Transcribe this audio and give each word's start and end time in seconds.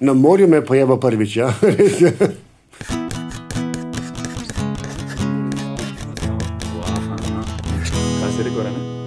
Na 0.00 0.14
morju 0.14 0.48
me 0.48 0.56
je 0.56 0.66
pojavil 0.66 0.96
prvič, 0.96 1.36
ja. 1.36 1.52
je. 2.00 2.12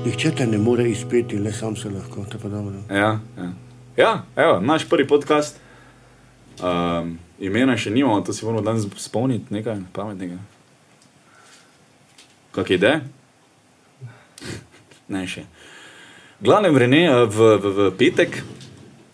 Nihče 0.06 0.32
te 0.32 0.48
ne 0.48 0.58
more 0.58 0.90
izpeti, 0.90 1.40
le 1.40 1.54
sam 1.54 1.76
se 1.76 1.90
lahko. 1.90 2.26
To 2.26 2.38
je 2.38 2.42
pa 2.42 2.50
dobro. 2.50 2.76
Ja, 2.90 3.20
ja. 3.38 3.52
ja 3.98 4.24
evo, 4.36 4.60
naš 4.60 4.90
prvi 4.90 5.08
podcast. 5.08 5.58
Um, 6.62 7.18
imena 7.40 7.78
še 7.78 7.90
nimamo, 7.90 8.22
to 8.22 8.34
si 8.34 8.46
moramo 8.46 8.62
danes 8.62 8.86
spomniti, 8.98 9.54
nekaj 9.54 9.82
pametnega. 9.94 10.38
Kak 12.52 12.70
je 12.70 12.78
ide? 12.78 13.00
Ne 15.08 15.26
še. 15.28 15.48
Glavnem, 16.44 16.78
Rene, 16.78 17.08
v, 17.26 17.56
v, 17.58 17.74
v 17.80 17.90
petek 17.98 18.44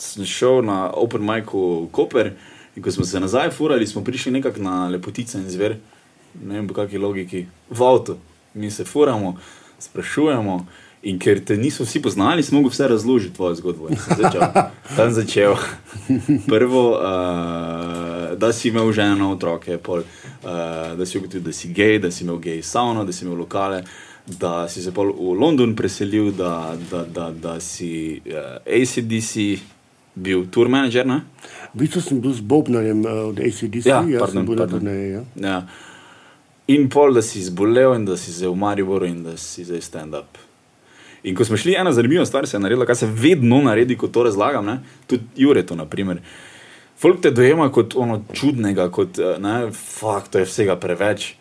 sem 0.01 0.25
šel 0.25 0.61
na 0.65 0.91
Open 0.93 1.21
Micu 1.25 1.89
Koper 1.91 2.33
in 2.75 2.83
ko 2.83 2.91
smo 2.91 3.05
se 3.05 3.19
nazaj 3.19 3.49
furali, 3.51 3.87
smo 3.87 4.03
prišli 4.03 4.31
nekako 4.31 4.61
na 4.61 4.87
lepotice 4.87 5.37
in 5.37 5.49
zver, 5.49 5.77
ne 6.43 6.55
vem 6.55 6.67
po 6.67 6.73
kakšni 6.73 6.99
logiki, 6.99 7.45
v 7.69 7.83
avtu. 7.83 8.17
Mi 8.53 8.71
se 8.71 8.85
furamo, 8.85 9.37
sprašujemo. 9.79 10.65
In 11.01 11.15
ker 11.19 11.39
te 11.39 11.55
niso 11.57 11.85
vsi 11.85 12.01
poznali, 12.03 12.43
smo 12.43 12.59
mogli 12.59 12.73
vse 12.73 12.87
razložiti, 12.87 13.35
tvojo 13.35 13.55
zgodbo. 13.55 13.87
Sem 13.87 14.17
začel. 14.19 14.41
Tam 14.97 15.11
začel. 15.11 15.55
Prvo, 16.47 16.81
uh, 16.91 18.35
da 18.37 18.51
si 18.53 18.67
imel 18.67 18.91
ženo, 18.91 19.31
otroke, 19.31 19.77
pol, 19.77 20.03
uh, 20.03 20.97
da 20.99 21.05
si 21.05 21.17
ugotovil, 21.17 21.45
da 21.45 21.53
si 21.55 21.71
gej, 21.71 21.99
da 22.03 22.11
si 22.11 22.23
imel 22.23 22.41
gej 22.43 22.61
savno, 22.61 23.05
da 23.05 23.15
si 23.15 23.23
imel 23.25 23.37
lokale, 23.39 23.83
da 24.27 24.67
si 24.67 24.83
se 24.83 24.91
pol 24.91 25.13
v 25.15 25.39
London 25.39 25.75
preselil, 25.75 26.33
da, 26.35 26.75
da, 26.91 27.05
da, 27.07 27.31
da 27.31 27.59
si 27.63 28.19
uh, 28.27 28.59
ACDC 28.67 29.63
bil 30.23 30.45
tour 30.51 30.69
manager. 30.71 31.07
Ne? 31.07 31.21
V 31.73 31.83
bistvu 31.83 32.01
sem 32.01 32.19
bil 32.23 32.33
z 32.33 32.41
Bobnarjem 32.41 33.05
uh, 33.05 33.29
od 33.29 33.39
ACDC, 33.39 33.87
Ja, 33.89 34.01
jaz 34.03 34.25
pardon, 34.25 34.41
sem 34.41 34.45
bil 34.49 34.55
na 34.55 34.65
pardon. 34.65 34.79
turneji. 34.79 35.09
Ja. 35.13 35.23
Ja. 35.47 35.57
In 36.69 36.89
pol, 36.93 37.15
da 37.17 37.21
si 37.25 37.41
zbolel 37.41 37.95
in 37.97 38.05
da 38.05 38.17
si 38.17 38.33
se 38.33 38.47
v 38.47 38.53
Mariboru 38.55 39.07
in 39.09 39.23
da 39.25 39.33
si 39.41 39.63
zdaj 39.65 39.81
stand-up. 39.81 40.37
In 41.23 41.35
ko 41.35 41.43
smo 41.43 41.57
šli, 41.59 41.73
ena 41.75 41.91
zanimiva 41.91 42.25
stvar 42.25 42.45
se 42.47 42.55
je 42.55 42.61
naredila, 42.63 42.85
kar 42.87 42.95
se 42.95 43.07
vedno 43.09 43.57
naredi, 43.65 43.97
ko 43.99 44.07
to 44.07 44.23
razlagam, 44.23 44.65
ne? 44.65 44.77
tudi 45.07 45.23
Jure 45.35 45.65
to, 45.65 45.75
naprimer. 45.75 46.21
Folk 46.99 47.21
te 47.23 47.31
dojema 47.31 47.71
kot 47.71 47.95
ono 47.95 48.21
čudnega, 48.33 48.89
kot 48.91 49.19
eh, 49.19 49.35
ne, 49.39 49.71
fuck, 49.71 50.29
to 50.31 50.39
je 50.39 50.47
vsega 50.47 50.75
preveč. 50.79 51.33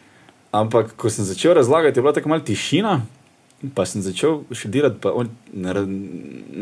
Ampak, 0.55 0.95
ko 0.97 1.11
sem 1.11 1.27
začel 1.29 1.55
razlagati, 1.55 1.99
je 1.99 2.03
bila 2.03 2.13
tako 2.17 2.33
malce 2.33 2.49
tišina, 2.51 2.97
pa 3.75 3.87
sem 3.89 4.03
začel 4.05 4.45
še 4.55 4.71
delati, 4.71 5.01
pa 5.03 5.11
oni 5.19 5.33
ne, 5.59 5.73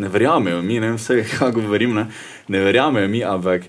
ne 0.00 0.12
verjamejo 0.12 0.62
mi, 0.64 0.78
ne 0.80 0.92
vem 0.92 1.00
vse, 1.00 1.20
kako 1.36 1.60
govorim, 1.60 1.96
ne, 1.98 2.06
ne 2.52 2.62
verjamejo 2.64 3.10
mi, 3.12 3.24
ampak. 3.24 3.68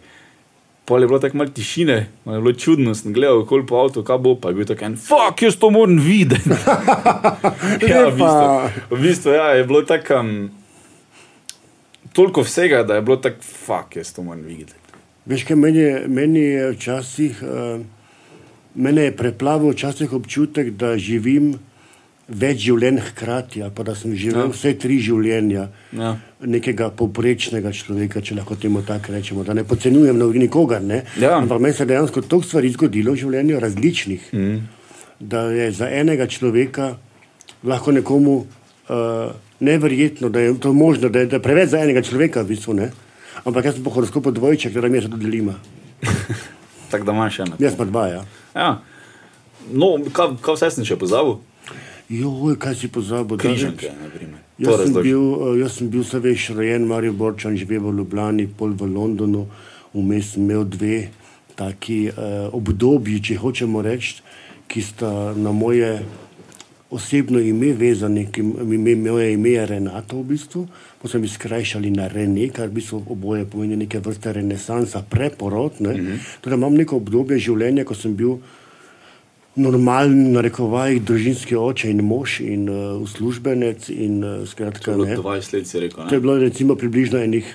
Pol 0.88 1.04
je 1.04 1.08
bilo 1.12 1.18
tako 1.20 1.42
malo 1.42 1.52
tišine, 1.52 1.98
malo 2.24 2.38
je 2.38 2.44
bilo 2.46 2.54
čudno, 2.56 2.94
sem 2.96 3.12
gledal 3.12 3.42
okoli 3.42 3.66
po 3.68 3.82
avtu, 3.82 4.06
kaj 4.08 4.22
bo, 4.24 4.38
pa 4.40 4.54
je 4.54 4.56
bil 4.56 4.70
tako 4.70 4.86
en, 4.88 4.94
fuck, 4.96 5.42
jaz 5.44 5.58
to 5.60 5.68
moram 5.76 5.98
videti. 6.00 6.48
ja, 7.92 8.06
v 8.08 8.14
bistvu, 8.16 8.86
v 8.94 9.00
bistvu 9.02 9.34
ja, 9.36 9.50
je 9.60 9.66
bilo 9.68 9.82
tako, 9.84 10.22
um, 10.22 10.32
toliko 12.16 12.48
vsega, 12.48 12.86
da 12.88 13.02
je 13.02 13.04
bilo 13.04 13.20
tako, 13.20 13.44
fuck, 13.44 14.00
jaz 14.00 14.14
to 14.16 14.24
moram 14.24 14.48
videti. 14.48 14.80
Veš, 15.28 15.44
kaj 15.50 15.60
meni 15.60 15.84
je, 15.84 15.94
meni 16.08 16.46
je 16.46 16.72
včasih, 16.78 17.44
uh, 17.44 17.84
mene 18.80 19.10
je 19.10 19.18
preplavil 19.20 19.76
včasih 19.76 20.16
občutek, 20.16 20.72
da 20.80 20.96
živim 20.96 21.58
več 22.28 22.60
življenj 22.66 23.00
hkrati, 23.12 23.62
ali 23.64 23.72
pa 23.72 23.84
da 23.88 23.96
sem 23.96 24.12
živel 24.16 24.48
Ja. 24.48 24.52
vse 24.52 24.74
tri 24.78 25.00
življenja 25.00 25.70
Ja. 25.96 26.18
nekega 26.42 26.90
povprečnega 26.90 27.72
človeka, 27.72 28.22
če 28.22 28.36
lahko 28.36 28.56
temu 28.56 28.82
tako 28.82 29.14
rečemo. 29.14 29.44
Da 29.44 29.54
ne 29.54 29.64
podcenjujem 29.64 30.18
nikogar, 30.18 30.82
ne? 30.84 31.04
Ja. 31.20 31.38
ampak 31.38 31.60
meni 31.60 31.74
se 31.74 31.84
je 31.84 31.88
dejansko 31.88 32.22
toliko 32.22 32.48
stvari 32.48 32.70
zgodilo 32.72 33.12
v 33.14 33.16
življenju, 33.16 33.60
različnih, 33.60 34.34
mm. 34.34 34.58
da 35.20 35.42
je 35.52 35.72
za 35.72 35.90
enega 35.90 36.28
človeka 36.28 36.98
lahko 37.64 37.92
nekomu 37.92 38.46
uh, 38.90 39.32
neverjetno, 39.60 40.30
da 40.30 40.40
je 40.40 40.60
to 40.60 40.74
možno, 40.74 41.10
da 41.10 41.20
je, 41.20 41.26
da 41.26 41.36
je 41.36 41.42
preveč 41.42 41.70
za 41.70 41.80
enega 41.80 42.02
človeka, 42.02 42.44
v 42.44 42.48
bistvu, 42.48 42.74
ne. 42.74 42.92
Ampak 43.46 43.66
jaz 43.66 43.76
sem 43.76 43.84
po 43.84 43.90
horoskopu 43.90 44.32
dvojček, 44.32 44.74
da 44.74 44.88
mi 44.88 45.02
se 45.02 45.10
to 45.10 45.18
delima. 45.18 45.56
Tako 46.92 47.04
da 47.04 47.12
imaš 47.12 47.40
eno. 47.40 47.56
Jaz 47.60 47.76
pa 47.78 47.86
dva, 47.86 48.08
ja. 48.08 48.22
Ja. 48.56 48.82
No, 49.72 49.98
kaj, 50.14 50.38
kaj 50.42 50.56
vse 50.56 50.70
sem 50.72 50.86
še 50.86 50.96
pozabil? 51.00 51.40
Joj, 52.10 52.56
kaj 52.56 52.76
si 52.76 52.88
pozabil? 52.88 53.38
Križanke, 53.38 53.92
na 53.92 54.08
primer. 54.10 54.40
To 54.64 54.72
Jaz 54.72 54.88
sem, 54.88 54.94
bil, 55.04 55.22
eh, 55.22 55.60
jaz 55.60 55.72
sem 55.78 55.90
bil, 55.90 56.04
se 56.04 56.20
veš, 56.20 56.50
rojen 56.56 56.88
Marijo 56.88 57.14
Borčan, 57.14 57.58
živel 57.58 57.92
v 57.92 57.98
Ljubljani, 58.00 58.48
pol 58.48 58.72
v 58.74 58.88
Londonu, 58.88 59.48
vmes 59.94 60.34
sem 60.34 60.44
imel 60.44 60.64
dve 60.66 61.10
taki 61.58 62.08
uh, 62.10 62.54
obdobji, 62.54 63.18
če 63.22 63.36
hočemo 63.42 63.82
reči, 63.82 64.22
ki 64.70 64.82
sta 64.82 65.34
na 65.34 65.52
moje 65.52 66.06
osebno 66.94 67.40
ime 67.40 67.74
vezani, 67.74 68.28
ki 68.32 68.44
mi 68.44 68.76
ime, 68.76 68.96
moje 69.12 69.34
ime 69.34 69.50
je 69.50 69.66
Renato 69.66 70.22
v 70.22 70.28
bistvu, 70.32 70.68
pa 71.02 71.10
sem 71.10 71.24
jih 71.26 71.34
skrajšali 71.34 71.92
na 71.92 72.08
Rene, 72.08 72.48
kar 72.54 72.70
v 72.70 72.78
bistvu 72.78 73.02
oboje 73.10 73.48
pomeni 73.50 73.76
neke 73.76 74.00
vrste 74.00 74.34
renesansa, 74.38 75.02
preporod. 75.02 75.82
Ne? 75.82 75.94
Mm 75.94 76.06
-hmm. 76.06 76.20
Torej 76.42 76.58
imam 76.58 76.74
neko 76.74 76.96
obdobje 76.96 77.40
življenja, 77.40 77.86
ko 77.86 77.96
sem 77.96 78.16
bil 78.16 78.38
normalen, 79.58 80.32
na 80.32 80.42
rekovajih, 80.42 81.02
družinski 81.02 81.56
oče 81.56 81.90
in 81.90 82.02
mož 82.02 82.40
in 82.40 82.66
uh, 82.66 82.76
uslužbenec. 82.98 83.90
In, 83.90 84.22
uh, 84.22 84.46
skratka, 84.46 84.94
To 84.94 85.04
je 85.04 85.06
ne. 85.06 85.16
bilo 85.16 85.24
20 85.32 85.54
let, 85.54 85.68
si 85.68 85.80
rekel. 85.80 85.98
To 86.00 86.10
je 86.10 86.12
Ne? 86.12 86.20
bilo 86.20 86.38
recimo 86.38 86.76
približno 86.76 87.20
enih 87.20 87.46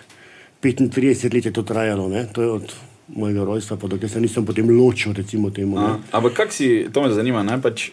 35 0.60 0.98
let 1.30 1.44
je 1.44 1.52
to 1.52 1.62
trajalo, 1.62 2.08
ne? 2.08 2.26
to 2.26 2.42
je 2.42 2.50
od 2.52 2.66
mojega 3.08 3.44
rojstva, 3.44 3.76
pa 3.76 3.86
dokler 3.86 4.10
se 4.10 4.20
nisem 4.20 4.44
potem 4.44 4.70
ločil, 4.70 5.12
recimo 5.12 5.50
temu. 5.50 5.76
A, 5.76 5.80
Ne? 5.82 5.98
ampak 6.12 6.32
kak 6.34 6.52
si, 6.52 6.86
to 6.86 7.02
me 7.02 7.10
zanima, 7.10 7.42
ne? 7.42 7.58
Pač, 7.58 7.90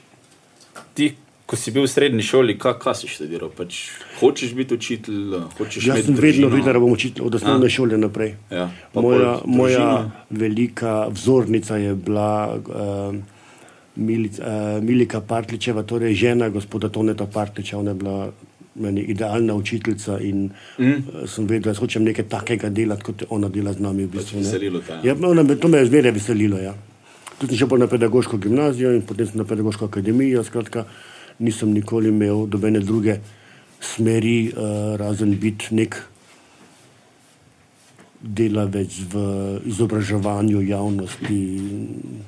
ti, 0.94 1.16
ko 1.46 1.56
si 1.56 1.72
bil 1.72 1.84
v 1.84 1.90
srednji 1.90 2.22
šoli, 2.22 2.54
kaj, 2.56 2.78
kaj 2.78 2.94
si 2.96 3.08
študiral? 3.08 3.50
Pač, 3.50 3.90
hočeš 4.20 4.54
biti 4.54 4.74
učitelj, 4.74 5.34
hočeš 5.58 5.88
Jaz 5.88 6.06
sem 6.06 6.14
vedno 6.16 6.48
videl, 6.48 6.70
da 6.70 6.80
bom 6.80 6.94
učitelj 6.94 7.26
od 7.26 7.36
osnovne 7.36 7.70
šole 7.70 7.98
naprej. 7.98 8.36
Ja, 8.50 8.70
Moja, 8.94 9.42
moja 9.46 9.90
velika 10.30 11.10
vzornica 11.10 11.78
je 11.78 11.96
bila 11.96 12.54
uh, 12.56 13.18
Milica, 14.00 14.44
uh, 14.44 14.84
Milika 14.84 15.22
Partličeva, 15.22 15.84
torej 15.84 16.14
žena 16.16 16.50
gospoda 16.50 16.90
Toneta 16.90 17.26
Partliča. 17.26 17.78
Ona 17.78 17.92
je 17.92 17.96
bila 17.96 18.32
meni 18.80 19.02
idealna 19.02 19.54
učiteljica 19.54 20.20
in 20.20 20.50
mm. 20.80 21.28
sem 21.28 21.48
vedel, 21.48 21.74
da 21.74 21.80
hočem 21.80 22.04
nekaj 22.04 22.28
takega 22.30 22.70
delati, 22.70 23.04
kot 23.04 23.24
ona 23.30 23.50
dela 23.50 23.74
z 23.74 23.84
nami. 23.84 24.06
V 24.06 24.14
bistvu, 24.14 24.40
ne. 24.40 24.46
veselilo 24.46 24.82
te, 24.88 25.00
ja. 25.04 25.16
Ona, 25.16 25.44
to 25.56 25.68
me 25.68 25.82
je 25.84 25.90
zmeraj 25.90 26.16
veselilo. 26.16 26.62
Ja. 26.64 26.74
Tudi 27.40 27.58
sem 27.58 27.68
šel 27.68 27.80
na 27.80 27.88
pedagoško 27.88 28.38
gimnazijo 28.38 28.94
in 28.96 29.02
potem 29.02 29.28
na 29.34 29.44
pedagoško 29.44 29.86
akademijo. 29.92 30.44
Skratka, 30.44 30.86
nisem 31.40 31.74
nikoli 31.74 32.10
imel 32.10 32.46
dobene 32.48 32.80
druge 32.80 33.20
smeri, 33.82 34.52
uh, 34.52 34.96
razen 35.00 35.36
biti 35.40 35.76
nek 35.76 36.00
delavec 38.22 39.00
v 39.14 39.22
izobraževanju 39.66 40.62
javnosti. 40.68 41.40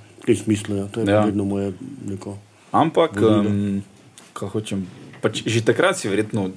V 0.08 0.11
tem 0.26 0.36
smislu, 0.36 0.76
ja. 0.76 0.86
to 0.88 1.02
je 1.02 1.10
Ja. 1.10 1.26
vedno 1.26 1.46
moje 1.46 1.74
neko. 2.08 2.38
Ampak, 2.72 3.16
Vodilo. 3.16 3.50
um, 3.50 3.84
kaj 4.34 4.50
hočem. 4.50 4.88
Pač, 5.22 5.44
že 5.46 5.62
takrat 5.62 5.98
si 5.98 6.10
verjetno 6.10 6.52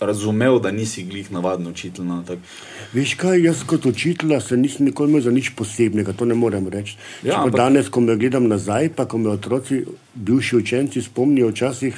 razumel, 0.00 0.58
da 0.60 0.70
nisi 0.70 1.04
glih 1.04 1.30
navaden 1.32 1.66
učitelj. 1.66 2.04
No, 2.04 2.22
tak. 2.26 2.38
Veš 2.92 3.14
kaj, 3.16 3.40
jaz 3.40 3.62
kot 3.64 3.86
učitelj 3.86 4.40
se 4.40 4.56
nisem 4.56 4.84
nikoli 4.86 5.08
imel 5.10 5.22
za 5.24 5.30
nič 5.32 5.50
posebnega, 5.56 6.12
to 6.12 6.24
ne 6.24 6.34
morem 6.34 6.68
reči. 6.68 6.96
Ja, 7.22 7.40
ampak... 7.40 7.56
Danes, 7.56 7.88
ko 7.88 8.00
me 8.00 8.16
gledam 8.16 8.48
nazaj, 8.48 8.92
pa 8.92 9.06
ko 9.08 9.18
me 9.18 9.30
otroci, 9.32 9.84
bivši 10.14 10.56
učenci 10.56 11.02
spomnijo, 11.02 11.48
včasih 11.48 11.96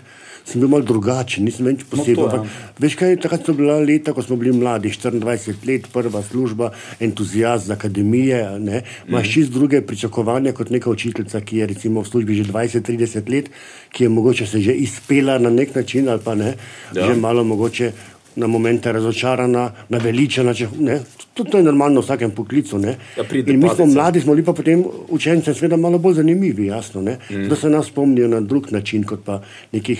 sem 0.49 0.61
bil 0.61 0.71
malo 0.71 0.83
drugačen, 0.83 1.45
nisem 1.45 1.67
več 1.67 1.83
poseben. 1.85 2.17
to, 2.17 2.27
ja. 2.27 2.37
No, 2.39 2.47
Veš 2.79 2.95
kaj, 2.95 3.17
takrat 3.19 3.45
so 3.45 3.53
bila 3.53 3.77
leta, 3.81 4.13
ko 4.13 4.23
smo 4.23 4.37
bili 4.37 4.53
mladi, 4.55 4.89
24 4.91 5.21
let, 5.63 5.89
prva 5.93 6.23
služba, 6.23 6.71
entuzijast 6.99 7.67
z 7.67 7.71
akademije, 7.73 8.39
ne, 8.59 8.79
imaš 9.07 9.23
Mhm. 9.23 9.33
čist 9.33 9.51
druge 9.51 9.81
pričakovanja 9.83 10.53
kot 10.53 10.71
neka 10.71 10.91
učiteljica, 10.91 11.41
ki 11.43 11.57
je 11.57 11.67
recimo 11.69 12.01
v 12.01 12.09
službi 12.09 12.35
že 12.35 12.45
20-30 12.45 13.29
let, 13.29 13.51
ki 13.91 14.05
je 14.05 14.09
mogoče 14.11 14.47
se 14.47 14.61
že 14.61 14.73
izpela 14.75 15.39
na 15.39 15.51
nek 15.51 15.75
način 15.75 16.09
ali 16.09 16.21
pa 16.21 16.35
ne, 16.35 16.55
Ja. 16.91 17.07
že 17.07 17.15
malo 17.17 17.45
mogoče 17.45 17.93
na 18.37 18.47
momente 18.49 18.93
razočarana, 18.93 19.65
naveličana. 19.89 20.55
Če, 20.55 20.69
ne, 20.79 21.01
to, 21.35 21.45
to 21.45 21.59
je 21.59 21.65
normalno 21.65 22.01
v 22.01 22.05
vsakem 22.05 22.31
poklicu. 22.31 22.79
Ne. 22.79 22.95
Ja, 23.17 23.25
In 23.37 23.59
mi 23.59 23.69
smo 23.69 23.85
ja. 23.85 23.91
mladi, 23.93 24.21
smo 24.21 24.33
bili 24.33 24.45
pa 24.45 24.53
potem 24.53 24.81
učencem 25.09 25.55
seveda 25.55 25.77
malo 25.77 25.99
bolj 25.99 26.15
zanimivi, 26.15 26.67
jasno. 26.67 27.03
Ne. 27.03 27.19
Mm. 27.29 27.49
Da 27.49 27.57
se 27.57 27.69
nas 27.69 27.87
spomnijo 27.87 28.29
na 28.29 28.41
drug 28.41 28.71
način, 28.71 29.03
kot 29.05 29.25
pa 29.25 29.41
nekih 29.73 29.99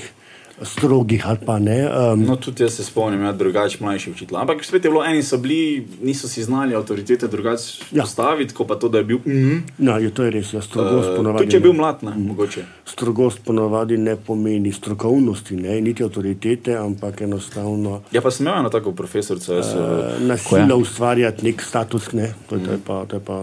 strogih 0.63 1.23
ali 1.25 1.39
pa 1.47 1.59
ne. 1.59 1.89
Um, 2.13 2.23
No, 2.23 2.37
tudi 2.37 2.63
jaz 2.63 2.73
se 2.73 2.85
spomnim, 2.85 3.23
da 3.23 3.33
drugače 3.35 3.79
mlajši 3.81 4.11
učitelj. 4.11 4.37
Ampak 4.37 4.65
spet 4.65 4.85
je 4.85 4.91
bilo, 4.91 5.05
eni 5.05 5.23
so 5.23 5.39
bili, 5.39 5.61
niso 6.03 6.29
si 6.29 6.43
znali 6.43 6.75
avtoritete 6.75 7.29
drugače 7.29 7.85
Ja. 7.93 8.03
postaviti, 8.03 8.55
kot 8.55 8.69
pa 8.69 8.75
to, 8.75 8.89
da 8.89 8.99
je 8.99 9.05
bil. 9.05 9.19
Mm, 9.19 9.63
no, 9.79 9.99
je 9.99 10.11
to 10.11 10.25
je 10.25 10.31
res, 10.31 10.53
ja, 10.53 10.63
strogost 10.63 11.09
uh, 11.09 11.17
ponavadi. 11.17 11.39
tudi 11.39 11.51
če 11.51 11.57
je 11.57 11.61
bil 11.61 11.73
mlad, 11.73 12.03
ne, 12.03 12.13
mogoče. 12.17 12.65
Strogost 12.87 13.39
ponavadi 13.45 13.97
ne 13.99 14.17
pomeni 14.19 14.73
strokovnosti, 14.73 15.57
ne, 15.57 15.81
niti 15.81 16.03
avtoritete, 16.03 16.77
ampak 16.77 17.21
enostavno 17.21 18.03
Ja, 18.13 18.21
pa 18.21 18.31
sem 18.31 18.47
imel 18.47 18.59
eno 18.59 18.69
tako 18.71 18.93
profesorico. 18.93 19.55
Jaz, 19.55 19.67
uh, 19.69 19.81
uh, 19.81 20.23
nasilo 20.23 20.77
ustvarjati 20.77 21.45
nek 21.45 21.63
status. 21.63 22.13
Ne, 22.13 22.35
to, 22.47 22.57
je- 22.57 22.65
to, 22.65 22.73
je 22.73 22.79
pa, 22.81 23.05
to 23.05 23.17
je 23.17 23.21
pa 23.23 23.39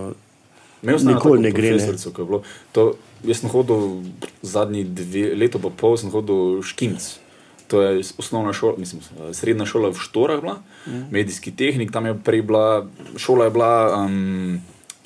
Imel 0.83 0.99
sem 0.99 1.07
eno 1.07 1.15
Nikoli 1.15 1.39
ne 1.39 1.51
gre, 1.51 1.61
ne. 1.63 1.69
profesorico, 1.71 2.11
ko 2.11 2.21
je 2.21 2.25
bilo 2.25 2.41
To, 2.71 2.93
jaz 3.27 3.41
sem 3.41 3.49
hodil 3.49 4.03
zadnji 4.41 4.83
dve, 4.83 5.35
leto 5.35 5.59
pa 5.59 5.69
pol, 5.69 5.97
sem 5.97 6.11
hodil 6.13 6.61
škimc. 6.63 7.19
To 7.67 7.81
je 7.81 8.03
osnovna 8.21 8.53
šola, 8.53 8.77
mislim, 8.77 9.01
srednja 9.33 9.65
šola 9.65 9.89
v 9.89 9.97
Štorah, 9.97 10.41
bila, 10.41 10.59
mm. 10.85 11.07
medijski 11.11 11.51
tehnik, 11.51 11.91
tam 11.91 12.05
je 12.05 12.13
prej 12.23 12.41
bila, 12.45 12.85
šola 13.17 13.45
je 13.47 13.51
bila 13.51 14.05
um, 14.05 14.61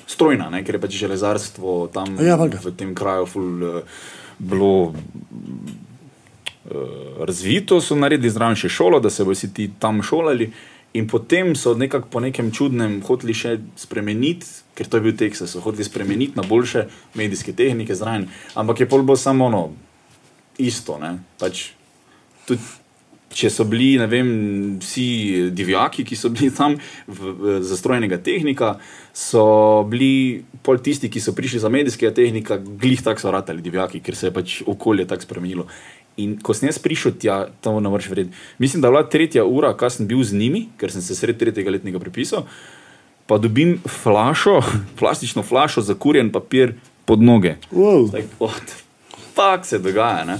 strojna, 0.06 0.50
ne, 0.52 0.60
ker 0.64 0.76
je 0.76 0.80
pač 0.80 0.98
železarstvo 1.00 1.86
tam 1.94 2.20
Ja, 2.20 2.36
valjda. 2.36 2.60
v 2.64 2.74
tem 2.76 2.94
kraju 2.94 3.26
ful, 3.26 3.64
uh, 3.64 3.80
bilo 4.38 4.92
uh, 4.92 4.92
razvito, 7.24 7.80
so 7.80 7.96
naredili 7.96 8.30
zraven 8.30 8.56
še 8.60 8.68
šolo, 8.68 9.00
da 9.00 9.10
se 9.10 9.24
bodo 9.24 9.38
vsi 9.38 9.54
ti 9.54 9.70
tam 9.80 10.02
šolali. 10.04 10.52
In 10.92 11.06
potem 11.08 11.54
so 11.56 11.74
nekako 11.78 12.08
po 12.10 12.20
nekem 12.20 12.50
čudnem 12.52 13.00
hoteli 13.06 13.34
še 13.34 13.58
spremeniti, 13.78 14.46
ker 14.80 14.88
to 14.88 14.96
je 14.96 15.04
bil 15.04 15.12
Teksas, 15.12 15.52
so 15.52 15.60
hoteli 15.60 15.84
spremeniti 15.84 16.40
na 16.40 16.42
boljše 16.48 16.86
medijske 17.14 17.52
tehnike 17.52 17.92
zraven. 17.94 18.30
Ampak 18.56 18.80
je 18.80 18.88
pol 18.88 19.04
bo 19.04 19.16
samo 19.16 19.50
ono, 19.52 19.66
isto. 20.56 20.96
ne. 20.96 21.18
Pač, 21.36 21.74
tudi, 22.48 22.64
če 23.36 23.50
so 23.52 23.66
bili 23.68 23.90
ne 24.00 24.08
vem, 24.08 24.30
vsi 24.80 25.50
divjaki, 25.52 26.06
ki 26.08 26.16
so 26.16 26.32
bili 26.32 26.48
tam 26.48 26.78
v, 27.04 27.34
v, 27.36 27.58
za 27.60 27.76
strojnega 27.76 28.22
tehnika, 28.24 28.78
so 29.12 29.84
bili 29.84 30.48
pol 30.64 30.80
tisti, 30.80 31.12
ki 31.12 31.20
so 31.20 31.36
prišli 31.36 31.60
za 31.60 31.68
medijskega 31.68 32.14
tehnika, 32.16 32.56
glih 32.56 33.04
tako 33.04 33.20
so 33.20 33.36
ratali 33.36 33.60
divjaki, 33.60 34.00
ker 34.00 34.16
se 34.16 34.30
je 34.30 34.34
pač 34.34 34.58
okolje 34.64 35.04
tako 35.12 35.28
spremenilo. 35.28 35.68
In 36.24 36.38
ko 36.40 36.56
sem 36.56 36.72
jaz 36.72 36.80
prišel 36.80 37.20
tja, 37.20 37.42
to 37.60 37.76
ne 37.84 37.92
moreš 37.92 38.08
verjeti. 38.08 38.32
Mislim, 38.58 38.80
da 38.80 38.88
je 38.88 38.96
bila 38.96 39.06
tretja 39.12 39.44
ura, 39.44 39.76
ko 39.76 39.92
sem 39.92 40.08
bil 40.08 40.24
z 40.24 40.40
njimi, 40.40 40.70
ker 40.80 40.88
sem 40.88 41.04
se 41.04 41.14
sred 41.14 41.36
tretjega 41.36 41.76
letnega 41.76 42.00
prepisal, 42.00 42.48
pa 43.30 43.38
dobim 43.38 43.78
flašo, 44.02 44.58
plastično 44.98 45.42
flašo 45.42 45.80
za 45.80 45.94
kurjen 45.94 46.32
papir 46.32 46.74
pod 47.04 47.22
noge. 47.22 47.54
wow, 47.72 48.14
Like, 48.14 48.28
fuck 49.34 49.66
se 49.66 49.78
dogaja. 49.78 50.24
Ne? 50.24 50.38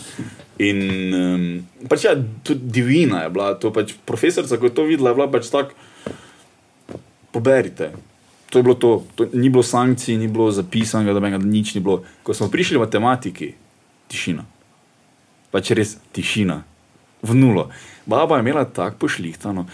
In 0.59 1.15
um, 1.15 1.45
pač 1.89 2.05
ja, 2.05 2.17
tudi 2.43 2.67
divina 2.75 3.23
je 3.23 3.31
bila, 3.31 3.53
to 3.55 3.71
pač 3.71 3.95
profesorica, 4.05 4.59
ko 4.59 4.67
je 4.67 4.75
to 4.75 4.89
videla, 4.91 5.15
je 5.15 5.21
bila 5.21 5.29
pač 5.31 5.53
tako, 5.53 5.79
poberite. 7.31 7.93
To 8.51 8.59
je 8.59 8.67
bilo 8.67 8.75
to, 8.75 8.91
to 9.15 9.29
ni 9.39 9.47
bilo 9.47 9.63
sankcij, 9.63 10.19
ni 10.19 10.27
bilo 10.27 10.51
zapisanega, 10.51 11.15
da 11.15 11.23
bi 11.23 11.31
nič 11.47 11.77
ni 11.79 11.85
bilo. 11.87 12.03
Ko 12.27 12.35
smo 12.35 12.51
prišli 12.51 12.75
v 12.75 12.83
matematiki, 12.83 13.53
tišina. 14.11 14.43
Pač 15.55 15.71
res 15.79 15.95
tišina, 16.11 16.59
v 17.23 17.39
nulo. 17.39 17.71
Baba 18.11 18.43
je 18.43 18.49
imela 18.49 18.67
tako 18.67 19.07
pošlihtano. 19.07 19.69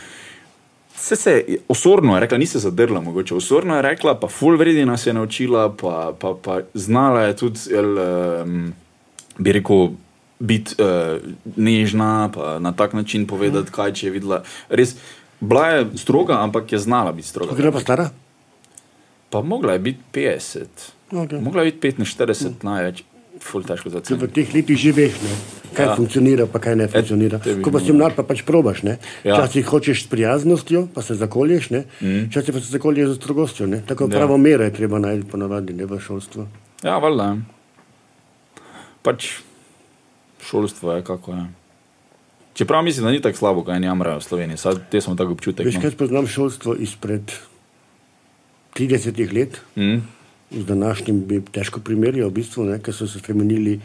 Vse 0.97 1.17
se 1.17 1.31
je 1.49 1.59
osorno 1.69 2.15
je 2.15 2.21
rekla, 2.21 2.39
ni 2.39 2.47
se 2.47 2.59
zadrla, 2.59 3.01
mogoče 3.01 3.35
osorno 3.35 3.77
je 3.77 3.83
rekla, 3.83 4.15
pa 4.21 4.29
full 4.29 4.57
vredi 4.57 4.87
nas 4.87 5.07
je 5.07 5.13
naučila, 5.13 5.69
pa, 5.81 6.15
pa, 6.19 6.35
pa 6.43 6.61
znala 6.75 7.23
je 7.23 7.37
tudi, 7.37 7.61
jel, 7.71 7.99
um, 7.99 8.73
bi 9.39 9.53
rekel, 9.53 9.89
biti 10.39 10.75
uh, 10.83 11.21
nežna, 11.57 12.31
pa 12.35 12.59
na 12.59 12.73
tak 12.73 12.93
način 12.93 13.27
povedati, 13.27 13.73
kaj 13.73 13.93
če 13.93 14.07
je 14.07 14.11
videla. 14.11 14.43
Res, 14.69 14.97
bila 15.41 15.67
je 15.69 15.87
stroga, 15.97 16.41
ampak 16.45 16.73
je 16.73 16.79
znala 16.79 17.13
biti 17.13 17.29
stroga. 17.29 17.51
kako 17.51 17.63
je 17.63 17.73
pa 17.73 17.81
stara? 17.81 18.11
Pa 19.31 19.43
mogla 19.43 19.73
je 19.73 19.79
biti 19.79 20.01
50, 20.13 20.65
Okay. 21.13 21.41
mogla 21.41 21.63
je 21.63 21.73
biti 21.73 22.03
45 22.03 22.51
največ, 22.63 23.05
full 23.47 23.67
težko 23.67 23.93
za 23.95 24.03
Če 24.03 24.19
v 24.19 24.29
teh 24.35 24.51
letih 24.55 24.79
že 24.79 24.93
veš, 24.93 25.19
ne, 25.23 25.35
kaj 25.77 25.85
Ja. 25.87 25.91
ja. 25.93 25.97
funkcionira, 25.97 26.47
pa 26.51 26.59
kaj 26.63 26.77
ne 26.77 26.87
funkcionira. 26.91 27.39
te 27.39 27.55
bi 27.55 27.63
Ko 27.63 27.71
pa 27.71 27.81
si 27.81 27.95
mlad, 27.95 28.17
pa 28.19 28.27
pač 28.27 28.43
probaš. 28.43 28.83
Ja. 28.83 28.97
Včasih 29.25 29.65
ja. 29.65 29.71
hočeš 29.71 30.05
s 30.05 30.11
prijaznostjo, 30.11 30.89
pa 30.95 31.03
se 31.03 31.15
zakolješ, 31.15 31.71
včasih 31.71 32.51
mm. 32.51 32.57
pa 32.57 32.61
se 32.61 32.71
zakolješ 32.73 33.15
z 33.15 33.17
strogostjo. 33.21 33.67
Ne? 33.71 33.83
Tako 33.87 34.11
Ja. 34.11 34.11
ja. 34.11 34.17
pravo 34.19 34.39
mero 34.39 34.65
je 34.65 34.73
treba 34.75 34.99
najti 34.99 35.29
ponavadi 35.31 35.73
ne, 35.73 35.87
v 35.87 36.01
šolstvu. 36.01 36.47
Ja, 36.83 36.99
valjda. 36.99 37.37
Pač 39.03 39.39
šolstvo 40.43 40.99
je 40.99 41.05
kako 41.07 41.33
je. 41.33 41.45
Čeprav 42.57 42.83
mislim, 42.83 43.05
da 43.05 43.11
ni 43.13 43.21
tako 43.21 43.37
slabo, 43.37 43.65
kaj 43.65 43.81
ne 43.81 43.87
jamrajo 43.87 44.19
v 44.19 44.25
Sloveniji, 44.25 44.57
sad 44.57 44.81
te 44.91 45.01
smo 45.01 45.15
tako 45.15 45.37
občutek. 45.37 45.67
Veš, 45.67 45.77
kaj 45.77 45.93
poznam 46.01 46.27
šolstvo 46.27 46.75
izpred 46.81 47.33
30 48.77 49.33
let, 49.33 49.61
Mm? 49.77 50.16
Z 50.51 50.65
današnjim 50.65 51.21
bi 51.27 51.41
težko 51.53 51.81
primerjal, 51.81 52.29
v 52.29 52.39
bistvu, 52.41 52.65
ne, 52.65 52.79
ker 52.83 52.95
so 52.95 53.07
se 53.07 53.19
spremenili 53.19 53.81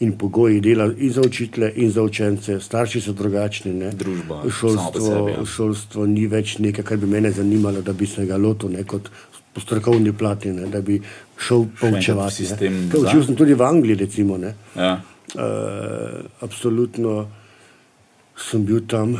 in 0.00 0.12
pogoji 0.18 0.60
dela 0.60 0.88
in 0.98 1.12
za 1.12 1.22
učitele, 1.22 1.72
in 1.76 1.90
za 1.90 2.02
učence, 2.02 2.60
starši 2.60 3.00
so 3.00 3.12
drugačni. 3.12 3.72
Ne. 3.72 3.90
Družba 3.92 4.42
šolstvo, 4.50 5.06
sebi, 5.06 5.32
ja. 5.32 5.44
šolstvo 5.46 6.06
ni 6.06 6.26
več 6.26 6.58
nekaj, 6.58 6.84
kar 6.84 6.98
bi 6.98 7.06
mene 7.06 7.30
zanimalo, 7.32 7.82
da 7.82 7.92
bi 7.92 8.06
se 8.06 8.26
ga 8.26 8.36
lotil 8.36 8.74
ne, 8.74 8.84
kot 8.84 9.10
po 9.54 9.62
strokovni 9.62 10.12
plati, 10.12 10.50
ne, 10.52 10.66
da 10.66 10.80
bi 10.82 10.98
šel 11.38 11.66
poučevati. 11.80 12.46
Učil 12.98 13.24
sem 13.24 13.36
tudi 13.38 13.54
v 13.54 13.62
Angliji, 13.62 14.02
recimo. 14.02 14.38
Ne. 14.38 14.54
Ja. 14.76 14.98
Uh, 15.34 16.26
absolutno 16.42 17.24
sem 18.38 18.64
bil 18.66 18.82
tam 18.90 19.16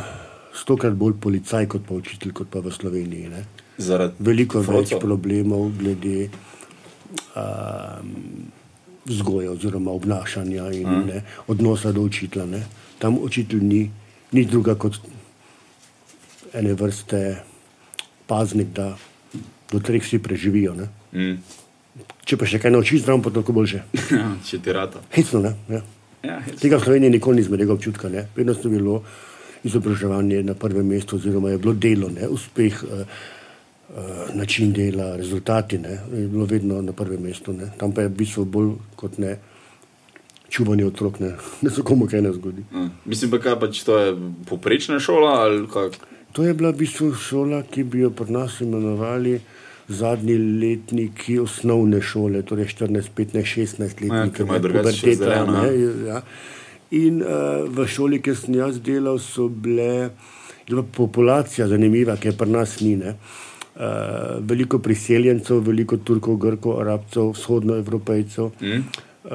stokrat 0.55 0.93
bolj 0.93 1.15
policaj 1.21 1.67
kot 1.71 1.87
pa 1.87 1.95
učitelj, 1.95 2.33
kot 2.35 2.51
pa 2.51 2.59
v 2.59 2.71
Sloveniji. 2.71 3.31
Ne. 3.31 3.45
Zaradi 3.77 4.23
Veliko 4.23 4.61
več 4.63 4.93
problemov 4.99 5.71
glede 5.79 6.29
vzgoje 9.05 9.49
oziroma 9.49 9.91
obnašanja 9.91 10.71
in 10.71 10.87
Mm. 10.87 11.05
ne, 11.07 11.21
odnosa 11.47 11.91
do 11.91 12.01
učitelja. 12.01 12.45
Ne. 12.45 12.63
Tam 12.99 13.17
učitelj 13.21 13.61
ni 13.63 13.91
nič 14.31 14.47
druga 14.49 14.75
kot 14.75 14.97
ene 16.53 16.73
vrste 16.73 17.37
paznik, 18.27 18.67
da 18.73 18.97
do 19.71 19.79
treh 19.79 20.03
vsi 20.03 20.19
preživijo. 20.19 20.73
Ne. 20.73 20.87
Mm. 21.13 21.37
Če 22.25 22.37
pa 22.37 22.45
še 22.45 22.59
kaj 22.59 22.71
naučiš, 22.71 23.03
zraven 23.05 23.21
pa 23.21 23.29
toliko 23.29 23.53
boljše. 23.53 23.83
Ja, 24.11 24.31
če 24.49 24.59
ti 24.59 24.73
rata. 24.73 24.99
Hecno, 25.11 25.39
ne. 25.41 25.53
Ja. 25.69 25.81
Ja, 26.25 26.39
hec. 26.41 26.57
Tega 26.59 26.77
v 26.77 26.83
Sloveniji 26.83 27.09
nikoli 27.11 27.37
nismo 27.37 27.55
imeli 27.55 27.69
občutka. 27.71 28.09
Ne. 28.09 28.25
Vedno 28.35 28.53
je 28.57 28.69
bilo 28.69 29.03
izobraževanje 29.63 30.43
na 30.43 30.53
prvem 30.53 30.87
mestu, 30.87 31.15
oziroma 31.15 31.49
je 31.49 31.57
bilo 31.57 31.73
delo, 31.73 32.09
ne. 32.09 32.27
uspeh, 32.27 32.73
eh, 32.83 33.01
eh, 33.01 33.05
način 34.33 34.73
dela, 34.73 35.15
rezultati. 35.15 35.77
Ne. 35.77 35.99
Je 36.13 36.27
bilo 36.27 36.45
vedno 36.45 36.81
na 36.81 36.91
prvem 36.91 37.21
mestu. 37.21 37.53
Ne. 37.53 37.71
Tam 37.77 37.91
pa 37.91 38.01
je 38.01 38.07
v 38.07 38.17
bistvu 38.17 38.45
bolj 38.45 38.71
kot 38.95 39.17
ne 39.17 39.37
čuvanje 40.49 40.85
otrok, 40.85 41.19
ne. 41.19 41.35
da 41.61 41.69
se 41.69 41.81
komu 41.81 42.07
kaj 42.07 42.21
ne 42.21 42.33
zgodi. 42.33 42.65
Mm. 42.71 42.89
Mislim 43.05 43.31
pa, 43.31 43.39
kaj 43.39 43.59
pač 43.59 43.83
to 43.83 43.97
je 43.99 44.15
poprečna 44.49 44.99
šola 44.99 45.39
ali 45.45 45.67
kak? 45.67 45.97
To 46.31 46.43
je 46.43 46.53
bila 46.53 46.69
v 46.69 46.83
bistvu 46.83 47.13
šola, 47.13 47.63
ki 47.63 47.83
bi 47.83 48.03
jo 48.03 48.09
pri 48.11 48.31
nas 48.31 48.59
imenovali 48.61 49.39
zadnji 49.87 50.35
letniki 50.37 51.39
osnovne 51.39 52.01
šole, 52.01 52.41
torej 52.41 52.65
14, 52.73 53.09
15, 53.15 53.41
16 53.55 53.81
Ja, 53.81 53.89
letniki, 54.01 54.43
še 54.43 54.47
puberteta, 54.49 55.15
zeleno, 55.15 55.61
ne, 55.61 56.07
ja. 56.09 56.21
In 56.97 57.21
uh, 57.21 57.67
v 57.69 57.85
šoli, 57.87 58.19
kjer 58.21 58.37
sem 58.37 58.57
jaz 58.57 58.79
delal, 58.81 59.19
so 59.21 59.47
bile 59.49 59.83
je 59.85 60.09
bila 60.69 60.83
populacija 60.83 61.67
zanimiva, 61.69 62.17
ki 62.17 62.31
je 62.31 62.37
pri 62.37 62.49
nas 62.49 62.79
ni. 62.81 62.95
Ne. 62.97 63.13
Uh, 63.13 63.45
veliko 64.39 64.79
priseljencev, 64.79 65.59
veliko 65.59 65.97
Turkov, 65.97 66.37
Grkov, 66.39 66.79
Arabcev, 66.79 67.33
vzhodnoevropejcev. 67.35 68.51
Mm. 68.61 68.85
Uh, 69.25 69.31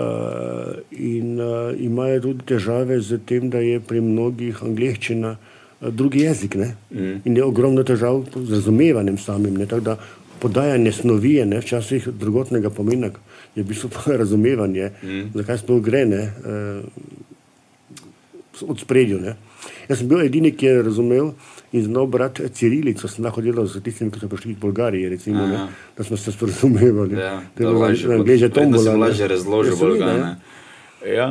in 0.90 1.40
uh, 1.40 1.74
imajo 1.80 2.20
tudi 2.20 2.44
težave 2.46 3.00
z 3.02 3.18
tem, 3.26 3.48
da 3.50 3.58
je 3.58 3.80
pri 3.82 3.98
mnogih 4.00 4.62
angleščina 4.62 5.32
uh, 5.34 5.88
drugi 5.90 6.20
jezik. 6.20 6.54
Mm. 6.54 7.16
In 7.24 7.36
je 7.36 7.44
ogromno 7.44 7.82
težav 7.82 8.22
z 8.36 8.52
razumevanjem 8.52 9.18
samim. 9.18 9.56
Ne, 9.58 9.66
tako 9.66 9.84
da 9.88 9.96
podajanje 10.40 10.92
snovi 10.92 11.34
je 11.34 11.46
ne, 11.46 11.58
včasih 11.60 12.08
drugotnega 12.08 12.70
pomena, 12.70 13.10
je 13.54 13.64
v 13.64 13.66
bistvu 13.66 13.90
pa 13.90 14.14
razumevanje, 14.22 14.92
mm. 15.02 15.24
zakaj 15.34 15.58
sploh 15.58 15.82
gre. 15.82 16.06
Ne, 16.06 16.22
uh, 16.46 17.18
od 18.68 18.80
spredju. 18.80 19.20
Ne. 19.20 19.34
Jaz 19.88 19.98
sem 19.98 20.08
bil 20.08 20.22
edini, 20.22 20.52
ki 20.52 20.66
je 20.66 20.82
razumel 20.82 21.32
in 21.72 21.82
znal 21.82 22.06
brati 22.06 22.42
cirilico, 22.48 23.06
sem 23.06 23.22
lahko 23.22 23.40
delal 23.40 23.66
z 23.66 23.80
tistimi, 23.80 24.10
ki 24.10 24.18
so 24.18 24.28
prišli 24.28 24.52
iz 24.52 24.58
Bolgarije, 24.58 25.08
recimo, 25.08 25.46
ne, 25.46 25.66
da 25.94 26.02
smo 26.02 26.16
se 26.16 26.32
sporazumevali. 26.32 27.14
Ja, 27.14 27.42
To 27.54 27.62
je 27.62 27.66
da 27.66 27.70
bilo 27.70 27.80
verjetno 28.24 28.48
tombola, 28.52 28.82
si 28.82 28.88
ne. 28.88 28.96
lažje 28.96 29.28
razložil 29.28 29.96
ga, 29.96 30.36
ja. 31.06 31.28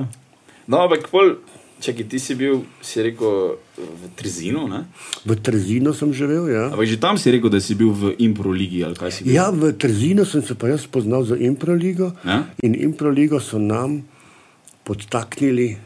No, 0.65 0.79
ampak 0.79 1.09
pol, 1.09 1.35
čakaj, 1.79 2.05
ti 2.05 2.19
si 2.19 2.35
bil, 2.35 2.61
si 2.79 3.01
rekel, 3.01 3.57
v 3.75 4.03
Trzinu, 4.15 4.67
ne? 4.67 4.85
V 5.25 5.35
Trzinu 5.35 5.91
sem 5.91 6.11
živel. 6.11 6.47
Ja. 6.47 6.69
Ampak 6.69 6.85
že 6.85 6.97
tam 6.97 7.17
si 7.17 7.27
rekel, 7.27 7.49
da 7.49 7.59
si 7.59 7.73
bil 7.73 7.89
v 7.89 8.15
Impro 8.19 8.51
ligi 8.51 8.79
ali 8.79 8.93
kaj 8.93 9.11
si 9.11 9.23
bil? 9.23 9.33
Ja, 9.33 9.49
v 9.49 9.73
Trzinu 9.73 10.23
sem 10.23 10.39
se 10.39 10.53
pa 10.53 10.67
jaz 10.67 10.83
spoznal 10.83 11.23
za 11.23 11.35
Improligo 11.35 12.11
Ja? 12.21 12.47
in 12.59 12.75
Improligo 12.75 13.39
so 13.39 13.57
nam 13.57 14.03
podtaknili 14.83 15.77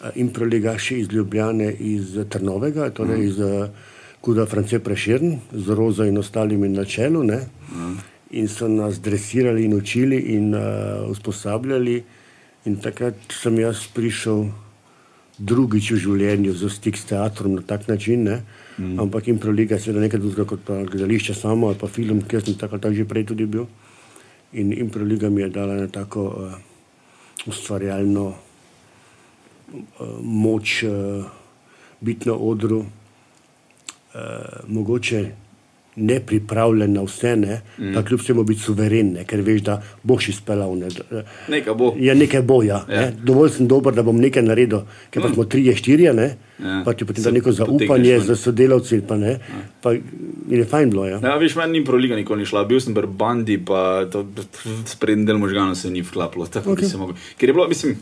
uh, 0.00 0.10
improligaši 0.14 0.98
iz 0.98 1.08
Ljubljane, 1.12 1.72
iz 1.72 2.18
Trnovega, 2.28 2.90
torej 2.90 3.24
iz 3.26 3.38
uh, 3.38 3.68
Kuda 4.20 4.46
France 4.46 4.78
Preširn, 4.78 5.36
z 5.52 5.74
Rozo 5.74 6.04
in 6.04 6.18
ostalimi 6.18 6.68
na 6.68 6.84
čelu. 6.84 7.24
Ne? 7.24 7.40
In 8.30 8.48
so 8.48 8.68
nas 8.68 9.00
dresirali 9.00 9.64
in 9.64 9.74
učili 9.74 10.18
in 10.34 10.54
uh, 10.54 10.60
usposabljali. 11.10 12.02
In 12.66 12.76
takrat 12.76 13.14
sem 13.32 13.58
jaz 13.58 13.86
prišel 13.94 14.48
drugič 15.38 15.92
v 15.94 16.00
življenju 16.02 16.52
za 16.58 16.68
stik 16.68 16.98
s 16.98 17.06
teatrom 17.06 17.54
na 17.54 17.62
tak 17.62 17.86
način. 17.88 18.26
Mm. 18.78 18.98
Ampak 19.00 19.28
improliga 19.28 19.78
je 19.78 19.86
seveda 19.86 20.02
nekaj 20.02 20.20
drugega 20.20 20.44
kot 20.44 20.66
gledališče 20.66 21.34
samo 21.34 21.70
ali 21.70 21.78
pa 21.78 21.86
film, 21.88 22.22
kjer 22.26 22.42
sem 22.44 22.58
tako 22.58 22.74
ali 22.74 22.82
tako 22.82 22.94
že 22.94 23.08
prej 23.08 23.24
tudi 23.30 23.46
bil. 23.46 23.66
In 24.52 24.72
improliga 24.72 25.30
mi 25.30 25.42
je 25.42 25.48
dala 25.48 25.74
na 25.78 25.86
tako 25.86 26.26
uh, 26.26 26.52
ustvarjalno 27.46 28.34
moč 30.22 30.82
uh, 30.82 31.24
biti 32.00 32.28
na 32.28 32.34
odru, 32.34 32.78
uh, 32.78 34.20
mogoče 34.68 35.26
ne 35.98 36.20
pripravljen 36.20 36.92
na 36.92 37.02
vse, 37.02 37.36
ne, 37.36 37.60
mm. 37.78 37.94
pa 37.94 38.02
kljub 38.04 38.20
temu 38.22 38.44
biti 38.44 38.60
suveren, 38.60 39.12
ne, 39.12 39.24
ker 39.26 39.40
veš, 39.42 39.62
da 39.66 39.82
boš 40.02 40.28
izpeljal. 40.28 40.76
Ne, 40.78 40.88
Nekaj 41.48 41.74
bo. 41.74 41.88
Ja, 41.98 42.14
nekaj 42.14 42.42
bo, 42.42 42.60
ja. 42.62 42.84
Ja. 42.88 43.00
Ne. 43.00 43.16
Dovolj 43.24 43.50
sem 43.56 43.66
dober, 43.68 43.94
da 43.94 44.02
bom 44.06 44.20
nekaj 44.20 44.42
naredil, 44.46 44.84
ker 45.10 45.22
pa 45.22 45.28
Mm. 45.28 45.34
smo 45.34 45.44
trije, 45.44 45.74
štirje, 45.76 46.12
ne, 46.14 46.36
Ja. 46.62 46.82
pa 46.84 46.92
ti 46.92 47.04
potem 47.04 47.24
da 47.24 47.30
neko 47.30 47.52
zaupanje 47.52 48.20
za 48.20 48.36
sodelavci, 48.36 49.00
pa 49.08 49.16
ne, 49.16 49.38
pa 49.82 49.92
in 49.94 50.02
je 50.58 50.64
fajn 50.64 50.90
bilo, 50.90 51.06
ja. 51.06 51.18
Ja, 51.22 51.36
veš, 51.36 51.56
meni 51.56 51.78
ni 51.78 51.84
proliga 51.84 52.16
nikoli 52.16 52.40
ni 52.40 52.46
šla. 52.46 52.64
Bil 52.64 52.80
sem 52.80 52.94
pri 52.94 53.06
bandi, 53.06 53.58
pa 53.58 54.06
to 54.12 54.26
sprednji 54.86 55.26
del 55.26 55.38
možganov 55.38 55.74
se 55.74 55.90
ni 55.90 56.02
vklaplo. 56.02 56.46
Tako 56.46 56.76
okay. 56.76 57.14
Ker 57.38 57.48
je 57.48 57.52
bilo, 57.52 57.68
mislim, 57.68 57.96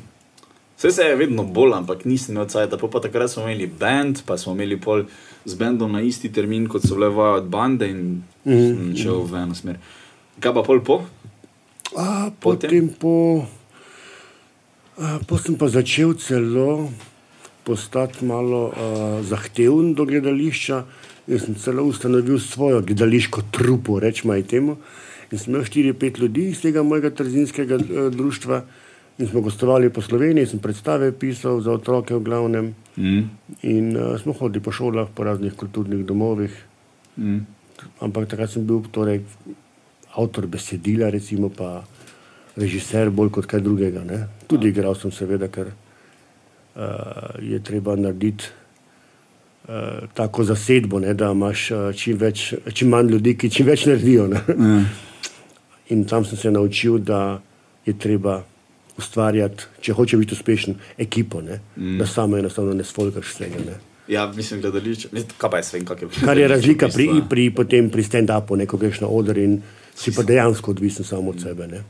vse 0.76 0.90
se 0.92 1.02
je 1.02 1.16
vedno 1.16 1.44
bolj, 1.44 1.74
ampak 1.74 2.04
nisem 2.04 2.34
imel 2.34 2.48
cajt. 2.48 2.76
Pa, 2.80 2.88
pa 2.88 3.00
takrat 3.00 3.30
smo 3.30 3.44
imeli 3.46 3.66
band, 3.66 4.22
pa 4.26 4.38
smo 4.38 4.52
imeli 4.52 4.80
pol 4.80 5.04
z 5.44 5.54
bendom 5.54 5.92
na 5.92 6.02
isti 6.02 6.32
termin, 6.32 6.68
kot 6.68 6.86
so 6.86 6.94
bile 6.94 7.08
vaje 7.08 7.40
od 7.42 7.48
bande 7.52 7.88
in 7.90 8.02
mm. 8.44 8.52
sem 8.52 8.96
šel 9.02 9.24
v 9.24 9.42
eno 9.42 9.54
smer. 9.54 9.80
Kaj 10.40 10.54
pa 10.54 10.62
pol 10.66 10.82
po? 10.84 11.00
A, 11.96 12.30
Potem? 12.40 12.70
potem 12.70 12.88
po, 12.92 13.46
a, 14.98 15.18
po 15.24 15.38
sem 15.38 15.56
pa 15.56 15.70
začel 15.72 16.16
celo 16.20 16.90
postati 17.64 18.24
malo 18.24 18.68
a, 18.70 19.22
zahteven 19.24 19.94
do 19.94 20.04
gledališča. 20.04 20.84
Jaz 21.26 21.42
sem 21.42 21.56
celo 21.58 21.82
ustanovil 21.82 22.38
svojo 22.38 22.82
gledališko 22.86 23.42
trupo, 23.50 23.98
rečemo 23.98 24.36
temu. 24.46 24.76
In 25.30 25.38
sem 25.38 25.54
imel 25.54 25.64
4-5 25.66 26.20
ljudi 26.20 26.50
iz 26.52 26.60
tega 26.62 26.82
mojega 26.82 27.10
trzinskega 27.10 27.74
eh, 27.74 28.10
društva. 28.10 28.62
In 29.18 29.28
smo 29.28 29.40
gostovali 29.40 29.88
po 29.90 30.02
Sloveniji, 30.02 30.46
sem 30.46 30.60
predstave 30.60 31.12
pisal 31.12 31.60
za 31.64 31.72
otroke 31.72 32.14
v 32.14 32.20
glavnem. 32.20 32.74
Mm. 32.96 33.22
In 33.62 33.96
uh, 33.96 34.20
smo 34.20 34.32
hodili 34.36 34.60
po 34.60 34.72
šolah, 34.72 35.08
po 35.14 35.24
raznih 35.24 35.54
kulturnih 35.56 36.04
domovih. 36.04 36.52
Mm. 37.16 37.38
Ampak 38.00 38.28
takrat 38.28 38.52
sem 38.52 38.66
bil 38.66 38.84
torej, 38.92 39.22
avtor 40.12 40.46
besedila, 40.46 41.08
recimo 41.08 41.48
pa 41.48 41.84
režiser, 42.56 43.10
bolj 43.10 43.30
kot 43.32 43.48
kaj 43.48 43.60
drugega. 43.64 44.04
Ne? 44.04 44.26
Tudi 44.48 44.68
igral 44.68 44.96
sem, 45.00 45.12
seveda, 45.12 45.48
ker 45.48 45.72
uh, 45.72 47.40
je 47.40 47.60
treba 47.64 47.96
narediti 47.96 48.44
uh, 49.68 50.08
tako 50.12 50.44
zasedbo, 50.44 51.00
ne? 51.00 51.14
da 51.16 51.30
imaš 51.32 51.70
uh, 51.70 51.88
čim, 51.96 52.18
več, 52.20 52.50
čim 52.72 52.92
manj 52.92 53.16
ljudi, 53.16 53.36
ki 53.36 53.50
čim 53.50 53.68
več 53.68 53.86
naredijo. 53.88 54.28
Ne? 54.28 54.44
Ja. 54.44 54.76
In 55.94 56.04
tam 56.04 56.24
sem 56.26 56.36
se 56.36 56.50
naučil, 56.50 56.98
da 56.98 57.40
je 57.86 57.96
treba 57.96 58.40
ustvarjati, 58.98 59.64
če 59.80 59.92
hoče 59.92 60.16
biti 60.16 60.34
uspešen, 60.34 60.74
ekipo, 60.98 61.40
ne? 61.42 61.60
mm. 61.76 61.98
da 61.98 62.06
samo 62.06 62.38
enostavno 62.38 62.74
ne 62.74 62.84
sfolkaš 62.84 63.34
vsega. 63.34 63.62
Ne? 63.66 63.76
ja, 64.08 64.32
mislim, 64.36 64.60
gledališče. 64.60 65.08
Mislim, 65.12 65.32
Kaj 65.38 65.50
pa 65.50 65.60
vem, 65.72 65.84
kak 65.84 66.02
je 66.02 66.08
Kar 66.24 66.38
je 66.38 66.48
razlika 66.54 66.88
pri, 66.88 67.08
v 67.08 67.28
pri, 67.28 67.50
potem 67.50 67.90
pri 67.90 68.02
stand-upu, 68.02 68.56
ne, 68.56 68.66
ko 68.66 68.76
greš 68.76 69.00
na 69.00 69.08
oder 69.08 69.38
in 69.38 69.60
si 69.94 70.14
pa 70.14 70.22
dejansko 70.22 70.70
odvisen 70.70 71.04
samo 71.04 71.30
od 71.30 71.40
sebe. 71.42 71.66
Ne. 71.66 71.82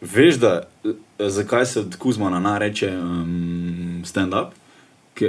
Veš, 0.00 0.36
da, 0.42 0.62
eh, 0.84 1.30
zakaj 1.30 1.66
se 1.66 1.80
od 1.80 1.96
Kuzmana 1.96 2.40
nareče 2.40 2.90
um, 2.98 4.02
stand-up? 4.04 4.52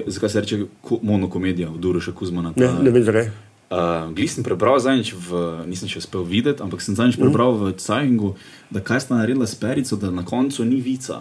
Zakaj 0.07 0.29
se 0.29 0.41
reče 0.41 0.59
ko- 0.81 0.99
monokomedija 1.03 1.69
od 1.69 1.85
Uroša 1.85 2.11
Kuzmana? 2.11 2.53
Ne, 2.55 2.71
ne 2.81 2.91
vem 2.91 3.03
zakaj. 3.03 3.29
Uh, 3.75 4.07
Glej, 4.15 4.31
sem 4.31 4.43
prebral 4.43 4.79
zadnjič, 4.79 5.11
v, 5.19 5.29
nisem 5.67 5.91
še 5.91 5.99
uspel 5.99 6.23
videti, 6.23 6.63
ampak 6.63 6.79
sem 6.79 6.95
zadnjič 6.95 7.19
prebral 7.19 7.59
v 7.59 7.73
Cajngu, 7.75 8.29
da 8.71 8.79
kaj 8.79 9.03
sta 9.03 9.19
naredila 9.19 9.43
s 9.43 9.59
Perico, 9.59 9.99
da 9.99 10.07
na 10.15 10.23
koncu 10.23 10.63
ni 10.63 10.79
vica. 10.79 11.19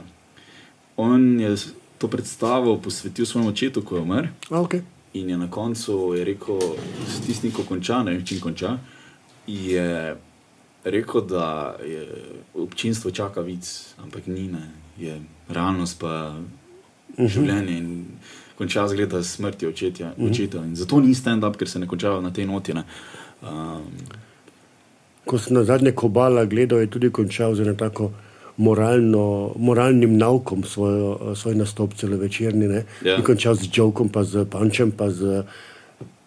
On 0.95 1.19
je 1.41 1.51
to 1.99 2.07
predstavo 2.07 2.79
posvetil 2.79 3.27
svojemu 3.27 3.51
očetu, 3.51 3.83
ko 3.83 3.99
je 3.99 4.03
umrl. 4.07 4.31
Okay. 4.55 4.87
In 5.19 5.35
je 5.35 5.37
na 5.41 5.51
koncu 5.51 6.15
je 6.15 6.23
rekel, 6.23 6.63
s 7.11 7.27
tistim, 7.27 7.51
ko 7.51 7.67
konča, 7.67 8.07
ne 8.07 8.15
vem, 8.15 8.23
čim 8.23 8.39
konča, 8.39 8.79
je 9.51 10.15
rekel, 10.85 11.27
da 11.27 11.75
je 11.83 12.07
občinstvo 12.55 13.11
čaka 13.11 13.43
vic, 13.43 13.67
ampak 13.99 14.31
ni, 14.31 14.47
ne. 14.47 14.71
je 14.95 15.19
realnost 15.49 15.99
pa 15.99 16.39
uh 16.39 17.19
-huh. 17.19 17.29
življenje. 17.29 17.79
In 17.79 18.07
konča 18.59 18.89
zgleda 18.89 19.23
s 19.23 19.37
smrtjo 19.37 19.69
očetja, 19.69 20.13
uh 20.17 20.25
-huh. 20.25 20.31
očeta. 20.31 20.59
In 20.59 20.77
zato 20.77 21.01
ni 21.01 21.15
stand-up, 21.15 21.57
ker 21.57 21.69
se 21.69 21.79
ne 21.79 21.87
konča 21.87 22.21
na 22.21 22.31
tej 22.31 22.47
noti. 22.47 22.75
ne. 22.75 22.85
Um, 23.43 23.83
Ko 25.25 25.39
sem 25.39 25.55
na 25.55 25.65
zadnje 25.65 25.93
kobala 25.93 26.45
gledal, 26.45 26.81
je 26.81 26.87
tudi 26.91 27.11
končal 27.11 27.55
z 27.55 27.61
eno 27.61 27.75
tako 27.75 28.11
moralno, 28.57 29.53
moralnim 29.57 30.19
naukom 30.19 30.65
svojo, 30.65 31.35
svoj 31.35 31.55
nastop 31.55 31.95
celovečerni. 31.95 32.69
Ne. 32.69 32.85
Ja. 33.05 33.17
Ni 33.17 33.25
končal 33.25 33.55
z 33.55 33.69
jokom, 33.73 34.09
pa 34.09 34.25
z 34.25 34.45
pančem, 34.45 34.91
pa 34.91 35.11
z 35.11 35.45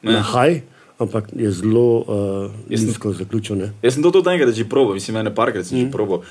Ne. 0.01 0.13
nahaj, 0.13 0.61
ampak 0.99 1.29
je 1.35 1.51
zelo 1.51 1.89
uh, 1.99 2.51
nizko 2.69 3.13
zaključil. 3.13 3.57
Ne. 3.57 3.73
Jaz 3.81 3.97
sem 3.97 4.03
to 4.03 4.11
tudi 4.11 4.29
enkrat 4.29 4.53
že 4.53 4.65
probil, 4.69 4.93
mislim, 4.93 5.17
ene 5.17 5.33
parkrat 5.33 5.65
sem 5.65 5.77
mm. 5.77 5.85
že 5.85 5.91
probil. 5.91 6.21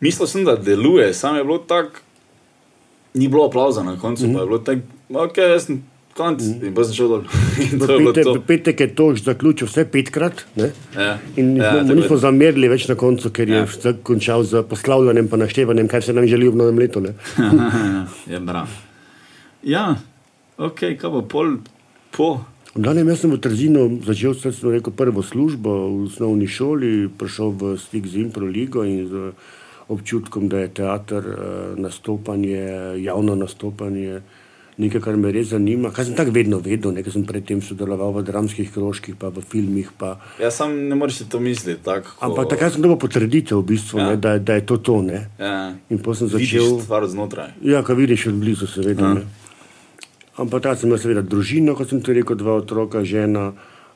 Mislil 0.00 0.28
sem, 0.28 0.44
da 0.44 0.56
deluje, 0.56 1.14
samo 1.14 1.38
je 1.38 1.44
bilo 1.44 1.58
tako, 1.58 2.03
ni 3.14 3.28
bilo 3.28 3.46
aplauza 3.46 3.82
na 3.82 3.96
koncu, 3.98 4.26
mm. 4.26 4.34
pa 4.34 4.40
je 4.40 4.46
bilo 4.46 4.58
tako, 4.58 4.80
ok, 5.24 5.36
jaz 5.38 5.66
sem 5.68 5.82
konc 6.14 6.42
mm. 6.42 6.66
in 6.66 6.74
pa 6.74 6.84
sem 6.86 6.94
šel 6.94 7.08
dol. 7.10 7.22
Pete, 8.14 8.34
petek 8.46 8.80
je 8.80 8.88
to 8.94 9.06
že 9.14 9.24
zaključil 9.26 9.68
vse 9.70 9.84
petkrat. 9.90 10.44
Ne. 10.56 10.70
Ja. 10.94 11.18
In 11.36 11.56
Ja, 11.56 11.74
ja, 11.76 11.82
nismo 11.82 12.16
je. 12.16 12.22
zamerili 12.22 12.70
več 12.70 12.86
na 12.88 12.94
koncu, 12.94 13.30
ker 13.34 13.48
je 13.50 13.62
Ja. 13.62 13.66
ja. 13.84 13.94
končal 14.02 14.42
z 14.46 14.62
poslavljanjem 14.62 15.28
in 15.32 15.38
naštevanjem, 15.38 15.88
kaj 15.88 16.02
se 16.02 16.12
nam 16.12 16.26
želi 16.26 16.48
v 16.48 16.56
novem 16.56 16.78
letu. 16.78 17.00
Ne. 17.00 17.14
je 18.30 18.40
bra. 18.48 18.66
Ja, 19.62 19.96
ok, 20.58 20.94
kaj 20.98 21.10
bo 21.10 21.22
pol 21.22 21.58
po. 22.10 22.44
V 22.74 22.82
Danem 22.82 23.06
jaz 23.08 23.22
sem 23.22 23.30
v 23.30 23.38
Trzinu 23.38 24.02
začel 24.02 24.34
sem 24.34 24.50
rekel, 24.70 24.90
prvo 24.90 25.22
službo 25.22 25.70
v 25.70 26.10
osnovni 26.10 26.46
šoli, 26.50 27.06
prišel 27.06 27.54
v 27.54 27.76
stik 27.78 28.06
z 28.10 28.26
Improligo 28.26 28.82
in 28.82 29.06
z 29.06 29.30
občutkom, 29.88 30.48
da 30.48 30.58
je 30.58 30.68
teater, 30.70 31.24
eh, 31.24 31.36
nastopanje, 31.76 32.64
javno 32.98 33.34
nastopanje 33.34 34.20
nekaj, 34.76 35.00
kar 35.00 35.16
me 35.16 35.30
res 35.30 35.48
zanima. 35.48 35.90
Kaj 35.90 36.04
sem 36.04 36.14
tako 36.14 36.32
vedno 36.34 36.58
vedel, 36.58 36.90
nekaj 36.92 37.12
sem 37.12 37.24
predtem 37.24 37.62
sodeloval 37.62 38.10
v 38.12 38.22
dramskih 38.26 38.72
krožkih, 38.72 39.14
pa 39.14 39.28
v 39.28 39.38
filmih. 39.40 39.90
Pa. 39.94 40.18
Ja, 40.42 40.50
sam 40.50 40.88
ne 40.88 40.94
moreš 40.94 41.22
to 41.28 41.38
misliti. 41.40 41.78
Tak, 41.78 42.02
ko... 42.18 42.26
Ampak 42.26 42.48
takrat 42.50 42.74
sem 42.74 42.82
dobil 42.82 42.98
potrditev, 42.98 43.62
v 43.62 43.66
bistvu, 43.70 43.98
Ja. 43.98 44.08
ne, 44.10 44.16
da, 44.16 44.38
da 44.38 44.54
je 44.54 44.66
to 44.66 44.76
to. 44.76 45.02
Ne. 45.02 45.30
Ja. 45.38 45.74
In 45.90 45.98
potem 45.98 46.26
sem 46.26 46.38
Vidiš 46.38 46.58
začel. 46.58 46.80
stvar 46.80 47.06
znotraj. 47.06 47.54
Ja, 47.62 47.82
ko 47.82 47.94
vidiš 47.94 48.26
od 48.26 48.34
blizu, 48.34 48.66
seveda. 48.66 49.02
Ja. 49.02 49.14
Ja. 49.14 49.26
Ampak 50.36 50.62
takrat 50.66 50.82
sem 50.82 50.90
imel 50.90 50.98
seveda 50.98 51.22
družino, 51.22 51.78
kot 51.78 51.94
sem 51.94 52.02
ti 52.02 52.10
rekel, 52.10 52.34
dva 52.34 52.58
otroka, 52.58 53.04
žena, 53.06 53.52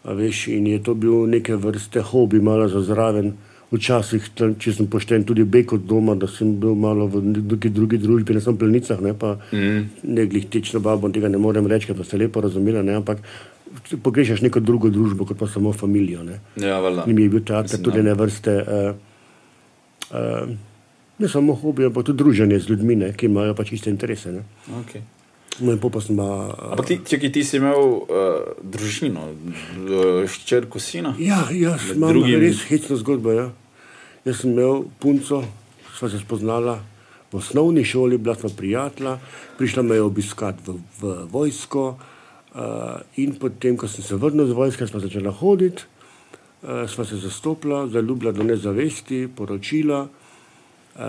veš, 0.06 0.46
in 0.54 0.70
je 0.70 0.78
to 0.78 0.94
bil 0.94 1.26
neke 1.26 1.58
vrste 1.58 1.98
hobi, 2.00 2.38
malo 2.38 2.68
za 2.70 2.78
zraven. 2.86 3.34
Včasih, 3.68 4.30
tam, 4.32 4.54
če 4.56 4.72
sem 4.78 4.86
pošten, 4.88 5.26
tudi 5.28 5.44
beg 5.44 5.74
od 5.76 5.82
doma, 5.84 6.14
da 6.16 6.24
sem 6.30 6.54
bil 6.60 6.72
malo 6.72 7.04
v 7.12 7.20
neki 7.36 7.68
drugi 7.68 7.98
družbi, 8.00 8.32
ne 8.32 8.40
samo 8.40 8.56
v 8.56 8.62
plenicah, 8.62 9.02
ne 9.04 9.12
pa 9.12 9.34
mm. 9.52 9.82
ne 10.08 10.24
glih 10.30 10.46
tečno 10.48 10.80
babo, 10.80 11.10
tega 11.12 11.28
ne 11.28 11.36
morem 11.36 11.68
reči, 11.68 11.92
pa 11.92 12.06
se 12.08 12.16
lepo 12.16 12.40
razumela, 12.40 12.80
ne, 12.82 12.96
ampak 12.96 13.20
pogrešaš 14.02 14.40
neko 14.46 14.64
drugo 14.64 14.88
družbo, 14.88 15.28
kot 15.28 15.36
pa 15.36 15.50
samo 15.52 15.74
familijo. 15.76 16.24
Ne. 16.24 16.40
Ja, 16.56 16.80
valjda. 16.80 17.04
Mi 17.06 17.26
je 17.26 17.28
bil 17.28 17.44
teater 17.44 17.68
Mislim, 17.68 17.84
tudi 17.84 18.00
da. 18.00 18.08
ne 18.08 18.16
vrste, 18.16 18.56
uh, 18.56 20.16
uh, 20.16 20.56
ne 21.18 21.28
samo 21.28 21.52
hobi, 21.54 21.84
ampak 21.90 22.08
tudi 22.08 22.24
druženje 22.24 22.64
z 22.64 22.72
ljudmi, 22.72 22.96
ne, 23.04 23.12
ki 23.12 23.28
imajo 23.28 23.52
pač 23.58 23.76
iste 23.76 23.92
interese. 23.92 24.32
Ne. 24.32 24.48
Okay. 24.80 25.04
No, 25.60 25.72
in 25.72 25.78
pa 25.78 26.00
sem 26.00 26.16
pa. 26.16 26.24
Uh, 26.24 26.72
Ampak 26.72 26.86
ti, 26.86 26.98
čekaj, 27.02 27.32
ti 27.34 27.42
si 27.44 27.56
imel 27.58 27.78
uh, 27.78 28.06
družino, 28.62 29.24
uh, 29.32 30.22
ščerko 30.28 30.78
sina. 30.78 31.14
ja, 31.18 31.48
jaz 31.50 31.90
imam 31.96 32.12
drugim- 32.14 32.40
res 32.40 32.62
hecno 32.68 32.96
zgodbo. 32.96 33.32
Ja. 33.34 33.48
Jaz 34.24 34.42
sem 34.42 34.52
imel 34.52 34.84
punco, 35.00 35.42
sva 35.98 36.08
se 36.10 36.18
spoznala 36.18 36.78
v 37.32 37.36
osnovni 37.36 37.84
šoli, 37.84 38.18
bila 38.18 38.34
sva 38.38 38.48
prijatelja, 38.56 39.18
prišla 39.58 39.82
me 39.82 39.98
je 39.98 40.02
obiskati 40.02 40.62
v, 40.66 40.78
v 41.00 41.16
vojsko. 41.32 41.98
Uh, 42.48 43.02
in 43.20 43.34
potem, 43.38 43.76
ko 43.76 43.86
sem 43.86 44.02
se 44.02 44.16
vrnil 44.16 44.46
z 44.48 44.56
vojske, 44.56 44.86
sva 44.88 44.98
začela 45.02 45.30
hoditi, 45.30 45.82
uh, 46.62 46.86
sva 46.88 47.04
se 47.04 47.18
zastopila, 47.20 47.86
zaljubila 47.92 48.32
do 48.32 48.42
nezavesti, 48.42 49.28
poročila, 49.28 50.06
uh, 50.08 51.02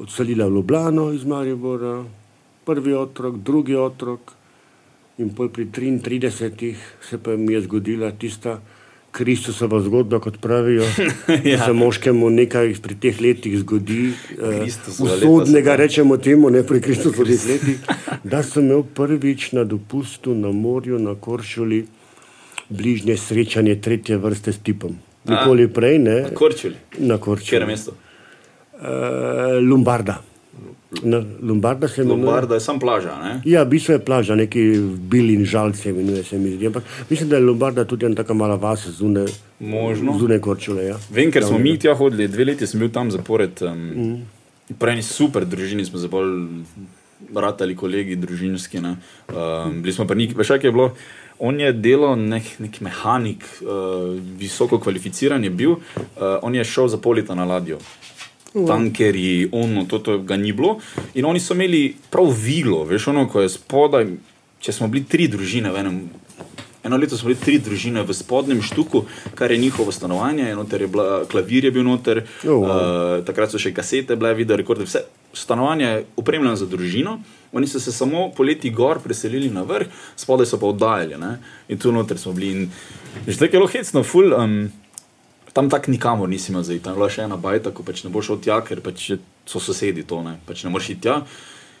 odselila 0.00 0.46
v 0.46 0.54
Ljubljano 0.54 1.10
iz 1.12 1.24
Maribora, 1.26 2.04
prvi 2.66 2.94
otrok, 2.94 3.36
drugi 3.36 3.76
otrok. 3.78 4.34
In 5.22 5.30
pol 5.32 5.48
pri 5.48 5.70
33 5.72 6.74
se 7.00 7.18
pa 7.18 7.36
mi 7.36 7.54
je 7.54 7.62
zgodila 7.64 8.10
tista 8.12 8.58
Kristusova 9.16 9.80
zgodba, 9.80 10.18
kot 10.20 10.40
pravijo. 10.40 10.84
ja. 11.52 11.64
Se 11.64 11.72
moškemu 11.72 12.30
nekaj 12.30 12.74
pri 12.84 12.98
teh 13.00 13.20
letih 13.20 13.56
zgodi, 13.62 14.10
usodnega, 14.98 15.72
uh, 15.72 15.78
rečemo 15.80 16.18
temu, 16.20 16.50
ne 16.52 16.60
pri 16.66 16.82
Kristusovih 16.84 17.46
letih, 17.48 17.80
da 18.24 18.42
sem 18.44 18.66
imel 18.66 18.84
prvič 18.84 19.52
na 19.56 19.64
dopustu 19.64 20.34
na 20.34 20.52
morju, 20.52 21.00
na 21.00 21.14
Koršuli, 21.14 21.86
bližnje 22.68 23.16
srečanje 23.16 23.80
tretje 23.80 24.20
vrste 24.20 24.52
s 24.52 24.60
tipom. 24.60 24.98
Nikoli 25.24 25.68
prej 25.72 25.98
ne. 25.98 26.20
Na 26.28 26.36
Korčuli. 26.36 26.76
Na 26.98 27.18
Korčuli. 27.18 27.56
Kjer 27.56 27.64
je 27.64 27.72
mesto? 27.72 27.96
Uh, 28.76 29.56
Lombarda. 29.64 30.20
Na 31.02 31.24
Lombarda 31.42 31.88
se 31.88 32.02
imenuje. 32.02 32.24
Lombarda 32.24 32.54
je 32.54 32.60
samo 32.60 32.78
plaža. 32.78 33.18
Ne? 33.22 33.40
Ja, 33.44 33.62
v 33.62 33.68
bistvu 33.74 33.96
je 33.96 34.04
plaža, 34.04 34.34
neki 34.34 34.60
bil 35.10 35.30
in 35.34 35.44
žalce, 35.44 35.90
imenuje 35.90 36.22
se 36.24 36.38
mi 36.38 36.54
zdi. 36.54 36.66
Ampak 36.66 36.84
mislim, 37.10 37.28
da 37.28 37.36
je 37.36 37.42
Lombarda 37.42 37.84
tudi 37.84 38.06
ena 38.06 38.14
taka 38.14 38.34
mala 38.34 38.54
vas 38.54 38.86
zunaj. 38.86 39.26
Možno. 39.60 40.18
Zunaj 40.18 40.38
Korčule. 40.40 40.84
Ja. 40.84 40.98
Vem, 41.10 41.32
ker 41.32 41.44
smo 41.44 41.58
mi 41.58 41.78
tja 41.78 41.94
hodili, 41.94 42.28
dve 42.28 42.44
leti 42.44 42.66
sem 42.66 42.80
bil 42.80 42.92
tam 42.94 43.10
zapored. 43.10 43.62
Um, 43.62 43.82
mm. 43.96 44.76
Prej 44.78 45.02
super 45.02 45.46
družini 45.46 45.84
smo 45.84 45.98
se 45.98 46.08
bolj 46.08 46.62
ratali, 47.34 47.76
kolegi 47.76 48.16
družinski. 48.16 48.80
Ne? 48.80 48.96
Um, 49.28 49.82
bili 49.82 49.92
smo 49.92 50.06
pa 50.06 50.14
neki, 50.14 50.38
veš, 50.38 50.54
kaj 50.54 50.68
je 50.70 50.72
bilo. 50.72 50.92
On 51.38 51.60
je 51.60 51.72
delal 51.72 52.14
nek, 52.16 52.54
nek 52.62 52.80
mehanik, 52.80 53.44
uh, 53.66 54.14
visoko 54.38 54.78
kvalificiran 54.80 55.44
je 55.44 55.50
bil, 55.50 55.74
uh, 55.76 56.38
on 56.42 56.54
je 56.54 56.64
šel 56.64 56.88
za 56.88 57.02
polita 57.02 57.34
na 57.34 57.44
ladjo. 57.44 57.82
Tankerji, 58.66 59.48
ono, 59.52 59.84
to, 59.84 59.98
to 59.98 60.18
ga 60.18 60.36
ni 60.36 60.52
bilo. 60.52 60.78
In 61.14 61.28
oni 61.28 61.40
so 61.40 61.54
imeli 61.54 61.96
prav 62.10 62.30
vilo, 62.32 62.84
veš, 62.84 63.10
ono, 63.12 63.26
ko 63.28 63.44
je 63.44 63.52
spodaj. 63.52 64.08
Če 64.60 64.72
smo 64.72 64.88
bili 64.88 65.04
tri 65.04 65.28
družine 65.28 65.70
v 65.70 65.82
enem, 65.82 65.98
eno 66.86 66.96
leto 66.96 67.18
smo 67.18 67.28
bili 67.28 67.40
tri 67.40 67.58
družine 67.60 68.02
v 68.02 68.14
spodnjem 68.16 68.62
štuku, 68.64 69.04
kar 69.36 69.52
je 69.52 69.58
njihovo 69.60 69.92
stanovanje, 69.92 70.48
noter 70.56 70.86
je 70.86 70.88
bila, 70.88 71.24
klavir 71.28 71.68
je 71.68 71.70
bil 71.70 71.84
noter, 71.84 72.24
Oh, 72.46 72.48
wow. 72.48 72.64
uh, 72.64 73.24
takrat 73.26 73.52
so 73.52 73.60
še 73.60 73.74
kasete, 73.76 74.16
bile 74.16 74.32
video 74.34 74.56
rekorde, 74.56 74.88
vse 74.88 75.04
stanovanje 75.36 75.84
je 75.84 76.04
opremljeno 76.16 76.56
za 76.56 76.66
družino. 76.66 77.20
Oni 77.52 77.66
so 77.66 77.80
se 77.80 77.92
samo 77.92 78.30
poleti 78.36 78.70
gor 78.70 78.98
preselili 79.04 79.50
na 79.50 79.62
vrh, 79.62 79.86
spodaj 80.16 80.46
so 80.46 80.58
pa 80.60 80.66
oddajali. 80.66 81.18
Ne? 81.20 81.36
In 81.68 81.78
tu 81.78 81.92
noter 81.92 82.18
smo 82.18 82.32
bili. 82.32 82.52
In, 82.52 82.70
že 83.26 83.38
tako 83.38 83.44
je 83.44 83.60
bilo 83.60 83.68
hecno, 83.68 84.02
ful. 84.02 84.32
Um, 84.32 84.72
tam 85.56 85.70
tak 85.72 85.88
nikamor 85.88 86.28
nisi 86.28 86.52
imel 86.52 86.62
zdaj. 86.68 86.82
Tam 86.84 86.92
je 86.92 87.00
bila 87.00 87.08
še 87.08 87.24
ena 87.24 87.40
bajta, 87.40 87.72
ko 87.72 87.80
pač 87.86 88.04
ne 88.04 88.12
boš 88.12 88.28
šel 88.28 88.40
tja, 88.44 88.60
ker 88.60 88.82
pač 88.84 89.08
so 89.48 89.62
sosedi 89.62 90.04
to, 90.04 90.20
ne, 90.20 90.36
pač 90.44 90.66
ne 90.66 90.72
moreš 90.74 90.92
iti 90.92 91.06
tja. 91.08 91.22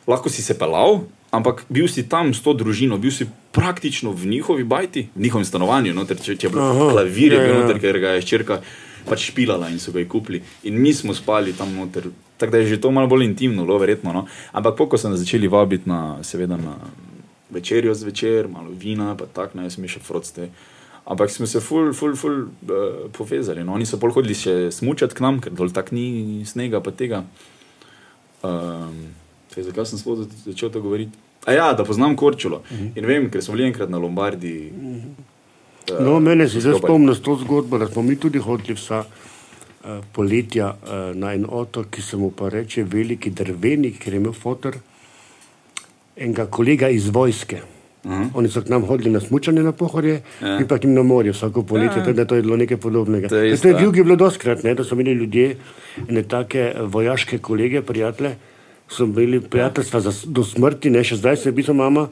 Lahko 0.08 0.32
si 0.32 0.40
se 0.40 0.56
pelal, 0.56 1.02
ampak 1.34 1.66
bil 1.68 1.84
si 1.92 2.06
tam 2.08 2.32
s 2.32 2.40
to 2.40 2.54
družino, 2.56 2.96
bil 2.96 3.12
si 3.12 3.26
praktično 3.52 4.14
v 4.16 4.30
njihovi 4.32 4.64
bajti, 4.64 5.10
v 5.12 5.26
njihovem 5.26 5.44
stanovanju, 5.44 5.92
noter, 5.92 6.16
če, 6.16 6.38
če 6.40 6.48
je 6.48 6.52
bilo 6.54 6.64
Aha, 6.64 6.86
klavir, 6.94 7.34
je 7.34 7.40
ja, 7.40 7.42
bil 7.44 7.52
ja. 7.52 7.58
noter, 7.60 7.80
ker 7.82 7.98
ga 8.00 8.14
je 8.16 8.22
ščerka 8.24 8.60
pač 9.06 9.26
špilala 9.28 9.68
in 9.70 9.82
so 9.82 9.92
ga 9.92 10.04
kupili. 10.08 10.40
In 10.70 10.80
mi 10.80 10.94
smo 10.96 11.14
spali 11.14 11.52
tam 11.58 11.74
noter. 11.76 12.08
Tako 12.40 12.52
da 12.52 12.62
je 12.62 12.70
že 12.74 12.80
to 12.80 12.92
malo 12.92 13.10
bolj 13.12 13.24
intimno, 13.24 13.64
lo, 13.64 13.76
verjetno. 13.80 14.12
No? 14.12 14.24
Ampak 14.56 14.76
poko 14.76 14.96
so 15.00 15.12
nas 15.12 15.20
začeli 15.20 15.48
vabiti 15.48 15.88
na, 15.88 16.22
seveda, 16.24 16.56
na 16.56 16.76
večerjo 17.52 17.94
zvečer, 17.94 18.48
malo 18.48 18.72
vina, 18.72 19.14
pa 19.16 19.28
tako, 19.28 19.60
ne, 19.60 19.70
smo 19.72 19.88
še 19.88 20.00
frocte. 20.04 20.48
Ampak 21.06 21.30
smo 21.30 21.46
se 21.46 21.60
ful, 21.60 21.92
ful, 21.94 22.16
ful 22.18 22.40
uh, 22.42 23.10
povezali. 23.14 23.62
No. 23.64 23.76
Oni 23.78 23.86
so 23.86 23.98
pol 24.02 24.10
hodili 24.10 24.34
še 24.34 24.72
smučati 24.74 25.14
k 25.14 25.22
nam, 25.22 25.38
ker 25.42 25.54
dol 25.54 25.70
tak 25.70 25.92
ni 25.94 26.42
snega, 26.46 26.80
pa 26.82 26.90
tega. 26.90 27.22
Um, 28.42 29.14
zakaj 29.54 29.86
sem 29.86 30.02
sploh 30.02 30.26
začel 30.26 30.72
to 30.74 30.82
govoriti? 30.82 31.14
A 31.46 31.54
ja, 31.54 31.68
da 31.78 31.86
poznam 31.86 32.16
Korčulo. 32.18 32.56
Uh 32.56 32.78
-huh. 32.78 32.90
In 32.98 33.06
vem, 33.06 33.30
ker 33.30 33.42
smo 33.42 33.54
bili 33.54 33.68
enkrat 33.68 33.90
na 33.90 33.98
Lombardiji. 33.98 34.72
Uh, 35.92 36.00
No, 36.00 36.20
mene 36.20 36.48
se 36.48 36.60
zdaj 36.60 36.78
spomnim 36.78 37.14
s 37.14 37.22
to 37.22 37.36
zgodbo, 37.36 37.78
da 37.78 37.86
smo 37.86 38.02
mi 38.02 38.16
tudi 38.16 38.38
hodili 38.38 38.74
vsa 38.74 39.04
uh, 39.04 40.04
poletja 40.12 40.74
uh, 40.82 41.16
na 41.16 41.32
en 41.34 41.46
otok, 41.48 41.86
ki 41.90 42.02
se 42.02 42.16
mu 42.16 42.30
pa 42.30 42.48
reče 42.48 42.82
Veliki 42.82 43.30
drvenik, 43.30 43.98
ker 43.98 44.12
je 44.12 44.16
imel 44.16 44.32
fotor 44.32 44.74
enega 46.16 46.46
kolega 46.46 46.88
iz 46.88 47.08
vojske. 47.08 47.60
Uh 48.06 48.12
-huh. 48.12 48.28
Oni 48.34 48.48
so 48.48 48.62
k 48.62 48.68
nam 48.68 48.82
hodili 48.82 49.10
na 49.10 49.20
smučanje 49.20 49.62
na 49.62 49.72
pohorje, 49.72 50.20
ja. 50.42 50.58
in 50.60 50.66
pa 50.68 50.78
k 50.78 50.84
njim 50.84 50.94
na 50.94 51.02
morje 51.02 51.32
vsako 51.32 51.62
poletje, 51.62 51.98
ja. 51.98 52.04
tako 52.04 52.12
da 52.12 52.24
to 52.24 52.34
je 52.34 52.42
bilo 52.42 52.56
nekaj 52.56 52.76
podobnega. 52.76 53.28
To 53.28 53.36
je 53.36 53.56
to 53.56 53.68
je 53.68 53.74
v 53.74 53.82
jugu 53.82 54.04
bilo 54.04 54.16
doskrat, 54.16 54.62
ne, 54.62 54.74
da 54.74 54.84
so 54.84 54.94
imeli 54.94 55.12
ljudje 55.12 55.56
ene 56.08 56.22
take 56.22 56.58
eh, 56.58 56.82
vojaške 56.82 57.38
kolege, 57.38 57.82
prijatelje, 57.82 58.36
so 58.88 59.04
imeli 59.04 59.40
prijateljstva 59.40 60.00
za, 60.00 60.12
do 60.26 60.44
smrti, 60.44 60.90
ne, 60.90 61.04
še 61.04 61.16
zdaj 61.16 61.36
se 61.36 61.48
je 61.48 61.52
bilo 61.52 61.74
mama 61.74 62.08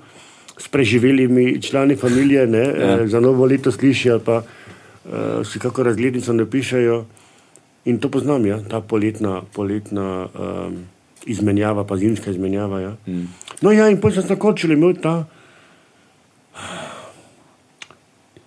s 0.59 0.69
preživelimi 0.69 1.63
člani 1.63 1.97
familije, 1.97 2.47
ne, 2.47 2.65
ja. 2.81 3.07
za 3.07 3.21
novo 3.21 3.47
leto 3.47 3.73
sliši 3.73 4.11
ali 4.11 4.21
pa 4.25 4.43
uh, 4.43 5.47
si 5.47 5.59
kako 5.59 5.83
razglednico 5.83 6.33
napišejo. 6.33 7.05
In 7.85 7.99
to 7.99 8.09
poznam, 8.09 8.47
ja, 8.47 8.59
ta 8.69 8.81
poletna, 8.81 9.43
poletna 9.53 10.27
um, 10.27 10.77
izmenjava, 11.27 11.85
pa 11.85 11.97
zimska 11.97 12.31
izmenjava. 12.31 12.81
Ja. 12.81 12.97
Mm. 13.07 13.29
No, 13.61 13.73
ja, 13.73 13.89
in 13.91 14.01
potem 14.01 14.23
sem 14.23 14.29
tako 14.29 14.49
odšel, 14.49 14.73
imel 14.73 14.95
ta 15.03 15.27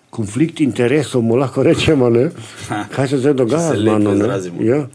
konflikt 0.09 0.59
interesov, 0.59 1.21
mu 1.21 1.35
lahko 1.35 1.63
rečemo, 1.63 2.09
ne? 2.09 2.29
kaj 2.95 3.07
se 3.07 3.17
zdaj 3.17 3.33
dogaja 3.33 3.75
se 3.75 3.77
z 3.77 3.85
mano. 3.85 4.15
Ja. 4.59 4.87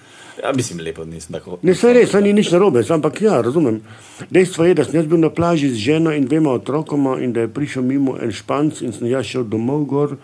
Ja, 0.42 0.52
mislim, 0.52 0.80
lepo 0.80 1.04
nisem 1.04 1.36
tako. 1.36 1.58
Ne, 1.62 1.74
saj 1.78 1.92
res, 1.94 2.14
ni 2.24 2.32
nič 2.34 2.50
narobe, 2.50 2.82
ampak 2.90 3.20
ja, 3.22 3.36
razumem. 3.44 3.82
Dejstvo 4.30 4.64
je, 4.64 4.74
da 4.74 4.84
sem 4.84 4.96
jaz 4.98 5.06
bil 5.06 5.20
na 5.22 5.30
plaži 5.30 5.68
z 5.70 5.78
ženo 5.78 6.14
in 6.16 6.24
dvema 6.26 6.56
otrokoma 6.56 7.18
in 7.22 7.34
da 7.36 7.44
je 7.44 7.52
prišel 7.52 7.84
mimo 7.86 8.16
en 8.18 8.32
španc 8.32 8.80
in 8.82 8.96
sem 8.96 9.06
jaz 9.12 9.28
šel 9.28 9.44
domov 9.44 9.84
gor 9.86 10.16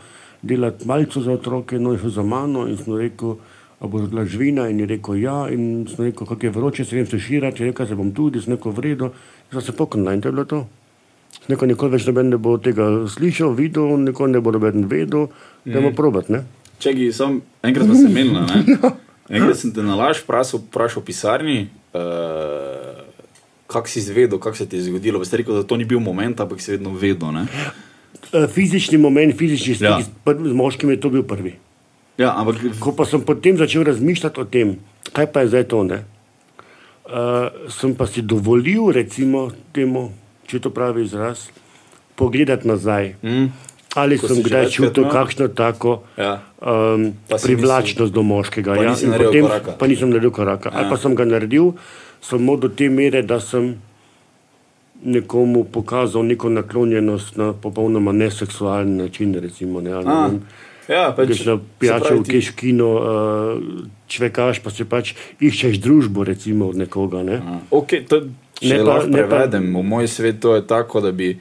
delati 0.42 0.88
malce 0.88 1.20
za 1.20 1.32
otroke, 1.32 1.78
no 1.78 1.92
je 1.92 2.00
šel 2.02 2.10
za 2.16 2.22
mano 2.22 2.66
in 2.66 2.76
sem 2.80 2.96
rekel, 2.98 3.36
a 3.78 3.86
bo 3.86 4.02
bila 4.02 4.24
žvina 4.24 4.66
in 4.72 4.80
je 4.80 4.86
rekel 4.86 5.20
ja 5.22 5.44
in 5.52 5.86
sem 5.86 6.08
rekel, 6.08 6.26
kako 6.26 6.46
je 6.46 6.50
vroče, 6.56 6.84
se 6.84 6.96
vem 6.96 7.06
se 7.06 7.18
širati, 7.18 7.62
je 7.62 7.70
rekel, 7.70 7.86
se 7.86 7.94
bom 7.94 8.10
tudi, 8.14 8.42
sem 8.42 8.56
rekel 8.56 8.72
vredo, 8.72 9.12
sem 9.52 9.60
se 9.60 9.76
poknila 9.76 10.14
in 10.14 10.24
to 10.24 10.28
je 10.28 10.32
bilo 10.32 10.44
to. 10.44 10.66
Rekel, 11.46 11.70
nikoli 11.70 11.94
več 11.94 12.06
noben 12.08 12.32
ne 12.32 12.36
bo 12.36 12.56
tega 12.60 13.06
slišal, 13.08 13.54
videl, 13.56 13.94
nikoli 14.02 14.34
ne 14.34 14.40
bo 14.42 14.52
noben 14.52 14.88
vedel, 14.90 15.28
da 15.64 15.78
bomo 15.78 15.94
probat, 15.96 16.28
ne? 16.28 16.42
Čakaj, 16.82 17.12
sam 17.14 17.40
enkrat 17.64 17.86
smo 17.86 17.94
se 17.94 18.08
menili. 18.08 18.42
ne? 18.42 18.78
Enkrat 19.38 19.58
sem 19.60 19.72
te 19.76 19.84
na 19.84 19.92
laž 19.98 20.22
vprašal, 20.24 20.62
v 20.72 21.04
pisarni, 21.04 21.58
uh, 21.92 23.04
kako 23.68 23.88
si 23.92 24.00
izvedel, 24.00 24.40
kako 24.40 24.56
se 24.56 24.66
ti 24.68 24.80
je 24.80 24.88
zgodilo. 24.88 25.20
Si 25.24 25.36
rekel, 25.36 25.58
da 25.60 25.66
to 25.68 25.76
ni 25.76 25.84
bil 25.84 26.00
moment, 26.00 26.40
ampak 26.40 26.60
si 26.64 26.72
vedno 26.72 26.94
vedel. 26.96 27.32
Ne? 27.36 27.44
Eh, 28.32 28.46
Fizični 28.48 28.96
moment, 28.98 29.36
fizični 29.36 29.74
stik 29.74 29.84
Ja. 29.84 29.98
ja. 30.00 30.32
z 30.48 30.54
moškim 30.56 30.90
je 30.90 31.00
to 31.00 31.10
bil 31.10 31.22
prvi. 31.22 31.54
Ja, 32.18 32.34
ampak 32.40 32.56
Ko 32.80 32.92
pa 32.96 33.04
sem 33.04 33.20
potem 33.20 33.56
začel 33.56 33.84
razmišljati 33.84 34.40
o 34.40 34.44
tem, 34.44 34.78
kaj 35.12 35.28
pa 35.32 35.44
je 35.44 35.52
zdaj 35.52 35.64
to, 35.70 35.84
ne, 35.86 36.02
uh, 37.06 37.46
sem 37.70 37.94
pa 37.94 38.08
si 38.10 38.24
dovolil, 38.24 38.90
recimo, 38.90 39.52
temu, 39.72 40.10
če 40.48 40.58
to 40.58 40.70
pravi 40.70 41.04
izraz, 41.04 41.48
pogledati 42.14 42.66
nazaj. 42.66 43.14
mm, 43.22 43.46
Ali 43.94 44.18
Ko 44.18 44.28
sem 44.28 44.42
kdaj 44.42 44.68
čutil 44.68 45.02
imel? 45.02 45.12
kakšno 45.12 45.48
tako 45.50 46.02
Ja. 46.14 46.42
um, 46.58 47.12
privlačnost 47.34 48.12
do 48.12 48.22
moškega. 48.22 48.74
pa 48.74 48.82
ja, 48.82 48.92
naredil 48.92 49.26
potem 49.26 49.42
koraka. 49.44 49.72
pa 49.72 49.86
nisem 49.86 50.10
naredil 50.10 50.30
koraka. 50.32 50.70
Ali 50.70 50.84
Ja. 50.84 50.90
pa 50.90 50.96
sem 50.96 51.14
ga 51.14 51.24
naredil 51.24 51.72
samo 52.20 52.56
do 52.56 52.68
te 52.68 52.88
mere, 52.88 53.22
da 53.22 53.40
sem 53.40 53.76
nekomu 55.00 55.64
pokazal 55.64 56.22
neko 56.24 56.48
naklonjenost 56.50 57.36
na 57.36 57.52
popolnoma 57.54 58.12
neseksualen 58.12 58.96
način. 58.96 59.34
Recimo, 59.34 59.80
ne, 59.80 59.92
ali 59.92 60.04
ne 60.04 60.12
A, 60.12 60.26
vem. 60.26 60.40
ja, 60.88 61.12
pač, 61.12 61.26
Greš 61.26 61.44
na 61.46 61.58
pijačo, 61.78 62.18
ti- 62.18 62.30
keškino, 62.32 62.88
uh, 62.90 63.62
čvekaš, 64.08 64.58
pa 64.58 64.70
se 64.70 64.84
pač 64.84 65.12
iščeš 65.40 65.78
družbo, 65.78 66.24
recimo 66.24 66.66
od 66.66 66.76
nekoga. 66.76 67.22
Ne? 67.22 67.36
A, 67.36 67.58
Okay, 67.70 68.02
to, 68.02 68.22
če 68.58 68.68
Ne 68.68 68.74
ne 68.74 68.78
pa- 68.80 68.90
lahko 68.90 69.06
ne 69.08 69.22
pa- 69.22 69.28
prevedem, 69.28 69.72
v 69.72 69.82
moj 69.84 70.06
svet 70.06 70.40
to 70.40 70.54
je 70.54 70.62
tako, 70.62 71.00
da 71.00 71.12
bi, 71.12 71.38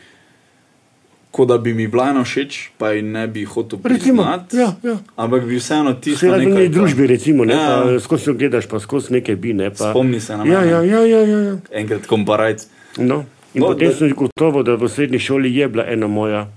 kot 1.31 1.47
da 1.47 1.57
bi 1.57 1.73
mi 1.73 1.87
bila 1.87 2.09
ena 2.09 2.23
všeč, 2.23 2.71
pa 2.77 2.91
ji 2.91 3.01
ne 3.03 3.27
bi 3.27 3.43
hotel 3.45 3.79
priznati. 3.79 4.55
ja, 4.55 4.73
ja. 4.81 4.97
Ampak 5.15 5.43
bi 5.43 5.55
vseeno 5.55 5.93
ti 5.95 6.11
Vse 6.11 6.27
na 6.27 6.37
neki 6.37 6.69
družbi, 6.69 7.07
recimo, 7.07 7.43
ne, 7.43 7.53
Ja. 7.53 7.99
skozi 7.99 8.23
jo 8.25 8.33
gledaš, 8.35 8.65
pa 8.65 8.79
skozi 8.79 9.13
nekaj 9.13 9.35
bi. 9.37 9.53
Ne, 9.53 9.69
pa, 9.69 9.91
Spomni 9.91 10.19
se 10.19 10.33
na 10.33 10.43
ja, 10.43 10.59
mene. 10.59 10.67
ja, 10.67 10.81
ja, 10.83 11.01
ja, 11.01 11.21
ja, 11.21 11.39
ja. 11.41 11.55
Enkrat 11.71 12.05
komparajc. 12.05 12.65
No. 12.99 13.25
In 13.53 13.61
No, 13.61 13.67
potem 13.67 13.87
da- 13.87 13.95
sem 13.95 14.11
gotovo, 14.11 14.61
da 14.61 14.75
v 14.75 14.87
srednji 14.87 15.19
šoli 15.19 15.49
je 15.51 15.67
bila 15.67 15.85
ena 15.85 16.07
moja 16.07 16.47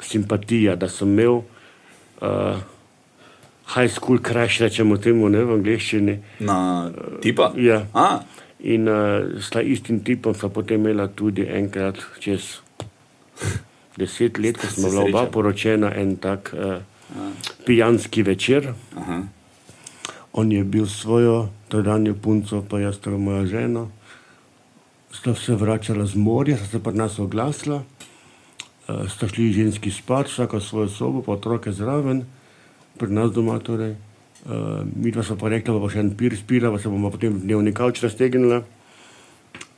simpatija, 0.00 0.76
da 0.76 0.88
sem 0.88 1.08
imel 1.10 1.32
uh, 1.32 2.56
high 3.68 3.88
school 3.88 4.18
crash, 4.20 4.60
rečemo 4.60 4.96
temu 4.96 5.28
ne, 5.28 5.38
v 5.40 5.52
angleščini. 5.52 6.18
Na 6.40 6.90
tipa? 7.20 7.52
Ja. 7.56 7.86
A, 7.94 8.20
In 8.62 8.88
uh, 8.88 9.40
s 9.40 9.48
ta 9.50 9.62
istim 9.64 10.02
tipom 10.04 10.34
sva 10.36 10.50
potem 10.52 10.80
imela 10.80 11.08
tudi 11.08 11.46
enkrat 11.48 11.96
čez 12.20 12.60
deset 14.00 14.38
let, 14.38 14.60
ko 14.60 14.68
smo 14.68 14.90
bila 14.90 15.06
oba 15.08 15.26
poročena, 15.32 15.94
en 15.96 16.16
tak 16.16 16.52
uh, 16.52 16.82
pijanski 17.66 18.22
večer. 18.22 18.72
aha. 18.96 19.22
On 20.32 20.52
je 20.52 20.64
bil 20.64 20.86
svojo 20.86 21.48
tedanjo 21.68 22.14
punco, 22.14 22.62
pa 22.62 22.78
jaz 22.78 22.98
to 22.98 23.18
moja 23.18 23.46
žena. 23.46 23.88
sta 25.10 25.34
se 25.34 25.54
vračala 25.54 26.06
z 26.06 26.14
morja, 26.14 26.56
sta 26.56 26.66
se 26.66 26.82
pri 26.82 26.94
nas 26.94 27.18
oglasila, 27.18 27.82
uh, 27.82 29.08
sta 29.10 29.28
šli 29.28 29.52
ženski 29.52 29.90
spat, 29.90 30.28
vsaka 30.28 30.56
v 30.56 30.62
svojo 30.62 30.88
sobo, 30.88 31.22
pa 31.22 31.32
otroke 31.32 31.72
zraven, 31.72 32.24
pri 32.98 33.10
nas 33.10 33.32
doma 33.32 33.58
torej. 33.58 33.96
Uh, 34.40 34.86
mi 34.96 35.10
dva 35.12 35.22
smo 35.22 35.36
pa 35.36 35.50
rekli, 35.52 35.74
da 35.74 35.80
bo 35.80 35.88
še 35.92 36.00
en 36.00 36.14
pir 36.16 36.32
spira, 36.36 36.70
pa 36.72 36.78
se 36.80 36.88
bomo 36.88 37.10
potem 37.12 37.34
dnevni 37.42 37.74
kavč 37.76 38.00
raztegnila. 38.00 38.62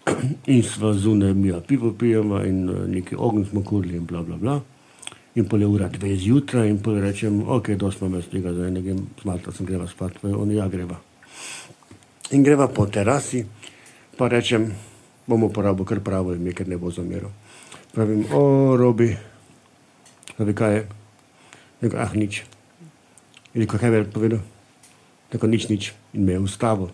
In 0.55 0.63
sva 0.63 0.93
zunaj, 0.95 1.35
mi 1.35 1.51
pivo 1.67 1.91
pijemo 1.99 2.43
in 2.47 2.69
uh, 2.71 2.85
neki 2.87 3.19
ogenj 3.19 3.49
smo 3.51 3.63
kurili 3.67 3.97
in 3.99 4.07
bla 4.07 4.23
bla 4.23 4.37
bla. 4.37 4.61
In 5.35 5.49
pol 5.49 5.65
je 5.65 5.67
ura 5.67 5.89
dve 5.89 6.15
zjutraj 6.17 6.69
in 6.69 6.79
pol 6.83 7.01
rečem, 7.01 7.41
ok, 7.49 7.73
dosti 7.81 8.05
imam 8.05 8.21
jaz 8.21 8.29
tega, 8.31 8.53
zdaj 8.53 8.71
ne 8.71 8.83
grem 8.85 9.01
smat, 9.23 9.49
sem 9.57 9.67
greva 9.67 9.87
spat, 9.89 10.21
pa 10.21 10.29
je 10.29 10.37
on 10.37 10.53
ja 10.53 10.69
greva. 10.69 11.01
In 12.37 12.45
greva 12.45 12.69
po 12.69 12.85
terasi, 12.87 13.41
pa 14.19 14.29
rečem, 14.29 14.69
bom 15.27 15.49
uporabil 15.49 15.89
kar 15.89 16.05
pravo 16.05 16.37
ime, 16.37 16.53
ker 16.53 16.69
ne 16.69 16.77
bo 16.77 16.93
zameril. 16.93 17.33
Pravim, 17.97 18.27
o, 18.29 18.77
Robi, 18.77 19.09
pravi, 20.37 20.55
kaj 20.55 20.77
je? 20.77 20.87
Rekel, 21.83 21.99
ah, 21.99 22.13
nič. 22.13 22.45
In 23.57 23.65
rekel, 23.65 23.81
kaj 23.81 23.97
rad 23.97 24.13
povedal? 24.13 24.52
Rekel, 25.33 25.49
nič, 25.49 25.73
nič. 25.73 25.97
In 26.13 26.29
me 26.29 26.37
je 26.37 26.45
ustavil. 26.45 26.93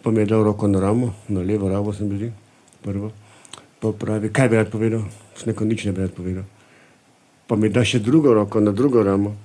Pa 0.00 0.08
mi 0.10 0.24
je 0.24 0.32
dal 0.32 0.40
roko 0.40 0.64
na 0.64 0.80
ramo, 0.80 1.12
na 1.28 1.44
levo 1.44 1.68
ramo 1.68 1.92
sem 1.92 2.08
bil, 2.08 2.32
prvo. 2.80 3.12
Pa 3.78 3.92
pravi, 3.92 4.32
kaj 4.32 4.48
bi 4.48 4.56
rad 4.56 4.70
povedal? 4.72 5.04
Sem 5.36 5.52
rekel, 5.52 5.68
nič 5.68 5.84
ne 5.84 5.92
bi 5.92 6.00
rad 6.02 6.16
povedal. 6.16 6.48
Pa 7.44 7.60
mi 7.60 7.68
da 7.68 7.84
še 7.84 8.00
drugo 8.00 8.32
roko 8.32 8.58
na 8.64 8.72
drugo 8.72 9.04
ramo. 9.04 9.36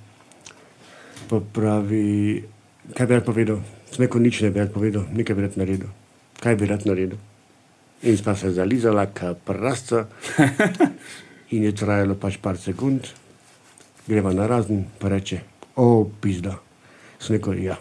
Pa 1.28 1.38
pravi, 1.38 2.40
kaj 2.96 3.06
bi 3.06 3.12
rad 3.12 3.28
povedal? 3.28 3.60
Sem 3.92 4.08
rekel, 4.08 4.24
nič 4.24 4.40
ne 4.40 4.50
bi 4.50 4.64
rad 4.64 4.72
povedal, 4.72 5.04
nekaj 5.12 5.36
bi 5.36 5.44
rad 5.44 5.60
naredil. 5.60 5.90
Kaj 6.40 6.56
bi 6.56 6.64
rad 6.66 6.88
naredil? 6.88 7.20
In 8.04 8.16
sva 8.16 8.34
se 8.36 8.50
zalizala, 8.56 9.06
ka 9.12 9.36
prasca. 9.36 10.08
In 11.54 11.68
je 11.68 11.76
trajalo 11.76 12.16
pač 12.18 12.40
par 12.42 12.56
sekund. 12.56 13.06
Greva 14.08 14.32
na 14.32 14.48
razen, 14.50 14.88
pa 14.98 15.12
reče, 15.12 15.44
o, 15.76 16.08
pizda. 16.20 16.58
Sem 17.24 17.36
rekel, 17.38 17.58
ja. 17.64 17.78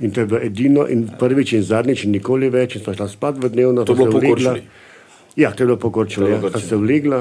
In 0.00 0.14
to 0.16 0.22
je 0.24 0.26
bilo 0.26 0.40
edino 0.40 0.86
in 0.88 1.04
prvič 1.20 1.52
in 1.52 1.62
zadnjič 1.62 2.06
in 2.06 2.14
nikoli 2.16 2.48
več. 2.48 2.78
In 2.78 2.84
sva 2.84 2.94
šla 2.96 3.08
spat 3.12 3.36
v 3.36 3.50
dnevno. 3.52 3.84
To 3.84 3.92
je 3.92 3.98
bilo 3.98 4.08
se 4.08 4.16
po 4.16 4.20
ulegla. 4.22 4.54
Korčuli? 4.56 4.88
Ja, 5.36 5.52
to 5.52 5.62
je 5.62 5.66
bilo 5.66 5.76
pokorčilo. 5.76 6.28
Ja. 6.28 6.40
Korčuli. 6.40 6.64
se 6.64 6.76
ulegla, 6.76 7.20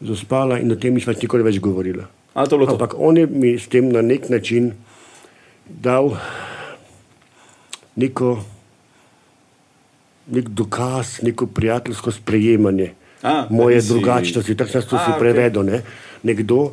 zaspala 0.00 0.60
in 0.62 0.70
o 0.70 0.78
tem 0.78 0.94
nič 0.94 1.06
več 1.08 1.22
nikoli 1.24 1.42
več 1.42 1.58
govorila. 1.58 2.06
A, 2.34 2.46
to 2.46 2.56
to. 2.56 2.70
Ampak 2.70 2.94
on 2.96 3.18
je 3.18 3.26
mi 3.26 3.58
s 3.58 3.66
tem 3.68 3.90
na 3.92 4.00
nek 4.00 4.30
način 4.30 4.72
dal 5.66 6.14
neko, 7.96 8.38
nek 10.32 10.48
dokaz, 10.48 11.20
neko 11.22 11.46
prijateljsko 11.46 12.12
sprejemanje 12.12 12.92
A, 13.22 13.46
moje 13.50 13.76
nisi- 13.76 13.88
drugačnosti. 13.92 14.56
Tako 14.56 14.70
sem 14.70 14.82
to 14.82 14.98
si 14.98 15.12
prevedel. 15.18 15.62
Ne? 15.62 15.82
Nekdo, 16.22 16.72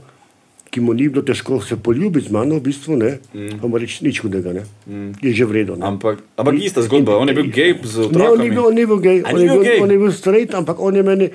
ki 0.69 0.81
mu 0.81 0.93
ni 0.93 1.09
bilo 1.09 1.21
težko 1.21 1.61
se 1.61 1.75
poljubiti 1.75 2.27
z 2.27 2.31
mano, 2.31 2.55
v 2.55 2.61
bistvu 2.61 2.93
ne, 2.95 3.17
mm. 3.33 3.57
pa 3.57 3.67
mu 3.67 3.77
reči 3.77 4.05
nič 4.05 4.21
hudega, 4.21 4.53
ne. 4.53 4.63
Mm. 4.85 5.11
je 5.17 5.33
že 5.33 5.45
vredno. 5.45 5.75
ne. 5.75 5.85
Ampak, 5.85 6.21
ampak 6.37 6.53
ista 6.55 6.81
zgodba, 6.81 7.17
on 7.17 7.27
je 7.27 7.33
bil 7.33 7.49
gej 7.49 7.73
z 7.83 7.97
Ne, 7.97 8.29
on 8.29 8.37
otrokom. 8.37 8.37
ni 8.37 8.49
bil, 8.49 8.63
on 8.63 8.75
ni 8.75 8.85
bil 8.85 8.99
gej, 8.99 9.17
on 9.25 9.33
bil 9.35 9.63
gej? 9.63 9.77
on 9.81 9.89
je 9.89 9.97
bil 9.97 10.11
straight, 10.11 10.53
ampak 10.53 10.77
on 10.77 10.93
je 10.93 11.03
meni, 11.03 11.27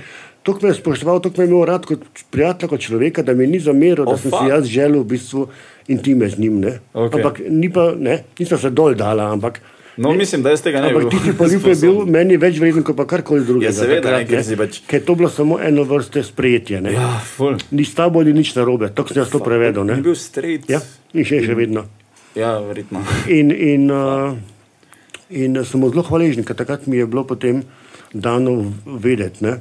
tako 0.42 0.62
me 0.62 0.68
je 0.68 0.78
spoštoval, 0.78 1.18
tako 1.20 1.34
me 1.36 1.44
je 1.44 1.50
imel 1.50 1.64
rad 1.64 1.82
kot 1.82 2.00
prijatelja, 2.30 2.68
kot 2.68 2.80
človeka, 2.80 3.22
da 3.22 3.34
mi 3.34 3.46
ni 3.46 3.58
zameril, 3.58 4.04
da 4.04 4.14
Oh, 4.14 4.20
sem 4.20 4.30
fuck. 4.30 4.38
si 4.38 4.50
jaz 4.50 4.64
želel 4.64 5.02
v 5.02 5.08
bistvu 5.08 5.48
intime 5.88 6.28
z 6.28 6.38
njim. 6.38 6.60
Ne? 6.60 6.78
Okej. 6.92 7.18
Ampak 7.18 7.34
ni 7.50 7.68
pa, 7.68 7.90
ne, 7.98 8.22
nisem 8.38 8.58
se 8.58 8.70
dol 8.70 8.94
dala, 8.94 9.32
ampak, 9.32 9.58
No, 9.96 10.10
mislim, 10.12 10.42
da 10.42 10.50
jaz 10.50 10.62
tega 10.62 10.80
ne 10.80 10.88
bi 10.88 10.98
bil 10.98 11.10
tisti 11.10 11.32
poljub 11.38 11.66
je 11.66 11.74
bil 11.76 12.00
meni 12.06 12.36
več 12.36 12.56
vreden 12.58 12.82
kot 12.82 12.96
pa 12.96 13.06
karkoli 13.06 13.44
drugega. 13.44 13.66
Ja, 13.66 13.72
seveda, 13.74 14.10
ne, 14.10 14.16
takrat, 14.18 14.28
ker 14.28 14.44
si 14.44 14.56
pač- 14.56 14.80
Ker 14.86 15.00
je 15.00 15.06
to 15.06 15.14
bilo 15.14 15.28
samo 15.30 15.58
eno 15.60 15.84
vrste 15.84 16.22
sprejetje. 16.22 16.80
Ne? 16.80 16.92
Ja, 16.92 17.20
ful. 17.26 17.54
Ni 17.70 17.84
s 17.84 17.94
tabo, 17.94 18.22
ni 18.22 18.32
nič 18.32 18.54
narobe, 18.54 18.88
tako 18.90 19.08
sem 19.08 19.22
jaz 19.22 19.30
to 19.30 19.38
prevedel. 19.38 19.84
Ni 19.84 19.92
Ne? 19.92 20.02
bil 20.02 20.16
straight. 20.16 20.66
Ja, 20.68 20.80
in 21.12 21.24
še, 21.24 21.42
še 21.42 21.54
vedno. 21.54 21.86
Ja, 22.34 22.56
verjetno. 22.58 23.04
In, 23.28 23.52
in, 23.52 23.86
uh, 23.86 24.34
in 25.30 25.54
sem 25.64 25.84
zelo 25.84 26.02
hvaležen, 26.02 26.42
ker 26.42 26.54
takrat 26.54 26.86
mi 26.86 26.96
je 26.96 27.06
bilo 27.06 27.22
potem 27.24 27.62
dano 28.12 28.56
vedeti, 28.84 29.44
ne, 29.44 29.60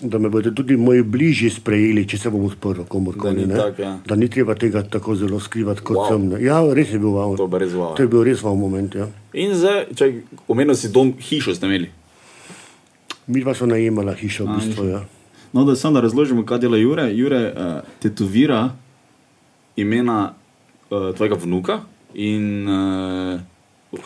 da 0.00 0.18
me 0.18 0.28
bodo 0.28 0.50
tudi 0.50 0.76
moji 0.76 1.02
bližji 1.02 1.50
sprejeli, 1.50 2.06
če 2.06 2.18
se 2.18 2.30
bom 2.30 2.44
odprl 2.44 2.78
Da 2.78 2.84
komorkoli. 2.84 3.36
ni 3.36 3.46
ne. 3.46 3.56
tak, 3.56 3.78
ja. 3.78 3.98
Da 4.06 4.16
ni 4.16 4.28
treba 4.28 4.54
tega 4.54 4.82
tako 4.82 5.14
zelo 5.14 5.40
skrivati 5.40 5.80
kot 5.80 5.96
Wow. 5.96 6.08
sem. 6.08 6.44
Ja, 6.44 6.60
res 6.74 6.88
je 6.88 6.98
bil 6.98 7.08
wow. 7.10 7.36
To 7.36 7.44
je 7.46 7.58
res 7.58 7.72
wow, 7.72 7.94
To 7.96 8.02
je 8.02 8.08
bil 8.08 8.24
res 8.24 8.40
wow 8.40 8.56
moment. 8.56 8.94
Ja. 8.94 9.08
In 9.34 9.54
zdaj, 9.54 9.86
če 9.94 10.12
omenil 10.48 10.74
si 10.74 10.88
dom, 10.88 11.12
hišo 11.12 11.54
ste 11.54 11.66
imeli. 11.66 11.90
Mi 13.26 13.40
dva 13.40 13.54
smo 13.54 13.66
najemala 13.66 14.14
hišo, 14.14 14.44
v 14.44 14.56
bistvu. 14.56 14.84
Ja. 14.88 15.00
No, 15.52 15.64
da 15.64 15.76
samo 15.76 15.94
da 15.94 16.00
razložimo, 16.00 16.44
kaj 16.44 16.58
dela 16.58 16.76
Jure. 16.76 17.10
Jure 17.10 17.40
uh, 17.46 17.70
tetovira 17.98 18.70
imena 19.76 20.32
uh, 20.88 21.14
tvojega 21.14 21.36
vnuka 21.36 21.80
in 22.14 22.64
uh, 22.64 23.40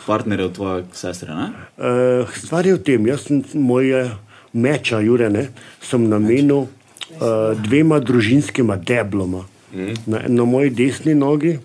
partnerja 0.05 0.49
tvoje 0.49 0.83
sestre. 0.91 1.31
Ne? 1.31 1.47
Uh, 1.77 2.29
stvar 2.35 2.65
je 2.65 2.73
v 2.73 2.81
tem, 2.81 3.07
jaz 3.07 3.21
sem 3.21 3.41
moje 3.55 4.09
meča, 4.55 4.99
Jure, 5.03 5.29
ne, 5.29 5.49
sem 5.83 6.07
namenil 6.09 6.65
uh, 6.65 7.53
dvema 7.59 7.99
družinskima 7.99 8.77
debloma. 8.79 9.43
Mm. 9.73 9.95
Na, 10.07 10.21
na 10.27 10.45
moji 10.47 10.71
desni 10.71 11.15
nogi 11.15 11.57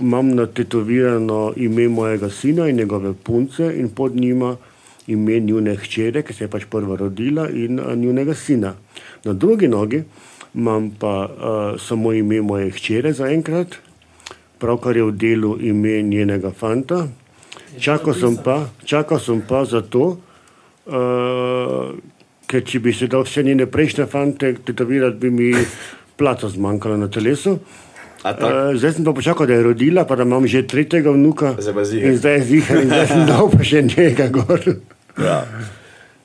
imam 0.00 0.30
natetovirano 0.34 1.52
ime 1.56 1.88
mojega 1.88 2.30
sina 2.30 2.68
in 2.68 2.76
njegove 2.76 3.12
punce, 3.14 3.72
in 3.76 3.88
pod 3.88 4.16
njima 4.16 4.56
ime 5.06 5.40
njune 5.40 5.76
hčere, 5.76 6.22
ki 6.22 6.34
se 6.34 6.44
je 6.44 6.50
pač 6.50 6.64
prva 6.70 6.96
rodila, 6.96 7.48
in 7.50 7.80
uh, 7.80 7.94
njunega 7.96 8.34
sina. 8.34 8.74
Na 9.24 9.32
drugi 9.32 9.68
nogi 9.68 10.02
imam 10.54 10.90
pa 10.98 11.14
uh, 11.26 11.80
samo 11.80 12.12
ime 12.12 12.40
moje 12.42 12.70
hčere 12.70 13.12
zaenkrat, 13.12 13.74
pravkar 14.58 14.96
je 14.96 15.04
v 15.04 15.12
delu 15.12 15.56
ime 15.60 16.02
njenega 16.02 16.50
fanta. 16.50 17.08
Čakal 17.78 18.14
sem 18.14 18.36
pa, 18.38 18.68
čakal 18.86 19.18
sem 19.18 19.42
pa 19.48 19.64
zato, 19.64 20.16
uh, 20.86 21.94
ker 22.46 22.64
če 22.64 22.80
bi 22.80 22.92
se 22.92 23.08
dal 23.10 23.24
vse 23.26 23.42
njene 23.42 23.66
prejšnje 23.66 24.06
fante 24.06 24.54
tetovirati, 24.64 25.18
bi 25.18 25.30
mi 25.30 25.52
plata 26.16 26.48
zmanjkalo 26.48 26.96
na 26.96 27.08
telesu. 27.08 27.58
A? 28.24 28.32
Uh, 28.32 28.72
zdaj 28.80 28.96
sem 28.96 29.04
pa 29.04 29.12
počakal, 29.12 29.46
da 29.46 29.58
je 29.58 29.62
rodila, 29.66 30.06
pa 30.08 30.16
da 30.16 30.24
imam 30.24 30.46
že 30.48 30.64
tretjega 30.66 31.12
vnuka. 31.12 31.54
Zdaj. 31.60 31.96
In 32.00 32.16
zdaj 32.16 32.38
je 32.38 32.44
zihar, 32.50 32.80
in 32.80 32.88
zdaj 32.88 33.06
sem 33.12 33.24
dal 33.30 33.50
pa 33.52 33.64
še 33.64 33.82
njega 33.84 34.28
gor. 34.32 34.60
Ja, 35.20 35.40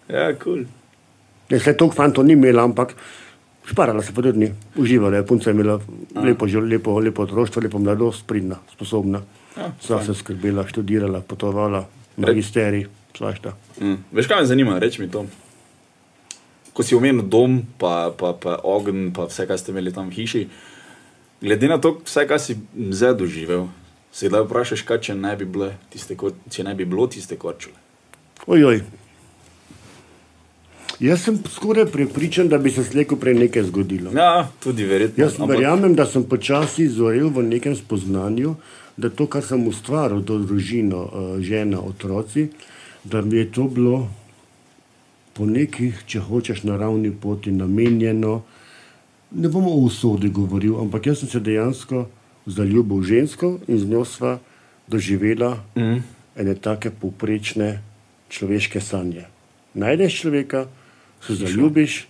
ja 0.07 0.27
kul. 0.33 0.63
Cool. 0.63 0.67
Ne, 1.49 1.59
se 1.59 1.73
toliko 1.73 1.97
fantov 1.97 2.25
ni 2.25 2.33
imela, 2.37 2.63
ampak 2.63 2.93
šparala 3.65 4.03
se 4.05 4.13
pa 4.13 4.21
tudi 4.21 4.45
ni. 4.45 4.49
Uživala 4.77 5.17
je, 5.17 5.25
punca 5.25 5.49
je 5.49 5.53
imela 5.57 5.79
lepo, 6.15 6.47
živl- 6.47 6.69
lepo, 6.69 6.99
lepo 7.01 7.25
otroštvo, 7.25 7.63
lepo 7.65 7.81
mladost, 7.81 8.27
pridna, 8.27 8.59
sposobna. 8.75 9.21
Ja, 9.57 9.71
Sva 9.81 10.03
se 10.05 10.13
skrbela, 10.13 10.63
študirala, 10.69 11.23
potovala, 11.25 11.83
magisterij, 12.21 12.85
svašta. 13.17 13.55
Mm. 13.81 13.99
Veš, 14.11 14.27
kaj 14.27 14.41
me 14.41 14.45
zanima, 14.45 14.79
reči 14.79 15.01
mi 15.01 15.11
to. 15.11 15.25
Ko 16.73 16.83
si 16.83 16.95
omenil 16.95 17.25
dom, 17.27 17.63
pa, 17.77 18.11
pa, 18.15 18.33
pa 18.33 18.59
ogenj, 18.63 19.09
pa 19.15 19.27
vse, 19.27 19.47
kar 19.47 19.59
ste 19.59 19.73
imeli 19.73 19.91
tam 19.93 20.07
v 20.09 20.21
hiši, 20.21 20.45
glede 21.41 21.67
na 21.67 21.77
to, 21.81 21.97
vse, 22.05 22.23
kar 22.27 22.39
si 22.39 22.55
zdaj 22.75 23.17
doživel, 23.19 23.67
se 24.11 24.29
da 24.29 24.43
vprašaš, 24.45 24.85
kaj 24.87 25.01
če 25.09 25.15
ne 25.15 25.35
bi, 25.35 25.45
bile 25.45 25.73
tiste, 25.91 26.15
kor- 26.15 26.37
če 26.49 26.63
ne 26.63 26.75
bi 26.75 26.87
bilo 26.87 27.07
tiste 27.11 27.35
korčule. 27.35 27.75
Ojoj. 28.47 28.81
Jaz 30.99 31.21
sem 31.23 31.37
skoraj 31.51 31.85
prepričan, 31.85 32.49
da 32.51 32.57
bi 32.57 32.71
se 32.71 32.83
slejko 32.83 33.15
prej 33.15 33.33
nekaj 33.33 33.63
zgodilo. 33.63 34.11
Ja, 34.15 34.49
tudi 34.63 34.83
verjetno. 34.83 35.23
Jaz 35.23 35.37
verjamem, 35.39 35.95
da 35.95 36.05
sem 36.05 36.23
počasi 36.27 36.89
zorel 36.91 37.29
v 37.31 37.43
nekem 37.47 37.75
spoznanju, 37.75 38.55
da 38.99 39.09
to, 39.09 39.27
kar 39.31 39.43
sem 39.43 39.63
ustvaril, 39.67 40.23
to 40.27 40.39
družino, 40.43 41.05
eh, 41.07 41.41
žena, 41.43 41.79
otroci, 41.79 42.49
da 43.09 43.21
mi 43.21 43.37
je 43.37 43.51
to 43.51 43.63
bilo 43.63 44.07
po 45.33 45.45
nekih, 45.45 46.03
če 46.05 46.19
hočeš, 46.19 46.63
naravni 46.63 47.11
poti 47.11 47.51
namenjeno. 47.51 48.41
Ne 49.31 49.49
bomo 49.49 49.71
o 49.71 49.83
usodi 49.87 50.29
govoril, 50.29 50.79
ampak 50.81 51.07
jaz 51.07 51.23
sem 51.23 51.29
se 51.29 51.39
dejansko 51.39 52.07
zaljubil 52.49 53.01
v 53.01 53.05
žensko 53.05 53.59
in 53.67 53.79
z 53.79 53.89
njo 53.89 54.05
sva 54.05 54.39
doživela 54.87 55.63
mm. 55.75 56.01
ene 56.35 56.55
take 56.55 56.91
povprečne 56.91 57.79
človeške 58.29 58.81
sanje. 58.81 59.27
Najdeš 59.73 60.21
človeka, 60.21 60.65
se 61.21 61.35
zaljubiš, 61.35 62.07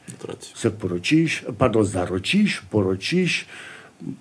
se 0.55 0.71
poročiš, 0.71 1.43
pardon, 1.57 1.83
zaročiš, 1.83 2.61
poročiš, 2.69 3.45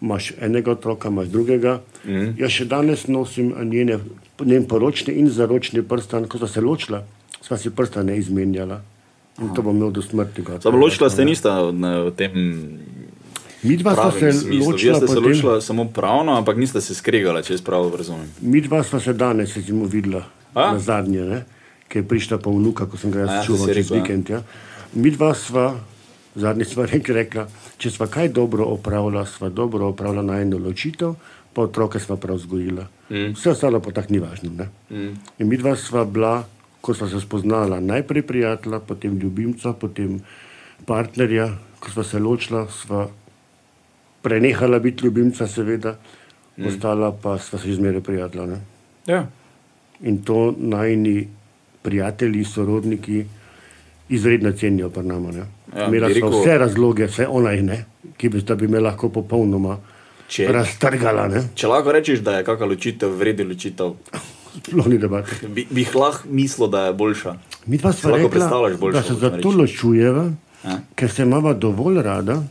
imaš 0.02 0.32
enega 0.40 0.72
otroka, 0.72 1.08
imaš 1.08 1.28
drugega. 1.28 1.80
Mm. 2.04 2.34
Jaz 2.38 2.56
še 2.56 2.64
danes 2.64 3.06
nosim 3.06 3.52
njene, 3.70 4.00
njen 4.44 4.68
poročni 4.68 5.14
in 5.14 5.30
zaročni 5.30 5.82
prstan, 5.82 6.28
ko 6.28 6.38
sta 6.38 6.48
se 6.48 6.60
ločila, 6.60 7.02
sva 7.40 7.58
si 7.58 7.70
prstane 7.70 8.16
izmenjala. 8.18 8.80
In 9.38 9.52
to 9.54 9.62
bom 9.62 9.76
imel 9.76 9.90
do 9.94 10.02
smrti. 10.02 10.42
Samo 10.62 10.78
ločila 10.78 11.10
ste 11.10 11.24
nista 11.24 11.70
na, 11.72 12.10
tem 12.10 12.32
Mi 13.62 13.76
dva 13.76 13.94
sva 13.94 14.10
se 14.10 14.32
smislu. 14.32 14.70
Ločila, 14.70 14.98
ste 14.98 15.06
se 15.06 15.14
potem, 15.14 15.30
ločila 15.30 15.60
samo 15.60 15.84
pravno, 15.84 16.34
ampak 16.38 16.56
niste 16.56 16.80
se 16.80 16.94
skregala, 16.94 17.42
če 17.42 17.54
jaz 17.54 17.62
prav 17.62 17.90
razumem. 17.94 18.26
mi 18.40 18.60
dva 18.60 18.82
sva 18.82 19.00
se 19.00 19.12
danes 19.12 19.56
recimo 19.56 19.86
videla 19.86 20.22
A? 20.54 20.72
na 20.72 20.78
zadnje. 20.78 21.22
Ne? 21.22 21.44
ki 21.88 21.98
je 21.98 22.08
prišla 22.08 22.38
pa 22.38 22.52
vnuka, 22.52 22.86
ko 22.86 23.00
sem 23.00 23.10
ga 23.10 23.24
Ja, 23.24 23.26
jaz 23.26 23.46
to 23.46 23.56
čuval 23.56 23.72
čez 23.72 23.90
ja. 23.90 23.96
vikend. 23.96 24.24
Ja. 24.28 24.40
Mi 24.92 25.10
dva 25.10 25.32
sva, 25.34 25.80
zadnjič 26.36 26.76
sva 26.76 26.84
rekla, 27.20 27.48
če 27.80 27.90
sva 27.90 28.06
kaj 28.12 28.32
dobro 28.36 28.68
opravila, 28.68 29.24
sva 29.26 29.48
dobro 29.48 29.88
opravila 29.88 30.22
na 30.22 30.40
eno 30.44 30.60
ločitev, 30.60 31.16
pa 31.58 31.64
otroke 31.66 31.98
sva 31.98 32.14
prav 32.16 32.36
vzgojila. 32.38 32.84
Mm. 33.10 33.32
Vse 33.34 33.50
ostalo 33.50 33.80
pa 33.82 33.90
tako 33.90 34.12
ni 34.14 34.20
važno. 34.22 34.50
Ne? 34.54 34.68
Mm. 34.94 35.14
In 35.42 35.48
mi 35.50 35.56
dva 35.58 35.74
sva 35.76 36.04
bila, 36.06 36.44
ko 36.80 36.94
sva 36.94 37.08
se 37.10 37.18
spoznala, 37.18 37.80
najprej 37.82 38.22
prijatelja, 38.22 38.78
potem 38.86 39.16
ljubimca, 39.18 39.72
potem 39.74 40.20
partnerja, 40.86 41.48
ko 41.82 41.90
sva 41.90 42.04
se 42.06 42.22
ločila, 42.22 42.62
sva 42.70 43.08
prenehala 44.22 44.78
biti 44.78 45.08
ljubimca, 45.08 45.50
seveda, 45.50 45.96
mm. 46.54 46.70
ostala 46.70 47.10
pa 47.10 47.34
sva 47.42 47.58
se 47.58 47.74
izmeraj 47.74 48.06
prijatelja. 48.06 48.46
Ne? 48.46 48.60
Ja. 49.10 49.24
In 50.06 50.22
to 50.22 50.54
najni 50.54 51.26
prijatelji, 51.82 52.46
sorodniki 52.46 53.24
izredno 54.14 54.52
cenijo 54.52 54.94
pri 54.94 55.08
nama. 55.10 55.34
ne. 55.34 55.48
Ja, 55.74 55.90
Imela 55.90 56.06
sva 56.06 56.14
rekel- 56.14 56.40
vse 56.40 56.58
razloge, 56.58 57.10
vse 57.10 57.26
ona 57.26 57.58
in 57.58 57.66
ne, 57.74 57.84
ki 58.16 58.28
bi, 58.28 58.46
da 58.46 58.54
bi 58.54 58.70
me 58.70 58.78
lahko 58.80 59.10
popolnoma 59.10 59.80
Če- 60.28 60.48
raztrgala. 60.48 61.28
Ne? 61.28 61.42
Če 61.54 61.66
lahko 61.66 61.92
rečeš, 61.92 62.20
da 62.20 62.32
je 62.32 62.44
kakšna 62.44 62.66
ločitev, 62.66 63.10
vredi 63.12 63.44
ločitev, 63.44 63.94
Sploh 64.60 64.86
ni 64.86 64.98
debate. 64.98 65.30
bi, 65.46 65.66
bi 65.70 65.80
jih 65.80 65.94
lahko 65.94 66.28
mislil, 66.30 66.68
da 66.68 66.80
je 66.82 66.92
boljša. 66.94 67.34
Mi 67.66 67.78
dva 67.78 67.92
predstavljaš 67.92 68.76
boljšo 68.76 68.92
da 68.92 69.02
se 69.02 69.14
zato 69.14 69.50
ločujeva, 69.50 70.30
Ja. 70.64 70.78
ker 70.94 71.10
se 71.10 71.22
imava 71.22 71.52
dovolj 71.54 72.02
rada, 72.02 72.42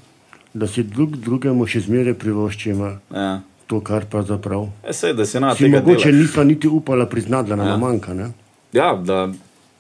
da 0.54 0.68
si 0.68 0.84
drug 0.84 1.18
drugemu 1.18 1.68
še 1.68 1.80
zmeraj 1.82 2.14
privoščimo 2.16 2.98
Ja. 3.12 3.42
to, 3.68 3.82
kar 3.82 4.06
pravzaprav. 4.06 4.70
E, 4.84 4.94
sej, 4.94 5.14
da 5.14 5.26
se 5.26 5.40
na 5.40 5.56
Si 5.56 5.68
mogoče 5.68 5.84
delaš. 6.06 6.22
nisva 6.22 6.44
niti 6.44 6.68
upala 6.68 7.06
priznati, 7.06 7.50
da 7.50 7.56
nam 7.56 7.68
Ja. 7.68 7.72
ja. 7.72 7.78
manjka. 7.78 8.14
Ne? 8.14 8.32
Ja, 8.74 8.96
da 8.96 9.28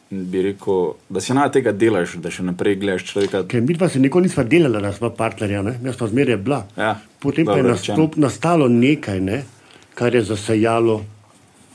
bi 0.10 0.42
rekel, 0.42 0.94
da 1.10 1.22
se 1.22 1.34
na 1.34 1.50
tega 1.52 1.72
delaš, 1.72 2.16
da 2.24 2.32
še 2.32 2.44
naprej 2.48 2.78
gledaš 2.80 3.04
človeka. 3.10 3.44
Ker 3.48 3.62
mi 3.62 3.76
dva 3.76 3.90
se 3.90 4.00
nikoli 4.00 4.30
nisva 4.30 4.44
delala, 4.48 4.80
da 4.82 4.94
sva 4.96 5.10
partnerja, 5.12 5.62
ne? 5.66 5.76
jaz 5.84 6.00
pa 6.00 6.08
zmeraj 6.08 6.38
bila. 6.38 6.64
Ja, 6.78 6.96
Potem 7.20 7.46
pa 7.46 7.58
je 7.58 7.64
nastop, 7.68 8.16
nastalo 8.16 8.70
nekaj, 8.72 9.20
ne? 9.22 9.44
kar 9.98 10.16
je 10.16 10.24
zasejalo 10.24 11.04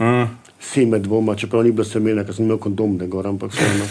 Uh, 0.03 0.29
seme 0.61 0.99
dvoma, 0.99 1.37
čeprav 1.37 1.63
ni 1.63 1.71
bilo 1.71 1.85
semena, 1.85 2.25
ker 2.25 2.35
sem 2.35 2.47
imel 2.47 2.59
kondom, 2.59 2.97
ne 2.99 3.07
gor, 3.07 3.27
ampak 3.29 3.53
vseeno. 3.55 3.87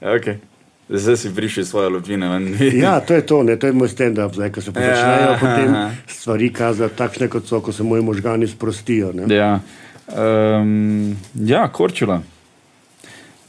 okay. 0.16 0.40
Zdaj 0.88 1.16
si 1.16 1.30
prišel 1.34 1.64
svoje 1.64 1.88
lupine. 1.88 2.26
Ja, 2.74 3.00
to 3.00 3.14
je 3.14 3.22
to, 3.26 3.42
ne? 3.42 3.56
to 3.56 3.66
je 3.66 3.72
moj 3.72 3.88
stand-up, 3.88 4.34
zdaj, 4.34 4.50
ko 4.52 4.60
se 4.60 4.72
Ja, 4.74 4.82
začnejo 4.82 5.36
potem 5.40 5.70
aha. 5.74 5.90
stvari 6.08 6.50
kazati 6.52 6.96
takšne, 6.96 7.28
kot 7.28 7.46
so, 7.46 7.60
ko 7.60 7.72
se 7.72 7.82
moji 7.82 8.02
možgani 8.02 8.48
sprostijo. 8.48 9.12
Ne? 9.12 9.28
Ja, 9.34 9.60
um, 10.08 11.16
ja 11.34 11.68
korčula. 11.72 12.22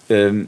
Um, 0.10 0.46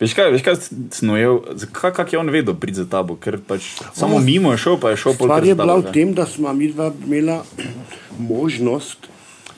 veš 0.00 0.16
kaj, 0.18 0.32
veš 0.34 0.42
kaj 0.46 0.58
snojel, 0.96 1.40
kak, 1.72 1.94
kak 1.96 2.12
je 2.12 2.18
on 2.18 2.30
vedel 2.32 2.56
priti 2.58 2.80
za 2.82 2.88
tabo, 2.90 3.16
ker 3.20 3.38
pač 3.38 3.76
samo 3.94 4.18
O, 4.18 4.24
mimo 4.24 4.52
je 4.52 4.64
šel, 4.64 4.80
pa 4.82 4.94
je 4.94 5.02
šel 5.04 5.14
pol 5.14 5.30
Stvar 5.30 5.40
kar 5.40 5.48
je 5.48 5.54
bila 5.54 5.78
v 5.78 5.94
tem, 5.94 6.14
da 6.14 6.26
smo 6.26 6.52
mi 6.52 6.72
dva 6.72 6.90
imela 7.06 7.42
možnost 8.32 9.10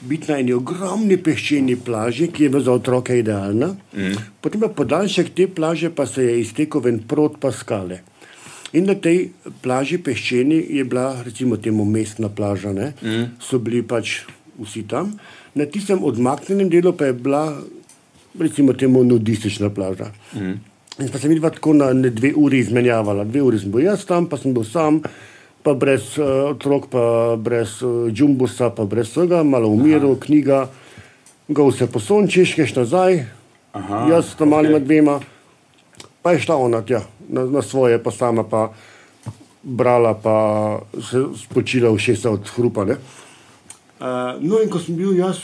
biti 0.02 0.32
na 0.32 0.38
eni 0.42 0.52
ogromni 0.52 1.16
peščeni 1.16 1.76
plaži, 1.84 2.28
ki 2.34 2.46
je 2.46 2.52
bila 2.52 2.64
za 2.66 2.72
otroke 2.74 3.18
idealna. 3.18 3.72
Mm. 3.94 4.16
Potem 4.42 4.62
pa 4.62 4.68
podaljšek 4.68 5.30
te 5.36 5.46
plaže 5.46 5.92
pa 5.94 6.06
se 6.06 6.24
je 6.24 6.40
iztekel 6.40 6.82
ven 6.82 6.98
prot 7.08 7.38
pa 7.40 7.52
skale. 7.54 8.02
In 8.72 8.88
na 8.88 8.96
tej 8.96 9.30
plaži 9.62 9.98
peščeni 10.00 10.58
je 10.78 10.84
bila, 10.88 11.12
recimo, 11.24 11.58
temu 11.60 11.84
mestna 11.84 12.30
plaža, 12.32 12.72
ne? 12.72 12.92
mm. 13.02 13.24
so 13.40 13.60
bili 13.60 13.82
pač 13.84 14.22
vsi 14.60 14.82
tam, 14.88 15.14
na 15.54 15.66
tistem 15.66 16.04
odmaknjenem 16.04 16.68
delu 16.68 16.92
pa 16.92 17.10
je 17.10 17.12
bila, 17.12 17.44
recimo, 18.38 18.72
temu 18.72 19.04
nudistična 19.04 19.70
plaža. 19.70 20.12
Mm. 20.34 20.58
In 21.00 21.08
pa 21.08 21.18
sem 21.18 21.32
videla 21.32 21.50
tako 21.50 21.72
na 21.72 21.92
dve 21.92 22.34
uri 22.36 22.58
izmenjavala. 22.60 23.24
Dve 23.24 23.42
uri 23.42 23.58
sem 23.58 23.72
bil 23.72 23.86
jaz 23.86 24.04
tam, 24.04 24.26
pa 24.28 24.36
sem 24.36 24.52
bil 24.54 24.64
sam, 24.64 25.00
pa 25.64 25.74
brez 25.74 26.18
uh, 26.20 26.52
otrok, 26.52 26.90
pa 26.92 27.04
brez 27.40 27.78
uh, 27.80 28.10
džumbusa, 28.12 28.70
pa 28.76 28.84
brez 28.84 29.08
vsega, 29.08 29.42
malo 29.42 29.70
v 29.72 29.86
miru, 29.86 30.12
knjiga, 30.20 30.66
ga 31.48 31.68
vse 31.68 31.88
posončiš, 31.88 32.56
greš 32.58 32.74
nazaj, 32.76 33.22
Aha, 33.72 34.04
jaz 34.10 34.34
tam 34.36 34.52
malima 34.52 34.82
dvema, 34.82 35.16
pa 36.22 36.34
je 36.36 36.44
šla 36.44 36.58
ona 36.60 36.82
tja, 36.84 37.00
na, 37.28 37.46
na 37.48 37.62
svoje, 37.64 37.96
pa 38.02 38.12
sama 38.12 38.44
pa 38.44 38.68
brala, 39.62 40.12
pa 40.14 40.36
se 41.00 41.24
spočila 41.40 41.90
v 41.90 41.98
šesa 41.98 42.30
od 42.30 42.48
hrupa. 42.56 42.84
ne. 42.84 42.96
Uh, 44.02 44.34
no 44.42 44.58
in 44.58 44.66
ko 44.66 44.80
sem 44.82 44.96
bil 44.98 45.14
jaz 45.14 45.38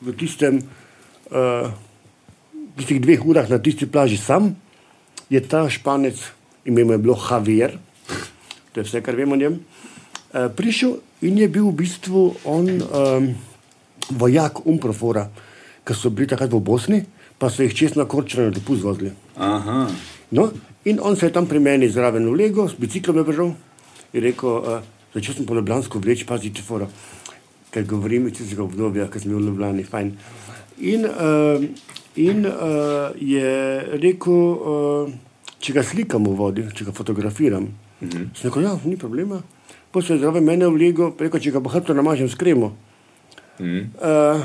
v 0.00 0.14
tistem, 0.16 0.62
uh, 1.28 1.68
tistih 2.80 3.02
dveh 3.04 3.20
urah 3.20 3.44
na 3.52 3.58
tisti 3.60 3.84
plaži 3.84 4.16
sam, 4.16 4.54
je 5.28 5.42
ta 5.44 5.66
španec, 5.68 6.16
ime 6.64 6.86
mu 6.88 6.96
je 6.96 7.02
bilo 7.04 7.18
Javier, 7.20 7.76
to 8.72 8.80
je 8.80 8.86
vse, 8.88 9.04
kar 9.04 9.12
vemo 9.12 9.36
o 9.36 9.40
njem, 9.42 9.60
uh, 9.60 10.48
prišel 10.48 10.96
in 11.28 11.36
je 11.36 11.50
bil 11.52 11.68
v 11.68 11.84
bistvu 11.84 12.24
on 12.48 12.72
um, 12.80 13.28
vojak 14.16 14.64
Umprofora, 14.64 15.28
ki 15.84 15.92
so 15.92 16.08
bili 16.08 16.32
takrat 16.32 16.48
v 16.48 16.64
Bosni, 16.64 17.04
pa 17.36 17.52
so 17.52 17.60
jih 17.60 17.76
čez 17.76 18.00
na 18.00 18.08
korčeno 18.08 18.48
dopust 18.48 18.88
vozili. 18.88 19.12
Aha, 19.36 19.84
No, 20.32 20.48
in 20.88 20.96
on 20.98 21.12
se 21.16 21.28
je 21.28 21.32
tam 21.36 21.44
pri 21.46 21.60
meni 21.60 21.92
zraven 21.92 22.24
ulegel, 22.24 22.72
s 22.72 22.80
biciklom 22.80 23.20
je 23.20 23.28
prišel 23.28 23.52
in 24.16 24.22
rekel, 24.24 24.64
uh, 24.64 24.95
začel 25.16 25.38
sem 25.38 25.48
po 25.48 25.56
Ljubljansko 25.56 26.00
vleč, 26.04 26.24
pazite, 26.28 26.62
fora, 26.64 26.88
ker 27.72 27.86
govorim 27.88 28.28
iz 28.28 28.36
tistega 28.38 28.64
obdobja, 28.66 29.08
ki 29.12 29.22
sem 29.22 29.32
bil 29.32 29.40
v 29.40 29.50
Ljubljani, 29.50 29.84
fajn. 29.88 30.12
In, 30.92 31.06
uh, 31.08 31.64
in 32.20 32.44
uh, 32.48 33.16
je 33.16 33.52
rekel, 34.02 34.42
uh, 34.76 35.46
če 35.60 35.76
ga 35.76 35.84
slikam 35.86 36.28
v 36.28 36.34
vodi, 36.36 36.66
če 36.76 36.88
ga 36.88 36.96
fotografiram. 36.96 37.70
Mm 38.00 38.08
-hmm. 38.08 38.28
Sem 38.36 38.50
rekel, 38.50 38.62
ja, 38.62 38.76
ni 38.84 38.96
problema. 38.96 39.42
Potem 39.90 40.06
se 40.06 40.12
je 40.12 40.18
zraven 40.18 40.44
mene 40.44 40.68
vlegel, 40.68 41.12
rekel, 41.18 41.40
če 41.40 41.50
ga 41.50 41.60
pa 41.60 41.70
hrbto 41.70 41.94
namažem 41.94 42.28
s 42.28 42.34
kremo. 42.34 42.76
mm. 43.58 43.90
Uh, 43.96 44.40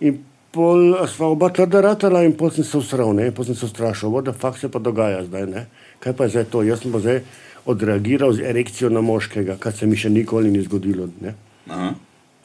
in 0.00 0.24
pol 0.50 1.06
sva 1.06 1.26
oba 1.26 1.50
trda 1.50 1.80
ratala 1.80 2.24
in 2.24 2.32
pol 2.36 2.50
sem 2.50 2.64
se 2.64 2.78
usral, 2.78 3.12
ne, 3.12 3.30
pol 3.30 3.44
sem 3.44 3.54
se 3.54 3.66
ustrašil, 3.66 4.08
voda 4.10 4.32
fakt 4.32 4.60
se 4.60 4.68
pa 4.68 4.78
dogaja 4.78 5.24
zdaj, 5.24 5.46
ne. 5.46 5.66
Kaj 6.00 6.12
pa 6.16 6.24
je 6.24 6.30
zdaj 6.30 6.44
to? 6.44 6.62
Jaz 6.62 6.80
sem 6.80 6.92
pa 6.92 6.98
zdaj 6.98 7.20
odreagiral 7.66 8.32
z 8.32 8.40
erekcijo 8.42 8.88
na 8.90 9.00
moškega, 9.00 9.56
kar 9.56 9.72
se 9.72 9.86
mi 9.86 9.96
še 9.96 10.10
nikoli 10.10 10.50
ni 10.50 10.62
zgodilo, 10.62 11.08
ne. 11.20 11.34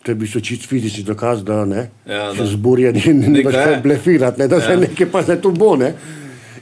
To 0.03 0.11
je 0.11 0.15
bil 0.15 0.27
čist 0.27 0.65
fizični 0.67 1.03
dokaz, 1.03 1.43
da 1.43 1.65
ne, 1.65 1.89
Ja, 2.05 2.33
da. 2.33 2.45
zburjen 2.45 2.95
in 2.97 3.31
ne 3.31 3.39
je. 3.39 3.45
kaj 3.45 3.79
blefirati, 3.81 4.39
ne, 4.39 4.47
da 4.47 4.61
se 4.61 4.71
Ja. 4.71 4.79
nekaj 4.79 5.07
pa 5.07 5.21
zdaj 5.21 5.41
tu 5.41 5.51
bo, 5.51 5.75
ne. 5.75 5.93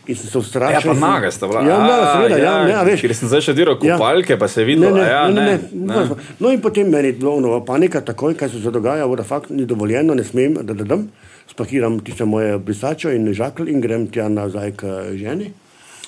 In 0.08 0.16
sem 0.16 0.30
se 0.30 0.38
ustrašil. 0.38 0.90
Ja, 0.90 0.94
pa 0.94 1.00
naga 1.02 1.32
sta 1.32 1.48
bila. 1.48 1.62
Ja, 1.62 1.78
A, 1.78 1.88
ja, 1.88 2.14
seveda, 2.14 2.38
ja, 2.38 2.64
ne, 2.66 2.74
a 2.74 2.84
veš. 2.84 3.02
Ker 3.02 3.14
sem 3.16 3.28
zdaj 3.28 3.42
še 3.42 3.54
diral 3.54 3.78
Ja. 3.78 3.98
kopalke, 3.98 4.38
pa 4.38 4.48
se 4.48 4.62
je 4.62 4.66
Ne, 4.66 4.70
videlo, 4.70 4.98
ne, 4.98 5.04
ja, 5.04 5.28
ne, 5.28 5.34
ne, 5.34 5.42
ne, 5.74 5.96
ne, 5.96 6.06
ne. 6.06 6.16
No 6.40 6.50
in 6.50 6.62
potem 6.62 6.90
meni 6.90 7.08
je 7.08 7.14
bilo 7.14 7.40
nova 7.40 7.62
panika, 7.62 8.02
takoj, 8.02 8.34
kaj 8.34 8.50
se 8.50 8.72
dogaja, 8.72 9.06
voda 9.06 9.24
fakt 9.24 9.50
ni 9.50 9.66
dovoljeno, 9.66 10.14
ne 10.14 10.24
smem, 10.24 10.54
da 10.56 10.74
da 10.74 10.84
dam. 10.86 11.08
Spakiram 11.48 12.00
tiste 12.00 12.26
moje 12.26 12.58
brisačo 12.60 13.10
in 13.10 13.34
žakl 13.34 13.68
in 13.68 13.82
grem 13.82 14.08
tja 14.08 14.28
nazaj 14.28 14.72
k 14.72 14.86
ženi. 15.14 15.52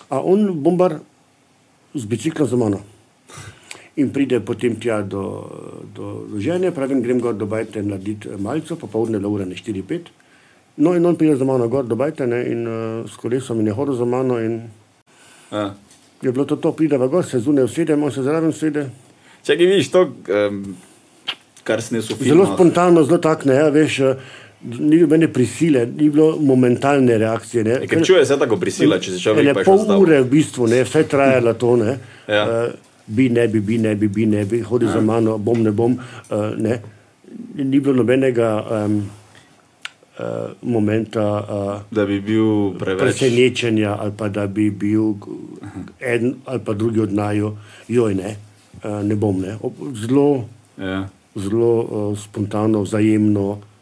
A 0.10 0.20
on 0.20 0.54
bombar 0.56 1.00
z 1.94 2.06
biciklom 2.06 2.48
za 2.48 2.58
mano. 2.58 2.82
In 3.96 4.10
pride 4.10 4.40
potem 4.42 4.76
tja 4.82 5.02
do, 5.02 5.24
do, 5.96 6.26
do 6.30 6.40
žene, 6.42 6.72
pravim, 6.74 7.02
grem 7.02 7.20
gor 7.22 7.38
do 7.38 7.46
bajte 7.46 7.84
narediti 7.86 8.30
malce, 8.42 8.76
popoldne 8.76 9.20
do 9.22 9.30
ure 9.30 9.46
ne 9.46 9.56
4-5. 9.56 10.10
No 10.78 10.96
in 10.98 11.06
on 11.06 11.16
pride 11.16 11.36
za 11.38 11.46
mano 11.46 11.68
gor 11.70 11.86
do 11.86 11.96
bajte 11.96 12.26
ne, 12.28 12.42
in 12.50 12.66
uh, 12.66 13.10
s 13.10 13.20
kolesom 13.22 13.62
in 13.62 13.70
je 13.70 13.74
hodil 13.78 13.94
za 13.94 14.06
mano 14.06 14.40
in 14.42 14.64
je 16.22 16.32
bilo 16.32 16.46
to 16.46 16.56
to, 16.56 16.72
pride 16.72 16.98
v 16.98 17.08
gor, 17.08 17.26
se 17.26 17.40
zunaj 17.40 17.64
usedem, 17.64 18.04
on 18.04 18.12
se 18.12 18.24
zraven 18.24 18.54
sede. 18.54 18.90
Čakaj, 19.44 19.66
vidiš 19.66 19.92
to, 19.92 20.02
um, 20.08 20.76
kar 21.64 21.82
snesel 21.82 22.18
film. 22.18 22.30
Zelo 22.30 22.46
spontano, 22.56 23.04
zelo 23.04 23.18
tak, 23.18 23.46
ne, 23.46 23.56
ja, 23.60 23.70
veš, 23.70 24.00
eh, 24.00 24.16
ni 24.64 24.98
nobene 24.98 25.28
prisile, 25.28 25.86
ni 25.88 26.10
bilo 26.10 26.38
momentalne 26.40 27.18
reakcije. 27.18 27.64
Ne. 27.64 27.88
Ker 27.88 28.06
čuje 28.06 28.26
se 28.26 28.38
tako 28.40 28.58
prisila, 28.58 29.00
če 29.00 29.12
se 29.12 29.20
človek 29.20 29.50
še 29.52 29.64
pol 29.66 29.84
ure 29.98 30.22
v 30.22 30.30
bistvu, 30.30 30.68
ne, 30.68 30.84
vse 30.84 31.04
trajalo 31.04 31.54
to, 31.54 31.76
ne. 31.76 31.98
Ja. 32.28 32.44
Uh, 32.44 32.74
bi 33.08 33.30
ne 33.30 33.48
bi, 33.48 33.60
bi 33.60 33.78
ne 33.78 33.96
bi, 33.96 34.08
bi 34.08 34.26
ne 34.26 34.46
bi, 34.46 34.62
hodi 34.62 34.88
za 34.88 35.02
mano, 35.02 35.38
bom 35.38 35.60
ne 35.60 35.72
bom, 35.72 35.98
uh, 36.30 36.54
ne. 36.58 36.78
Ni 37.56 37.80
bilo 37.80 37.94
nobenega 37.94 38.50
um, 38.86 38.96
uh, 40.20 40.26
momenta 40.62 41.26
uh, 41.42 41.82
Da 41.92 42.06
bi 42.06 42.20
bil 42.22 42.78
preveč. 42.80 43.02
presenečenja 43.02 43.98
ali 44.00 44.12
pa 44.18 44.30
da 44.30 44.48
bi 44.48 44.70
bil 44.72 45.14
en 46.00 46.36
ali 46.46 46.60
pa 46.66 46.74
drugi 46.74 47.00
od 47.00 47.14
naju, 47.14 47.52
joj 47.88 48.14
ne, 48.16 48.36
uh, 48.84 49.02
ne 49.04 49.16
bom 49.16 49.42
ne. 49.42 49.58
Zelo, 49.96 50.46
Ja. 50.78 51.08
zelo 51.36 51.74
uh, 51.82 52.18
spontano, 52.18 52.82
vzajemno. 52.82 53.73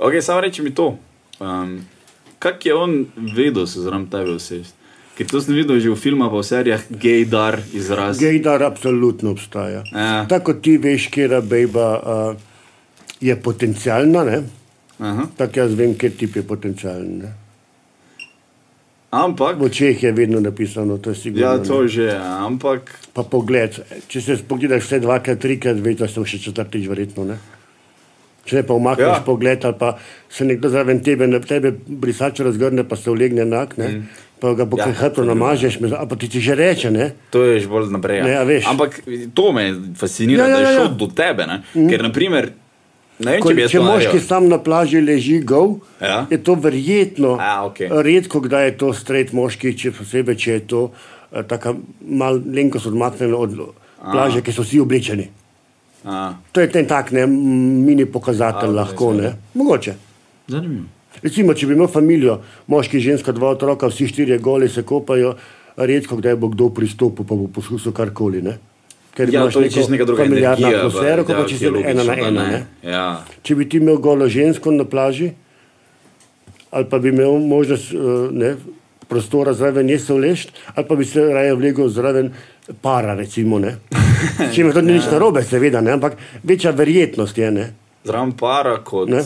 Ok, 0.00 0.16
samo 0.24 0.40
reči 0.40 0.62
mi 0.62 0.74
to. 0.74 0.96
Um, 1.40 1.80
kak 2.38 2.66
je 2.66 2.74
on 2.74 3.06
vedel, 3.36 3.66
se 3.66 3.80
zraven 3.84 4.06
tebe 4.08 4.32
usesti? 4.32 4.72
Ker 5.18 5.28
to 5.28 5.40
sem 5.44 5.52
videl 5.52 5.76
že 5.76 5.90
v 5.92 5.98
filmah, 6.00 6.30
pa 6.32 6.40
v 6.40 6.46
serijah, 6.48 6.80
gejdar 6.88 7.60
izraz. 7.76 8.16
Gejdar 8.16 8.64
absolutno 8.64 9.34
obstaja. 9.36 9.84
Ja. 9.92 10.24
Tako 10.24 10.56
ti 10.64 10.78
veš, 10.80 11.10
kera 11.12 11.42
bejba 11.44 11.88
uh, 12.00 12.32
je 13.20 13.36
potencialna, 13.36 14.24
ne? 14.24 14.40
Aha. 15.00 15.28
tako 15.36 15.60
jaz 15.60 15.76
vem, 15.76 15.92
kje 15.96 16.10
tip 16.16 16.36
je 16.36 16.42
potencialen. 16.48 17.12
Ne? 17.20 17.30
Ampak, 19.10 19.56
V 19.60 19.68
očeh 19.68 20.02
je 20.02 20.12
vedno 20.12 20.40
napisano, 20.40 20.96
to 20.98 21.12
je 21.12 21.16
sigurno. 21.16 21.44
ja, 21.44 21.56
ne. 21.56 21.64
to 21.64 21.84
že, 21.88 22.16
ampak, 22.16 22.92
Pa 23.12 23.24
pogled, 23.24 23.76
če 24.08 24.20
se 24.20 24.36
pogledaš 24.48 24.84
vse 24.88 25.00
dvakrat, 25.04 25.40
trikrat, 25.40 25.76
veš, 25.76 25.96
da 26.00 26.08
sem 26.08 26.24
še 26.24 26.40
četrtič 26.48 26.88
verjetno. 26.88 27.24
Ne? 27.28 27.36
Če 28.44 28.56
ne 28.56 28.62
pa 28.62 28.74
umakneš 28.74 29.06
Ja. 29.06 29.14
ja. 29.14 29.22
pogled, 29.22 29.64
ali 29.64 29.74
pa 29.78 29.98
se 30.28 30.44
nekdo 30.44 30.68
zraven 30.68 31.00
tebe, 31.00 31.26
na 31.26 31.40
tebe 31.40 31.70
brisač 31.86 32.40
razgrne, 32.40 32.84
pa 32.84 32.96
se 32.96 33.10
ulegne 33.10 33.42
enak, 33.42 33.76
mm. 33.76 34.00
pa 34.40 34.54
ga 34.54 34.64
po 34.66 34.78
Ja, 34.78 34.86
ja, 34.86 34.94
hrbtu 34.94 35.24
namažeš, 35.24 35.76
a 35.92 36.06
pa 36.06 36.16
ti, 36.16 36.28
ti 36.28 36.40
že 36.40 36.54
reče, 36.54 36.90
ne? 36.90 37.10
to 37.30 37.42
je 37.44 37.60
že 37.60 37.68
bolj 37.68 37.92
naprej. 37.92 38.22
Ne, 38.24 38.34
a 38.36 38.44
veš. 38.44 38.64
Ampak 38.66 39.00
to 39.34 39.52
me 39.52 39.66
fascinira, 39.94 40.44
Ja, 40.44 40.48
ja, 40.48 40.54
da 40.54 40.58
je 40.58 40.64
ja, 40.64 40.70
ja. 40.70 40.78
šel 40.78 40.88
do 40.96 41.06
tebe. 41.06 41.46
Ne? 41.46 41.60
Ker, 41.74 42.02
naprimer, 42.02 42.52
ne 43.20 43.30
vem, 43.36 43.42
Ko, 43.44 43.52
če 43.52 43.68
če 43.68 43.80
moški 43.80 44.16
naredil. 44.16 44.26
sam 44.26 44.48
na 44.48 44.58
plaži 44.58 45.00
leži 45.00 45.42
gov, 45.44 45.84
Ja. 46.00 46.24
je 46.26 46.40
to 46.40 46.54
verjetno. 46.56 47.36
A, 47.36 47.66
okej. 47.66 47.92
Redko 47.92 48.40
kdaj 48.40 48.64
je 48.64 48.76
to 48.78 48.88
stret 48.96 49.32
moški, 49.32 49.76
če 49.76 49.92
posebej, 49.92 50.36
če 50.36 50.50
je 50.52 50.62
to 50.66 50.80
uh, 50.88 51.44
tako 51.44 51.76
malo 52.00 52.40
lenkost 52.40 52.88
odmaknjeno 52.88 53.36
od 53.36 53.52
plaže, 54.00 54.40
ki 54.40 54.48
so 54.50 54.64
vsi 54.64 54.80
oblečeni. 54.80 55.28
A, 56.04 56.34
To 56.52 56.60
je 56.60 56.68
ten 56.68 56.86
tak 56.86 57.10
ne, 57.10 57.26
mini 57.26 58.06
pokazatelj, 58.06 58.70
A, 58.70 58.72
lahko 58.74 59.12
res, 59.12 59.20
ne. 59.20 59.30
Mogoče. 59.54 59.94
zanimivo. 60.48 60.84
Recimo, 61.20 61.52
če 61.52 61.66
bi 61.66 61.74
imel 61.74 61.88
familijo, 61.88 62.38
moški, 62.66 63.00
ženska, 63.00 63.32
dva 63.32 63.50
otroka, 63.50 63.88
vsi 63.88 64.06
štirje 64.06 64.38
goli 64.38 64.68
se 64.68 64.82
kopajo, 64.82 65.34
redko 65.76 66.16
kdaj 66.16 66.36
bo 66.36 66.48
kdo 66.48 66.70
pristopil, 66.70 67.24
pa 67.24 67.34
bo 67.34 67.48
poskusil 67.48 67.92
karkoli. 67.92 68.40
Ne? 68.40 68.56
Ker 69.12 69.28
Ja, 69.28 69.42
imaš 69.42 69.54
to 69.54 69.60
je 69.60 69.70
čisto 69.70 69.90
neka 69.90 70.04
druga 70.04 70.22
familiarno 70.22 70.62
energija. 70.62 70.78
atmosfero, 70.80 71.24
kot 71.24 71.36
ja, 71.36 71.46
če 71.46 71.56
si 71.56 71.66
ena 71.66 72.04
na 72.04 72.14
ena. 72.16 72.44
Ne? 72.46 72.60
Ja. 72.84 73.04
Če 73.42 73.54
bi 73.54 73.66
ti 73.66 73.76
imel 73.76 73.98
golo 73.98 74.28
žensko 74.28 74.70
na 74.70 74.84
plaži, 74.84 75.32
ali 76.70 76.86
pa 76.86 76.98
bi 76.98 77.08
imel 77.08 77.38
možnost 77.40 77.90
eh, 77.90 77.98
ne, 78.32 78.54
prostora 79.08 79.52
zraven 79.52 79.86
nje 79.86 79.98
se 79.98 80.14
vlešt, 80.14 80.48
ali 80.74 80.86
pa 80.86 80.94
bi 80.94 81.04
se 81.04 81.20
raje 81.20 81.54
vlegel 81.54 81.88
zraven 81.88 82.30
para, 82.82 83.14
recimo. 83.14 83.58
ne. 83.58 83.76
S 84.50 84.54
čimer 84.54 84.74
to 84.74 84.82
ni 84.82 84.92
nič 84.92 85.08
narobe, 85.10 85.42
seveda, 85.44 85.80
ne? 85.80 85.92
ampak 85.96 86.16
večja 86.44 86.70
verjetnost 86.70 87.38
je. 87.38 87.50
Ne? 87.50 87.72
Zraven 88.04 88.32
para 88.32 88.78
kot. 88.84 89.08
Ne. 89.08 89.22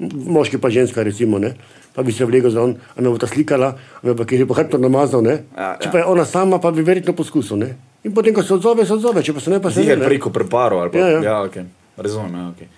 moški 0.00 0.58
pa 0.58 0.70
ženska, 0.70 1.02
recimo, 1.02 1.38
ne? 1.38 1.54
pa 1.94 2.02
bi 2.02 2.12
se 2.12 2.24
vlegel 2.24 2.50
za 2.50 2.62
on, 2.62 2.76
a 2.96 3.02
me 3.02 3.10
bo 3.10 3.18
ta 3.18 3.26
slikala, 3.26 3.74
a 4.02 4.06
me 4.06 4.14
bo 4.14 4.24
kje 4.24 4.46
po 4.46 4.54
hrbtu 4.54 4.78
namazal. 4.78 5.22
Ne? 5.22 5.42
Ja, 5.56 5.74
Če 5.80 5.88
ja. 5.88 5.92
pa 5.92 5.98
je 5.98 6.04
ona 6.06 6.24
sama, 6.24 6.60
pa 6.62 6.70
bi 6.70 6.82
verjetno 6.86 7.12
poskusil. 7.18 7.58
Ne? 7.58 7.70
In 8.06 8.14
potem, 8.14 8.34
ko 8.34 8.42
se 8.42 8.54
odzove, 8.54 8.86
se 8.86 8.94
odzove, 8.94 9.22
če 9.22 9.34
pa 9.36 9.42
se 9.42 9.50
ne, 9.50 9.58
pa 9.60 9.72
se 9.74 9.82
Ziger 9.82 9.98
ne. 9.98 10.06
preko 10.06 10.30
preparo 10.32 10.80
ali 10.80 10.94
pa. 10.94 11.02
Ja, 11.02 11.08
ja. 11.16 11.22
ja 11.26 11.34
okay. 11.44 11.66
Razumem, 11.96 12.36
ja, 12.38 12.46
okay. 12.54 12.70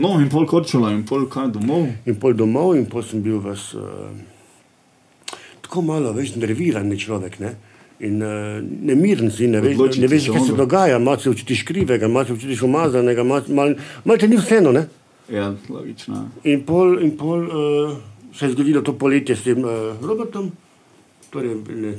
No, 0.00 0.14
in 0.22 0.30
pol 0.32 0.46
korčula, 0.48 0.92
in 0.94 1.02
pol 1.06 1.26
kaj 1.30 1.50
domov. 1.52 1.84
In 2.08 2.16
pol 2.20 2.32
domov, 2.38 2.72
in 2.78 2.86
pol 2.88 3.04
sem 3.04 3.20
bil 3.22 3.42
vas, 3.44 3.68
uh, 3.76 4.08
tako 5.66 5.84
malo, 5.84 6.14
veš, 6.16 6.36
nerviran 6.40 6.88
človek. 6.96 7.36
Ne? 7.42 7.52
In 8.02 8.22
uh, 8.22 8.58
nemiren 8.60 9.30
si, 9.30 9.46
ne 9.46 9.60
veš, 9.62 9.76
Odločiti 9.76 10.02
ne 10.02 10.08
veš 10.10 10.24
kaj 10.34 10.46
se 10.48 10.56
dogaja, 10.58 10.98
malo 10.98 11.20
se 11.22 11.30
včutiš 11.30 11.62
krivega, 11.68 12.08
malo 12.08 12.26
se 12.26 12.34
včutiš 12.34 12.64
umazanega, 12.66 13.22
malo 13.22 13.54
mal, 13.54 13.74
mal 14.04 14.18
te 14.18 14.28
ni 14.28 14.40
vseeno. 14.40 14.72
Ne? 14.74 14.88
Ja, 15.30 15.52
logično. 15.68 16.24
In 16.50 16.64
pol, 16.66 16.98
in 17.02 17.14
pol 17.16 17.46
uh, 17.46 17.92
se 18.34 18.48
je 18.48 18.56
zgodilo 18.56 18.82
to 18.82 18.96
poletje 18.98 19.36
s 19.36 19.46
tem 19.46 19.62
uh, 19.62 19.94
Robertom, 20.02 20.50
torej, 21.30 21.54
ne, 21.78 21.94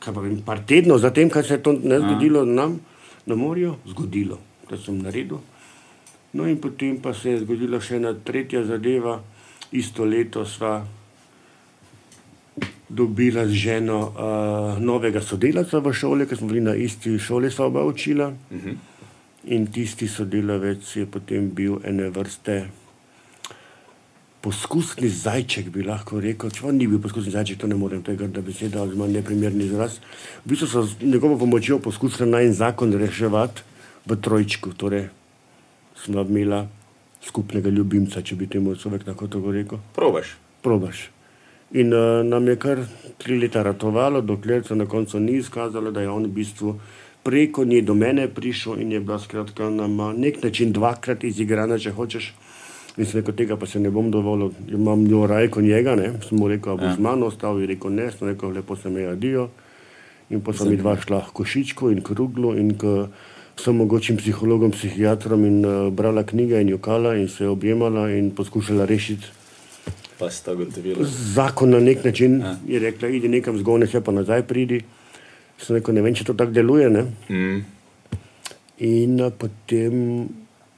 kaj 0.00 0.14
pa 0.14 0.24
vem, 0.24 0.40
par 0.46 0.64
tednov 0.66 1.02
zatem, 1.04 1.28
kar 1.30 1.44
se 1.44 1.58
je 1.58 1.62
to 1.62 1.76
ne, 1.76 2.00
zgodilo 2.00 2.46
nam 2.48 2.80
na 3.26 3.36
morju, 3.36 3.76
zgodilo, 3.92 4.40
da 4.70 4.80
sem 4.80 4.98
naredil. 5.04 5.44
No 6.32 6.48
in 6.48 6.56
potem 6.64 6.96
pa 6.96 7.12
se 7.14 7.36
je 7.36 7.42
zgodila 7.44 7.80
še 7.80 8.00
ena 8.00 8.14
tretja 8.16 8.64
zadeva, 8.64 9.20
isto 9.72 10.08
leto 10.08 10.46
sva 10.48 10.80
dobila 12.88 13.46
z 13.46 13.50
ženo 13.50 13.98
uh, 13.98 14.82
novega 14.82 15.20
sodelavca 15.20 15.80
v 15.80 15.92
šoli, 15.92 16.26
ker 16.28 16.38
smo 16.38 16.48
bili 16.52 16.60
na 16.60 16.74
isti 16.74 17.18
šoli, 17.18 17.50
sva 17.50 17.66
oba 17.66 17.84
učila. 17.84 18.28
Uh 18.28 18.58
-huh. 18.58 18.76
In 19.44 19.66
tisti 19.66 20.08
sodelavec 20.08 20.96
je 20.96 21.06
potem 21.06 21.50
bil 21.50 21.80
ene 21.84 22.10
vrste 22.10 22.68
poskusni 24.42 25.08
zajček, 25.08 25.70
bi 25.70 25.84
lahko 25.86 26.20
rekel. 26.20 26.50
Če 26.50 26.66
on 26.66 26.76
ni 26.76 26.86
bil 26.90 26.98
poskusni 26.98 27.30
zajček, 27.30 27.60
to 27.62 27.70
ne 27.70 27.78
morem 27.78 28.02
tega, 28.02 28.26
da 28.26 28.42
beseda 28.42 28.82
ali 28.82 28.98
manj 28.98 29.12
neprimerni 29.12 29.64
izraz. 29.64 30.00
V 30.44 30.50
bistvu 30.50 30.66
so 30.66 30.82
z 30.82 31.06
njegovo 31.06 31.38
pomočjo 31.38 31.78
poskusili 31.78 32.30
naj 32.30 32.46
en 32.46 32.54
zakon 32.58 32.92
reševati 32.92 33.62
v 34.06 34.18
trojčku. 34.18 34.74
Torej, 34.74 35.08
smo 35.94 36.26
imela 36.26 36.66
skupnega 37.22 37.70
ljubimca, 37.70 38.22
če 38.22 38.36
bi 38.36 38.50
temu 38.50 38.74
človek 38.74 39.06
tako 39.06 39.30
rekel. 39.52 39.78
Probaš. 39.94 40.36
Probaš. 40.62 41.11
In 41.72 41.92
uh, 41.92 42.20
nam 42.24 42.48
je 42.48 42.56
kar 42.60 42.82
tri 43.18 43.38
leta 43.40 43.62
ratovalo, 43.62 44.20
dokler 44.20 44.64
se 44.66 44.76
na 44.76 44.86
koncu 44.86 45.20
ni 45.20 45.32
izkazalo, 45.32 45.90
da 45.90 46.00
je 46.00 46.10
on 46.10 46.24
v 46.24 46.28
bistvu 46.28 46.74
preko 47.24 47.64
nje 47.64 47.80
do 47.82 47.94
mene 47.94 48.28
prišel 48.28 48.80
in 48.80 48.92
je 48.92 49.00
bila 49.00 49.18
skratka 49.18 49.70
na 49.70 50.12
nek 50.12 50.42
način 50.42 50.72
dvakrat 50.72 51.24
izigrana, 51.24 51.78
če 51.78 51.94
hočeš. 51.96 52.32
In 52.96 53.06
sem 53.06 53.22
rekel, 53.22 53.34
tega 53.34 53.56
pa 53.56 53.66
se 53.66 53.80
ne 53.80 53.90
bom 53.90 54.10
dovolil, 54.12 54.50
imam 54.68 55.04
njo 55.08 55.26
raje 55.26 55.48
kot 55.48 55.64
njega, 55.64 55.96
ne. 55.96 56.12
Sem 56.28 56.38
mu 56.38 56.48
rekel, 56.48 56.74
a 56.74 56.76
bo 56.76 56.84
Ja. 56.84 56.94
z 56.94 57.00
mano 57.00 57.26
ostal, 57.32 57.60
je 57.60 57.66
rekel 57.66 57.90
ne, 57.90 58.10
sem 58.12 58.28
rekel, 58.28 58.52
lepo 58.52 58.76
se 58.76 58.90
me 58.90 59.06
adijo. 59.06 59.48
In 60.30 60.40
pa 60.40 60.52
sem 60.52 60.68
mi 60.68 60.76
dva 60.76 60.96
šla 60.96 61.24
k 61.24 61.32
košičku 61.32 61.90
in 61.90 62.02
k 62.02 62.12
ruglu 62.12 62.52
in 62.58 62.76
k 62.76 63.08
vsem 63.56 63.76
mogočim 63.76 64.16
psihologom, 64.16 64.70
psihiatrom 64.72 65.44
in 65.44 65.64
uh, 65.64 65.92
brala 65.92 66.24
knjige 66.24 66.60
in 66.60 66.68
jokala 66.68 67.16
in 67.16 67.28
se 67.28 67.48
objemala 67.48 68.10
in 68.10 68.30
poskušala 68.30 68.84
rešiti 68.84 69.41
Pa 70.22 70.30
si 70.30 70.44
to 70.44 70.54
gotovila. 70.56 71.02
zakon 71.34 71.70
na 71.74 71.80
nek 71.80 72.04
način 72.04 72.40
Ja. 72.40 72.56
je 72.66 72.78
rekla, 72.78 73.08
idi 73.08 73.28
nekam 73.28 73.58
zgoni, 73.58 73.86
se 73.86 74.00
pa 74.00 74.12
nazaj 74.12 74.42
pridi. 74.46 74.80
Sem 75.58 75.76
rekel, 75.76 75.94
ne 75.94 76.02
vem, 76.02 76.14
če 76.14 76.24
to 76.24 76.34
tako 76.34 76.54
deluje. 76.54 76.90
Ne? 76.90 77.02
Mm. 77.28 77.64
In 78.78 79.20
a, 79.20 79.30
potem 79.30 80.28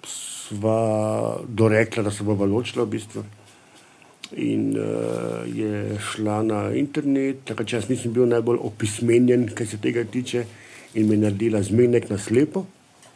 sva 0.04 1.40
dorekla, 1.48 2.02
da 2.02 2.10
se 2.10 2.24
bova 2.24 2.46
ločila 2.46 2.84
v 2.84 2.88
bistvu. 2.96 3.24
In 4.36 4.72
uh, 4.80 5.44
je 5.46 5.98
šla 6.00 6.42
na 6.42 6.60
internet, 6.74 7.44
takrat 7.44 7.72
jaz 7.72 7.88
nisem 7.88 8.12
bil 8.12 8.26
najbolj 8.26 8.58
opismenjen, 8.64 9.48
kar 9.54 9.68
se 9.68 9.76
tega 9.78 10.04
tiče, 10.04 10.44
in 10.94 11.08
mi 11.08 11.14
je 11.14 11.20
naredila 11.26 11.62
zmenek 11.62 12.08
na 12.10 12.18
slepo 12.18 12.64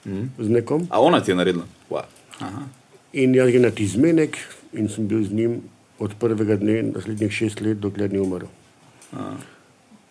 mm. 0.04 0.28
z 0.38 0.48
nekom. 0.48 0.86
A 0.90 1.00
ona 1.00 1.20
ti 1.20 1.30
je 1.32 1.40
naredila? 1.40 1.64
Wow. 1.90 2.04
Aha. 2.38 2.68
In 3.12 3.34
jaz 3.34 3.50
grem 3.50 3.64
na 3.64 3.70
ti 3.70 3.88
zmenek 3.88 4.36
in 4.72 4.88
sem 4.88 5.08
bil 5.08 5.24
z 5.24 5.32
njim 5.32 5.60
od 5.98 6.14
prvega 6.18 6.56
dne 6.56 6.82
naslednjih 6.94 7.32
šest 7.32 7.60
let, 7.60 7.78
dokler 7.78 8.12
ni 8.12 8.18
umrl. 8.18 8.46
A. 9.12 9.32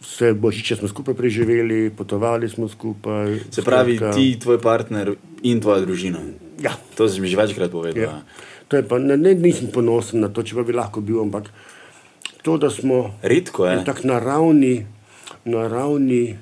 Vse 0.02 0.34
božiče 0.34 0.76
smo 0.76 0.88
skupaj 0.88 1.15
preživeli, 1.17 1.89
potovali 1.89 2.50
smo 2.50 2.67
skupaj. 2.69 3.39
Se 3.52 3.63
pravi, 3.63 3.95
skratka, 3.97 4.15
ti, 4.15 4.38
tvoj 4.39 4.60
partner 4.62 5.15
in 5.43 5.62
tvoja 5.62 5.82
družina. 5.82 6.19
Ja, 6.62 6.73
To 6.97 7.10
si 7.10 7.21
mi 7.21 7.28
že 7.28 7.38
večkrat 7.38 7.71
povedal. 7.71 8.04
ja. 8.04 8.21
To 8.67 8.76
je 8.78 8.84
pa, 8.84 9.00
ne, 9.00 9.17
ne, 9.17 9.32
nisem 9.34 9.71
ponosen 9.71 10.19
na 10.19 10.28
to, 10.30 10.43
če 10.43 10.60
bi 10.63 10.73
lahko 10.76 11.02
bil, 11.02 11.21
ampak 11.23 11.47
to, 12.43 12.58
da 12.58 12.69
smo 12.69 13.15
Redko 13.23 13.65
je. 13.65 13.78
en 13.78 13.86
tak 13.86 14.04
naravni, 14.04 14.86
naravni 15.45 16.36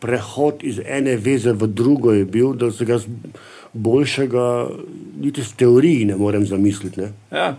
prehod 0.00 0.60
iz 0.64 0.80
ene 0.84 1.16
veze 1.16 1.52
v 1.52 1.66
drugo 1.66 2.12
je 2.12 2.24
bil, 2.24 2.52
da 2.52 2.70
se 2.70 2.84
ga 2.84 2.98
boljšega, 3.72 4.68
niti 5.20 5.44
s 5.44 5.52
teoriji 5.56 6.04
ne 6.04 6.16
morem 6.16 6.46
zamisliti. 6.46 7.00
Ne? 7.00 7.12
Ja. 7.30 7.56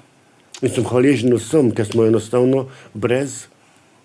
In 0.62 0.70
sem 0.70 0.86
hvaležen 0.86 1.34
vsem, 1.34 1.72
ker 1.74 1.88
smo 1.90 2.06
enostavno 2.06 2.68
brez 2.94 3.48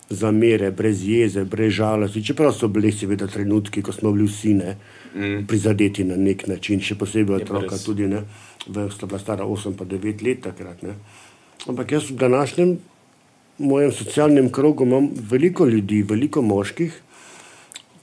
zamere, 0.08 0.70
brez 0.70 1.02
jeze, 1.04 1.44
brez 1.44 1.74
žalosti. 1.76 2.22
Čeprav 2.24 2.52
so 2.54 2.68
bili 2.68 2.92
seveda 2.92 3.26
trenutki, 3.26 3.82
ko 3.82 3.92
smo 3.92 4.12
bili 4.14 4.28
vsi 4.28 4.54
ne, 4.54 4.76
mm. 5.14 5.46
prizadeti 5.50 6.04
na 6.04 6.16
nek 6.16 6.46
način, 6.46 6.80
še 6.80 6.94
posebej 6.98 7.42
otroka, 7.42 7.78
tudi 7.82 8.06
ne, 8.08 8.22
v, 8.66 8.86
sta 8.94 9.08
bila 9.10 9.20
stara 9.20 9.44
8 9.44 9.74
pa 9.76 9.84
9 9.84 10.22
let 10.24 10.44
takrat. 10.46 10.84
Ne. 10.86 10.94
Ampak 11.66 11.96
jaz 11.96 12.10
v 12.10 12.20
današnjem 12.22 12.76
mojem 13.58 13.92
socialnem 13.92 14.50
krogu 14.52 14.84
imam 14.84 15.08
veliko 15.30 15.66
ljudi, 15.66 16.02
veliko 16.02 16.42
moških, 16.42 17.02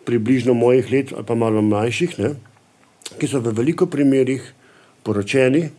približno 0.05 0.53
mojih 0.53 0.91
let 0.91 1.13
ali 1.15 1.25
pa 1.25 1.35
malo 1.35 1.61
mlajših, 1.61 2.19
ne, 2.19 2.33
ki 3.19 3.29
so 3.29 3.39
v 3.39 3.53
veliko 3.55 3.87
primerih 3.87 4.43
poročeni 5.03 5.69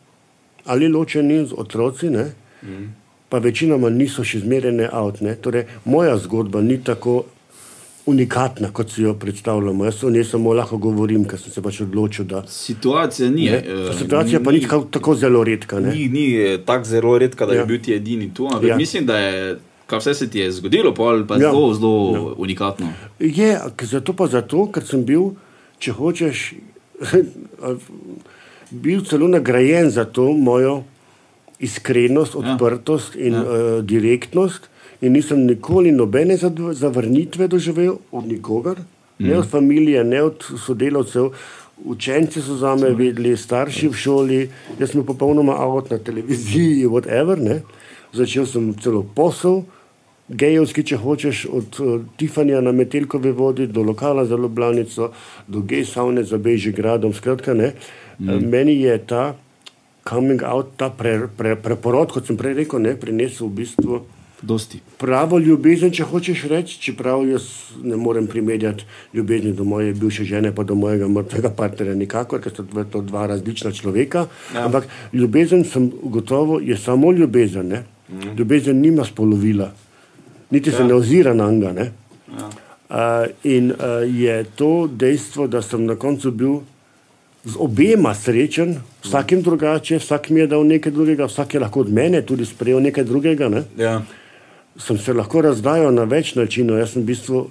ali 0.65 0.89
ločeni 0.89 1.43
z 1.45 1.53
otroci, 1.61 2.09
ne, 2.09 2.31
mm. 2.65 2.89
pa 3.29 3.39
večinoma 3.39 3.91
niso 3.91 4.25
še 4.25 4.41
zmerene 4.45 4.89
avtne. 4.93 5.37
Torej, 5.37 5.67
moja 5.85 6.19
zgodba 6.19 6.63
ni 6.63 6.79
tako 6.85 7.25
unikatna, 8.07 8.71
kot 8.73 8.91
si 8.93 9.03
jo 9.03 9.15
predstavljamo. 9.15 9.85
Jaz 9.85 10.05
o 10.05 10.11
njej 10.11 10.25
samo 10.25 10.53
lahko 10.53 10.77
govorim, 10.77 11.25
ker 11.29 11.41
sem 11.41 11.53
se 11.53 11.63
pač 11.63 11.81
odločil, 11.81 12.27
da. 12.29 12.43
Situacija 12.49 13.31
ni. 13.31 13.49
Ne, 13.51 13.63
eh, 13.67 13.93
situacija 13.99 14.41
pa 14.45 14.53
ni 14.53 14.61
tako, 14.61 14.85
tako 14.91 15.15
zelo 15.15 15.45
redka. 15.45 15.81
Ne. 15.81 15.95
Ni, 15.95 16.09
ni 16.09 16.27
eh, 16.37 16.59
tako 16.67 16.85
zelo 16.85 17.19
redka, 17.19 17.47
da 17.47 17.55
ja. 17.55 17.65
Bi 17.65 17.75
bil 17.75 17.85
ti 17.85 17.95
edini 17.95 18.31
tu. 18.35 18.47
Ampak 18.47 18.69
ja. 18.69 18.77
Mislim, 18.77 19.07
da 19.07 19.19
je, 19.19 19.57
kar 19.87 19.99
vse 19.99 20.15
se 20.15 20.31
ti 20.31 20.39
je 20.39 20.53
zgodilo, 20.53 20.95
pa 20.95 21.05
ja. 21.05 21.41
Ja. 21.41 21.51
zelo, 21.51 21.75
zelo 21.75 22.13
ja. 22.15 22.35
unikatno. 22.37 22.93
Je, 23.19 23.59
zato 23.83 24.13
pa 24.13 24.27
zato, 24.27 24.67
ker 24.73 24.85
sem 24.85 25.05
bil, 25.05 25.31
če 25.79 25.97
hočeš, 25.97 26.47
bil 28.85 29.05
celo 29.09 29.29
nagrajen 29.29 29.91
za 29.91 30.05
to 30.05 30.33
mojo 30.33 30.83
iskrenost, 31.59 32.35
odprtost 32.35 33.17
in 33.17 33.33
Ja. 33.33 33.43
uh, 33.43 33.49
direktnost. 33.85 34.69
In 35.01 35.13
nisem 35.13 35.39
nikoli 35.41 35.93
nobene 35.93 36.37
zavrnitve 36.73 37.49
doživel 37.49 37.97
od 38.13 38.27
nikogar, 38.27 38.77
Mhm. 39.19 39.29
ne 39.29 39.39
od 39.39 39.47
familije, 39.47 40.05
ne 40.05 40.23
od 40.23 40.45
sodelavcev. 40.59 41.31
Učenci 41.85 42.41
so 42.41 42.55
za 42.55 42.75
me 42.75 42.91
vedeli, 42.91 43.37
starši 43.37 43.89
v 43.89 43.93
šoli, 43.93 44.49
jaz 44.79 44.91
sem 44.91 45.05
popolnoma 45.05 45.53
avt 45.55 45.91
na 45.91 45.99
televiziji, 45.99 46.87
whatever. 46.87 47.39
Ne. 47.39 47.63
Začel 48.13 48.47
sem 48.47 48.75
celo 48.75 49.03
posel, 49.15 49.63
gejovski, 50.29 50.83
če 50.83 50.97
hočeš, 50.97 51.47
od 51.47 51.81
uh, 51.81 52.01
Tifanja 52.17 52.61
na 52.61 52.73
Metelkovi 52.73 53.33
vodi 53.33 53.67
do 53.67 53.83
lokala 53.83 54.25
za 54.25 54.37
Ljubljanico, 54.37 55.11
do 55.49 55.61
gej 55.61 55.85
savne 55.85 56.25
za 56.25 56.39
Bežigradom. 56.39 57.13
Skratka, 57.13 57.55
ne. 57.55 57.73
Mm. 58.19 58.49
Meni 58.49 58.81
je 58.81 58.99
ta 58.99 59.35
coming 60.05 60.43
out, 60.43 60.77
ta 60.77 60.91
pre, 60.91 61.29
pre, 61.37 61.57
preporod, 61.57 62.13
kot 62.13 62.27
sem 62.29 62.37
prej 62.37 62.55
rekel, 62.61 62.83
ne, 62.85 62.93
prinesel 62.97 63.49
v 63.49 63.63
bistvu 63.63 64.03
Dosti. 64.45 64.81
pravo 65.01 65.39
ljubezen, 65.41 65.93
če 65.95 66.05
hočeš 66.05 66.45
reči, 66.51 66.77
čeprav 66.81 67.25
jaz 67.29 67.47
ne 67.83 67.97
morem 67.97 68.27
primerjati 68.29 68.85
ljubezni 69.15 69.55
do 69.57 69.65
moje 69.65 69.95
bivše 69.97 70.25
žene, 70.29 70.53
pa 70.55 70.63
do 70.63 70.77
mojega 70.77 71.09
mrtvega 71.09 71.51
partnerja, 71.57 71.95
nikakor, 71.97 72.43
ker 72.45 72.53
sta 72.53 72.63
dva- 72.63 72.85
to 72.85 73.01
dva 73.01 73.27
različna 73.33 73.73
človeka. 73.73 74.27
Ja. 74.55 74.67
Ampak 74.67 74.89
ljubezen 75.13 75.65
sem 75.65 75.89
gotovo, 76.03 76.61
je 76.61 76.77
samo 76.77 77.13
ljubezen. 77.13 77.69
Ne? 77.69 77.85
Mm. 78.09 78.37
Ljubezen 78.39 78.81
nima 78.81 79.05
spolovila, 79.05 79.73
niti 80.51 80.71
ja. 80.71 80.77
se 80.77 80.85
ne 80.85 80.95
ozira 80.95 81.35
na 81.35 81.51
njega. 81.51 81.89
Ja. 82.29 82.51
Uh, 82.85 82.99
in 83.43 83.73
uh, 83.73 84.05
je 84.05 84.45
to 84.45 84.87
dejstvo, 84.87 85.47
da 85.49 85.63
sem 85.63 85.87
na 85.87 85.97
koncu 85.97 86.31
bil 86.31 86.61
z 87.45 87.57
obema 87.59 88.15
srečen, 88.15 88.79
vsakim 89.05 89.43
drugače, 89.43 89.99
vsak 89.99 90.31
mi 90.31 90.41
je 90.41 90.47
dal 90.47 90.65
nekaj 90.67 90.93
drugega, 90.93 91.27
vsak 91.29 91.55
je 91.55 91.61
lahko 91.61 91.81
od 91.81 91.93
mene 91.93 92.23
tudi 92.23 92.47
sprejel 92.47 92.81
nekaj 92.83 93.05
drugega. 93.05 93.49
Ne? 93.49 93.65
Ja. 93.77 94.03
sem 94.79 94.99
se 94.99 95.13
lahko 95.13 95.43
razdajal 95.43 95.93
na 95.95 96.05
več 96.05 96.35
načinov. 96.35 96.81
Jaz 96.81 96.95
sem 96.95 97.03
v 97.03 97.13
bistvu 97.13 97.43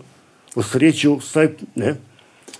osrečil 0.59 1.21
vsaj 1.21 1.53
ne, 1.79 1.95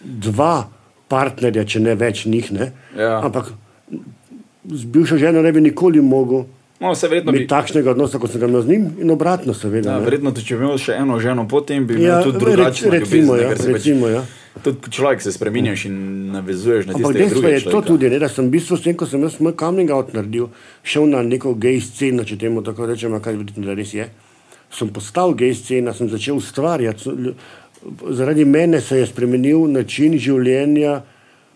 dva 0.03 0.69
partnerja, 1.11 1.65
če 1.65 1.81
ne 1.83 1.95
več 1.99 2.25
njih. 2.25 2.51
Ne. 2.55 2.71
Ja. 2.95 3.19
Ampak 3.25 3.51
z 4.69 4.85
bivšo 4.85 5.17
ženo 5.19 5.41
ne 5.43 5.51
bi 5.51 5.61
nikoli 5.61 6.01
mogel 6.01 6.45
No, 6.79 6.93
verjetno 7.01 7.31
bi. 7.31 7.47
takšnega 7.47 7.91
odnosa, 7.91 8.19
kot 8.19 8.31
sem 8.31 8.41
ga 8.41 8.47
imel 8.47 8.61
z 8.61 8.67
njim, 8.67 8.87
in 8.99 9.11
obratno, 9.11 9.53
seveda. 9.53 9.91
Ja, 9.91 10.03
verjetno, 10.03 10.33
če 10.35 10.57
bi 10.57 10.65
imel 10.65 10.79
še 10.81 10.97
eno 10.99 11.19
ženo, 11.21 11.45
potem 11.47 11.85
bi 11.87 11.99
imel 11.99 12.07
Ja, 12.09 12.23
tudi 12.25 12.41
drugačno 12.41 12.91
recimo, 12.91 13.37
ljubezen, 13.37 13.51
ja, 13.51 13.57
se 13.57 13.67
pač- 13.67 13.77
recimo, 13.77 14.09
ja. 14.11 14.23
Tudi 14.63 14.91
človek 14.91 15.21
se 15.21 15.31
spremenjaš 15.33 15.85
in 15.89 15.95
navezuješ 16.33 16.89
na 16.89 16.93
Ampak 16.93 17.15
tiste 17.15 17.19
dejstvo 17.19 17.41
druge 17.41 17.53
je 17.53 17.63
to 17.71 17.81
tudi, 17.81 18.09
ne, 18.09 18.19
da 18.19 18.29
sem 18.29 18.49
v 18.49 18.53
bistvu 18.57 18.77
s 18.77 18.85
tem, 18.85 18.97
ko 18.97 19.07
sem 19.09 19.23
jaz 19.23 19.39
moj 19.39 19.55
coming 19.59 19.89
out 19.93 20.11
naredil, 20.13 20.49
šel 20.83 21.07
na 21.09 21.23
neko 21.25 21.55
gej 21.55 21.79
sceno, 21.81 22.25
če 22.27 22.37
temu 22.37 22.61
tako 22.65 22.89
rečemo, 22.89 23.21
kar 23.23 23.37
vidite, 23.37 23.63
da 23.65 23.73
res 23.73 23.93
je. 23.93 24.09
Sem 24.73 24.91
postal 24.93 25.33
gej 25.37 25.55
scena, 25.57 25.93
sem 25.93 26.09
začel 26.09 26.37
ustvarjati. 26.37 27.33
Zaradi 28.13 28.45
mene 28.45 28.81
se 28.81 28.99
je 29.01 29.07
spremenil 29.09 29.65
način 29.71 30.19
življenja 30.19 31.01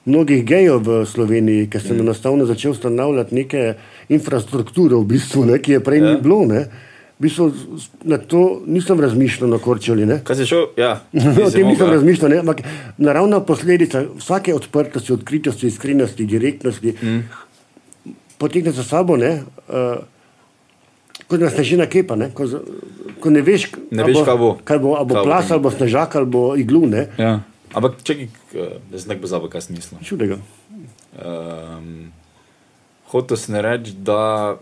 mnogih 0.07 0.45
gejev 0.47 0.82
v 0.88 1.05
Sloveniji, 1.05 1.68
ker 1.70 1.84
sem 1.84 1.97
mm. 1.97 2.07
enostavno 2.07 2.47
začel 2.47 2.72
ustanavljati 2.72 3.36
neke 3.36 3.63
infrastrukture, 4.10 4.95
v 4.95 5.05
bistvu, 5.05 5.45
ne, 5.45 5.58
ki 5.60 5.72
je 5.78 5.80
prej 5.84 5.99
ja. 5.99 6.12
Ni 6.12 6.22
bilo. 6.22 6.45
Ne. 6.45 6.68
V 7.18 7.26
bistvu 7.26 7.47
na 8.05 8.18
to 8.18 8.62
nisem 8.66 8.99
razmišljal 9.01 9.49
na 9.49 9.58
korčoli. 9.58 10.05
Ne. 10.05 10.20
Kaj 10.24 10.36
si 10.36 10.45
šel? 10.45 10.68
Ja, 10.78 11.01
O 11.45 11.49
tem 11.49 11.68
nisem 11.68 11.88
ja. 11.88 11.93
razmišljal, 11.95 12.30
ne, 12.30 12.38
ampak 12.43 12.62
naravna 12.97 13.39
posledica 13.41 14.05
vsake 14.20 14.53
odprtosti, 14.53 15.14
odkritosti, 15.14 15.68
iskrenosti, 15.68 16.26
direktnosti 16.26 16.93
mm. 17.01 17.20
potegne 18.38 18.72
za 18.72 18.84
sabo, 18.84 19.18
ne, 19.18 19.41
uh, 19.68 19.97
kot 21.28 21.41
da 21.41 21.49
snežina 21.49 21.89
kepa, 21.89 22.16
ne, 22.16 22.30
ko, 22.32 22.45
ko 23.20 23.30
ne 23.34 23.41
veš, 23.41 23.72
Ne 23.91 24.05
veš, 24.05 24.22
kaj 24.24 24.38
bo. 24.38 24.51
Kaj 24.64 24.80
bo, 24.80 24.93
a 24.95 25.03
bo 25.03 25.18
Kaj 25.18 25.24
bo 25.24 25.26
plas, 25.26 25.51
ali 25.51 25.62
bo 25.66 25.72
snežak, 25.74 26.16
ali 26.16 26.26
bo 26.30 26.43
iglu, 26.55 26.86
ne, 26.88 27.08
Ja. 27.18 27.39
Ampak 27.76 27.97
čakaj, 27.99 28.30
k- 28.53 28.68
jaz 28.93 29.01
sem 29.03 29.10
tako 29.12 29.26
pozabil, 29.26 29.49
kaj 29.51 29.62
sem 29.66 29.76
mislil. 29.76 29.99
čudega. 29.99 30.38
Um, 31.18 32.14
Hotel 33.12 33.38
sem 33.38 33.55
reči, 33.55 33.93
da. 34.03 34.58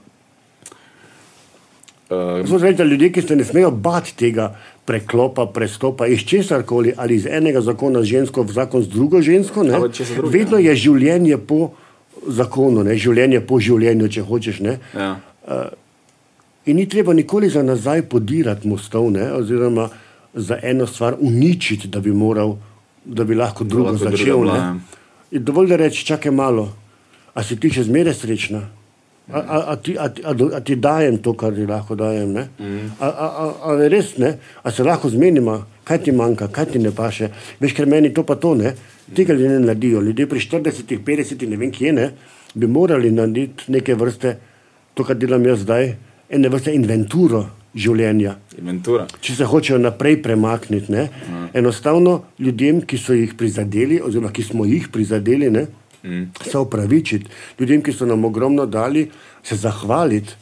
Um, 2.09 2.47
Zato 2.47 2.63
reči, 2.63 2.77
da 2.77 2.83
ljudje, 2.83 3.11
ki 3.11 3.21
se 3.21 3.35
ne 3.35 3.43
smejo 3.43 3.71
bati 3.71 4.13
tega 4.15 4.51
preklopa, 4.85 5.45
prestopa 5.45 6.07
iz 6.07 6.19
česar 6.19 6.63
koli, 6.63 6.93
ali 6.97 7.15
iz 7.15 7.25
enega 7.25 7.61
zakona 7.61 8.01
z 8.01 8.05
žensko 8.05 8.43
v 8.43 8.53
zakon 8.53 8.83
z 8.83 8.87
drugo 8.93 9.21
žensko, 9.21 9.63
ne, 9.63 9.79
drugega. 9.79 10.29
vedno 10.29 10.57
je 10.61 10.75
življenje 10.75 11.37
po 11.37 11.71
zakonu, 12.27 12.83
ne, 12.83 12.97
življenje 12.97 13.41
po 13.41 13.59
življenju, 13.59 14.09
če 14.09 14.21
hočeš. 14.21 14.61
Ne. 14.61 14.77
ja. 14.93 15.15
In 16.65 16.77
ni 16.77 16.85
treba 16.89 17.13
nikoli 17.13 17.49
za 17.49 17.63
nazaj 17.63 18.05
podirati 18.09 18.67
mostov, 18.67 19.11
ne, 19.13 19.31
oziroma 19.33 19.89
za 20.33 20.59
eno 20.61 20.87
stvar 20.87 21.17
uničiti, 21.19 21.87
da 21.87 21.99
bi, 21.99 22.13
moral, 22.13 22.55
da 23.05 23.23
bi 23.23 23.35
lahko 23.35 23.63
drugo 23.63 23.91
lahko 23.91 24.05
druga 24.05 24.17
začel. 24.17 24.39
bila, 24.39 24.53
ne. 24.53 24.79
ja. 25.31 25.39
Dovolj, 25.39 25.69
da 25.69 25.77
rečeš, 25.81 26.05
čakaj 26.05 26.31
malo, 26.31 26.69
a 27.35 27.43
si 27.43 27.59
ti 27.59 27.69
še 27.69 27.83
zmeraj 27.89 28.15
srečna. 28.21 28.63
A, 29.25 29.39
a, 29.41 29.57
a, 29.71 29.75
ti, 29.81 29.95
a, 29.97 30.05
a, 30.05 30.33
a 30.53 30.59
ti 30.61 30.75
dajem 30.77 31.17
to, 31.17 31.33
kar 31.33 31.53
ti 31.57 31.65
lahko 31.65 31.97
dajem? 31.97 32.33
Ne? 32.33 32.43
Mhm. 32.61 32.91
A, 33.01 33.07
a, 33.09 33.27
a, 33.27 33.45
a 33.73 33.89
res 33.89 34.15
ne, 34.21 34.35
a 34.63 34.71
se 34.71 34.85
lahko 34.85 35.09
zmenimo, 35.09 35.63
kaj 35.83 36.03
ti 36.05 36.13
manjka, 36.13 36.47
kaj 36.53 36.71
ti 36.73 36.79
ne 36.79 36.93
paše. 36.93 37.31
Veš, 37.59 37.73
ker 37.73 37.89
meni 37.89 38.13
to 38.13 38.23
pa 38.23 38.37
to 38.37 38.53
ne, 38.55 38.75
tega 39.15 39.33
ljudje 39.33 39.49
ne 39.57 39.65
naredijo. 39.65 40.01
Ljudje 40.05 40.29
pri 40.29 40.39
40, 40.45 40.97
50, 41.05 41.47
ne 41.49 41.57
vem 41.57 41.73
kje 41.73 41.93
ne, 41.93 42.09
bi 42.53 42.69
morali 42.69 43.11
narediti 43.11 43.71
neke 43.73 43.97
vrste, 43.97 44.37
to, 44.93 45.03
kar 45.03 45.17
delam 45.17 45.43
jaz 45.45 45.65
zdaj, 45.65 45.95
ene 46.29 46.49
vrste 46.49 46.73
inventuro 46.73 47.47
življenja 47.75 48.37
Inventura. 48.57 49.03
če 49.21 49.35
se 49.35 49.45
hočejo 49.49 49.77
naprej 49.81 50.21
premakniti. 50.23 50.91
Ne? 50.93 51.09
Enostavno 51.53 52.21
ljudem, 52.39 52.81
ki 52.87 52.97
so 52.97 53.17
jih 53.17 53.33
prizadeli, 53.37 53.99
oziroma 54.01 54.31
ki 54.31 54.45
smo 54.47 54.65
jih 54.69 54.87
prizadeli, 54.93 55.49
ne? 55.51 55.65
Se 56.41 56.57
opravičiti. 56.57 57.29
Ljudem, 57.59 57.83
ki 57.83 57.93
so 57.93 58.05
nam 58.05 58.25
ogromno 58.25 58.65
dali, 58.65 59.09
se 59.43 59.55
zahvaliti, 59.55 60.33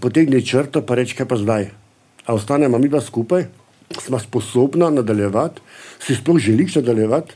potegniti 0.00 0.46
črto, 0.46 0.82
pa 0.86 0.94
reči, 0.94 1.16
kaj 1.16 1.28
pa 1.28 1.36
zdaj. 1.36 1.70
A 2.26 2.34
ostanemo 2.34 2.78
mi 2.78 2.88
dva 2.88 3.00
skupaj, 3.00 3.46
smo 3.98 4.18
sposobna 4.18 4.90
nadaljevati, 4.90 5.60
si 5.98 6.14
sploh 6.14 6.38
želiš 6.38 6.74
nadaljevati, 6.74 7.34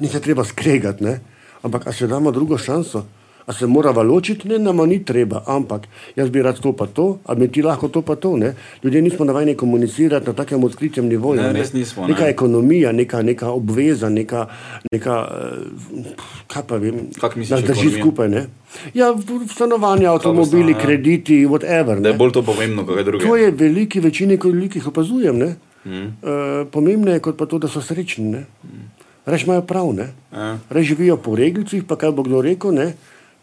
ni 0.00 0.08
se 0.08 0.20
treba 0.20 0.44
skregati, 0.44 1.04
ne? 1.04 1.20
ampak 1.62 1.86
a 1.86 1.92
se 1.92 2.06
damo 2.06 2.30
drugo 2.30 2.58
šanso. 2.58 3.06
A 3.46 3.52
se 3.52 3.66
moramo 3.66 4.02
ločiti, 4.02 4.48
ne, 4.48 4.58
nama 4.58 4.86
ni 4.86 5.04
treba, 5.04 5.42
ampak 5.46 5.82
jaz 6.16 6.30
bi 6.30 6.42
rad 6.42 6.60
to 6.60 6.72
pa 6.72 6.86
to, 6.86 7.18
a 7.26 7.34
mi 7.34 7.48
ti 7.48 7.62
lahko 7.62 7.88
to 7.88 8.02
pa 8.02 8.16
to. 8.16 8.36
Ne? 8.36 8.54
Ljudje 8.82 9.02
nismo 9.02 9.24
navajeni 9.24 9.54
komunicirati 9.54 10.26
na 10.26 10.32
takem 10.32 10.64
odkritem 10.64 11.06
nivoju. 11.08 11.42
Ne, 11.42 11.52
res 11.52 11.72
nismo, 11.72 12.06
Neka 12.08 12.24
ne. 12.24 12.30
ekonomija, 12.30 12.92
neka, 12.92 13.22
neka 13.22 13.50
obveza, 13.50 14.08
neka, 14.08 14.46
neka 14.92 15.28
eh, 15.30 16.14
kaj 16.46 16.62
pa 16.68 16.76
vem, 16.76 16.94
misliš 17.36 17.50
nas 17.50 17.62
drži 17.62 17.70
ekonomija? 17.70 18.00
skupaj. 18.00 18.28
Ne? 18.28 18.46
Ja, 18.94 19.12
stanovanja, 19.52 20.12
avtomobili, 20.12 20.72
stanovanja? 20.72 20.86
krediti, 20.86 21.46
whatever. 21.46 22.00
Da 22.00 22.08
je 22.08 22.12
ne. 22.12 22.18
bolj 22.18 22.32
to 22.32 22.42
pomembno, 22.42 22.86
kot 22.86 22.98
je 22.98 23.04
druge. 23.04 23.26
To 23.26 23.36
je 23.36 23.50
veliki 23.50 24.00
večini, 24.00 24.38
ko 24.38 24.48
jih 24.48 24.86
opazujem. 24.88 25.36
Mm. 25.84 25.90
Uh, 25.90 26.66
pomembno 26.72 27.12
je 27.12 27.20
kot 27.20 27.36
pa 27.36 27.46
to, 27.46 27.58
da 27.58 27.68
so 27.68 27.82
srečni. 27.84 28.24
Mm. 28.24 28.88
Reč 29.26 29.44
imajo 29.44 29.62
prav, 29.62 29.92
ne? 29.92 30.12
Ja. 30.32 30.58
Reč 30.70 30.86
živijo 30.86 31.16
po 31.16 31.36
reglcih, 31.36 31.84
pa 31.84 31.96
kaj 31.96 32.12
bo 32.12 32.22
kdo 32.22 32.40
rekel, 32.44 32.72
ne? 32.72 32.92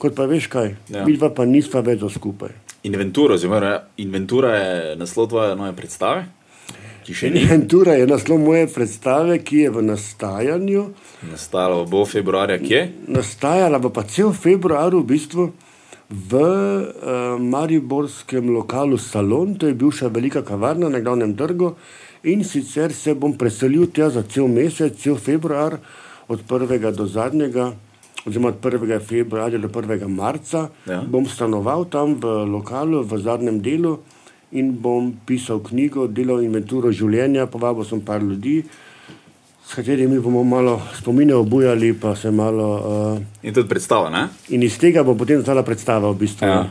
Kot 0.02 0.18
pa 0.18 0.26
veš 0.26 0.50
kaj. 0.50 0.76
Ja. 0.90 1.06
Vidva 1.06 1.30
pa 1.30 1.46
nisva 1.46 1.84
več 1.86 2.02
za 2.02 2.10
skupaj. 2.10 2.54
Inventura, 2.90 3.38
oziroma 3.38 3.76
inventura 4.02 4.56
je 4.58 4.96
naslov 4.98 5.30
tvoje 5.30 5.56
nove 5.56 5.76
predstave, 5.78 6.26
še 7.10 7.32
Inventura 7.34 7.96
je 7.98 8.06
naslov 8.08 8.40
moje 8.40 8.68
predstave, 8.72 9.40
ki 9.44 9.66
je 9.66 9.70
v 9.74 9.82
nastajanju. 9.84 10.84
nastala, 11.32 11.84
bo 11.86 12.06
februarja 12.06 12.60
kje. 12.62 12.82
Nastajala 13.08 13.80
bo 13.82 13.90
pa 13.90 14.04
cel 14.04 14.34
februar 14.34 14.94
v 14.94 15.04
bistvu 15.04 15.52
v 16.12 16.32
uh, 16.38 17.40
Mariborskem 17.40 18.52
lokalu 18.52 18.98
Salon, 18.98 19.56
to 19.56 19.68
je 19.68 19.74
bivša 19.74 20.08
velika 20.08 20.42
kavarna 20.44 20.90
na 20.90 21.00
glavnem 21.00 21.36
trgu. 21.36 21.76
In 22.24 22.44
sicer 22.44 22.94
se 22.94 23.16
bom 23.16 23.34
preselil 23.34 23.88
tja 23.90 24.10
za 24.10 24.22
cel 24.22 24.48
mesec, 24.48 24.94
cel 25.00 25.18
februar, 25.18 25.80
od 26.28 26.40
1. 26.46 26.92
do 26.96 27.08
zadnjega, 27.08 27.74
oziroma 28.28 28.50
od 28.50 28.62
1. 28.62 29.00
februarja 29.00 29.58
do 29.58 29.68
1. 29.68 30.08
marca. 30.08 30.70
Ja. 30.86 31.02
Bom 31.02 31.26
stanoval 31.26 31.86
tam 31.86 32.16
v 32.16 32.46
lokalu, 32.46 33.04
v 33.04 33.18
zadnjem 33.18 33.62
delu 33.62 34.00
in 34.52 34.76
bom 34.76 35.14
pisal 35.26 35.62
knjigo, 35.64 36.08
delal 36.12 36.44
inventuro 36.44 36.92
življenja, 36.92 37.48
povabil 37.48 37.88
sem 37.88 38.02
par 38.04 38.20
ljudi, 38.20 38.62
s 39.64 39.76
katerimi 39.78 40.20
bomo 40.20 40.44
malo 40.44 40.82
spomine 40.98 41.36
obujali, 41.36 41.94
pa 41.96 42.16
se 42.16 42.32
malo. 42.32 42.68
Uh, 43.16 43.48
In 43.48 43.54
tudi 43.56 43.70
predstava, 43.70 44.10
ne? 44.12 44.28
in 44.50 44.64
iz 44.64 44.76
tega 44.78 45.04
bo 45.08 45.16
potem 45.16 45.40
nastala 45.40 45.64
predstava. 45.64 46.12
V 46.12 46.20
bistvu, 46.26 46.48
Ja. 46.48 46.68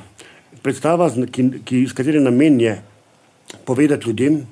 Predstava, 0.61 1.09
ki, 1.09 1.65
ki, 1.65 1.87
s 1.89 1.97
katero 1.97 2.21
namen 2.21 2.61
je 2.61 2.75
povedati 3.65 4.05
ljudem, 4.05 4.43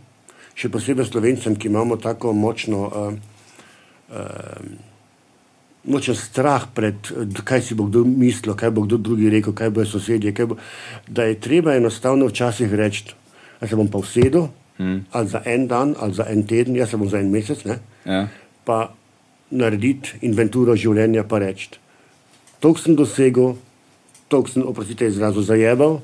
še 0.57 0.70
posebej 0.72 1.05
slovencem, 1.05 1.59
ki 1.61 1.68
imamo 1.68 2.01
tako 2.01 2.32
močno 2.32 2.80
uh, 2.88 3.12
uh, 4.09 4.88
nočem 5.84 6.14
strah 6.14 6.66
pred, 6.74 6.96
kaj 7.44 7.62
si 7.62 7.74
bo 7.78 7.86
kdo 7.86 8.04
mislil, 8.04 8.56
kaj 8.58 8.70
bo 8.74 8.82
kdo 8.86 8.98
drugi 8.98 9.30
rekel, 9.30 9.54
kaj 9.54 9.70
bo 9.70 9.84
sosedje. 9.86 10.34
Kaj 10.34 10.46
bo, 10.46 10.58
da 11.08 11.28
je 11.28 11.38
treba 11.40 11.76
enostavno 11.76 12.26
včasih 12.26 12.72
reči, 12.74 13.14
da 13.60 13.68
se 13.68 13.76
bom 13.76 13.88
pa 13.88 13.98
usedel, 13.98 14.48
hmm. 14.78 15.06
ali 15.12 15.28
za 15.28 15.42
en 15.44 15.66
dan, 15.66 15.94
ali 15.98 16.14
za 16.14 16.26
en 16.28 16.46
teden, 16.46 16.76
jaz 16.76 16.90
se 16.90 16.96
bom 16.96 17.08
za 17.08 17.20
en 17.20 17.30
mesec, 17.30 17.64
ne, 17.64 17.78
Ja. 18.08 18.28
pa 18.64 18.94
narediti 19.50 20.18
inventuro 20.24 20.76
življenja, 20.76 21.24
pa 21.28 21.38
reči, 21.38 21.68
to 22.60 22.74
sem 22.76 22.96
dosegel, 22.96 23.56
to 24.28 24.44
sem, 24.46 24.62
oprostite, 24.64 25.06
izrazu 25.06 25.42
zajebal, 25.42 26.00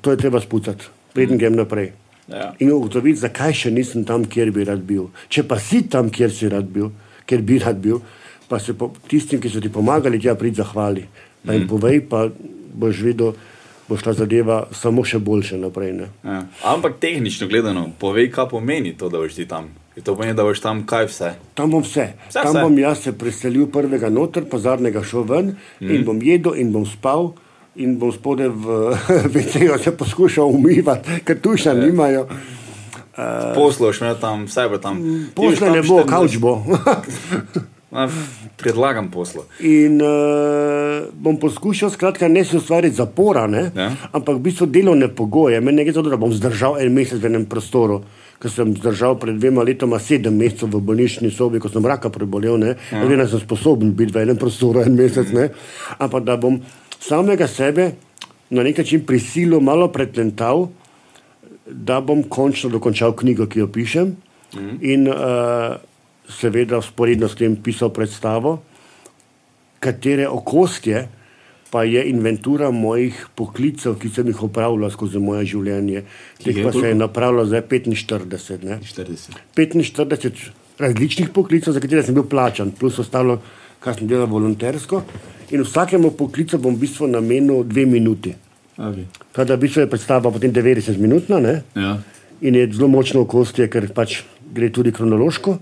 to 0.00 0.10
je 0.10 0.16
treba 0.18 0.40
spucati, 0.40 0.88
preden 1.14 1.38
grem 1.38 1.56
naprej. 1.58 1.92
Ja. 2.30 2.52
In 2.62 2.72
ugotoviti, 2.72 3.20
zakaj 3.20 3.54
še 3.64 3.70
nisem 3.74 4.04
tam, 4.08 4.24
kjer 4.24 4.52
bi 4.54 4.64
rad 4.64 4.82
bil. 4.86 5.10
Če 5.28 5.42
pa 5.46 5.58
si 5.60 5.82
tam, 5.90 6.10
kjer 6.10 6.30
si 6.32 6.48
rad 6.48 6.70
bil, 6.70 6.92
kjer 7.26 7.42
bi 7.46 7.58
rad 7.62 7.82
bil, 7.82 8.00
pa 8.48 8.58
se 8.58 8.74
po, 8.74 8.90
tistim, 9.08 9.40
ki 9.40 9.50
so 9.50 9.60
ti 9.60 9.72
pomagali, 9.72 10.20
tja 10.20 10.34
prid 10.34 10.58
zahvali. 10.58 11.06
Pa 11.46 11.56
jim 11.56 11.66
povej, 11.68 12.04
pa 12.06 12.28
boš 12.74 13.02
videl, 13.02 13.34
bo 13.88 13.98
šla 13.98 14.14
zadeva 14.16 14.58
samo 14.72 15.04
še 15.04 15.18
boljše 15.18 15.58
naprej. 15.60 15.92
Ne? 15.98 16.08
Ja. 16.24 16.42
Ampak 16.74 17.00
tehnično 17.02 17.48
gledano, 17.50 17.88
povej, 17.98 18.30
kaj 18.32 18.48
pomeni 18.54 18.94
to, 18.96 19.10
da 19.12 19.20
boš 19.22 19.36
ti 19.40 19.46
tam. 19.48 19.72
Je 19.96 20.02
To 20.02 20.14
pomeni, 20.16 20.36
da 20.38 20.46
boš 20.46 20.62
tam 20.64 20.86
kaj 20.88 21.10
vse. 21.10 21.34
Tam 21.54 21.70
bom 21.70 21.82
vse. 21.84 22.12
Vse, 22.28 22.38
tam 22.38 22.54
vse. 22.54 22.62
bom 22.62 22.78
jaz 22.78 23.02
se 23.04 23.12
preselil 23.12 23.66
prvega 23.68 24.08
noter, 24.08 24.46
pa 24.48 24.58
zadnjega 24.58 25.02
šel 25.04 25.26
ven 25.28 25.54
mm. 25.80 25.90
in 25.90 26.06
bom 26.08 26.22
jedel 26.22 26.56
in 26.56 26.72
bom 26.72 26.86
spal. 26.88 27.34
In 27.76 27.96
bom 28.00 28.12
spodaj 28.12 28.50
v 28.52 28.96
VC-ju 29.32 29.76
se 29.80 29.92
poskušal 29.96 30.48
umivati, 30.48 31.22
ker 31.24 31.40
tu 31.40 31.56
še 31.56 31.72
nimajo. 31.76 32.26
Posloš 33.56 34.00
me 34.00 34.12
tam, 34.20 34.44
vse 34.48 34.66
bo 34.68 34.80
tam. 34.80 35.00
Posle 35.36 35.68
tam 35.68 35.76
ne 35.76 35.84
bo, 35.84 36.00
24 36.04 36.08
kavč 36.08 36.36
bo. 36.40 36.54
Predlagam 38.56 39.10
poslo. 39.12 39.44
In 39.60 40.00
uh, 40.00 41.04
bom 41.12 41.36
poskušal, 41.36 41.90
skratka, 41.92 42.28
ne 42.28 42.44
si 42.44 42.56
ustvariti 42.56 42.96
zapora, 42.96 43.46
ne, 43.46 43.70
Ja. 43.76 43.90
ampak 44.12 44.36
v 44.36 44.40
bistvu 44.48 44.66
delovne 44.66 45.08
pogoje. 45.08 45.60
Meni 45.60 45.76
ne 45.76 45.84
gre 45.84 45.92
za 45.92 46.02
to, 46.02 46.08
da 46.08 46.16
bom 46.16 46.32
zdržal 46.32 46.80
en 46.80 46.92
mesec 46.92 47.20
v 47.20 47.28
enem 47.28 47.44
prostoru, 47.44 48.00
ker 48.40 48.50
sem 48.50 48.72
zdržal 48.76 49.18
pred 49.20 49.36
dvema 49.36 49.62
letoma 49.62 50.00
sedem 50.00 50.36
mesecev 50.40 50.72
v 50.72 50.80
bolnišnični 50.80 51.30
sobi, 51.36 51.60
ko 51.60 51.68
sem 51.68 51.84
raka 51.84 52.08
prebolel. 52.08 52.56
Ne, 52.56 52.76
ja. 52.90 53.04
Vem, 53.04 53.18
da 53.20 53.28
sem 53.28 53.44
sposoben 53.44 53.92
biti 53.92 54.16
v 54.16 54.24
enem 54.24 54.40
prostoru 54.40 54.80
en 54.80 54.96
mesec, 54.96 55.28
ne, 55.36 55.50
ampak 56.00 56.24
da 56.24 56.40
bom 56.40 56.62
samega 56.96 57.46
sebe 57.46 57.92
na 58.50 58.64
nek 58.64 58.78
način 58.78 59.04
prisilil, 59.04 59.60
malo 59.60 59.92
pretlental, 59.92 60.70
da 61.68 62.00
bom 62.00 62.24
končno 62.24 62.72
dokončal 62.72 63.12
knjigo, 63.16 63.46
ki 63.46 63.60
jo 63.60 63.68
pišem. 63.68 64.16
Mm. 64.52 64.76
In 64.80 65.08
uh, 65.08 65.76
seveda, 66.28 66.80
sporedno 66.82 67.28
s 67.28 67.38
tem 67.38 67.56
pisal 67.56 67.90
predstavo, 67.94 68.60
katere 69.82 70.28
okostje 70.28 71.08
pa 71.72 71.86
je 71.88 72.02
inventura 72.10 72.68
mojih 72.70 73.16
poklicev, 73.34 73.94
ki 73.96 74.10
sem 74.12 74.28
jih 74.28 74.42
opravljal 74.44 74.90
skozi 74.92 75.20
moje 75.22 75.46
življenje. 75.54 76.02
Teh 76.42 76.58
pa 76.60 76.72
se 76.74 76.90
je 76.90 76.98
napravilo 76.98 77.46
zdaj 77.48 77.62
45. 77.70 78.66
Ne? 78.68 78.76
40. 78.84 79.38
45 79.56 80.50
različnih 80.78 81.30
poklicev, 81.32 81.72
za 81.72 81.80
katere 81.80 82.04
sem 82.04 82.14
bil 82.14 82.28
plačan, 82.28 82.74
plus 82.76 83.00
ostalo, 83.00 83.38
kar 83.80 83.96
sem 83.96 84.10
delal 84.10 84.28
volontersko. 84.28 85.00
In 85.56 85.64
vsakemu 85.64 86.12
poklicu 86.18 86.60
bom 86.60 86.76
v 86.76 86.84
bistvu 86.84 87.08
namenil 87.08 87.64
dve 87.64 87.86
minuti. 87.88 88.34
Okay. 88.76 89.08
Tako 89.32 89.48
da 89.48 89.56
v 89.56 89.64
bistvu 89.64 89.86
je 89.86 89.90
predstava 89.96 90.32
potem 90.32 90.52
90 90.52 91.00
minutna 91.00 91.40
ne? 91.40 91.62
Ja. 91.76 91.96
in 92.42 92.54
je 92.58 92.68
zelo 92.74 92.88
močno 92.88 93.22
okostje, 93.22 93.68
ker 93.70 93.86
pač 93.94 94.22
gre 94.52 94.68
tudi 94.74 94.92
kronološko, 94.92 95.56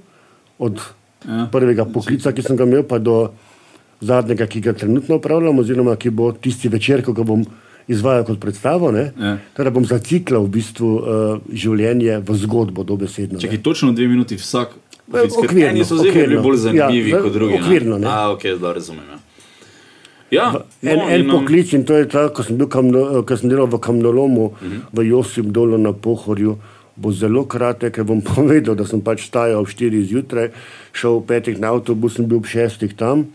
od 0.61 0.81
Ja. 1.29 1.35
ja. 1.37 1.47
prvega 1.53 1.85
poklica, 1.85 2.33
ki 2.33 2.43
sem 2.43 2.57
ga 2.57 2.65
imel, 2.65 2.81
pa 2.89 2.97
do 2.99 3.33
zadnjega, 4.01 4.47
ki 4.49 4.61
ga 4.65 4.73
trenutno 4.73 5.19
upravljam, 5.21 5.59
oziroma 5.61 5.97
ki 5.97 6.11
bo 6.11 6.31
tisti 6.33 6.69
večer, 6.73 7.03
ko 7.05 7.13
ga 7.13 7.27
bom 7.29 7.43
izvajal 7.89 8.25
kot 8.25 8.39
predstavo. 8.41 8.89
Ja. 8.97 9.37
Tako 9.53 9.67
da 9.67 9.71
bom 9.71 9.85
zaciklal 9.85 10.47
v 10.47 10.53
bistvu 10.55 10.89
uh, 10.97 11.05
življenje 11.53 12.23
v 12.25 12.37
zgodbo, 12.41 12.85
dobesedno. 12.89 13.37
ne. 13.37 13.43
Čakaj, 13.43 13.61
točno 13.63 13.93
dve 13.93 14.09
minuti 14.09 14.39
vsak. 14.41 14.73
Eh, 15.13 15.27
okvirno, 15.27 15.67
Eni 15.69 15.85
so 15.85 15.99
zdaj 15.99 16.13
bili 16.15 16.39
bolj 16.39 16.57
zanimivi 16.57 17.11
Ja, 17.11 17.21
kot 17.23 17.33
drugi. 17.33 17.59
okvirno, 17.61 17.99
ne. 17.99 18.07
A, 18.07 18.31
ok, 18.33 18.47
zdaj 18.57 18.75
razumem. 18.79 19.05
Ja. 19.11 19.19
Ja, 20.31 20.65
En, 20.83 20.99
no, 20.99 21.09
en 21.11 21.21
in, 21.21 21.31
um, 21.31 21.41
poklic 21.41 21.73
in 21.75 21.85
to 21.85 21.97
je 21.99 22.07
ta, 22.09 22.29
ko 22.31 22.43
sem, 22.47 22.55
kamno, 22.71 23.23
ko 23.27 23.37
sem 23.37 23.51
delal 23.51 23.67
v 23.67 23.81
kamnolomu 23.83 24.45
uh 24.45 24.53
-huh. 24.63 24.81
v 24.95 25.09
Josip 25.11 25.47
dolu 25.51 25.79
na 25.79 25.93
Pohorju, 25.93 26.57
bo 27.01 27.13
zelo 27.13 27.47
kratek, 27.49 27.95
ker 27.97 28.05
bom 28.05 28.21
povedal, 28.35 28.77
da 28.77 28.85
sem 28.85 29.01
pač 29.01 29.27
stajal 29.27 29.65
ob 29.65 29.73
4 29.73 30.05
zjutraj, 30.13 30.53
šel 30.93 31.21
v 31.21 31.27
petih 31.33 31.61
na 31.61 31.73
avtobus 31.73 32.21
in 32.21 32.29
bil 32.29 32.45
ob 32.45 32.49
6 32.49 32.85
tam 32.97 33.29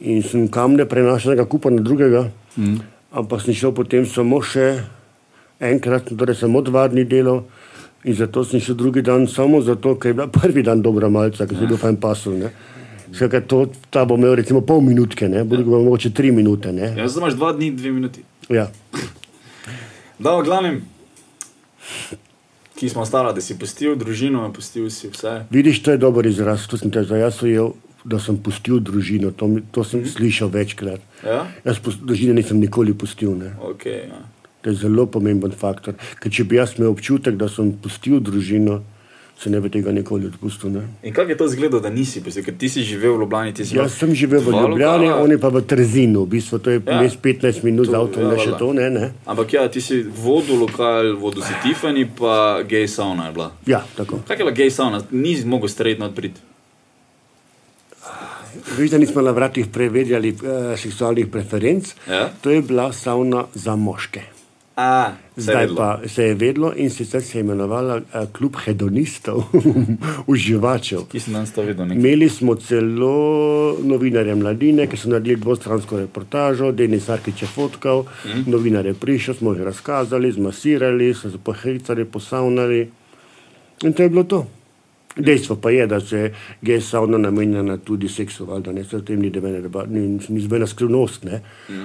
in 0.00 0.22
sem 0.22 0.46
kamne 0.46 0.86
prenašal 0.86 1.34
enega 1.34 1.48
kupa 1.50 1.70
na 1.74 1.82
drugega, 1.82 2.30
-huh. 2.58 2.78
ampak 3.12 3.42
sem 3.42 3.54
šel 3.54 3.72
potem 3.74 4.06
samo 4.06 4.40
še 4.42 4.82
enkrat, 5.60 6.10
torej 6.18 6.38
samo 6.38 6.62
dva 6.62 6.88
dni 6.88 7.04
delal. 7.04 7.44
In 8.06 8.14
zato 8.14 8.44
sem 8.44 8.60
šel 8.62 8.76
drugi 8.78 9.02
dan, 9.02 9.26
samo 9.26 9.60
zato, 9.60 9.96
ker 9.98 10.10
je 10.10 10.14
bil 10.14 10.28
prvi 10.30 10.62
dan 10.62 10.82
dobra 10.82 11.08
malca, 11.10 11.46
ker 11.46 11.58
sem 11.58 11.66
bil 11.66 11.76
fajn 11.76 11.96
pasel. 11.98 12.38
ne. 12.38 12.52
Skratka, 13.12 13.40
to, 13.40 13.58
ta 13.90 14.04
bo 14.04 14.14
imel 14.14 14.36
recimo 14.36 14.60
pol 14.60 14.80
minutke, 14.84 15.28
ne, 15.28 15.44
bo 15.44 15.56
ja. 15.56 15.64
mogoče 15.64 16.12
tri 16.14 16.30
minute. 16.30 16.72
Ne. 16.72 16.92
Ja, 16.96 17.08
zdaj 17.08 17.22
imaš 17.22 17.34
dva 17.34 17.52
dni, 17.52 17.72
dve 17.74 17.92
minuti. 17.92 18.22
Ja. 18.48 18.68
Da, 20.18 20.36
v 20.36 20.44
glavnem, 20.44 20.82
ki 22.78 22.88
smo 22.88 23.02
stara, 23.06 23.32
da 23.34 23.42
si 23.42 23.56
pustil 23.58 23.96
družino, 23.98 24.44
pustil 24.54 24.86
si 24.90 25.10
vse. 25.10 25.32
Vidiš, 25.50 25.82
to 25.82 25.90
je 25.96 25.98
dober 25.98 26.26
izraz, 26.26 26.66
to 26.70 26.78
sem 26.78 26.92
te 26.94 27.02
ujel, 27.42 27.72
da 28.06 28.20
sem 28.22 28.38
pustil 28.38 28.78
družino, 28.80 29.32
to, 29.34 29.48
mi- 29.50 29.64
to 29.74 29.82
sem 29.84 30.04
slišal 30.06 30.48
večkrat. 30.54 31.02
Ja? 31.26 31.40
Jaz 31.66 31.80
pus- 31.82 31.98
družine 31.98 32.36
nisem 32.38 32.60
nikoli 32.62 32.94
pustil. 32.94 33.34
Ne. 33.34 33.50
Okay, 33.72 34.06
ja. 34.06 34.22
To 34.62 34.70
je 34.70 34.76
zelo 34.78 35.06
pomemben 35.06 35.50
faktor. 35.50 35.94
Ker 36.22 36.30
če 36.32 36.44
bi 36.46 36.56
jaz 36.58 36.76
imel 36.78 36.90
občutek, 36.94 37.34
da 37.38 37.48
sem 37.50 37.72
pustil 37.82 38.20
družino, 38.22 38.80
se 39.38 39.50
ne 39.50 39.60
bi 39.60 39.70
tega 39.70 39.92
nikoli 39.92 40.26
odpustil. 40.26 40.70
Ne. 40.70 40.80
In 41.02 41.14
kako 41.14 41.30
je 41.30 41.36
to 41.36 41.44
izgledalo, 41.44 41.80
da 41.80 41.90
nisi 41.90 42.20
pustil? 42.20 42.42
Ker 42.42 42.54
ti 42.54 42.68
si 42.68 42.82
živel 42.82 43.14
v 43.14 43.20
Ljubljani, 43.20 43.52
Jaz 43.72 43.94
sem 43.94 44.10
živel 44.12 44.40
v 44.40 44.50
Ljubljani, 44.50 45.06
lokala. 45.06 45.22
on 45.22 45.30
je 45.30 45.38
pa 45.38 45.48
v 45.48 45.62
Trzinu, 45.62 46.22
v 46.22 46.28
bistvu 46.28 46.58
to 46.58 46.70
je 46.70 46.82
Ja. 46.84 47.02
ja. 47.02 47.10
15 47.12 47.62
minut 47.62 47.86
z 47.86 47.90
To, 47.90 48.00
avtom, 48.00 48.22
ja, 48.22 48.28
ne 48.28 48.38
še 48.38 48.52
to, 48.58 48.72
ne, 48.72 48.90
ne. 48.90 49.12
Ampak 49.24 49.52
ja, 49.52 49.68
ti 49.68 49.80
si 49.80 50.02
vodil 50.02 50.58
lokal, 50.58 51.14
vodil 51.14 51.42
si 51.42 51.54
Tiffany, 51.62 52.04
pa 52.10 52.34
gej 52.62 52.88
sauna 52.88 53.26
je 53.26 53.32
bila. 53.32 53.48
Ja, 53.64 53.84
tako. 53.96 54.18
Kaj 54.26 54.34
je 54.34 54.38
bila 54.38 54.50
gej 54.52 54.70
sauna? 54.70 55.02
Nisi 55.12 55.46
mogel 55.46 55.68
straight 55.68 56.02
odpriti. 56.02 56.40
Veš, 58.68 58.90
da 58.90 58.98
nismo 58.98 59.22
na 59.22 59.30
vratih 59.30 59.66
preverjali 59.66 60.30
uh, 60.32 60.40
seksualnih 60.74 61.26
preferenc, 61.26 61.94
Ja. 62.06 62.30
to 62.40 62.50
je 62.50 62.62
bila 62.62 62.92
sauna 62.92 63.44
za 63.54 63.76
moške. 63.76 64.20
A, 64.78 65.12
Zdaj 65.36 65.68
pa 65.76 66.00
se 66.06 66.24
je 66.24 66.34
vedlo 66.34 66.72
in 66.76 66.90
sicer 66.90 67.22
se 67.22 67.38
je 67.38 67.40
imenovala 67.40 67.96
uh, 67.96 68.02
Klub 68.32 68.56
hedonistov, 68.64 69.42
uživačev. 70.32 71.00
Imeli 71.94 72.28
smo 72.28 72.54
celo 72.54 73.76
novinarje 73.82 74.34
mladine, 74.34 74.86
ki 74.86 74.96
so 74.96 75.10
naredili 75.10 75.40
dvostransko 75.40 75.98
reportažo, 75.98 76.70
Denis 76.72 77.08
Arkič 77.08 77.42
je 77.42 77.48
fotkal, 77.48 78.04
mm. 78.24 78.44
novinar 78.46 78.86
je 78.86 78.94
prišel, 78.94 79.34
smo 79.34 79.52
jih 79.52 79.66
razkazali, 79.66 80.32
zmasirali, 80.32 81.14
se 81.14 81.32
pohecali, 81.44 82.04
posavnali. 82.04 82.90
In 83.82 83.92
to 83.92 84.02
je 84.02 84.08
bilo 84.08 84.24
to. 84.24 84.46
Dejstvo 85.18 85.56
pa 85.56 85.70
je, 85.70 85.86
da 85.86 86.00
se 86.00 86.32
gej 86.62 86.80
sauna 86.80 87.18
namenjena 87.18 87.76
tudi 87.76 88.08
seksu, 88.08 88.44
valjda, 88.46 88.72
ne, 88.72 88.84
se 88.84 88.96
o 88.96 89.00
tem 89.00 89.20
ni 89.20 89.30
nobena 89.30 89.86
ni, 89.90 90.00
ni 90.28 90.42
nobena 90.42 90.66
skrivnost. 90.66 91.24
Ne. 91.24 91.40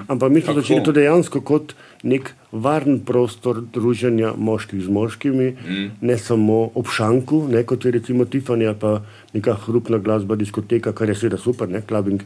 Ampak 0.07 0.31
mi 0.31 0.41
smo 0.41 0.53
začeli 0.53 0.83
to 0.83 0.91
dejansko 0.91 1.41
kot 1.41 1.73
nek 2.03 2.33
varen 2.51 2.99
prostor 2.99 3.61
druženja 3.63 4.33
moških 4.37 4.83
z 4.83 4.89
moškimi, 4.89 5.49
mm. 5.51 5.91
ne 6.01 6.17
samo 6.17 6.71
ob 6.75 6.87
šanku, 6.87 7.47
ne, 7.49 7.63
kot 7.63 7.85
je 7.85 7.91
recimo 7.91 8.25
Tiffany 8.25 8.67
ali 8.67 8.75
pa 8.79 9.01
neka 9.33 9.53
hrupna 9.55 9.97
glasba, 9.97 10.35
diskoteka, 10.35 10.91
kar 10.93 11.09
je 11.09 11.15
seveda 11.15 11.37
super, 11.37 11.69
ne, 11.69 11.81
clubbing. 11.81 12.21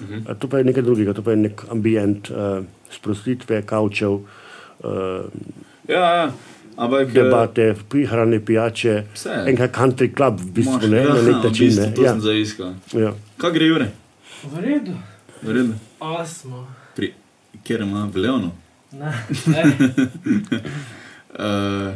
Mm 0.00 0.06
-hmm. 0.06 0.38
To 0.38 0.48
pa 0.48 0.58
je 0.58 0.64
nekaj 0.64 0.82
drugega, 0.82 1.12
to 1.12 1.22
pa 1.22 1.30
je 1.30 1.36
nek 1.36 1.64
ambient 1.70 2.30
uh, 2.30 2.64
sprostitve, 2.90 3.62
kavčev, 3.62 4.12
uh, 4.12 4.20
Ja, 5.88 6.14
ja. 6.16 6.32
Ampak, 6.76 7.08
eh, 7.08 7.12
debate, 7.12 7.74
prihrane 7.88 8.40
pijače, 8.40 9.04
Vse. 9.14 9.30
enka 9.46 9.68
country 9.68 10.14
club 10.16 10.40
v 10.40 10.44
bistvu, 10.46 10.72
moš- 10.78 10.90
ne, 10.90 10.96
ja, 10.98 11.08
na 11.08 11.22
nek 11.22 11.34
v 11.34 11.44
način. 11.44 11.66
bistvu, 11.66 11.82
Ne, 11.82 11.94
To 11.94 12.02
ja, 12.02 12.10
sem 12.10 12.20
zaiskal. 12.20 12.74
ja. 12.94 13.12
Kaj 13.36 13.52
gre, 13.52 13.66
Jure? 13.66 13.88
V 14.44 14.60
redu, 14.60 14.92
V 15.42 15.52
redu. 15.52 15.72
osmo. 16.00 16.66
Pri, 16.96 17.12
kjer 17.64 17.80
ima 17.80 18.08
v 18.14 18.16
Leonu. 18.16 18.50
Ne, 18.92 19.12
ne. 19.46 19.62
Uh, 21.38 21.94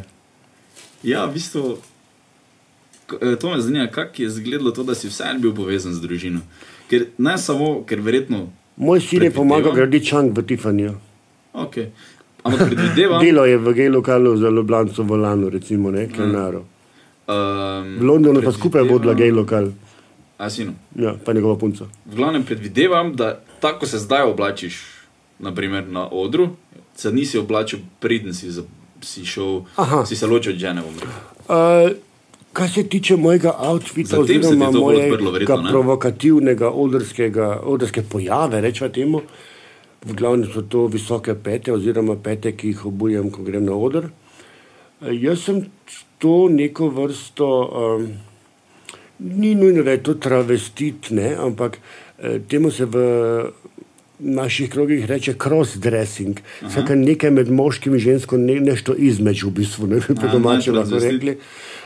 ja, 1.13 1.27
v 1.27 1.33
bistvu, 1.33 1.79
eh, 3.21 3.37
to 3.37 3.51
me 3.51 3.61
zanima, 3.61 3.87
kako 3.87 4.23
je 4.23 4.27
izgledalo 4.27 4.71
to, 4.71 4.83
da 4.83 4.95
si 4.95 5.09
vseeno 5.09 5.41
bil 5.41 5.55
povezan 5.55 5.95
z 5.95 6.01
družino. 6.01 6.41
Ker 6.91 7.07
ne 7.19 7.39
samo, 7.39 7.83
ker 7.87 8.01
verjetno. 8.01 8.47
Moj 8.77 9.01
sin 9.01 9.23
je 9.23 9.31
pomagal 9.31 9.75
graditi 9.75 10.07
čang 10.07 10.37
v 10.37 10.47
Tiffanyju. 10.47 10.95
Okay. 11.55 11.91
Ampak 12.45 12.69
predvidevam. 12.69 13.21
Delo 13.25 13.45
je 13.45 13.59
v 13.59 13.73
gej 13.75 13.89
lokalu 13.91 14.37
za 14.37 14.49
Ljubljano 14.51 14.93
v 14.93 15.17
Lanu, 15.17 15.51
recimo, 15.51 15.91
ne, 15.91 16.07
Kenaro. 16.09 16.65
Um, 17.27 17.99
V 17.99 18.05
Londonu 18.07 18.43
pa 18.43 18.53
skupaj 18.53 18.87
vodila 18.87 19.15
gej 19.15 19.35
lokal. 19.35 19.73
A 20.39 20.51
sinu. 20.51 20.77
Ja, 20.95 21.17
pa 21.25 21.33
njegova 21.33 21.59
punca. 21.59 21.89
V 22.07 22.15
glavnem 22.17 22.45
predvidevam, 22.45 23.17
da 23.17 23.41
tako 23.61 23.87
se 23.87 23.99
zdaj 23.99 24.23
oblačiš, 24.23 24.85
naprimer 25.39 25.89
na 25.89 26.07
odru, 26.07 26.55
se 26.97 27.13
nisi 27.13 27.39
oblačil, 27.39 27.79
preden 28.01 28.35
si, 28.35 28.51
si 29.03 29.25
šel, 29.25 29.61
Aha. 29.77 30.05
si 30.07 30.17
se 30.17 30.27
ločil 30.27 30.53
od 30.53 30.59
žene. 30.59 30.83
Uh, 30.83 31.91
kar 32.53 32.71
se 32.71 32.89
tiče 32.89 33.17
mojega 33.17 33.53
outfita, 33.59 34.21
oziroma 34.21 34.71
mojega 34.71 35.13
odprlo, 35.13 35.31
verjetno, 35.31 35.57
ne? 35.63 35.71
provokativnega 35.71 36.71
odrskega, 36.71 37.49
odrske 37.65 38.03
pojave, 38.03 38.61
rečemo 38.61 38.91
temu, 38.91 39.23
v 40.07 40.15
glavnem 40.17 40.49
so 40.53 40.63
to 40.63 40.87
visoke 40.87 41.35
pete, 41.35 41.73
oziroma 41.73 42.17
pete, 42.17 42.55
ki 42.57 42.73
jih 42.73 42.87
obujem, 42.89 43.31
ko 43.31 43.45
grem 43.45 43.67
na 43.67 43.77
oder. 43.77 44.09
Jaz 45.01 45.45
sem 45.45 45.67
to 46.19 46.47
neko 46.49 46.89
vrsto, 46.89 47.49
um, 47.67 48.09
ni 49.19 49.55
nujno, 49.55 49.85
da 49.85 49.93
je 49.93 50.03
to 50.03 50.15
travestit, 50.15 51.11
ne, 51.11 51.35
ampak 51.37 51.77
eh, 52.19 52.41
temu 52.49 52.71
se 52.71 52.85
v 52.85 53.05
naših 54.19 54.71
krogih 54.71 55.05
reče 55.05 55.35
cross-dressing, 55.35 56.39
skratka 56.71 56.95
nekaj 56.95 57.31
med 57.31 57.51
moškim 57.51 57.95
in 57.95 58.01
žensko, 58.01 58.37
ne, 58.37 58.61
nešto 58.61 58.95
između, 58.95 59.49
v 59.49 59.53
bistvu, 59.53 59.87
ne 59.87 59.97
bi 59.97 60.15
po 60.15 60.27
Aha, 60.27 60.33
domače 60.33 60.73
ne, 60.73 60.79
lahko 60.79 60.99
rekli. 60.99 61.37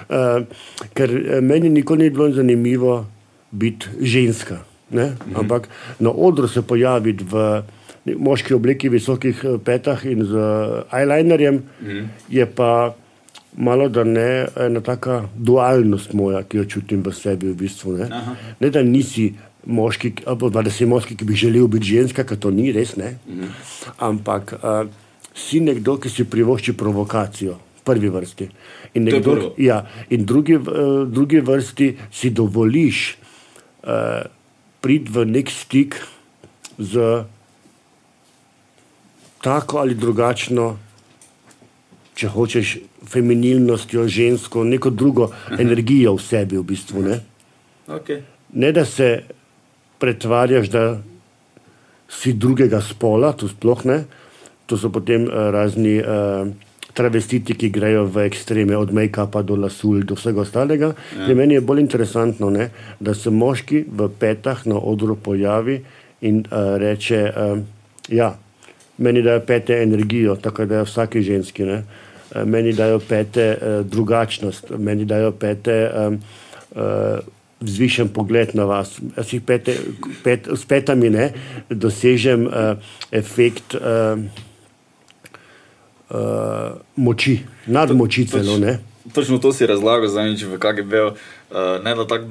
Uh, 0.08 0.46
ker 0.94 1.10
eh, 1.10 1.40
meni 1.40 1.68
nikoli 1.68 2.04
ni 2.04 2.10
bilo 2.10 2.30
zanimivo 2.32 3.06
biti 3.50 3.86
ženska, 4.00 4.58
ne? 4.90 5.04
Mhm. 5.26 5.36
ampak 5.36 5.68
na 5.98 6.10
odru 6.10 6.48
se 6.48 6.62
pojaviti 6.62 7.24
v 7.30 7.62
moški 8.16 8.54
obleki, 8.54 8.88
visokih 8.88 9.44
eh, 9.44 9.58
petah 9.64 10.04
in 10.06 10.24
z 10.24 10.34
eyelinerjem, 10.92 11.62
Mhm. 11.82 12.04
je 12.28 12.46
pa 12.46 12.94
malo 13.56 13.88
da 13.88 14.04
ne 14.04 14.46
ena 14.56 14.80
taka 14.80 15.28
dualnost 15.36 16.12
moja, 16.12 16.42
ki 16.42 16.56
jo 16.56 16.64
čutim 16.64 17.02
v 17.02 17.12
sebi 17.12 17.46
v 17.50 17.54
bistvu. 17.54 17.96
Ne, 17.98 18.04
Aha. 18.10 18.34
ne 18.60 18.70
da 18.70 18.82
nisi 18.82 19.34
moški, 19.66 20.12
da 20.52 20.70
si 20.70 20.86
moški, 20.86 21.16
ki 21.16 21.24
bi 21.24 21.36
želel 21.36 21.66
biti 21.68 21.94
ženska, 21.96 22.24
ker 22.24 22.38
to 22.38 22.50
ni 22.50 22.72
res, 22.72 22.96
ne. 22.96 23.16
Mhm. 23.28 23.52
Ampak 23.98 24.54
uh, 24.56 24.88
si 25.34 25.60
nekdo, 25.60 25.96
ki 26.00 26.10
si 26.10 26.24
privošči 26.24 26.76
provokacijo. 26.76 27.58
Prvi 27.84 28.08
vrsti. 28.12 28.48
In, 28.94 29.04
nekdo, 29.04 29.54
ja, 29.58 29.86
in 30.10 30.24
drugi, 30.26 30.56
uh, 30.56 31.08
drugi 31.08 31.40
vrsti 31.40 31.96
si 32.12 32.30
dovoliš 32.30 33.16
uh, 33.82 34.28
priti 34.80 35.12
v 35.12 35.24
nek 35.24 35.50
stik 35.50 35.96
z 36.78 37.24
tako 39.40 39.80
ali 39.80 39.94
drugačno, 39.94 40.76
če 42.14 42.28
hočeš, 42.28 42.76
feminilnostjo, 43.08 44.04
žensko, 44.08 44.64
neko 44.64 44.90
drugo 44.90 45.30
energijo 45.58 46.14
v 46.18 46.22
sebi, 46.22 46.58
v 46.60 46.64
bistvu. 46.64 47.02
Ne, 47.08 47.20
Okay. 47.90 48.20
ne 48.54 48.68
da 48.72 48.84
se 48.84 49.24
pretvarjaš, 50.00 50.70
da 50.72 50.84
si 52.10 52.32
drugega 52.32 52.80
spola, 52.82 53.32
to 53.32 53.48
sploh 53.48 53.84
ne. 53.86 54.02
To 54.66 54.78
so 54.78 54.90
potem 54.90 55.26
uh, 55.26 55.50
razni 55.54 55.98
uh, 55.98 56.48
travestiti, 56.94 57.54
ki 57.54 57.70
grejo 57.74 58.04
v 58.10 58.26
ekstreme, 58.26 58.76
od 58.76 58.92
make-upa 58.94 59.42
do 59.46 59.56
lasul, 59.58 60.02
do 60.06 60.18
vsega 60.18 60.42
ostalega. 60.42 60.92
Ja. 61.16 61.34
Meni 61.34 61.58
je 61.58 61.64
bolj 61.64 61.82
interesantno, 61.84 62.50
ne, 62.50 62.70
da 63.00 63.14
se 63.14 63.30
moški 63.30 63.84
v 63.86 64.10
petah 64.18 64.62
na 64.66 64.78
odru 64.78 65.16
pojavi 65.16 65.80
in 66.26 66.44
uh, 66.44 66.76
reče, 66.82 67.20
uh, 67.30 67.58
ja, 68.10 68.34
meni 68.98 69.22
dajo 69.22 69.40
pete 69.46 69.82
energijo, 69.82 70.36
tako 70.36 70.66
da 70.66 70.82
je 70.82 70.88
vsaki 70.90 71.22
ženski. 71.22 71.64
Ne. 71.64 71.82
Eh, 72.34 72.44
Meni 72.44 72.72
dajo 72.72 73.00
pete 73.08 73.56
uh, 73.56 73.86
drugačnost, 73.86 74.70
meni 74.78 75.04
dajo 75.04 75.32
pete 75.32 75.90
um, 75.90 76.20
uh, 76.76 77.18
vzvišen 77.60 78.08
pogled 78.08 78.54
na 78.54 78.64
vas. 78.64 78.98
Jaz 79.16 79.32
jih 79.32 79.42
pete, 79.42 79.76
pet, 80.24 80.48
s 80.48 80.64
petami 80.64 81.10
ne, 81.10 81.32
dosežem 81.70 82.46
uh, 82.46 82.76
efekt 83.12 83.74
uh, 83.74 84.16
uh, 86.10 86.80
moči, 86.96 87.40
nadmoči 87.66 88.26
celo. 88.26 88.58
Ne. 88.58 88.78
Točno 89.12 89.38
to 89.38 89.52
si 89.52 89.66
razlagal 89.66 90.08
zadnjič 90.08 90.42
v 90.42 90.58
KGB, 90.58 90.92
uh, 90.94 91.16
ne 91.84 91.94
na 91.94 92.06
tak 92.06 92.22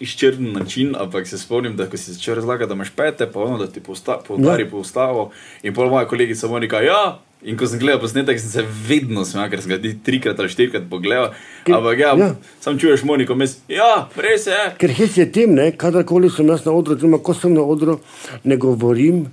izčrpen 0.00 0.52
način, 0.52 0.94
ampak 0.98 1.26
se 1.28 1.38
spomnim, 1.38 1.76
da 1.76 1.86
ko 1.88 1.96
si 1.96 2.12
začel 2.12 2.34
razlagati, 2.34 2.68
da 2.68 2.74
imaš 2.74 2.90
pete, 2.90 3.26
pa 3.26 3.40
ono, 3.40 3.58
da 3.58 3.66
ti 3.66 3.80
posta- 3.80 4.18
poudari 4.28 4.62
Ja. 4.62 4.70
po 4.70 4.76
ustavo. 4.76 5.30
In 5.62 5.74
pol 5.74 5.88
moja 5.88 6.04
kolegica 6.08 6.48
Monika, 6.48 6.80
ja. 6.80 7.18
In 7.44 7.56
ko 7.58 7.66
sem 7.68 7.78
gledal 7.78 8.00
posnetek, 8.00 8.40
sem 8.40 8.50
se 8.50 8.64
vedno 8.88 9.24
smejal, 9.28 9.50
ker 9.52 9.62
sem 9.62 9.72
ga 9.74 9.94
trikrat 10.04 10.38
ali 10.40 10.50
štirikrat 10.50 10.86
pogledal. 10.90 11.34
Ampak 11.68 12.00
ja, 12.00 12.14
ja. 12.16 12.30
sam 12.64 12.78
čuješ 12.80 13.04
Moniko, 13.04 13.36
mes, 13.36 13.58
ja, 13.68 14.08
res 14.16 14.48
je. 14.48 14.60
Ker 14.80 14.94
hec 14.96 15.18
je 15.20 15.26
tem, 15.30 15.52
ne, 15.54 15.68
kadarkoli 15.76 16.32
sem 16.32 16.48
jaz 16.48 16.64
na 16.64 16.72
odru, 16.72 16.96
oziroma 16.96 17.20
ko 17.20 17.36
sem 17.36 17.52
na 17.54 17.62
odru, 17.62 17.98
ne 18.44 18.56
govorim 18.56 19.26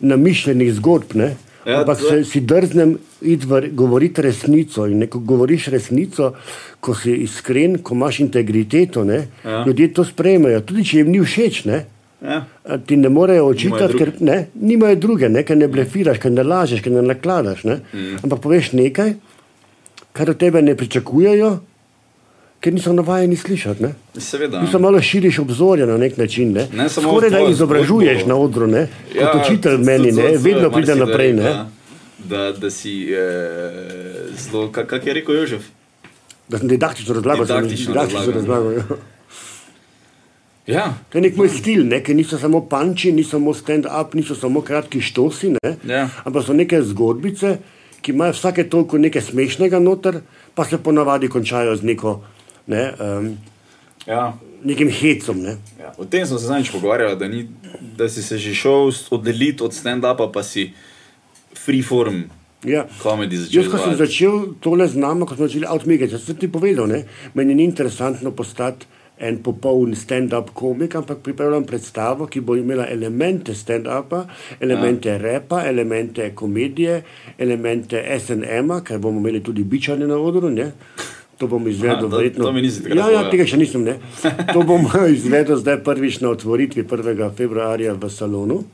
namišljenih 0.00 0.74
zgodb, 0.78 1.16
ne, 1.16 1.36
Ja, 1.66 1.82
ampak 1.82 1.98
se, 2.00 2.22
si 2.24 2.40
drznem 2.40 2.94
govoriti 3.76 4.22
resnico. 4.24 4.86
In 4.88 5.02
ne, 5.02 5.06
ko 5.12 5.20
govoriš 5.20 5.66
resnico, 5.74 6.32
ko 6.80 6.94
si 6.96 7.12
iskren, 7.26 7.78
ko 7.84 7.94
imaš 7.94 8.22
integriteto, 8.24 9.04
ne, 9.04 9.26
ja. 9.44 9.64
ljudje 9.66 9.90
to 9.94 10.04
sprejmejo, 10.04 10.62
tudi 10.64 10.84
če 10.88 11.02
jim 11.02 11.10
ni 11.12 11.20
všeč. 11.20 11.64
Ne, 11.68 11.82
Ja. 12.22 12.44
Ti 12.86 12.96
ne 12.96 13.08
morejo 13.08 13.46
očitati, 13.46 13.96
ker 13.98 14.12
ne, 14.20 14.46
nimajo 14.54 14.96
druge, 14.96 15.28
ne, 15.28 15.42
ker 15.44 15.56
ne 15.56 15.68
blefiraš, 15.68 16.18
ker 16.20 16.32
ne 16.32 16.42
lažeš, 16.44 16.82
ker 16.84 16.92
ne 16.92 17.02
nakladaš. 17.02 17.64
Ne. 17.64 17.80
Mm. 17.94 18.20
Ampak 18.24 18.42
poveš 18.44 18.72
nekaj, 18.76 19.14
kar 20.12 20.30
od 20.30 20.36
tebe 20.36 20.62
ne 20.62 20.76
pričakujejo, 20.76 21.50
ker 22.60 22.74
niso 22.76 22.92
navajeni 22.92 23.36
slišati. 23.36 23.82
Ne. 23.82 23.94
Seveda. 24.20 24.60
Ti 24.60 24.72
se 24.72 24.78
malo 24.78 25.00
širiš 25.00 25.38
obzorja 25.38 25.86
na 25.86 25.96
nek 25.96 26.16
način. 26.16 26.52
Ne? 26.52 26.68
Ne 26.76 26.88
Skoraj 26.88 27.30
da 27.30 27.40
izobražuješ 27.48 28.24
zgodbo. 28.24 28.34
na 28.34 28.40
odru, 28.40 28.66
ne? 28.66 28.86
kot 29.16 29.40
učitelj 29.44 29.78
meni, 29.78 30.12
ne? 30.12 30.36
vedno 30.36 30.70
pride 30.70 30.94
naprej. 30.94 31.32
Ne? 31.32 31.42
rekel, 31.42 31.64
Da, 32.28 32.52
da 32.52 32.70
si 32.70 33.12
eh, 33.12 33.16
zelo, 34.36 34.68
kak, 34.72 34.86
kak 34.86 35.06
je 35.06 35.14
rekel 35.14 35.34
Jožef? 35.34 35.62
Da 36.48 36.58
sem 36.58 36.68
didaktično 36.68 37.14
razlagal, 37.14 37.46
Didaktično 37.46 37.92
didaktično 37.92 38.32
razlagal. 38.32 38.72
Ja. 40.70 40.78
Ja, 40.78 40.86
To 41.10 41.18
je 41.18 41.22
nek 41.22 41.36
moj 41.36 41.48
stil, 41.50 41.82
ne? 41.86 41.98
ki 42.02 42.14
niso 42.14 42.38
samo 42.38 42.62
panči, 42.70 43.10
niso 43.12 43.36
samo 43.36 43.54
stand-up, 43.54 44.14
niso 44.14 44.34
samo 44.38 44.62
kratki 44.62 45.00
štosi, 45.02 45.50
ne? 45.58 45.76
Ja. 45.84 46.08
ampak 46.24 46.46
so 46.46 46.54
neke 46.54 46.78
zgodbice, 46.82 47.58
ki 48.00 48.12
imajo 48.14 48.32
vsake 48.32 48.64
toliko 48.70 48.98
nekaj 48.98 49.22
smešnega 49.28 49.78
noter, 49.82 50.20
pa 50.54 50.64
se 50.64 50.78
ponavadi 50.78 51.28
končajo 51.28 51.74
z 51.76 51.82
neko, 51.84 52.20
ne, 52.66 52.84
um, 52.96 53.34
ja. 54.06 54.32
nekim 54.64 54.88
hecom. 54.90 55.42
Ne? 55.42 55.56
Ja, 55.80 55.92
o 55.98 56.04
tem 56.04 56.26
smo 56.26 56.38
se 56.38 56.46
zadnjič 56.46 56.70
pogovarjali, 56.72 57.18
da, 57.18 57.28
ni, 57.28 57.48
da 57.96 58.08
si 58.08 58.22
se 58.22 58.38
že 58.38 58.54
šel 58.54 58.92
oddeliti 59.10 59.62
od 59.66 59.74
stand-upa, 59.74 60.30
pa 60.32 60.42
si 60.42 60.70
freeform 61.56 62.22
Ja. 62.64 62.84
komedi 63.02 63.36
začel. 63.40 63.62
Jaz, 63.62 63.68
ko 63.72 63.78
sem 63.80 63.94
začel 63.96 64.34
tole 64.60 64.84
z 64.88 64.96
nami, 65.00 65.24
ko 65.24 65.32
smo 65.32 65.48
začeli 65.48 65.64
outmigati, 65.64 66.18
sem 66.20 66.36
ti 66.36 66.48
povedal, 66.48 66.86
ne? 66.86 67.04
meni 67.34 67.54
ni 67.56 67.64
interesantno 67.64 68.30
postati 68.36 68.86
en 69.20 69.36
popoln 69.42 69.94
stand-up 69.94 70.50
komik, 70.54 70.94
ampak 70.94 71.18
pripravljam 71.22 71.64
predstavo, 71.64 72.26
ki 72.26 72.40
bo 72.40 72.56
imela 72.56 72.86
elemente 72.88 73.52
stand-upa, 73.54 74.22
elemente 74.60 75.08
ja. 75.08 75.18
repa, 75.18 75.62
elemente 75.68 76.30
komedije, 76.34 77.02
elemente 77.38 78.00
SNM-a, 78.18 78.80
ker 78.80 78.98
bomo 78.98 79.20
imeli 79.20 79.42
tudi 79.44 79.64
bičane 79.64 80.06
na 80.06 80.16
odru. 80.16 80.48
Ne? 80.50 80.70
To 81.38 81.46
bom 81.46 81.68
izvedel 81.68 81.96
Aha, 81.96 82.00
to- 82.00 82.16
verjetno. 82.16 82.44
to 82.44 82.52
takrat 82.52 82.96
ja, 82.96 83.10
ja, 83.12 83.30
tega 83.30 83.46
še 83.46 83.56
nisem. 83.56 83.84
Ne? 83.84 83.94
To 84.54 84.62
bom 84.62 84.84
izvedel 85.08 85.56
zdaj 85.56 85.78
prvič 85.84 86.20
na 86.20 86.28
otvoritvi 86.30 86.84
1. 86.84 87.30
februarja 87.36 87.94
v 87.94 88.10
salonu. 88.10 88.64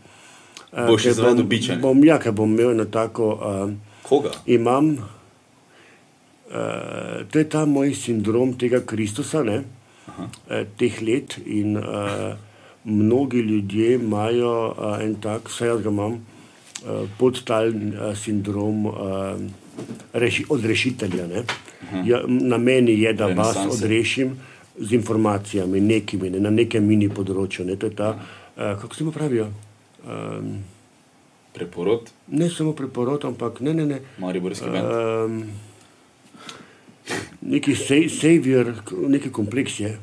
Eh, 0.73 0.87
Boš 0.87 1.07
izvedel 1.07 1.35
bom- 1.37 1.49
bičanje? 1.49 1.81
Bom, 1.81 2.05
ja, 2.05 2.19
ker 2.19 2.33
bom 2.33 2.51
imel 2.51 2.71
eno 2.71 2.85
tako. 2.85 3.29
Uh, 3.35 3.71
Koga? 4.03 4.31
imam, 4.47 4.99
uh, 6.51 6.59
to 7.31 7.39
je 7.39 7.49
ta 7.49 7.65
moj 7.67 7.95
sindrom 7.95 8.53
tega 8.55 8.81
Kristusa, 8.81 9.43
ne, 9.43 9.63
uh, 10.09 10.63
teh 10.77 11.03
let. 11.03 11.39
In 11.47 11.77
uh, 11.77 12.37
mnogi 12.85 13.39
ljudje 13.39 13.95
imajo 13.95 14.53
uh, 14.71 15.03
en 15.05 15.15
tak, 15.21 15.49
vse 15.49 15.67
jaz 15.67 15.83
ga 15.83 15.91
imam, 15.91 16.13
uh, 16.13 17.09
podtalen 17.19 17.93
uh, 17.95 18.13
sindrom 18.17 18.87
uh, 18.87 18.95
reši, 20.13 20.47
odrešitelja. 20.49 21.27
Ne. 21.27 21.45
Ja, 22.05 22.23
na 22.27 22.59
meni 22.59 23.01
je, 23.01 23.13
da 23.13 23.27
vas 23.27 23.57
odrešim 23.71 24.37
z 24.79 24.93
informacijami, 24.93 25.81
nekimi, 25.81 26.31
ne, 26.31 26.41
na 26.41 26.51
nekem 26.51 26.85
mini 26.87 27.09
področju. 27.09 27.67
Ne. 27.67 27.77
To 27.77 27.87
je 27.87 27.95
ta, 27.97 28.15
uh, 28.17 28.73
kako 28.81 28.95
se 28.95 29.05
mu 29.05 29.13
pravijo? 29.13 29.51
Um, 30.07 30.57
Preporod, 31.57 32.11
ne 32.29 32.51
samo 32.53 32.75
preporod, 32.77 33.23
ampak 33.25 33.63
ne, 33.65 33.73
ne, 33.75 33.87
ne. 33.89 34.01
Mariborski 34.21 34.69
bend. 34.69 34.91
Um, 34.93 35.39
neki 37.43 37.75
sej, 37.75 38.09
savior, 38.09 38.73
neki 39.09 39.31
kompleks 39.31 39.81
je. 39.81 39.97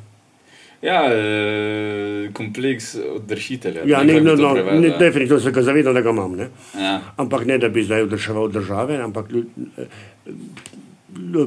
Ja, 0.81 1.05
eh, 1.07 2.29
kompleks 2.33 2.95
odrešitelja. 3.15 3.85
Ja, 3.85 4.03
ne 4.03 4.21
no, 4.21 4.35
no, 4.35 4.53
ne, 4.53 4.89
definitivno 4.99 5.39
se 5.39 5.51
ga 5.51 5.61
zavedam, 5.61 5.93
da 5.93 6.01
ga 6.01 6.09
imam. 6.09 6.35
Ne? 6.35 6.49
Ja. 6.75 7.01
Ampak 7.17 7.45
ne, 7.45 7.57
da 7.57 7.69
bi 7.69 7.83
zdaj 7.83 8.01
odreševal 8.01 8.49
države, 8.49 8.97
ampak 8.97 9.29
eh, 9.31 9.85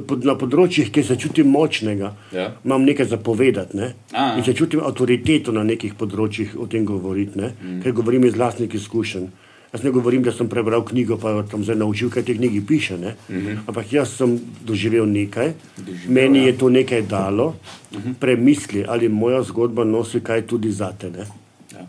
pod- 0.07 0.25
na 0.25 0.35
področjih, 0.35 0.91
kjer 0.91 1.05
se 1.05 1.17
čutim 1.17 1.51
močnega, 1.51 2.15
Ja. 2.33 2.53
imam 2.65 2.85
nekaj 2.85 3.07
zapovedati. 3.07 3.77
Ne? 3.77 3.95
A, 4.13 4.37
In 4.39 4.45
se 4.45 4.55
čutim 4.55 4.81
avtoriteto 4.81 5.53
na 5.53 5.63
nekih 5.63 5.95
področjih 5.95 6.57
o 6.57 6.67
tem 6.67 6.85
govoriti, 6.85 7.39
ne? 7.39 7.53
mm. 7.63 7.83
ker 7.83 7.93
govorim 7.93 8.25
iz 8.25 8.35
vlastnih 8.35 8.75
izkušenj. 8.75 9.29
Jaz 9.73 9.83
ne 9.83 9.91
govorim, 9.91 10.23
da 10.23 10.33
sem 10.33 10.49
prebral 10.49 10.85
knjigo, 10.85 11.19
pa 11.19 11.43
tam 11.51 11.65
zdaj 11.65 11.77
naučil, 11.77 12.11
kaj 12.11 12.23
te 12.25 12.35
knjigi 12.35 12.63
piše. 12.67 12.99
Ne? 12.99 13.15
Mm 13.29 13.35
-hmm. 13.37 13.57
Ampak 13.67 13.93
jaz 13.93 14.17
sem 14.17 14.41
doživel 14.65 15.07
nekaj, 15.07 15.53
doživel, 15.77 16.15
meni 16.15 16.39
ja. 16.39 16.47
je 16.47 16.59
to 16.59 16.69
nekaj 16.71 17.03
dalo, 17.03 17.55
mm 17.93 17.99
-hmm. 17.99 18.15
premisli, 18.15 18.85
ali 18.89 19.09
moja 19.09 19.43
zgodba 19.43 19.85
nosi 19.85 20.21
kaj 20.21 20.47
tudi 20.47 20.73
zate. 20.73 21.11
Ne? 21.11 21.27
Ja. 21.73 21.87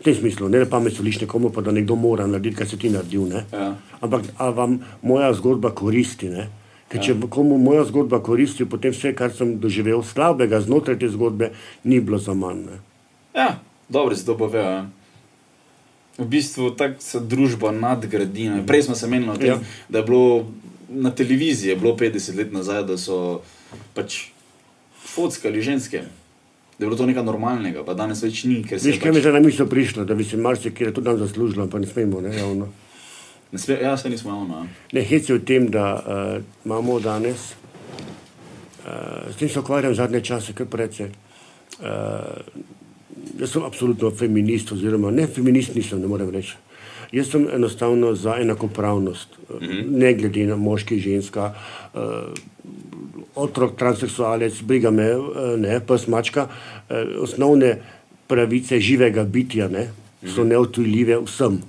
V 0.00 0.04
tem 0.04 0.14
smislu, 0.14 0.48
ne 0.48 0.58
da 0.58 0.66
pamet 0.66 0.92
soliš 0.92 1.20
nekomu, 1.20 1.50
pa 1.50 1.60
da 1.60 1.72
nekdo 1.72 1.94
mora 1.94 2.26
narediti, 2.26 2.56
kaj 2.56 2.66
si 2.66 2.78
ti 2.78 2.90
naredil. 2.90 3.28
Ne? 3.28 3.44
Ja. 3.52 3.76
Ampak 4.00 4.22
a 4.36 4.50
vam 4.50 4.80
moja 5.02 5.32
zgodba 5.32 5.70
koristi. 5.70 6.28
Ne? 6.28 6.48
Ker 6.88 7.02
če 7.04 7.14
komu 7.30 7.58
moja 7.58 7.84
zgodba 7.84 8.20
koristi, 8.20 8.64
potem 8.64 8.92
vse, 8.92 9.12
kar 9.14 9.32
sem 9.32 9.58
doživel 9.60 10.02
slabega 10.02 10.60
znotraj 10.60 10.98
te 10.98 11.08
zgodbe, 11.08 11.50
ni 11.84 12.00
bilo 12.00 12.18
za 12.18 12.34
manj. 12.34 12.56
Ne? 12.56 12.78
Ja, 13.34 13.58
dobro 13.88 14.16
si 14.16 14.26
to 14.26 14.36
povedal. 14.36 14.86
V 16.18 16.26
bistvu 16.26 16.70
tako 16.70 16.98
se 16.98 17.20
družba 17.20 17.70
nadgradi. 17.70 18.48
ne. 18.48 18.66
Prej 18.66 18.82
smo 18.82 18.94
se 18.94 19.06
menili 19.06 19.38
tem, 19.38 19.46
Ja. 19.48 19.58
da 19.88 19.98
je 19.98 20.04
bilo 20.04 20.46
na 20.88 21.10
televiziji 21.10 21.76
bilo 21.76 21.96
50 21.96 22.36
let 22.36 22.52
nazaj, 22.52 22.82
da 22.84 22.98
so 22.98 23.40
pač 23.94 24.30
fotkali 25.04 25.62
ženske. 25.62 26.02
Da 26.78 26.84
je 26.84 26.88
bilo 26.88 26.96
to 26.96 27.06
nekaj 27.06 27.22
normalnega, 27.24 27.84
pa 27.84 27.94
danes 27.94 28.22
več 28.22 28.44
ni. 28.44 28.62
Veš, 28.62 28.84
je 28.84 28.98
kaj 28.98 29.10
mi 29.10 29.18
pač, 29.18 29.26
je 29.26 29.32
na 29.32 29.40
misel 29.40 29.66
prišlo, 29.66 30.04
da 30.04 30.14
bi 30.14 30.24
se 30.24 30.36
marsikaj 30.36 30.92
tudi 30.92 31.08
nam 31.08 31.18
zaslužilo, 31.18 31.66
pa 31.66 31.78
ne 31.78 31.86
smemo. 31.86 32.20
Ne, 32.20 32.34
javno. 32.38 32.68
ne 33.52 33.58
sme, 33.58 33.78
ja, 33.82 33.96
se 33.96 34.10
nismo 34.10 34.30
javno. 34.30 34.54
ja. 34.58 34.66
ne 34.92 35.02
hec 35.02 35.28
je 35.28 35.34
v 35.34 35.44
tem, 35.44 35.66
da 35.70 35.86
uh, 35.94 36.42
imamo 36.64 37.00
danes, 37.00 37.54
uh, 38.86 39.30
s 39.32 39.36
tem 39.36 39.48
se 39.48 39.60
ukvarjam 39.60 39.94
zadnje 39.94 40.20
čase, 40.20 40.52
kar 40.52 40.66
precej. 40.66 41.10
Uh, 41.78 42.42
jaz 43.38 43.50
sem 43.50 43.62
absolutno 43.62 44.10
feminist, 44.10 44.72
oziroma 44.72 45.10
ne 45.10 45.26
feminist 45.26 45.74
nisem, 45.74 46.00
ne 46.00 46.06
morem 46.10 46.30
reči. 46.30 46.56
Jaz 47.12 47.30
sem 47.32 47.46
enostavno 47.54 48.14
za 48.14 48.36
enakopravnost, 48.40 49.28
mm 49.48 49.66
-hmm. 49.66 49.98
ne 49.98 50.14
glede 50.14 50.46
na 50.46 50.56
moški, 50.56 50.98
ženska, 51.00 51.54
uh, 51.94 52.00
otrok, 53.38 53.76
transseksualec, 53.78 54.62
briga 54.62 54.90
me, 54.90 55.06
eh, 55.10 55.56
ne, 55.56 55.80
pes, 55.80 56.06
mačka. 56.06 56.48
eh, 56.90 57.04
Osnovne 57.22 57.78
pravice 58.26 58.80
živega 58.80 59.24
bitja 59.24 59.68
ne, 59.68 59.88
so 60.26 60.44
neotujljive 60.44 61.20
vsem. 61.24 61.60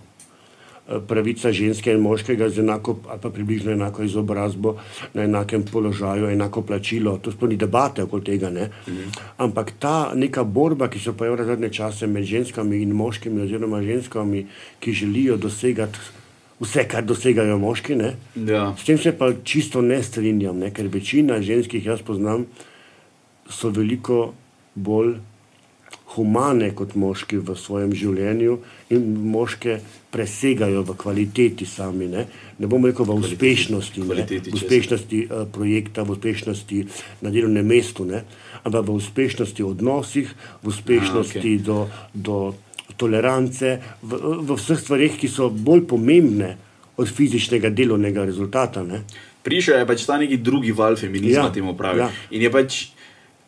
Pravica 1.08 1.52
ženske 1.54 1.94
in 1.94 2.00
moškega 2.02 2.50
z 2.50 2.64
enako 2.64 2.96
ali 3.10 3.22
pa 3.22 3.30
približno 3.30 3.72
enako 3.72 4.04
izobrazbo, 4.04 4.76
na 5.14 5.24
enakem 5.24 5.64
položaju, 5.64 6.30
enako 6.30 6.62
plačilo, 6.62 7.18
to 7.18 7.32
sploh 7.32 7.50
ni 7.50 7.58
debate 7.58 8.04
okoli 8.04 8.24
tega. 8.24 8.50
Ne? 8.50 8.70
Ampak 9.38 9.74
ta 9.80 10.12
neka 10.16 10.44
borba, 10.44 10.88
ki 10.90 11.00
se 11.00 11.14
pojavlja 11.14 11.46
zadnje 11.46 11.70
čase 11.70 12.08
med 12.08 12.24
ženskami 12.24 12.82
in 12.82 12.96
moškimi, 12.98 13.42
oziroma 13.42 13.84
ženskami, 13.84 14.48
ki 14.80 14.94
želijo 14.94 15.38
dosegati 15.38 16.00
vse, 16.60 16.84
kar 16.88 17.06
dosegajo 17.06 17.58
moški, 17.58 17.96
ne? 17.96 18.16
Ja. 18.36 18.74
S 18.78 18.86
tem 18.86 18.98
se 18.98 19.14
pa 19.18 19.32
čisto 19.44 19.82
ne 19.82 20.02
strinjam, 20.04 20.60
ne? 20.60 20.74
ker 20.74 20.90
večina 20.92 21.42
ženskih, 21.42 21.86
jaz 21.86 22.02
poznam, 22.06 22.46
so 23.50 23.72
veliko 23.74 24.34
bolj 24.76 25.16
humane 26.16 26.72
kot 26.76 26.96
moški 26.96 27.40
v 27.46 27.56
svojem 27.58 27.94
življenju 27.96 28.58
in 28.90 29.04
moške 29.30 29.80
presegajo 30.10 30.82
v 30.82 30.96
kvaliteti 30.98 31.66
sami. 31.66 32.08
Ne, 32.10 32.26
ne 32.58 32.66
bom 32.68 32.82
rekel 32.86 33.06
v 33.06 33.18
uspešnosti, 33.22 34.02
ne, 34.02 34.06
Kvaliteti 34.06 34.50
v 34.50 34.54
česa? 34.54 34.58
uspešnosti 34.58 35.20
uh, 35.26 35.46
projekta, 35.46 36.04
v 36.04 36.18
uspešnosti 36.18 36.78
na 37.22 37.30
delovnem 37.30 37.66
mestu, 37.66 38.06
ne, 38.06 38.24
ampak 38.66 38.90
v 38.90 38.98
uspešnosti 38.98 39.62
odnosih, 39.64 40.28
v 40.64 40.66
uspešnosti 40.66 41.38
okej. 41.38 41.62
do, 41.62 41.86
do 42.14 42.36
tolerance, 42.98 43.78
v, 44.02 44.12
v 44.42 44.50
vseh 44.58 44.80
stvarih, 44.82 45.14
ki 45.16 45.30
so 45.30 45.54
bolj 45.54 45.86
pomembne 45.86 46.58
od 47.00 47.08
fizičnega 47.08 47.70
delovnega 47.70 48.26
rezultata. 48.26 48.84
Ne. 48.84 49.06
Prišel 49.46 49.80
je 49.80 49.86
pač 49.88 50.04
ta 50.04 50.18
neki 50.20 50.42
drugi 50.44 50.74
val 50.76 50.98
feminizma, 51.00 51.48
Ja, 51.48 51.54
temu 51.54 51.78
pravi. 51.78 52.02
Ja. 52.04 52.10
In 52.36 52.44
je 52.44 52.52
pač 52.52 52.92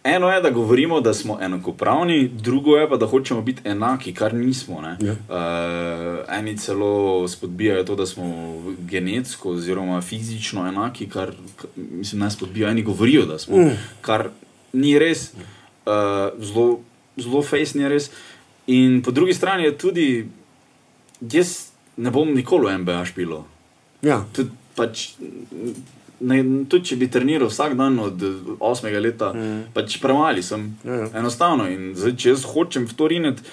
eno 0.03 0.29
je, 0.29 0.41
da 0.41 0.49
govorimo, 0.49 1.01
da 1.01 1.13
smo 1.13 1.37
enakopravni, 1.41 2.27
drugo 2.27 2.77
je 2.77 2.89
pa, 2.89 2.97
da 2.97 3.07
hočemo 3.07 3.41
biti 3.41 3.61
enaki, 3.65 4.13
kar 4.13 4.33
nismo. 4.33 4.81
Ja. 4.81 5.11
Uh, 5.11 6.37
eni 6.39 6.57
celo 6.57 7.27
spodbijajo 7.27 7.83
to, 7.83 7.95
da 7.95 8.05
smo 8.05 8.55
genetsko 8.79 9.49
oziroma 9.49 10.01
fizično 10.01 10.67
enaki, 10.67 11.09
kar 11.09 11.31
mislim, 11.75 12.19
naj 12.19 12.31
spodbijajo. 12.31 12.71
Eni 12.71 12.83
govorijo, 12.83 13.25
da 13.25 13.39
smo, 13.39 13.57
mm. 13.57 13.77
kar 14.01 14.29
ni 14.73 14.99
res, 14.99 15.33
uh, 15.33 15.93
zelo, 16.39 16.79
zelo 17.17 17.41
fejs 17.41 17.73
ni 17.73 17.89
res. 17.89 18.09
In 18.67 19.01
po 19.03 19.11
drugi 19.11 19.33
strani 19.33 19.63
je 19.63 19.77
tudi, 19.77 20.27
jaz 21.21 21.71
ne 21.97 22.11
bom 22.11 22.33
nikoli 22.33 22.71
v 22.71 22.77
MBA 22.77 23.05
špilo. 23.05 23.45
Ja. 24.01 24.23
Tudi, 24.33 24.49
pač, 24.75 25.11
ne, 26.21 26.41
tudi 26.69 26.91
če 26.91 26.97
bi 27.01 27.09
treniral 27.11 27.49
vsak 27.51 27.75
dan 27.79 27.99
od 27.99 28.23
8 28.59 28.99
leta, 29.01 29.31
mm. 29.33 29.73
pač 29.75 29.97
premali 30.03 30.43
sem. 30.45 30.69
Ja, 30.85 31.03
ja. 31.03 31.09
Enostavno. 31.21 31.67
In 31.71 31.91
zdaj, 31.97 32.15
če 32.17 32.33
jaz 32.35 32.45
hočem 32.53 32.87
v 32.89 32.97
to 32.97 33.09
riniti, 33.11 33.45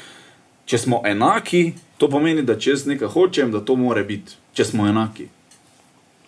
če 0.69 0.83
smo 0.85 1.01
enaki, 1.09 1.73
to 1.99 2.11
pomeni, 2.13 2.45
da 2.47 2.59
če 2.61 2.77
jaz 2.77 2.87
nekaj 2.91 3.13
hočem, 3.15 3.53
da 3.55 3.65
to 3.65 3.79
mora 3.81 4.05
biti, 4.07 4.37
če 4.57 4.69
smo 4.69 4.89
enaki. 4.89 5.31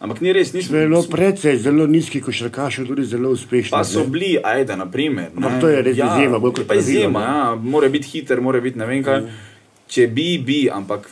Ampak 0.01 0.23
ni 0.25 0.33
res, 0.33 0.55
nismo. 0.57 0.73
Zelo 0.73 1.03
precej, 1.13 1.59
zelo 1.61 1.85
nizki 1.85 2.23
košarkaši, 2.25 2.87
tudi 2.89 3.05
zelo 3.05 3.35
uspešni. 3.37 3.75
Pa 3.75 3.83
so 3.85 4.07
bili, 4.09 4.39
ajde, 4.41 4.79
na 4.81 4.87
primer. 4.89 5.29
Ampak 5.37 5.59
to 5.61 5.69
je 5.69 5.83
res 5.85 5.99
izjema, 5.99 6.41
bolj 6.41 6.55
kot 6.57 6.65
pa 6.65 6.73
pravilo, 6.73 6.89
izjema, 6.89 7.25
ja, 7.27 7.43
mora 7.61 7.91
biti 7.93 8.09
hiter, 8.15 8.41
mora 8.41 8.63
biti 8.65 8.81
ne 8.81 8.89
vem 8.89 9.03
kaj. 9.05 9.27
Če 9.91 10.07
bi, 10.09 10.31
bi, 10.41 10.63
ampak 10.73 11.11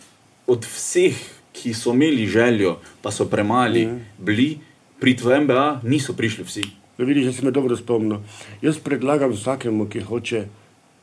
od 0.49 0.65
vseh, 0.65 1.21
ki 1.53 1.75
so 1.77 1.93
imeli 1.93 2.25
željo, 2.31 2.79
pa 3.05 3.13
so 3.13 3.27
premali, 3.29 3.85
bili, 4.25 4.55
pri 5.01 5.17
tvojem 5.17 5.45
MBA 5.45 5.81
niso 5.83 6.13
prišli 6.13 6.45
vsi. 6.45 6.63
Da 6.99 7.05
vidiš, 7.05 7.25
da 7.25 7.33
si 7.33 7.45
me 7.45 7.51
dobro 7.51 7.77
spomnil. 7.77 8.19
Jaz 8.63 8.79
predlagam 8.79 9.31
vsakemu, 9.33 9.87
ki 9.87 10.01
hoče 10.01 10.45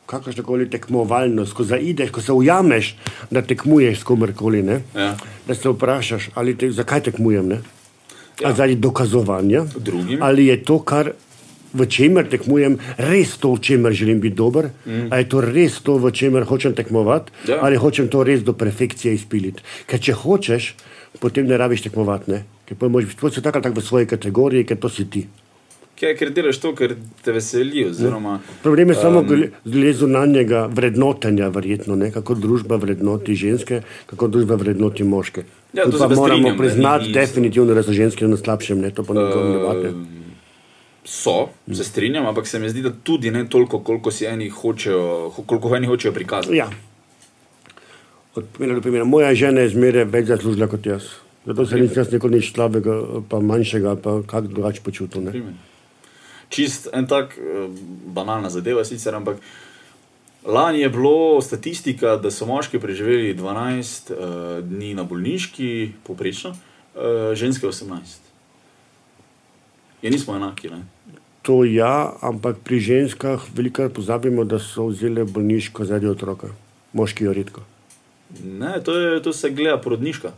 kakršno 0.06 0.44
koli 0.44 0.70
tekmovalnost, 0.70 1.54
ko 1.54 1.64
zaideš, 1.64 2.12
ko 2.12 2.22
se 2.22 2.34
ujameš, 2.34 2.96
da 3.32 3.42
tekmuješ 3.42 4.00
s 4.00 4.04
komerkoli, 4.04 4.62
ne? 4.64 4.82
Ja. 4.96 5.16
da 5.48 5.56
se 5.56 5.70
vprašaš, 5.70 6.30
te, 6.60 6.72
zakaj 6.72 7.04
tekmujem. 7.10 7.48
Ne? 7.48 7.62
Ja. 8.42 8.50
Ja. 8.50 8.54
Zaradi 8.54 8.76
dokazovanja, 8.76 9.66
Drugim. 9.80 10.20
ali 10.22 10.46
je 10.46 10.64
to, 10.64 10.80
kar 10.80 11.12
v 11.74 11.86
čemer 11.88 12.28
tekmujem, 12.30 12.78
res 12.98 13.38
to, 13.38 13.54
v 13.56 13.60
čemer 13.60 13.94
želim 13.94 14.20
biti 14.22 14.36
dober, 14.36 14.70
mm. 14.86 15.08
ali 15.12 15.24
je 15.24 15.30
to 15.30 15.42
res 15.42 15.80
to, 15.84 15.98
v 16.00 16.12
čemer 16.12 16.44
hočem 16.44 16.76
tekmovati, 16.76 17.32
Ja. 17.48 17.60
ali 17.62 17.76
hočem 17.76 18.08
to 18.08 18.24
res 18.24 18.44
do 18.44 18.54
perfekcije 18.54 19.14
izpiliti. 19.14 19.64
Ker 19.88 20.00
če 20.00 20.14
hočeš, 20.14 20.76
potem 21.20 21.48
ne 21.48 21.58
rabiš 21.58 21.88
tekmovati, 21.88 22.32
ne? 22.32 22.44
ker 22.66 22.78
potem 22.78 22.92
moraš 22.92 23.10
biti 23.10 23.42
tako 23.42 23.58
ali 23.58 23.64
tako 23.64 23.80
v 23.80 23.84
svoji 23.84 24.06
kategoriji, 24.06 24.66
ker 24.66 24.78
to 24.78 24.90
si 24.90 25.10
ti. 25.10 25.28
Ker, 25.96 26.12
ker 26.20 26.32
delaš 26.36 26.58
to, 26.60 26.74
kar 26.76 26.92
te 27.24 27.32
veseli. 27.32 27.86
Oziroma, 27.88 28.40
Problem 28.64 28.90
je 28.92 28.96
samo 29.00 29.22
glede 29.24 29.94
zunanjega 29.96 30.66
vrednotenja, 30.68 31.48
verjetno, 31.56 31.96
ne? 31.96 32.10
kako 32.12 32.36
družba 32.36 32.76
vrednoti 32.82 33.36
ženske, 33.36 33.80
kako 34.10 34.28
družba 34.28 34.58
vrednoti 34.60 35.08
moške. 35.08 35.46
Ja, 35.74 35.86
to 35.88 36.00
pa 36.00 36.10
pa 36.10 36.16
moramo 36.16 36.52
priznati, 36.58 37.10
isto. 37.10 37.20
definitivno, 37.20 37.74
da 37.74 37.84
so 37.84 37.96
ženske 37.96 38.28
na 38.28 38.38
slabšem, 38.38 38.84
ne? 38.84 38.92
to 38.92 39.08
pa 39.08 39.16
nikoli 39.16 39.54
ne 39.54 39.64
vate. 39.64 39.94
so, 41.06 41.50
se 41.72 41.84
strinjam, 41.84 42.26
ampak 42.26 42.48
se 42.48 42.60
mi 42.60 42.70
zdi, 42.70 42.82
da 42.82 42.92
tudi 43.04 43.32
ne 43.32 43.46
toliko, 43.50 43.80
koliko 43.80 44.12
si 44.12 44.26
eni 44.26 44.50
hočejo, 44.50 45.32
koliko 45.46 45.76
eni 45.76 45.88
hočejo 45.88 46.14
prikazati. 46.14 46.58
Ja. 46.58 46.68
Od 48.36 48.46
primera 48.54 48.76
do 48.76 48.82
primera. 48.82 49.06
Moja 49.06 49.32
žena 49.36 49.64
je 49.64 49.72
zmeraj 49.72 50.10
več 50.12 50.28
zaslužila 50.28 50.68
kot 50.68 50.86
jaz. 50.86 51.08
Zato 51.46 51.66
se 51.66 51.78
nisem 51.80 52.02
jaz 52.02 52.12
nikoli 52.12 52.40
nič 52.40 52.52
slabega, 52.52 52.96
pa 53.30 53.40
manjšega, 53.40 53.96
pa 54.02 54.18
kak 54.28 54.50
drugače 54.50 54.82
počutil. 54.84 55.24
Ne? 55.28 55.54
Čist 56.50 56.90
en 56.94 57.08
tak 57.08 57.38
eh, 57.38 57.68
banalna 58.18 58.50
zadeva, 58.50 58.84
sicer, 58.86 59.16
ampak 59.16 59.40
lani 60.44 60.82
je 60.82 60.90
bilo 60.90 61.42
statistika, 61.42 62.18
da 62.18 62.32
so 62.32 62.46
moški 62.50 62.80
preživeli 62.80 63.34
12 63.38 64.12
uh, 64.14 64.20
dni 64.62 64.94
na 64.94 65.04
bolniški, 65.04 65.70
poprečno, 66.06 66.52
uh, 66.54 67.32
ženske 67.34 67.68
18. 67.68 68.26
In 70.06 70.14
nismo 70.14 70.36
enaki. 70.38 70.70
Ne? 70.70 70.84
To 71.46 71.64
ja, 71.66 72.14
ampak 72.22 72.62
pri 72.66 72.82
ženskah 72.82 73.42
veliko 73.54 73.90
pozabimo, 73.90 74.46
da 74.46 74.60
so 74.62 74.90
vzele 74.92 75.26
bolniško 75.26 75.86
zaradi 75.86 76.10
otroka. 76.10 76.52
Moški 76.94 77.26
jo 77.26 77.34
redko. 77.34 77.66
Ne, 78.44 78.80
to, 78.82 78.92
je, 78.94 79.22
to 79.22 79.34
se 79.34 79.50
gleda 79.50 79.78
porodniška. 79.78 80.32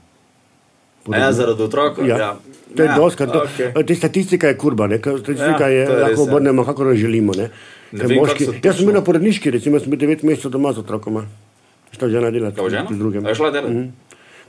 Ja, 1.08 1.32
zaradi 1.32 1.64
otroka. 1.64 2.02
Ja. 2.02 2.18
Ja. 2.18 2.36
To 2.76 2.84
je 2.84 2.88
Ja, 2.88 2.96
doskrat. 2.96 3.30
Okay. 3.30 3.96
Statistika 3.96 4.48
je 4.48 4.58
kurba, 4.58 4.88
ne? 4.88 4.98
statistika 4.98 5.42
Ja, 5.64 5.68
ja, 5.68 5.68
je, 5.68 5.80
je 5.80 5.90
lahko 5.90 6.22
ja. 6.22 6.24
obrnemo, 6.24 6.66
kako 6.66 6.94
želimo. 6.94 7.34
Ne? 7.34 7.50
Ne 7.92 8.00
Ker 8.00 8.08
vem, 8.08 8.18
moški, 8.18 8.44
jaz 8.44 8.52
sem 8.52 8.62
točno- 8.62 8.86
bil 8.86 8.94
na 8.94 9.02
porodniški, 9.02 9.52
recimo, 9.52 9.80
sem 9.80 9.90
bil 9.90 10.00
9 10.00 10.24
mesecev 10.24 10.52
doma 10.52 10.74
z 10.74 10.80
otrokom. 10.80 11.24
Šta 11.92 12.10
žena 12.10 12.32
dela? 12.32 12.52
Kaj 12.52 12.70
žena? 12.70 12.86
drugem. 12.92 13.26
Je 13.26 13.36
šla 13.36 13.52
delati? 13.52 13.74
Mhm. 13.74 13.88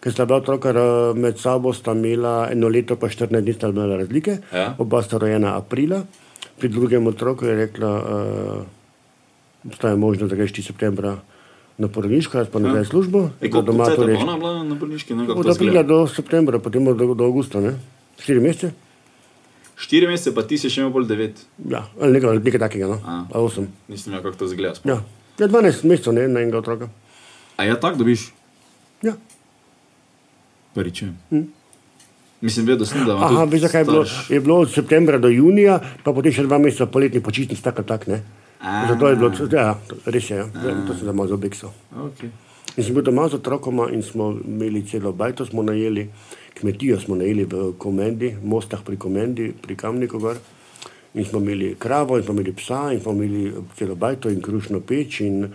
ker 0.00 0.12
sta 0.12 0.24
bila 0.26 0.38
otroka 0.38 0.72
ra- 0.72 1.14
med 1.14 1.38
sabo, 1.38 1.72
sta 1.72 1.92
imela 1.92 2.48
eno 2.52 2.68
leto, 2.68 2.96
pa 2.96 3.08
14 3.08 3.42
dni 3.42 3.52
sta 3.52 3.68
imela 3.68 3.96
razlike. 3.96 4.38
Ja. 4.52 4.74
Oba 4.78 5.02
sta 5.02 5.18
rojena 5.18 5.56
aprila. 5.56 6.02
Pri 6.58 6.68
drugem 6.68 7.06
otroku 7.06 7.46
je 7.46 7.54
rekla, 7.56 7.90
uh, 7.94 8.62
da 9.74 9.88
je 9.88 9.96
možno, 9.96 10.26
da 10.26 10.36
greš 10.36 10.52
ti 10.52 10.62
septembra 10.62 11.16
na 11.78 11.88
porodniško, 11.88 12.38
jaz 12.38 12.50
pa 12.50 12.58
nazaj 12.58 12.82
v 12.82 12.88
službo. 12.90 13.20
E, 13.40 13.50
koliko 13.50 13.62
doma 13.62 13.86
cajta 13.86 13.96
to 13.96 14.02
bo 14.02 14.08
rešim. 14.10 14.28
ona 14.28 14.38
bila 14.38 14.64
na 14.64 14.74
bolniški? 14.74 15.14
Ne, 15.14 15.26
kako 15.26 15.40
Od 15.40 15.50
aprila 15.54 15.82
do 15.82 15.98
septembra, 16.10 16.58
potem 16.58 16.84
do, 16.84 17.14
do 17.14 17.24
avgusta, 17.24 17.62
ne? 17.62 17.76
Štiri 18.18 18.42
mesece? 18.42 18.72
Štiri 19.78 20.10
mesece, 20.10 20.34
pa 20.34 20.42
ti 20.42 20.58
si 20.58 20.70
še 20.70 20.82
imel 20.82 20.90
bolj 20.96 21.06
devet. 21.06 21.38
Ja, 21.62 21.84
ali 22.02 22.18
nekaj, 22.18 22.42
nekaj 22.42 22.62
takega, 22.66 22.90
no? 22.90 22.98
A. 23.06 23.20
A 23.30 23.44
osem. 23.46 23.70
Nisem 23.86 24.10
imel, 24.10 24.24
kako 24.26 24.42
to 24.42 24.50
izgleda. 24.50 24.74
sploh. 24.74 24.98
Ja. 24.98 25.46
ja, 25.46 25.46
12 25.46 25.86
mesecev, 25.86 26.18
ne, 26.18 26.26
na 26.26 26.42
enega 26.42 26.58
otroka. 26.58 26.90
A 27.54 27.68
ja, 27.70 27.78
tako 27.78 28.02
dobiš? 28.02 28.32
Ja. 29.06 29.14
Prvič. 30.74 31.04
Mislim, 32.42 32.66
vedel 32.66 32.86
sem, 32.86 33.06
da 33.06 33.16
Aha, 33.22 33.46
veš, 33.50 33.66
zakaj 33.66 33.80
je 33.80 33.86
bilo? 33.86 34.02
Je 34.30 34.40
bilo 34.40 34.58
od 34.66 34.74
septembra 34.74 35.18
do 35.18 35.30
junija, 35.30 35.78
pa 36.02 36.10
potem 36.14 36.34
še 36.34 36.42
dva 36.46 36.58
meseca 36.62 36.86
poletnih 36.90 37.22
počitnic, 37.22 37.62
tako 37.62 37.86
tak, 37.86 38.10
ne? 38.10 38.22
A. 38.60 38.86
Zato 38.88 39.08
je 39.08 39.16
bilo, 39.16 39.32
ja, 39.52 39.78
res 40.04 40.30
je, 40.30 40.36
ja. 40.36 40.46
to 40.86 40.94
sem 40.94 41.06
za 41.06 41.12
malo 41.12 41.28
zobeksal. 41.28 41.70
Okay. 41.94 42.30
In 42.76 42.84
sem 42.84 42.94
bil 42.94 43.02
doma 43.02 43.28
z 43.28 43.38
otrokoma 43.38 43.88
in 43.90 44.02
smo 44.02 44.30
imeli 44.32 44.84
celo 44.86 45.12
bajto, 45.12 45.46
smo 45.46 45.62
najeli, 45.62 46.08
kmetijo 46.60 47.00
smo 47.00 47.16
najeli 47.18 47.44
v 47.44 47.72
Komendi, 47.78 48.36
Mostah 48.42 48.82
pri 48.86 48.96
Komendi, 48.96 49.52
pri 49.62 49.76
Kamniku 49.76 50.18
gor. 50.18 50.38
In 51.14 51.24
smo 51.24 51.40
imeli 51.40 51.74
kravo, 51.78 52.18
in 52.18 52.22
smo 52.22 52.34
imeli 52.34 52.52
psa, 52.52 52.92
in 52.92 53.00
smo 53.00 53.12
imeli 53.12 53.52
celo 53.78 53.94
bajto 53.94 54.30
in 54.30 54.42
krušno 54.42 54.80
peč 54.80 55.20
in 55.20 55.44
uh, 55.44 55.50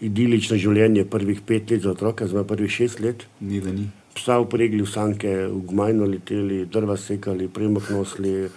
idilično 0.00 0.56
življenje 0.58 1.04
prvih 1.04 1.40
pet 1.46 1.70
let 1.70 1.82
za 1.82 1.90
otroke, 1.94 2.26
zdaj 2.26 2.46
prvih 2.46 2.70
šest 2.70 3.00
let. 3.00 3.26
Ni 3.40 3.60
da 3.60 3.72
ni. 3.72 3.86
Psa 4.16 4.40
upregli 4.40 4.82
v 4.82 4.90
sanke, 4.90 5.30
v 5.46 5.62
gmajno 5.70 6.08
leteli, 6.10 6.64
drva 6.66 6.96
sekali, 6.96 7.46
premok 7.48 7.90
nosili, 7.92 8.48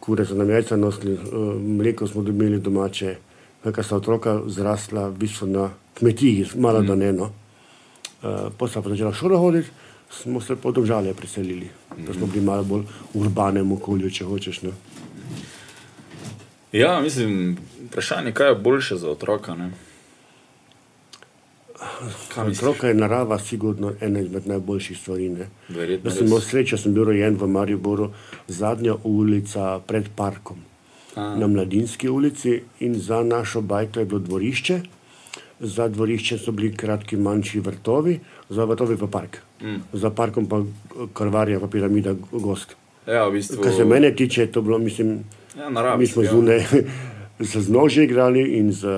kure 0.00 0.26
so 0.26 0.34
nam 0.34 0.50
jajca 0.50 0.76
nosili, 0.76 1.14
eh, 1.14 1.18
mleko 1.60 2.06
smo 2.06 2.22
dobili 2.22 2.60
domače, 2.60 3.16
kar 3.72 3.84
sta 3.84 3.96
otroka 3.96 4.40
zrasla 4.46 5.08
v 5.08 5.18
bistvu 5.18 5.46
na 5.46 5.70
kmetiji, 5.98 6.46
malo 6.54 6.82
da 6.82 6.94
ne 6.94 7.08
eno. 7.08 7.32
Pa 8.58 8.68
sta 8.68 8.82
pa 8.82 8.90
začela 8.90 9.10
v 9.10 9.18
šolo 9.18 9.38
hoditi, 9.38 9.68
smo 10.10 10.40
se 10.40 10.56
po 10.56 10.72
domžale 10.72 11.14
preselili, 11.14 11.68
da 12.06 12.14
smo 12.14 12.26
bili 12.26 12.44
malo 12.44 12.64
bolj 12.64 12.82
v 13.14 13.20
urbanem 13.20 13.72
okolju, 13.72 14.10
če 14.10 14.24
hočeš. 14.24 14.62
Ne. 14.62 14.72
Ja, 16.72 17.00
mislim, 17.00 17.56
vprašanje, 17.88 18.32
kaj 18.32 18.48
je 18.48 18.54
boljše 18.54 18.96
za 18.96 19.10
otroka. 19.10 19.54
Ne? 19.54 19.70
Otroka 22.36 22.88
je 22.88 22.94
narava 22.94 23.38
sigurno 23.38 23.92
ena 24.00 24.20
izmed 24.20 24.46
najboljših 24.46 24.98
stvari. 24.98 25.28
Da 26.02 26.10
sem 26.10 26.26
imel 26.26 26.40
srečo, 26.40 26.76
sem 26.78 26.94
bil 26.94 27.04
rojen 27.04 27.36
v 27.36 27.46
Mariboru, 27.46 28.10
zadnja 28.48 28.94
ulica 29.04 29.80
pred 29.86 30.08
parkom. 30.16 30.56
A. 31.16 31.36
Na 31.36 31.46
Mladinski 31.46 32.08
ulici 32.08 32.60
in 32.80 32.94
za 32.94 33.22
našo 33.22 33.60
bajto 33.60 34.00
je 34.00 34.06
bilo 34.06 34.20
dvorišče. 34.20 34.80
Za 35.60 35.88
dvorišče 35.88 36.38
so 36.38 36.52
bili 36.52 36.74
kratki 36.76 37.16
manjši 37.16 37.60
vrtovi, 37.60 38.18
za 38.48 38.64
vrtovi 38.64 38.96
pa 38.96 39.06
park. 39.06 39.38
Mm. 39.62 39.80
Za 39.92 40.10
parkom 40.10 40.46
pa 40.46 40.62
karvarija, 41.12 41.60
pa 41.60 41.66
piramida, 41.66 42.14
gost. 42.32 42.76
Ja, 43.06 43.28
v 43.28 43.32
bistvu. 43.32 43.62
Kar 43.62 43.72
se 43.72 43.84
mene 43.84 44.10
tiče, 44.16 44.40
je 44.40 44.52
to 44.52 44.62
bilo, 44.62 44.78
mislim, 44.78 45.24
Ja, 45.58 45.70
naravno. 45.70 45.98
mi 45.98 46.06
smo 46.06 46.22
zunaj 46.24 46.64
z 47.38 47.68
noži 47.68 48.04
igrali 48.04 48.42
in 48.58 48.72
z 48.72 48.88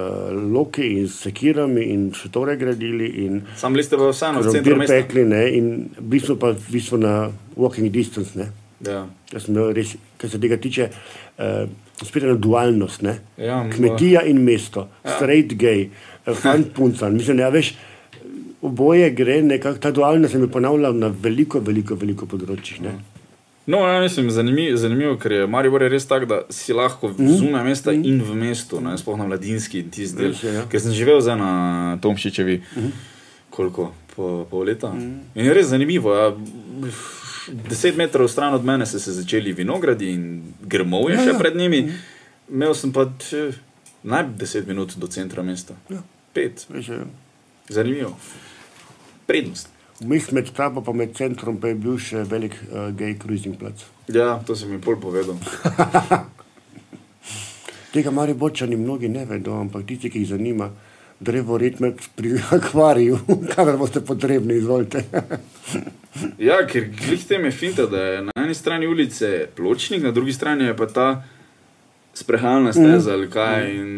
loki 0.53 0.87
in 1.01 1.09
z 1.09 1.15
sekirami 1.27 1.83
in 1.85 2.13
šotore 2.15 2.57
gradili 2.57 3.09
in 3.25 3.43
Sam 3.57 3.73
bili 3.73 3.85
ste 3.85 3.97
pa 3.97 4.11
vseeno 4.11 4.43
mesta. 4.79 4.95
pekli, 4.95 5.25
ne, 5.25 5.43
in 5.57 5.89
v 5.99 6.07
bistvu 6.15 6.37
pa 6.39 6.53
v 6.55 6.71
bistvu 6.71 6.99
na 6.99 7.31
walking 7.57 7.91
distance, 7.91 8.39
ne. 8.39 8.51
Ja. 8.87 9.07
Jaz 9.33 9.49
sem 9.49 9.59
res, 9.75 9.97
kar 10.17 10.31
se 10.31 10.39
tega 10.39 10.57
tiče, 10.57 10.87
uh, 11.43 11.67
spet 11.99 12.23
ena 12.23 12.37
dualnost. 12.39 13.03
Ne? 13.03 13.19
Ja, 13.37 13.65
Kmetija 13.73 14.23
in 14.31 14.45
mesto, 14.47 14.87
ja. 15.03 15.17
straight 15.17 15.57
gay, 15.59 15.89
uh, 15.91 16.35
fant 16.39 16.71
puncan. 16.77 17.19
Mislim, 17.19 17.43
ja, 17.43 17.51
veš, 17.51 17.73
oboje 18.63 19.11
gre, 19.19 19.41
nekako 19.43 19.83
ta 19.83 19.91
dualnost 19.91 20.33
se 20.33 20.39
mi 20.39 20.51
ponavlja 20.51 20.93
na 20.95 21.11
veliko, 21.11 21.59
veliko, 21.59 21.99
veliko 21.99 22.31
področjih. 22.31 22.85
Ne? 22.87 22.95
No, 23.69 23.83
ja, 23.85 23.99
mislim, 24.01 24.31
zanimivo, 24.33 24.77
zanimivo, 24.81 25.17
ker 25.21 25.33
je 25.33 25.47
Maribor 25.47 25.83
je 25.85 25.91
res 25.93 26.07
tak, 26.09 26.25
da 26.25 26.39
si 26.49 26.73
lahko 26.73 27.11
Mhm. 27.13 27.29
zunaj 27.37 27.65
mesta 27.65 27.93
mm. 27.93 28.05
in 28.05 28.23
v 28.25 28.35
mestu, 28.35 28.81
ne, 28.81 28.95
sploh 28.99 29.19
na 29.19 29.27
mladinski 29.29 29.83
in 29.85 29.91
tisti 29.93 30.17
del. 30.17 30.33
Ja. 30.43 30.63
Ker 30.67 30.81
sem 30.81 30.93
živel 30.97 31.21
zdaj 31.21 31.37
na 31.37 31.51
Tomšičevi, 32.01 32.57
mm. 32.77 32.93
koliko, 33.53 33.91
po, 34.17 34.47
pol 34.51 34.65
leta. 34.65 34.89
Mm. 34.89 35.21
In 35.35 35.45
je 35.45 35.55
res 35.55 35.69
zanimivo. 35.69 36.15
Ja. 36.17 36.33
Deset 37.69 37.97
metrov 37.97 38.29
stran 38.29 38.55
od 38.55 38.65
mene 38.65 38.87
so 38.87 38.99
se 38.99 39.13
začeli 39.13 39.53
vinogradi 39.53 40.11
in 40.13 40.25
grmovje 40.63 41.15
Ja, 41.17 41.23
še 41.25 41.31
ja. 41.33 41.39
pred 41.39 41.57
njimi. 41.57 41.93
Imel 42.49 42.75
sem 42.75 42.93
pa 42.93 43.05
tj, 43.21 43.51
naj 44.05 44.27
deset 44.37 44.67
minut 44.67 44.97
do 44.97 45.07
centra 45.07 45.43
mesta. 45.43 45.77
Ja. 45.93 46.01
Pet. 46.33 46.65
Ja. 46.73 47.05
Zanimivo. 47.69 48.17
Prednost. 49.27 49.69
Vmes 50.01 50.31
med 50.31 50.51
tabo 50.55 50.85
pa 50.85 50.93
med 50.93 51.15
centrom 51.17 51.57
pa 51.59 51.73
je 51.73 51.75
bil 51.75 51.97
še 51.99 52.23
velik 52.31 52.55
uh, 52.71 52.91
gay 52.95 53.17
cruising 53.19 53.57
plac. 53.59 53.83
Ja, 54.07 54.37
to 54.47 54.55
sem 54.55 54.71
mi 54.71 54.79
pol 54.79 54.95
povedal. 55.03 55.35
Tega 57.93 58.13
Mariborčani 58.15 58.77
mnogi 58.77 59.09
ne 59.09 59.25
vedo, 59.27 59.57
ampak 59.59 59.87
tisti, 59.89 60.11
ki 60.13 60.23
jih 60.23 60.37
zanima, 60.37 60.69
drevo 61.19 61.59
ritmet 61.59 62.05
pri 62.15 62.37
akvariju, 62.59 63.19
kadar 63.51 63.79
boste 63.81 64.05
potrebni, 64.05 64.61
izvolite. 64.63 65.05
Ja, 66.43 66.57
ker 66.67 66.89
glih 66.91 67.21
tem 67.29 67.45
je 67.47 67.53
finta, 67.55 67.85
da 67.87 68.01
je 68.03 68.23
na 68.27 68.33
eni 68.43 68.55
strani 68.57 68.89
ulice 68.91 69.47
pločnik, 69.55 70.03
na 70.03 70.11
drugi 70.11 70.33
strani 70.35 70.65
je 70.67 70.75
pa 70.75 70.89
ta 70.91 71.05
sprehajalna 72.17 72.73
steza 72.75 73.13
ali 73.15 73.29
kaj. 73.31 73.69
In 73.71 73.93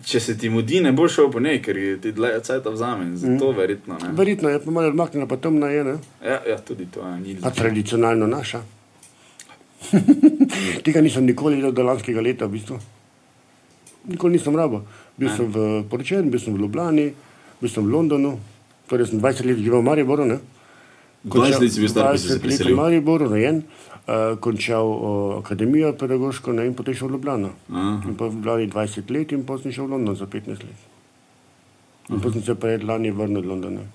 če 0.00 0.20
se 0.20 0.34
ti 0.38 0.48
mudi, 0.48 0.80
ne 0.80 0.92
boš 0.96 1.18
šel 1.18 1.30
po 1.30 1.40
njej, 1.40 1.58
ker 1.62 1.76
ti 2.00 2.12
dlje 2.16 2.40
cajt 2.46 2.68
vzame. 2.72 3.10
Zato 3.16 3.50
verjetno 3.52 3.98
ne. 4.00 4.12
Verjetno 4.16 4.48
je 4.48 4.60
pa 4.64 4.70
malo 4.70 4.88
odmaknjena, 4.88 5.26
pa 5.28 5.36
temna 5.36 5.68
je, 5.68 5.84
ne? 5.84 5.96
Ja, 6.24 6.38
ja, 6.48 6.56
tudi 6.58 6.86
to 6.88 7.04
je 7.04 7.20
ni 7.20 7.36
Pa 7.42 7.50
tradicionalno 7.50 8.26
naša. 8.26 8.62
Tega 10.84 11.00
nisem 11.04 11.26
nikoli 11.26 11.58
videl 11.58 11.74
do 11.76 11.84
lanskega 11.84 12.22
leta, 12.24 12.46
v 12.46 12.56
bistvu. 12.56 12.78
Nikoli 14.08 14.38
nisem 14.38 14.56
rabo. 14.56 14.82
Bil 15.18 15.28
Ne. 15.28 15.36
sem 15.36 15.46
v 15.52 15.84
Poročenu, 15.90 16.30
bil 16.30 16.40
sem 16.40 16.54
v 16.54 16.62
Ljubljani, 16.64 17.06
bil 17.60 17.70
sem 17.70 17.84
v 17.84 17.92
Londonu, 17.92 18.38
torej 18.88 19.12
sem 19.12 19.20
20 19.20 19.44
let 19.46 19.58
živel 19.60 19.84
v 19.84 19.86
Mariboru. 19.92 20.24
Ne? 20.24 20.40
20 21.28 21.60
let 21.60 21.70
si 21.72 21.80
bil 21.80 21.90
star, 21.92 22.10
ko 22.10 22.18
si 22.18 22.28
se 22.32 22.38
20 22.40 22.48
let 22.48 22.72
v. 22.72 22.74
Mariboru, 22.74 23.28
rojen, 23.28 23.62
uh, 24.06 24.38
končal 24.40 24.86
uh, 24.86 25.38
akademijo 25.38 25.92
pedagoško 25.98 26.52
ne, 26.52 26.66
in 26.66 26.74
potem 26.74 26.94
šel 26.94 27.08
v 27.08 27.18
Ljubljano. 27.18 27.52
Aha. 27.70 27.96
In 28.08 28.16
pa 28.18 28.28
v 28.28 28.38
Ljubljani 28.38 28.70
20 28.72 29.10
let 29.10 29.32
in 29.32 29.46
potem 29.46 29.72
šel 29.72 29.86
v 29.86 29.96
London 29.96 30.16
za 30.16 30.26
15 30.26 30.66
let. 30.66 30.86
In 32.10 32.20
potem 32.20 32.40
sem 32.40 32.52
se 32.52 32.58
pred 32.58 32.84
lani 32.84 33.10
vrnil 33.10 33.42
v 33.42 33.50
London. 33.54 33.80
ne. 33.80 33.86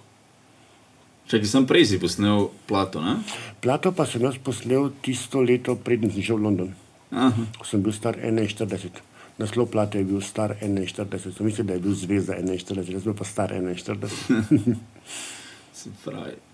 Če 1.27 1.43
sem 1.43 1.65
prej 1.67 1.85
si 1.89 1.97
posnel 1.99 2.47
plato, 2.67 3.03
ne? 3.03 3.17
Plato 3.59 3.91
pa 3.91 4.05
sem 4.07 4.23
jaz 4.23 4.37
posnel 4.39 4.93
tisto 5.03 5.43
leto, 5.43 5.75
preden 5.75 6.11
sem 6.11 6.23
šel 6.23 6.39
v 6.39 6.43
London. 6.47 6.75
Aha. 7.11 7.45
ko 7.59 7.63
sem 7.63 7.83
bil 7.83 7.95
star 7.95 8.17
41. 8.19 8.99
Naslov 9.37 9.69
plate 9.71 10.01
je 10.01 10.07
bil 10.07 10.21
star 10.21 10.57
41. 10.59 11.31
Sem 11.31 11.45
mislil, 11.45 11.67
da 11.67 11.77
je 11.77 11.83
bil 11.83 11.95
zvezda 11.95 12.35
41, 12.39 12.95
jaz 12.95 13.03
bil 13.03 13.15
pa 13.15 13.27
star 13.27 13.53
41. 13.53 14.75
Se 15.77 15.93
pravi. 16.03 16.46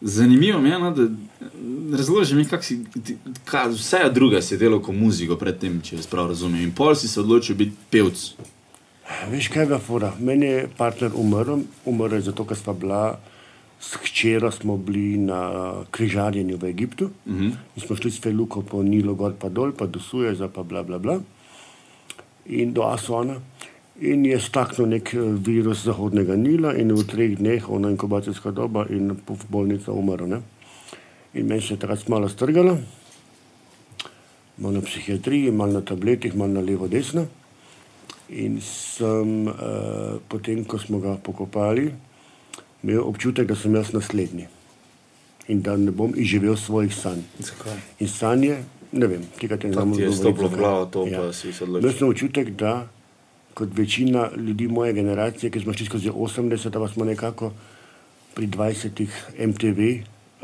Zanimivo 0.00 0.60
mi 0.60 0.68
je, 0.68 0.78
no, 0.78 0.90
da 0.90 1.06
razloži 1.96 2.34
mi, 2.34 2.44
kako 2.44 2.62
si, 2.62 2.84
ti- 3.04 3.16
kaj, 3.44 3.68
vse 3.68 4.10
druga 4.12 4.42
si 4.42 4.58
delal 4.58 4.80
kot 4.82 4.94
muziko 4.94 5.36
predtem, 5.36 5.80
če 5.80 5.96
jaz 5.96 6.06
prav 6.06 6.28
razumem. 6.28 6.62
In 6.62 6.72
pol 6.74 6.94
si 6.94 7.08
se 7.08 7.20
odločil 7.20 7.56
biti 7.56 7.72
pevc. 7.90 8.26
Veš, 9.30 9.48
kaj 9.48 9.62
je 9.62 9.66
bila 9.66 9.78
fora? 9.78 10.12
Meni 10.20 10.46
je 10.46 10.68
partner 10.76 11.10
umrl, 11.14 11.62
umrl 11.84 12.14
je 12.14 12.20
zato, 12.28 12.44
ker 12.44 12.56
sva 12.58 12.74
bila 12.74 13.18
s 13.80 13.96
hčero, 14.02 14.50
smo 14.50 14.76
bili 14.76 15.16
na 15.18 15.40
križarjenju 15.90 16.56
v 16.56 16.64
Egiptu. 16.64 17.10
Uh 17.26 17.34
-huh. 17.34 17.52
In 17.76 17.82
smo 17.86 17.96
šli 17.96 18.10
s 18.10 18.20
Feluko 18.20 18.62
po 18.62 18.82
Nilu, 18.82 19.14
gor 19.14 19.32
pa 19.38 19.48
dol, 19.48 19.72
pa 19.72 19.86
do 19.86 20.00
Sueza, 20.00 20.48
pa 20.48 20.62
bla 20.62 20.82
bla 20.82 20.98
bla. 20.98 21.20
In 22.46 22.72
do 22.72 22.82
Asona. 22.82 23.40
In 24.00 24.26
je 24.28 24.36
staknil 24.40 24.90
nek 24.92 25.14
eh, 25.14 25.20
virus 25.40 25.84
Zahodnega 25.84 26.36
Nila, 26.36 26.74
in 26.76 26.92
v 26.92 27.04
treh 27.08 27.36
dneh, 27.38 27.64
ona 27.70 27.88
inkubacijska 27.94 28.52
doba, 28.52 28.84
in 28.92 29.16
v 29.16 29.44
bolnica 29.48 29.92
umrl. 29.92 30.28
Ne? 30.28 30.42
In 31.34 31.48
meni 31.48 31.62
se 31.64 31.74
je 31.74 31.80
takrat 31.80 32.08
malo 32.08 32.28
strgalo, 32.28 32.76
malo 34.58 34.72
na 34.74 34.80
psihiatriji, 34.84 35.50
malo 35.50 35.80
na 35.80 35.80
tabletih, 35.80 36.36
malo 36.36 36.52
na 36.52 36.60
levo, 36.60 36.88
desno. 36.88 37.26
In 38.28 38.60
sem, 38.60 39.46
uh, 39.46 40.18
potem, 40.28 40.64
ko 40.64 40.78
smo 40.78 40.98
ga 40.98 41.16
pokopali, 41.16 41.92
imel 42.82 43.00
občutek, 43.00 43.46
da 43.48 43.56
sem 43.56 43.74
jaz 43.74 43.92
naslednji 43.96 44.48
in 45.48 45.62
da 45.62 45.76
ne 45.76 45.90
bom 45.90 46.12
izživel 46.16 46.56
svojih 46.56 46.94
sanj. 46.94 47.22
Zakaj? 47.38 47.78
In 48.02 48.08
sanje, 48.08 48.56
ne 48.92 49.06
vem, 49.06 49.22
tega 49.38 49.56
te 49.56 49.68
ne 49.68 49.72
znam 49.72 49.94
ti 49.94 50.02
je 50.02 50.10
zakaj. 50.10 50.48
glavo 50.56 50.86
to, 50.86 51.06
pa 51.06 51.32
si 51.32 51.52
se 51.52 51.64
odločil. 51.64 51.86
Imel 51.86 51.98
sem 51.98 52.08
občutek, 52.08 52.50
da 52.50 52.88
kot 53.56 53.68
večina 53.72 54.28
ljudi 54.36 54.68
moje 54.68 54.92
generacije, 54.92 55.50
ki 55.50 55.60
smo 55.60 55.72
šli 55.72 55.86
skozi 55.86 56.10
80, 56.10 56.70
pa 56.72 56.88
smo 56.88 57.04
nekako 57.04 57.52
pri 58.34 58.46
20 58.46 59.06
MTV 59.48 59.80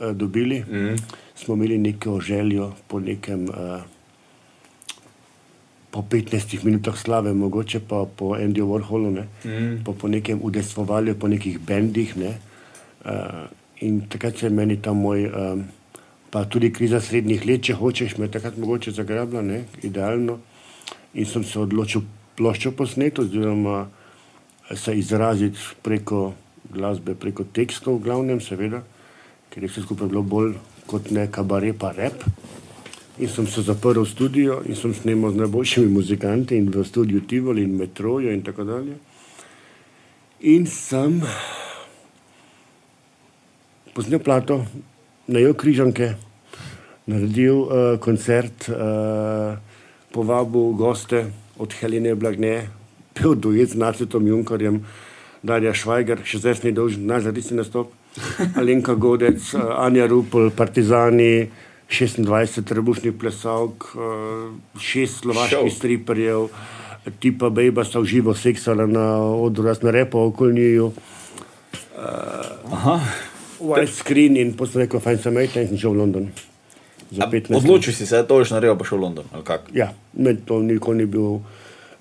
uh, 0.01 0.17
dobili, 0.17 0.61
Mm. 0.65 0.97
smo 1.35 1.55
imeli 1.55 1.79
neko 1.79 2.21
željo 2.21 2.73
po 2.89 3.01
nekem. 3.01 3.45
Uh, 3.49 3.83
Po 5.93 6.01
15 6.03 6.65
minutah 6.65 6.97
slave, 6.97 7.35
mogoče 7.35 7.81
pa 7.81 8.07
po 8.17 8.25
Andyju 8.33 8.65
Warholu, 8.65 9.11
ne, 9.13 9.27
Mm. 9.45 9.85
pa 9.85 9.93
po 9.93 10.09
nekem 10.09 10.39
udejstvovanju, 10.43 11.15
po 11.15 11.29
nekih 11.29 11.59
bendih. 11.61 12.17
Ne, 12.17 12.31
uh, 13.05 13.11
in 13.81 14.01
takrat 14.09 14.39
se 14.39 14.47
je 14.47 14.51
meni 14.51 14.77
ta 14.83 14.93
moj, 14.93 15.27
um, 15.27 15.65
pa 16.31 16.45
tudi 16.45 16.73
kriza 16.73 17.01
srednjih 17.01 17.45
let, 17.47 17.63
če 17.63 17.75
hočeš, 17.75 18.17
me 18.19 18.29
takrat 18.29 18.57
mogoče 18.57 18.91
zagrabila, 18.91 19.43
ne, 19.43 19.65
idealno. 19.83 20.39
In 21.15 21.27
sem 21.27 21.45
se 21.45 21.59
odločil 21.61 22.01
ploščo 22.37 22.73
posneti, 22.77 23.21
oziroma 23.21 23.87
se 24.75 24.95
izraziti 24.99 25.59
preko 25.83 26.33
glasbe, 26.73 27.15
preko 27.15 27.45
tekstov, 27.45 27.99
v 27.99 28.07
glavnem, 28.07 28.41
seveda, 28.41 28.83
ker 29.53 29.65
je 29.65 29.71
vse 29.71 29.85
skupaj 29.85 30.09
bilo 30.09 30.23
bolj 30.25 30.57
kot 30.89 31.11
ne 31.13 31.27
kabare, 31.31 31.73
pa 31.77 31.93
rep. 31.97 32.25
In 33.21 33.29
sem 33.29 33.47
se 33.47 33.63
zaprl 33.63 34.01
v 34.01 34.09
studio 34.09 34.63
in 34.65 34.77
sem 34.77 34.95
snemal 34.97 35.35
z 35.35 35.43
najboljšimi 35.43 35.91
muzikanti 35.93 36.57
in 36.57 36.71
v 36.73 36.85
studiu 36.85 37.21
Tivoli 37.29 37.67
in 37.67 37.77
Metroju 37.77 38.33
in 38.33 38.41
tako 38.43 38.65
dalje. 38.65 38.97
In 40.49 40.65
sem 40.67 41.21
posnel 43.93 44.19
plato, 44.25 44.63
najel 45.29 45.53
križanke, 45.55 46.15
naredil 47.07 47.61
uh, 47.61 47.69
koncert, 48.01 48.67
uh, 48.73 49.61
povabil 50.11 50.73
goste 50.73 51.27
od 51.63 51.75
Helene 51.79 52.15
Blagne, 52.19 52.67
pil 53.15 53.35
duet 53.39 53.71
z 53.71 53.79
Nacitom 53.79 54.27
Junkarjem, 54.27 54.83
Darja 55.43 55.75
Švajger, 55.75 56.23
še 56.27 56.43
zdaj 56.43 56.63
ni 56.67 56.75
dolžen, 56.75 57.07
najzadnji 57.07 57.59
nastop, 57.59 57.95
Alenka 58.61 58.95
Godec, 58.99 59.43
uh, 59.55 59.79
Anja 59.83 60.09
Rupel, 60.11 60.51
Partizani, 60.55 61.49
26 61.93 62.63
trebušnih 62.67 63.15
plesalk, 63.21 63.91
uh, 63.95 64.53
šest 64.81 65.23
slovaških 65.23 65.73
striperjev, 65.73 66.49
tipa 67.21 67.51
Bejba 67.51 67.85
sta 67.85 68.01
v 68.03 68.11
živo 68.11 68.35
seksala 68.35 68.87
na 68.87 69.07
odru, 69.19 69.69
jaz 69.71 69.83
na 69.83 69.95
repo 69.95 70.23
okoli 70.31 70.55
njiju. 70.61 70.93
Aha. 72.73 72.97
Widescreen 73.63 74.39
in 74.41 74.57
potem 74.59 74.83
rekel, 74.87 75.03
fajn 75.03 75.21
sem 75.23 75.37
majhen 75.37 75.67
in 75.67 75.75
sem 75.75 75.83
šel 75.85 75.95
v 75.95 76.03
London. 76.03 76.33
Za 77.13 77.25
A 77.25 77.31
15 77.31 77.57
Odločil 77.57 77.93
si 77.93 78.07
se, 78.07 78.23
to 78.25 78.41
boš 78.41 78.51
naredil, 78.51 78.77
pa 78.81 78.85
šel 78.89 78.99
v 78.99 79.03
London. 79.03 79.25
Ja, 79.77 79.93
meni 80.17 80.41
to 80.49 80.63
nikoli 80.65 81.05
ni 81.05 81.07
bil 81.07 81.43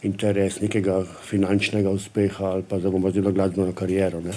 interes 0.01 0.61
nekega 0.63 1.03
finančnega 1.03 1.91
uspeha 1.91 2.55
ali 2.55 2.63
pa 2.63 2.79
da 2.79 2.89
bom 2.89 3.03
zdaj 3.11 3.33
glasbeno 3.35 3.73
kariero. 3.75 4.21
Ne. 4.23 4.31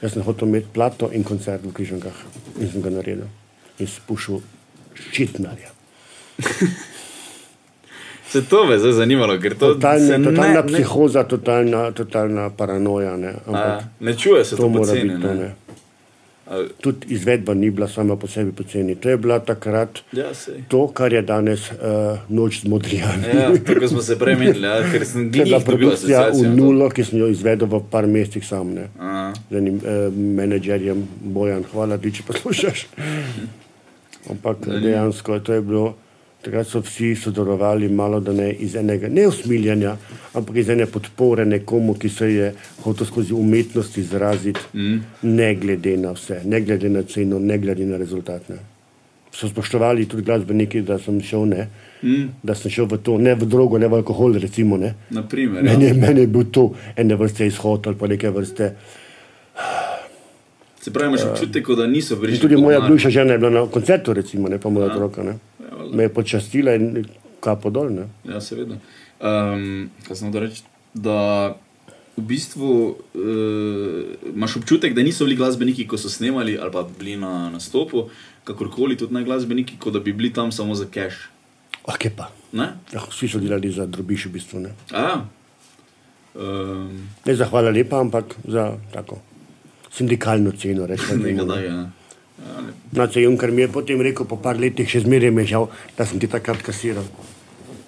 Jaz 0.00 0.14
sem 0.14 0.22
hotel 0.22 0.48
imeti 0.48 0.70
plato 0.72 1.10
in 1.12 1.24
koncert 1.26 1.66
v 1.66 1.72
Križankah 1.74 2.14
in 2.60 2.70
sem 2.70 2.82
ga 2.82 2.94
naredil. 2.94 3.26
In 3.78 3.90
spušil 3.90 4.40
ščitnarja. 4.94 5.74
Se 8.34 8.42
to 8.42 8.64
me 8.66 8.78
zdaj 8.78 8.92
zanimalo, 8.92 9.36
ker 9.38 9.54
to 9.54 9.74
Totalna, 9.74 10.06
se 10.06 10.16
totalna 10.24 10.62
ne, 10.62 10.66
psihoza, 10.66 11.22
totalna, 11.24 11.90
totalna 11.94 12.50
paranoja. 12.50 13.16
Ne. 13.16 13.26
ne, 13.26 13.34
Ampak 13.46 13.66
a, 13.66 13.84
ne 14.00 14.14
čuje 14.18 14.44
se 14.44 14.56
to 14.56 14.62
to 14.62 14.68
mora 14.68 14.86
poceni. 14.86 15.08
biti 15.08 15.22
to. 15.22 15.34
Ne. 15.34 15.54
Tudi 16.80 17.06
izvedba 17.08 17.54
ni 17.54 17.70
bila 17.70 17.88
sama 17.88 18.16
po 18.16 18.26
sebi 18.28 18.52
poceni. 18.52 18.94
To 18.94 19.08
je 19.08 19.16
bila 19.16 19.38
takrat 19.40 19.98
Ja, 20.12 20.34
sej. 20.34 20.64
to, 20.68 20.88
kar 20.88 21.12
je 21.12 21.22
danes 21.22 21.70
uh, 21.70 22.18
noč 22.28 22.60
z 22.60 22.68
modrijani. 22.68 23.24
Ja, 23.34 23.48
tako 23.66 23.88
smo 23.88 24.02
se 24.02 24.18
prej 24.18 24.36
menili, 24.36 24.66
ja, 24.66 24.82
ker 24.92 25.06
sem 25.06 25.32
To 25.32 25.38
je 25.38 25.44
bila 25.44 25.60
produkcija 25.60 26.28
v 26.36 26.52
nulo, 26.56 26.90
ki 26.90 27.04
sem 27.04 27.18
jo 27.18 27.30
izvedel 27.32 27.68
v 27.68 27.80
par 27.90 28.06
mesecih 28.06 28.44
sam. 28.44 28.74
Ne. 28.76 28.88
Z 29.50 29.56
enim 29.56 29.80
eh, 29.80 30.10
menedžerjem 30.12 31.00
Bojan, 31.32 31.64
hvala 31.72 31.96
ti, 31.98 32.12
če 32.12 32.28
poslušaš. 32.28 32.86
Ampak 34.30 34.68
dejansko 34.68 35.40
to 35.40 35.56
je 35.56 35.62
bilo, 35.64 35.94
takrat 36.44 36.66
so 36.68 36.80
vsi 36.80 37.14
sodelovali 37.16 37.88
malo, 37.88 38.20
da 38.20 38.32
ne 38.32 38.50
iz 38.52 38.74
enega, 38.76 39.08
ne 39.08 39.26
usmiljanja, 39.28 39.96
ampak 40.34 40.56
iz 40.60 40.68
ene 40.68 40.86
podpore 40.86 41.44
nekomu, 41.44 41.94
ki 41.94 42.08
se 42.08 42.28
je 42.32 42.50
hotel 42.84 43.06
skozi 43.06 43.34
umetnost 43.34 43.98
izraziti, 43.98 44.60
mm. 44.74 45.00
ne 45.22 45.54
glede 45.54 45.96
na 45.96 46.12
vse, 46.12 46.42
ne 46.44 46.60
glede 46.60 46.88
na 46.88 47.02
ceno, 47.02 47.38
ne 47.38 47.58
glede 47.58 47.86
na 47.86 47.96
rezultat. 47.96 48.48
Ne. 48.48 48.60
So 49.34 49.48
spoštovali 49.48 50.04
tudi 50.06 50.22
glasbeniki, 50.22 50.82
da 50.86 50.98
sem 50.98 51.16
šel, 51.20 51.48
ne, 51.50 51.68
mm. 52.02 52.28
da 52.42 52.54
sem 52.54 52.70
šel 52.70 52.86
v 52.86 53.00
to, 53.02 53.16
ne 53.18 53.34
v 53.34 53.48
drogo, 53.50 53.78
ne 53.78 53.88
v 53.88 53.98
alkohol, 54.02 54.36
recimo. 54.38 54.76
Ne. 54.76 54.94
naprimer, 55.10 55.64
ja. 55.64 55.72
Meni, 55.72 55.88
je- 55.90 55.94
meni 55.94 56.20
je 56.20 56.26
bil 56.26 56.44
to 56.52 56.68
ene 56.96 57.16
vrste 57.16 57.46
izhod 57.46 57.86
ali 57.86 57.96
pa 57.98 58.06
neke 58.06 58.30
vrste. 58.30 58.74
Se 60.84 60.92
pravi, 60.92 61.08
imaš 61.08 61.22
občutek, 61.24 61.64
kot 61.64 61.78
da 61.78 61.86
niso 61.86 62.16
prišli. 62.20 62.40
tudi 62.40 62.56
moja 62.56 62.80
bivša 62.80 63.10
žena 63.10 63.32
je 63.32 63.38
bila 63.38 63.50
na 63.50 63.66
koncertu, 63.66 64.12
recimo, 64.12 64.48
ne 64.48 64.58
pa 64.60 64.68
moja 64.68 64.86
otroka. 64.92 65.22
Ja. 65.22 65.34
Me 65.92 66.08
je 66.08 66.14
počastila 66.14 66.74
in 66.78 67.04
kapo 67.44 67.70
dol. 67.70 67.92
Ne. 67.92 68.08
Ja, 68.28 68.40
seveda. 68.40 68.78
Um, 69.20 69.90
kaj 70.06 70.18
sem 70.18 70.30
hotel 70.30 70.48
reči? 70.48 70.64
Da 70.94 71.18
v 72.14 72.22
bistvu 72.30 72.70
uh, 72.94 74.32
imaš 74.34 74.58
občutek, 74.62 74.94
da 74.94 75.02
niso 75.02 75.26
bili 75.26 75.36
glasbeniki, 75.36 75.86
ko 75.90 75.98
so 75.98 76.08
snemali 76.12 76.56
ali 76.58 76.72
pa 76.72 76.84
bili 76.86 77.16
na 77.18 77.50
nastopu, 77.50 78.08
kakorkoli 78.44 78.96
tudi 78.96 79.14
ne 79.14 79.24
glasbeniki, 79.26 79.78
kot 79.78 79.96
da 79.96 80.00
bi 80.00 80.12
bili 80.12 80.32
tam 80.32 80.52
samo 80.52 80.74
za 80.74 80.86
cash. 80.86 81.28
Ok, 81.84 82.08
pa. 82.16 82.30
Ne? 82.52 82.70
Ja, 82.94 83.02
vsi 83.10 83.28
so 83.28 83.42
delali 83.42 83.72
za 83.72 83.86
drobiš 83.86 84.28
v 84.30 84.34
bistvu. 84.38 84.62
Ne, 84.62 84.72
A, 84.94 85.26
um, 86.34 87.08
ne 87.26 87.36
za 87.36 87.48
hvala 87.50 87.74
lepa, 87.74 88.00
ampak 88.00 88.36
za 88.46 88.72
tako 88.94 89.20
sindikalno 89.92 90.54
ceno. 90.56 90.86
Rečemo, 90.86 91.22
nekaj 91.26 91.44
ne. 91.44 91.50
takega. 91.50 91.76
ne. 91.82 92.03
Nace 92.94 93.22
Junker 93.22 93.50
mi 93.52 93.62
je 93.62 93.68
potem 93.68 94.00
rekel, 94.00 94.26
po 94.26 94.36
par 94.36 94.58
letih 94.58 94.88
še 94.90 95.04
zmeraj 95.04 95.30
mi 95.34 95.42
je 95.42 95.54
žal, 95.54 95.70
da 95.98 96.06
sem 96.06 96.18
ti 96.18 96.30
takrat 96.30 96.62
kasiral. 96.62 97.06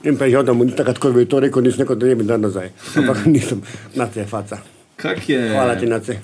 In 0.06 0.18
pa 0.18 0.26
je 0.26 0.36
žal, 0.36 0.46
da 0.46 0.54
mu 0.54 0.64
ni 0.66 0.74
takrat, 0.76 0.98
ko 1.02 1.10
bi 1.14 1.26
to 1.26 1.40
rekel, 1.42 1.62
nisem 1.62 1.84
rekel, 1.84 1.98
da 1.98 2.06
ne 2.06 2.16
bi 2.18 2.26
dal 2.26 2.40
nazaj. 2.42 2.70
Ampak 2.98 3.26
nisem, 3.26 3.62
nace 3.98 4.22
je 4.22 4.26
faca. 4.30 4.62
Kak 4.96 5.28
je? 5.28 5.42
Hvala 5.50 5.76
ti, 5.76 5.86
Nace. 5.86 6.18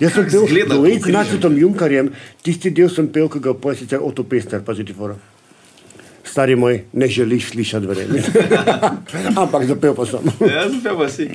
Jaz 0.00 0.14
sem 0.14 0.24
kot 0.24 0.48
z 1.04 1.12
Nacetom 1.12 1.58
Junkarjem, 1.58 2.08
tisti 2.42 2.70
del 2.72 2.88
sem 2.88 3.10
pil, 3.12 3.28
ki 3.28 3.42
ga 3.44 3.52
poje 3.52 3.82
sicer 3.82 4.00
Otopester, 4.00 4.62
pa 4.64 4.74
ti 4.74 4.94
fora. 4.96 5.18
Stari 6.24 6.54
moj, 6.56 6.78
ne 6.92 7.08
želiš 7.08 7.50
slišati, 7.50 7.86
verjemi. 7.86 8.22
Ampak 9.42 9.66
zapel 9.68 9.92
pa 9.94 10.06
sem. 10.06 10.30
Ja, 10.48 10.64
zdaj 10.70 10.96
pa 10.96 11.08
si. 11.12 11.28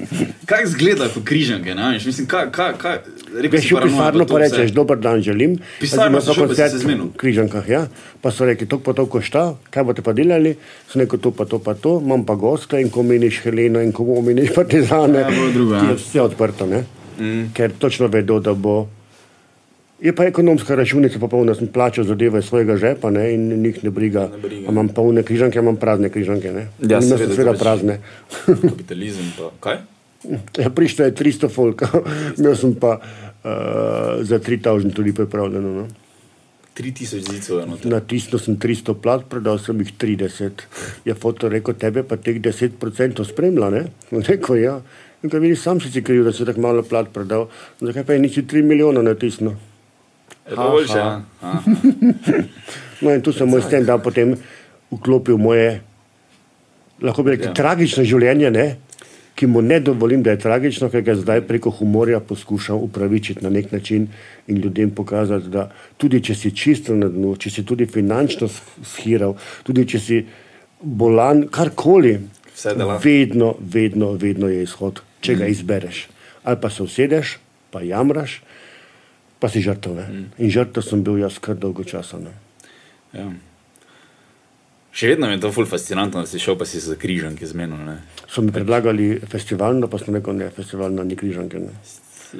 Kaj 0.49 0.64
izgleda 0.64 1.10
kot 1.14 1.26
križanke? 1.28 1.76
Mislim, 2.05 2.26
kaj, 2.26 2.49
kaj, 2.55 2.74
kaj, 2.82 2.97
si 3.61 3.75
v 3.75 3.82
pisarno 3.84 4.25
pa 4.25 4.38
rečeš, 4.39 4.71
dober 4.71 4.97
dan 4.97 5.21
želim. 5.21 5.57
Pisarno 5.80 6.19
pa 6.23 6.34
koncert 6.34 6.73
v 6.73 7.11
Križankah, 7.17 7.65
ja. 7.69 7.88
Pa 8.21 8.32
so 8.32 8.47
rekli, 8.47 8.67
to 8.67 8.80
pa 8.80 8.93
to 8.93 9.05
košta, 9.05 9.55
kaj 9.69 9.84
boste 9.84 10.01
pa 10.01 10.13
delali? 10.15 10.55
Sem 10.89 11.03
rekel, 11.03 11.19
to 11.19 11.32
pa 11.32 11.45
to 11.45 11.59
pa 11.59 11.75
to, 11.75 11.99
imam 11.99 12.25
pa 12.25 12.36
goste 12.36 12.80
in 12.82 12.89
ko 12.89 13.03
meniš 13.03 13.43
Heleno 13.43 13.84
in 13.84 13.91
ko 13.91 14.03
omeniš 14.03 14.55
partizane, 14.55 15.19
Ja, 15.28 15.30
bilo 15.30 15.51
drugo, 15.51 15.73
ja. 15.75 15.89
je 15.91 15.99
vse 15.99 16.21
odprto, 16.21 16.65
ne? 16.65 16.86
Mm. 17.19 17.51
Ker 17.53 17.71
točno 17.80 18.07
vedo, 18.07 18.39
da 18.39 18.53
bo. 18.53 18.88
Je 19.97 20.13
pa 20.13 20.28
ekonomska 20.30 20.75
računica 20.78 21.19
popolna, 21.19 21.55
sem 21.57 21.67
plačal 21.67 22.05
zadeve 22.05 22.39
iz 22.39 22.45
svojega 22.45 22.78
žepa 22.78 23.09
ne, 23.09 23.34
in 23.34 23.49
njih 23.61 23.84
ne 23.84 23.89
briga. 23.89 24.30
Ne 24.32 24.38
briga. 24.38 24.69
A 24.69 24.71
Imam 24.71 24.89
polne 24.93 25.23
križanke, 25.25 25.59
imam 25.59 25.75
prazne 25.75 26.09
križanke. 26.13 26.51
Ne. 26.53 26.67
Ja, 26.86 26.99
jaz 27.01 27.09
seveda, 27.09 27.34
seveda 27.34 27.53
prazne. 27.57 27.99
Kapitalizem 28.45 29.34
pa. 29.38 29.49
Kaj? 29.59 29.97
Ja, 30.57 30.70
prišlo 30.70 31.05
je 31.05 31.13
300 31.13 31.49
folka, 31.49 31.88
imel 32.38 32.55
sem 32.57 32.74
pa 32.76 32.97
uh, 32.97 34.24
za 34.26 34.39
3000 34.39 34.93
tudi 34.93 35.13
pripravljeno. 35.13 35.74
No. 35.74 35.88
3000 36.78 37.32
zicov 37.32 37.59
je 37.59 37.65
noter. 37.65 37.91
Na 37.91 37.99
tisto 37.99 38.39
sem 38.39 38.57
300 38.57 38.93
plat, 39.01 39.24
predal 39.30 39.57
sem 39.59 39.78
jih 39.82 39.93
30. 39.97 40.65
Je 41.05 41.13
foto 41.13 41.49
rekel, 41.49 41.74
tebe 41.74 42.03
pa 42.03 42.18
teh 42.18 42.38
10% 42.41 43.24
spremlja, 43.26 43.70
ne? 43.70 43.84
Rekel 44.11 44.61
ja. 44.61 44.76
In 45.24 45.30
ko 45.34 45.39
vidiš, 45.41 45.63
sam 45.63 45.82
si 45.82 45.89
si 45.89 46.03
kriv, 46.05 46.24
da 46.26 46.34
si 46.34 46.45
tako 46.45 46.61
malo 46.61 46.84
plat 46.86 47.09
predal. 47.13 47.47
No, 47.82 47.88
Zakaj 47.89 48.05
pa 48.05 48.13
je 48.13 48.20
nisi 48.20 48.43
3 48.45 48.61
milijona 48.63 49.01
natisnil? 49.01 49.55
Je 50.49 50.55
to 50.55 50.70
boljše? 50.72 50.97
Ja? 50.97 51.22
No 53.01 53.11
in 53.13 53.22
tu 53.22 53.30
sem 53.34 53.45
moj 53.49 53.61
stand-up 53.61 54.01
potem 54.01 54.32
vklopil 54.89 55.38
moje, 55.38 55.82
lahko 57.01 57.22
bi 57.24 57.36
rekel, 57.36 57.45
Ja. 57.45 57.51
ja. 57.51 57.53
tragično 57.53 58.01
življenje, 58.03 58.49
ne? 58.51 58.63
Ki 59.38 59.46
mu 59.48 59.62
ne 59.62 59.78
dovolim, 59.80 60.24
da 60.26 60.34
je 60.34 60.40
tragično, 60.42 60.90
ker 60.90 61.04
ga 61.06 61.14
zdaj 61.16 61.44
preko 61.46 61.70
humorja 61.70 62.20
poskušam 62.20 62.82
upravičiti 62.88 63.44
na 63.46 63.52
nek 63.54 63.72
način 63.72 64.08
in 64.48 64.58
ljudem 64.58 64.90
pokazati, 64.92 65.52
da 65.54 65.70
tudi 65.98 66.24
če 66.24 66.36
si 66.36 66.52
čisto 66.56 66.96
na 66.98 67.10
dnu, 67.14 67.36
če 67.38 67.52
si 67.54 67.66
tudi 67.66 67.86
finančno 67.86 68.50
shiral, 68.82 69.36
tudi 69.64 69.86
če 69.86 70.02
si 70.02 70.24
bolan, 70.82 71.46
karkoli, 71.54 72.16
vedno, 73.04 73.54
vedno, 73.60 74.12
vedno 74.18 74.50
je 74.50 74.64
izhod, 74.66 75.04
če 75.22 75.36
ga 75.38 75.50
izbereš. 75.54 76.08
Ali 76.44 76.58
pa 76.62 76.74
se 76.74 76.84
usedeš, 76.84 77.38
pa 77.72 77.84
jamraš, 77.86 78.40
pa 79.40 79.50
si 79.54 79.62
žrtev. 79.62 80.00
ne. 80.02 80.24
In 80.38 80.50
žrtev 80.50 80.82
sem 80.82 81.04
bil 81.04 81.22
jaz 81.22 81.38
kar 81.38 81.60
dolgo 81.62 81.86
časa. 81.86 82.18
Ne. 82.18 82.34
Ja. 83.14 83.30
Še 84.98 85.12
vedno 85.14 85.30
je 85.30 85.38
to 85.38 85.52
ful 85.54 85.68
fascinantno, 85.70 86.24
da 86.26 86.30
si 86.30 86.39
šel 86.41 86.56
pa 86.58 86.66
si 86.66 86.80
za 86.82 86.95
križanke 86.98 87.45
zmenil. 87.45 87.78
ne. 87.86 88.00
So 88.26 88.41
mi 88.41 88.52
predlagali 88.52 89.20
festivalno, 89.30 89.88
pa 89.88 90.00
sem 90.02 90.16
rekel, 90.18 90.34
ne, 90.34 90.50
festivalno 90.50 91.04
ni 91.06 91.16
križanke. 91.16 91.60
Ne. 91.62 91.76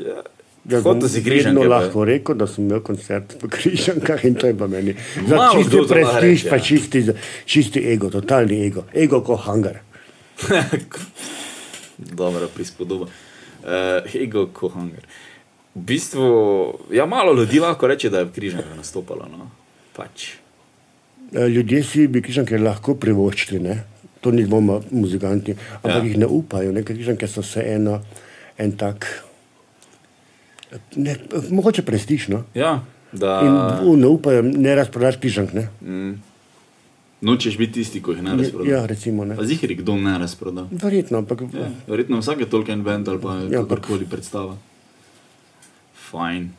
Ja. 0.02 0.24
Jaz 0.68 0.84
Kot 0.84 0.98
da 1.00 1.08
si 1.08 1.22
Križanke, 1.24 1.62
vedno 1.62 1.70
pa- 1.70 1.80
lahko 1.80 2.04
rekel, 2.04 2.36
da 2.36 2.48
sem 2.48 2.66
imel 2.66 2.82
koncert 2.84 3.38
v 3.40 3.48
Križankah 3.48 4.26
in 4.28 4.36
to 4.36 4.50
je 4.50 4.56
pa 4.58 4.68
meni. 4.68 4.96
Za 5.28 5.38
čisti 5.54 5.84
prestiž, 5.88 6.44
pa 6.50 6.58
ja. 6.58 6.64
čisti, 6.64 7.04
čisti 7.46 7.84
ego, 7.94 8.10
totalni 8.12 8.58
ego. 8.66 8.84
Ego 8.94 9.22
kot 9.24 9.46
hangar. 9.46 9.80
Dobra 11.98 12.50
prispodoba. 12.52 13.08
Uh, 13.64 14.16
ego 14.16 14.48
Kohanger. 14.54 15.08
V 15.76 15.82
bistvu, 15.82 16.26
ja, 16.92 17.06
malo 17.06 17.34
ljudi 17.34 17.60
lahko 17.60 17.88
reče, 17.88 18.10
da 18.10 18.20
je 18.20 18.26
v 18.26 18.36
Križankah 18.36 18.76
nastopalo. 18.78 19.30
No? 19.32 19.50
Pač. 19.96 20.36
Eh, 21.34 21.48
Ljudje 21.48 21.84
si 21.84 22.08
bi 22.08 22.22
križanke 22.22 22.58
lahko 22.58 22.96
privoščili, 22.96 23.60
ne? 23.60 23.84
to 24.22 24.32
ni 24.32 24.44
dvoma 24.44 24.80
muzikanti, 24.92 25.54
ampak 25.76 25.92
Ja. 25.92 25.98
ja. 25.98 26.04
jih 26.04 26.18
ne 26.18 26.26
upajo. 26.28 26.72
Ne? 26.72 26.84
ker 26.84 26.96
Križanke 26.96 27.28
so 27.28 27.42
vseeno 27.42 28.02
en 28.58 28.72
tak, 28.74 29.06
ne, 30.96 31.16
mogoče 31.50 31.82
prestižno. 31.82 32.44
Ja, 32.54 32.84
da 33.14 33.42
In 33.42 33.54
u, 33.88 33.96
ne 33.96 34.08
upajo 34.08 34.42
ne 34.42 34.76
razprodati 34.76 35.20
križank. 35.20 35.54
Ne? 35.54 35.68
nočeš 37.22 37.58
biti 37.58 37.74
tisti, 37.74 38.02
ki 38.02 38.12
jih 38.12 38.24
ne 38.24 38.36
razprodaš. 38.36 38.70
Ja, 38.70 38.86
recimo. 38.86 39.26
Ne? 39.26 39.36
Pa 39.36 39.44
zihri, 39.44 39.76
kdo 39.76 39.96
ne 39.96 40.18
razproda. 40.18 40.68
Verjetno, 40.72 41.18
ampak 41.18 41.42
Ja, 41.54 41.70
verjetno 41.88 42.20
vsak 42.20 42.40
je 42.40 42.50
tolken 42.50 42.84
bend 42.84 43.08
ali 43.08 43.20
pa 43.20 43.30
Ja, 43.30 43.42
ja, 43.42 43.60
ampak- 43.60 43.80
kakorkoli 43.80 44.06
predstava. 44.06 44.58
Fajn. 46.12 46.50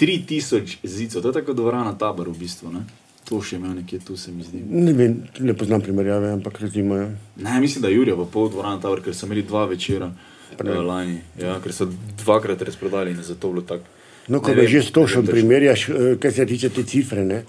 3000 0.00 0.76
zicov, 0.82 1.22
to 1.22 1.28
je 1.28 1.32
tako 1.32 1.52
dvorana 1.52 1.94
tabor 1.98 2.28
v 2.28 2.38
bistvu. 2.38 2.72
Ne? 2.72 2.84
To 3.24 3.40
še 3.40 3.56
imel 3.56 3.74
nekje 3.78 3.98
tu, 4.04 4.16
se 4.16 4.32
mi 4.32 4.44
zdi. 4.44 4.60
ne, 4.68 4.92
vem, 4.92 5.22
ne 5.40 5.54
poznam 5.56 5.80
primerjave, 5.80 6.32
ampak 6.32 6.60
recimo. 6.60 6.96
Ja. 6.96 7.08
Ne, 7.36 7.60
mislim, 7.60 7.82
da 7.82 7.88
je 7.88 7.96
Jurija 7.96 8.16
pa 8.16 8.26
pol 8.32 8.50
dvorana 8.52 8.80
tabor, 8.80 9.00
ker 9.00 9.14
so 9.16 9.26
imeli 9.26 9.42
dva 9.42 9.64
večera 9.70 10.10
uh, 10.10 10.84
lani. 10.84 11.20
Ja, 11.40 11.56
ker 11.64 11.72
so 11.72 11.88
dvakrat 12.24 12.62
razprodali 12.62 13.10
in 13.10 13.22
zato 13.22 13.48
bilo 13.48 13.62
tako. 13.62 13.88
No, 14.28 14.40
ko 14.40 14.52
že 14.56 14.80
s 14.82 14.92
to 14.92 15.04
še 15.06 15.20
ne 15.20 15.20
vem 15.20 15.26
točno. 15.26 15.32
primerjaš, 15.32 15.88
eh, 15.88 16.16
kar 16.16 16.32
se 16.32 16.46
tiče 16.46 16.68
te 16.68 16.84
cifre, 16.84 17.24
ne, 17.24 17.44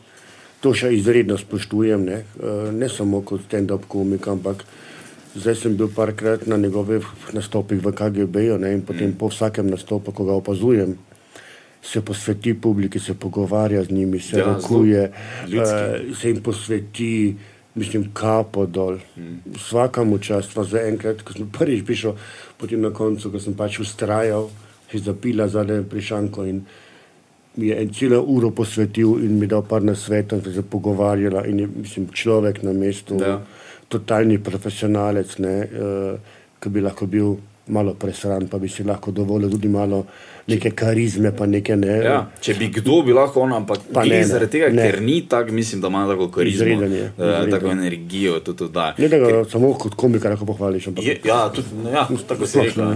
to 0.60 0.74
še 0.74 0.92
izredno 0.92 1.38
spoštujem, 1.38 2.04
ne, 2.04 2.24
eh, 2.24 2.72
ne 2.72 2.90
samo 2.90 3.22
kot 3.22 3.48
stand-up 3.48 3.88
komik, 3.88 4.28
ampak 4.28 4.66
zdaj 5.36 5.56
sem 5.56 5.78
bil 5.78 5.88
parkrat 5.88 6.48
na 6.48 6.58
njegovih 6.58 7.04
nastopih 7.34 7.80
v 7.84 7.92
KGB-ju 7.92 8.60
in 8.66 8.82
potem 8.82 9.10
Mm. 9.10 9.18
po 9.18 9.28
vsakem 9.30 9.68
nastopu, 9.68 10.12
ko 10.12 10.26
ga 10.26 10.34
opazujem, 10.34 10.98
se 11.86 12.02
posveti 12.02 12.54
publiki, 12.54 13.00
se 13.00 13.14
pogovarja 13.14 13.84
z 13.84 13.92
njimi, 13.92 14.20
se 14.20 14.38
Ja, 14.40 14.46
rokuje, 14.46 15.12
eh, 15.48 16.14
se 16.22 16.30
jim 16.30 16.42
posveti, 16.42 17.36
mislim, 17.76 18.10
kapo 18.14 18.66
dol. 18.66 18.98
Mm. 19.18 19.38
Vsakemu 19.56 20.18
čast, 20.18 20.54
pa 20.56 20.64
za 20.64 20.82
enkrat, 20.82 21.22
ko 21.22 21.34
sem 21.34 21.50
prvič 21.52 21.86
prišel, 21.86 22.16
potem 22.58 22.82
na 22.82 22.90
koncu, 22.90 23.32
ko 23.32 23.40
sem 23.40 23.54
pač 23.54 23.80
ustrajal, 23.80 24.50
si 24.92 25.00
zapila 25.00 25.48
zadnje 25.48 25.84
prišanko 25.90 26.46
in 26.46 26.66
mi 27.58 27.68
je 27.68 27.82
en 27.82 27.90
celo 27.94 28.22
uro 28.22 28.52
posvetil 28.52 29.24
in 29.24 29.40
mi 29.40 29.48
dal 29.48 29.64
par 29.64 29.84
na 29.84 29.96
svet, 29.96 30.32
in 30.32 30.42
se 30.54 30.62
pogovarjala 30.62 31.46
in 31.46 31.60
je, 31.60 31.68
mislim, 31.68 32.08
človek 32.12 32.64
na 32.64 32.74
mestu, 32.74 33.16
Da. 33.16 33.42
totalni 33.88 34.40
profesionalec, 34.44 35.38
ne, 35.38 35.60
uh, 35.64 36.20
ki 36.60 36.70
bi 36.70 36.82
lahko 36.82 37.06
bil 37.06 37.36
malo 37.68 37.94
presran, 37.94 38.48
pa 38.48 38.58
bi 38.58 38.68
si 38.70 38.84
lahko 38.84 39.12
dovolil 39.12 39.50
tudi 39.50 39.68
malo 39.68 40.06
neke 40.48 40.72
karizme, 40.72 41.32
pa 41.36 41.46
neke 41.50 41.76
ne. 41.76 41.96
Ja, 42.06 42.18
če 42.42 42.54
bi 42.60 42.70
kdo 42.74 43.02
bi 43.06 43.14
lahko 43.18 43.42
on, 43.46 43.54
ampak 43.58 43.88
Pa 43.94 44.04
ne, 44.06 44.22
zaradi 44.28 44.58
tega, 44.58 44.70
ne. 44.74 44.86
ker 44.92 45.02
ni 45.02 45.20
tako, 45.30 45.56
mislim, 45.58 45.82
da 45.82 45.90
ima 45.90 46.06
tako 46.10 46.28
karizmo, 46.34 46.66
Izreden 46.68 46.94
je, 46.94 47.06
eh, 47.06 47.14
izreden. 47.18 47.52
tako 47.52 47.72
energijo, 47.74 48.40
tudi 48.40 48.58
to 48.58 48.68
da. 48.68 48.92
Ne 48.98 49.10
da 49.10 49.18
ga 49.22 49.32
ker... 49.32 49.50
samo 49.52 49.74
kot 49.74 49.96
komika 49.96 50.30
lahko 50.30 50.46
pohvališ, 50.46 50.88
ampak 50.92 51.06
Je, 51.06 51.18
ja, 51.26 51.50
tudi, 51.50 51.74
no, 51.84 51.90
ja, 51.90 52.08
tako 52.28 52.48
se 52.48 52.62
reče. 52.62 52.92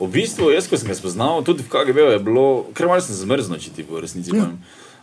V 0.00 0.08
bistvu, 0.08 0.50
jaz, 0.52 0.68
ko 0.68 0.78
sem 0.80 0.88
ga 0.88 0.94
spoznal, 0.96 1.42
tudi 1.44 1.64
v 1.64 1.72
KGB 1.72 2.04
je 2.14 2.20
bilo, 2.24 2.46
ker 2.76 2.88
malo 2.88 3.04
sem 3.04 3.16
zmrznil, 3.16 3.60
če 3.60 3.74
ti 3.76 3.84
po 3.84 4.00
resnici 4.00 4.32
povem. 4.32 4.56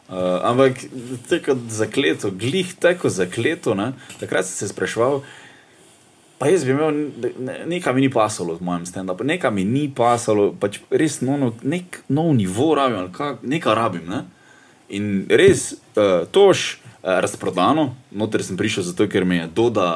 Uh, 0.08 0.40
ampak 0.48 0.86
tako 1.28 1.58
zakleto, 1.70 2.32
glih 2.32 2.70
tako 2.80 3.10
zakleto, 3.12 3.76
ne? 3.76 3.92
takrat 4.22 4.48
sem 4.48 4.56
se 4.56 4.72
spraševal, 4.72 5.20
pa 6.38 6.48
jaz 6.48 6.66
bi 6.66 6.72
imel, 6.72 6.98
ne, 7.40 7.56
nekaj 7.66 7.94
mi 7.94 8.02
ni 8.02 8.10
pasalo 8.14 8.56
v 8.58 8.66
mojem 8.66 8.86
stand-upu, 8.86 9.26
nekaj 9.26 9.52
mi 9.54 9.66
ni 9.66 9.88
pasalo, 9.90 10.52
pač 10.60 10.80
res 10.94 11.22
no, 11.26 11.38
no, 11.38 11.54
nek 11.66 12.04
nov 12.14 12.34
nivo 12.38 12.74
rabim, 12.78 13.10
kak, 13.14 13.42
nekaj 13.42 13.78
rabim. 13.78 14.06
Ne? 14.06 14.22
In 14.94 15.26
res, 15.34 15.72
uh, 15.98 16.28
tož, 16.30 16.78
uh, 16.78 17.18
razprodano, 17.26 17.90
noter 18.14 18.46
sem 18.46 18.60
prišel 18.60 18.86
zato, 18.86 19.10
ker 19.10 19.26
me 19.26 19.42
je 19.42 19.50
Doda, 19.58 19.90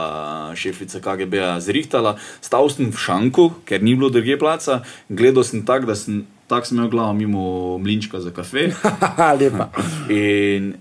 šefica 0.58 1.00
KGB-ja, 1.04 1.54
zrihtala, 1.62 2.18
stal 2.42 2.70
sem 2.74 2.90
v 2.90 2.98
šanku, 3.06 3.48
ker 3.70 3.86
ni 3.86 3.94
bilo 3.94 4.10
druge 4.10 4.40
placa, 4.42 4.82
gledal 5.14 5.46
sem 5.46 5.62
tako, 5.68 5.94
da 5.94 5.96
sem, 5.96 6.26
tak 6.50 6.66
sem 6.66 6.82
imel 6.82 6.90
glavo 6.90 7.14
mimo 7.14 7.44
mlinčka 7.78 8.20
za 8.20 8.34
kafe. 8.34 8.72
lepa. 9.40 9.70
In 10.10 10.74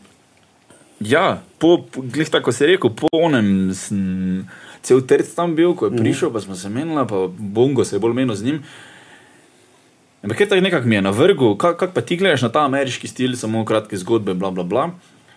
ja, 1.04 1.42
po, 1.60 1.84
glih 1.94 2.32
tako 2.32 2.52
se 2.52 2.64
je 2.64 2.72
rekel, 2.74 2.96
po 2.96 3.12
onem 3.12 3.74
sem 3.76 4.48
cel 4.82 5.02
terc 5.06 5.34
tam 5.36 5.54
bil, 5.56 5.74
ko 5.74 5.88
je 5.88 5.98
prišel, 5.98 6.32
pa 6.32 6.40
smo 6.40 6.56
se 6.56 6.68
menili, 6.68 7.06
pa 7.08 7.26
Bongo 7.28 7.84
se 7.84 7.96
je 7.96 8.00
bolj 8.00 8.14
menil 8.14 8.34
z 8.34 8.44
njim. 8.44 8.62
Ampak 10.22 10.40
je 10.40 10.48
tako 10.48 10.60
nekako 10.60 10.88
mi 10.88 10.94
je 10.94 11.02
na 11.02 11.10
vrhu, 11.10 11.56
kako 11.56 11.78
kak 11.78 11.94
pa 11.94 12.00
ti 12.00 12.16
gledaš 12.16 12.42
na 12.42 12.52
ta 12.52 12.64
ameriški 12.64 13.08
stil, 13.08 13.36
samo 13.36 13.64
kratke 13.64 13.96
zgodbe, 13.96 14.34
bla 14.34 14.50
bla 14.50 14.64
bla. 14.64 14.90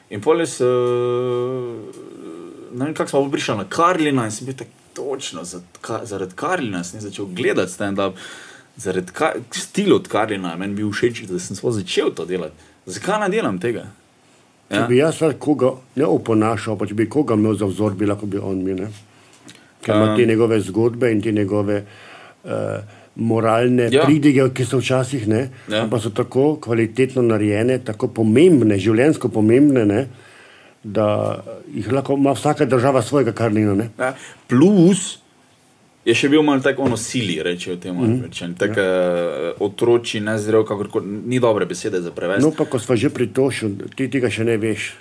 In 0.09 0.21
polis, 0.21 0.59
uh, 0.61 0.67
ne 2.73 2.85
vem, 2.85 2.93
kako 2.93 3.09
smo 3.09 3.31
prišli 3.31 3.57
na 3.57 3.65
Karlina 3.69 4.25
in 4.25 4.31
sem 4.31 4.47
bil 4.47 4.55
tako 4.55 4.71
točno 4.93 5.43
za, 5.43 5.61
ka, 5.81 6.01
zaradi 6.03 6.35
Karlina, 6.35 6.83
sem 6.83 7.01
začel 7.01 7.25
gledati 7.25 7.71
stand-up. 7.71 8.19
Zaradi 8.77 9.13
ka, 9.13 9.33
stila 9.51 9.95
od 9.95 10.07
Karlina 10.07 10.55
meni 10.57 10.75
bil 10.75 10.91
všeč, 10.91 11.23
da 11.29 11.39
sem 11.39 11.57
začel 11.57 12.11
to 12.15 12.25
delati. 12.25 12.55
Zakaj 12.85 13.23
ne 13.23 13.29
delam 13.31 13.59
tega? 13.59 13.87
Če 14.73 14.85
bi 14.89 14.97
jaz 14.97 15.19
koga 15.39 15.73
ne 15.95 16.05
oponašal, 16.09 16.77
pa 16.79 16.87
če 16.89 16.95
bi 16.97 17.07
koga 17.09 17.37
imel 17.37 17.55
za 17.59 17.67
vzor, 17.69 17.95
bi 17.99 18.07
lahko 18.09 18.27
bil 18.29 18.43
on 18.47 18.63
mi. 18.65 18.75
Ne? 18.77 18.89
Ker 19.83 19.95
ima 19.95 20.11
Um. 20.11 20.17
te 20.17 20.25
njegove 20.25 20.59
zgodbe 20.61 21.11
in 21.11 21.21
te 21.21 21.31
njegove 21.31 21.83
uh, 22.43 22.51
moralne 23.15 23.89
Ja. 23.91 24.05
pridige, 24.05 24.49
ki 24.53 24.65
so 24.65 24.79
včasih 24.79 25.27
ne, 25.27 25.49
Ja. 25.69 25.87
pa 25.91 25.99
so 25.99 26.09
tako 26.09 26.55
kvalitetno 26.57 27.21
narejene, 27.21 27.79
tako 27.79 28.07
pomembne, 28.07 28.77
življensko 28.79 29.29
pomembne, 29.29 29.85
ne, 29.85 30.07
da 30.83 31.37
jih 31.75 31.91
lahko 31.91 32.13
ima 32.13 32.31
vsaka 32.31 32.65
država 32.65 33.01
svojega 33.01 33.31
karlina. 33.31 33.75
Ne? 33.75 33.89
Ja, 33.99 34.15
plus 34.47 35.19
je 36.05 36.11
še 36.13 36.27
bil 36.29 36.41
malo 36.43 36.59
tako 36.59 36.83
ono 36.83 36.97
sili, 36.97 37.37
rečejo 37.43 37.75
temu. 37.75 38.01
Mm 38.03 38.23
-hmm. 38.23 38.57
Tako 38.57 38.79
ja. 38.79 39.53
otroči, 39.59 40.19
nezrel, 40.19 40.65
kakorkoli, 40.65 41.05
ni 41.25 41.39
dobre 41.39 41.65
besede 41.65 42.01
za 42.01 42.11
prevesti. 42.11 42.43
No, 42.43 42.51
pa 42.51 42.65
ko 42.65 42.79
smo 42.79 42.95
že 42.95 43.09
pri 43.09 43.27
Tošu, 43.27 43.69
ti 43.95 44.09
tega 44.09 44.29
še 44.29 44.43
ne 44.43 44.57
veš. 44.57 44.93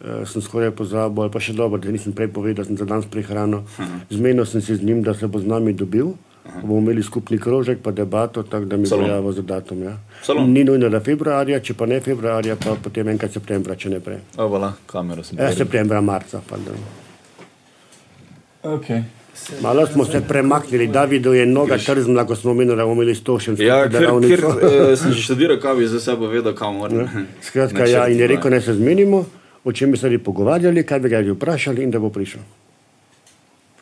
Uh, 0.00 0.26
sem 0.28 0.42
skoraj 0.42 0.70
pozabil, 0.74 1.22
ali 1.22 1.30
pa 1.32 1.40
še 1.40 1.52
dobro, 1.54 1.78
da 1.80 1.88
nisem 1.88 2.12
prej 2.12 2.28
povedal, 2.34 2.64
da 2.64 2.68
sem 2.68 2.76
za 2.76 2.84
danes 2.84 3.06
prehrano. 3.06 3.62
Zmenil 4.10 4.44
sem 4.44 4.60
se 4.60 4.76
z 4.76 4.82
njim, 4.84 5.02
da 5.02 5.14
se 5.14 5.26
bo 5.26 5.38
z 5.38 5.46
nami 5.46 5.72
dobil. 5.72 6.12
Bomo 6.60 6.76
imeli 6.82 7.02
skupni 7.02 7.38
krožek, 7.40 7.78
pa 7.80 7.90
debato, 7.90 8.42
tako 8.42 8.68
da 8.68 8.76
mi 8.76 8.84
bo 8.84 8.98
javil 9.00 9.32
za 9.32 9.42
datum. 9.42 9.82
Ja. 9.82 9.94
Salon. 10.22 10.52
Ni 10.52 10.64
nujno, 10.64 10.90
da 10.92 11.00
februarja, 11.00 11.60
če 11.64 11.72
pa 11.74 11.86
ne 11.88 12.00
februarja, 12.04 12.56
pa 12.60 12.74
potem 12.76 13.08
enkrat 13.08 13.32
septembra, 13.32 13.78
če 13.80 13.94
ne 13.94 14.00
prej. 14.04 14.18
Oh, 14.36 14.50
voilà, 14.52 14.74
kamero 14.86 15.24
sem 15.24 15.40
Ja, 15.40 15.48
septembra, 15.56 16.02
marca. 16.04 16.42
Pardon. 16.44 16.76
Okay. 18.62 19.02
Malo 19.62 19.86
smo 19.86 20.04
se 20.04 20.20
premaknili, 20.28 20.86
Davidu 20.86 21.32
je 21.32 21.46
noga 21.46 21.78
trznila, 21.78 22.26
ko 22.26 22.36
smo 22.36 22.50
omenili, 22.50 22.76
da 22.76 22.84
bomo 22.84 23.02
imeli 23.02 23.14
stošen 23.14 23.56
Ja, 23.58 23.82
ker, 23.82 23.90
ker 23.90 24.00
delavnico. 24.00 24.48
uh, 24.48 24.98
sem 24.98 25.12
že 25.12 25.22
študiral, 25.22 25.58
kaj 25.60 25.74
bi 25.76 25.86
za 25.86 26.00
sebe 26.00 26.28
vedel, 26.28 26.54
kam 26.54 26.76
moram. 26.76 27.08
Skratka, 27.42 27.86
ja, 27.88 28.04
in 28.08 28.20
je 28.20 28.28
rekel, 28.30 28.50
naj 28.50 28.60
se 28.68 28.74
zmenimo, 28.74 29.24
o 29.64 29.72
čem 29.72 29.90
bi 29.90 29.98
se 29.98 30.08
radi 30.08 30.18
pogovarjali, 30.18 30.84
kaj 30.86 31.00
bi 31.00 31.08
radi 31.08 31.30
vprašali 31.30 31.82
in 31.82 31.90
da 31.90 31.98
bo 31.98 32.10
prišel. 32.10 32.40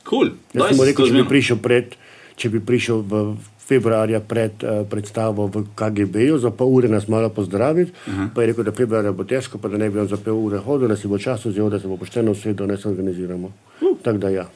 Cool. 0.09 0.35
Jaz 0.53 0.77
sem 0.77 0.85
rekel, 0.85 1.09
če 1.09 1.17
bi 1.17 1.25
prišel 1.29 1.59
pred, 1.63 1.95
če 2.37 2.51
bi 2.53 2.61
prišel 2.61 3.03
v 3.09 3.23
februarja 3.63 4.21
pred 4.21 4.65
uh, 4.65 4.83
predstavo 4.91 5.47
v 5.47 5.65
KGB-ju, 5.79 6.39
za 6.43 6.51
pol 6.51 6.75
ure 6.75 6.89
nas 6.91 7.09
malo 7.09 7.29
pozdraviti, 7.29 7.93
uh 8.07 8.15
-huh. 8.15 8.29
pa 8.35 8.43
je 8.43 8.47
rekel, 8.47 8.65
da 8.65 8.73
februarja 8.73 9.13
bo 9.13 9.25
težko, 9.25 9.59
pa 9.59 9.69
da 9.69 9.79
ne 9.79 9.91
bi 9.91 9.99
on 9.99 10.09
za 10.09 10.17
pol 10.17 10.35
ure 10.35 10.59
hodil, 10.59 10.89
da 10.89 10.97
si 10.97 11.09
bo 11.09 11.19
čas 11.19 11.45
vzel, 11.45 11.71
da 11.71 11.81
se 11.81 11.89
bo 11.89 11.97
pošteno 11.97 12.31
usedel, 12.31 12.67
da 12.67 12.77
se 12.77 12.89
organiziramo. 12.89 13.53
Uh. 13.81 13.99
Tako 14.03 14.19
da 14.19 14.29
ja, 14.29 14.47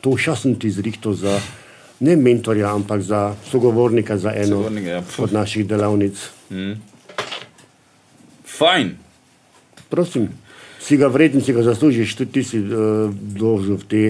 to 0.00 0.16
še 0.16 0.36
sem 0.36 0.54
ti 0.54 0.70
zrihtel 0.70 1.12
za 1.12 1.40
ne 2.00 2.16
mentorja, 2.16 2.74
ampak 2.74 3.00
za 3.00 3.34
sogovornika 3.50 4.18
za 4.18 4.32
eno 4.34 4.56
Sogovornika, 4.56 4.88
ja. 4.88 5.02
od 5.18 5.32
naših 5.32 5.66
delavnic. 5.66 6.30
Fajn. 8.44 8.96
Prosim, 9.88 10.28
si 10.80 10.96
ga 10.96 11.08
vreden, 11.12 11.44
si 11.44 11.52
ga 11.52 11.62
zaslužiš, 11.62 12.14
tudi 12.16 12.32
ti 12.32 12.44
si 12.44 12.58
uh, 12.58 13.12
dolžen 13.12 13.76
v 13.76 13.84
te 13.84 14.02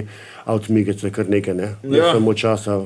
avtomigece 0.47 1.10
kar 1.10 1.28
nekaj, 1.28 1.55
ne, 1.55 1.68
ne 1.82 1.98
Ja. 1.98 2.12
samo 2.14 2.34
časa, 2.34 2.80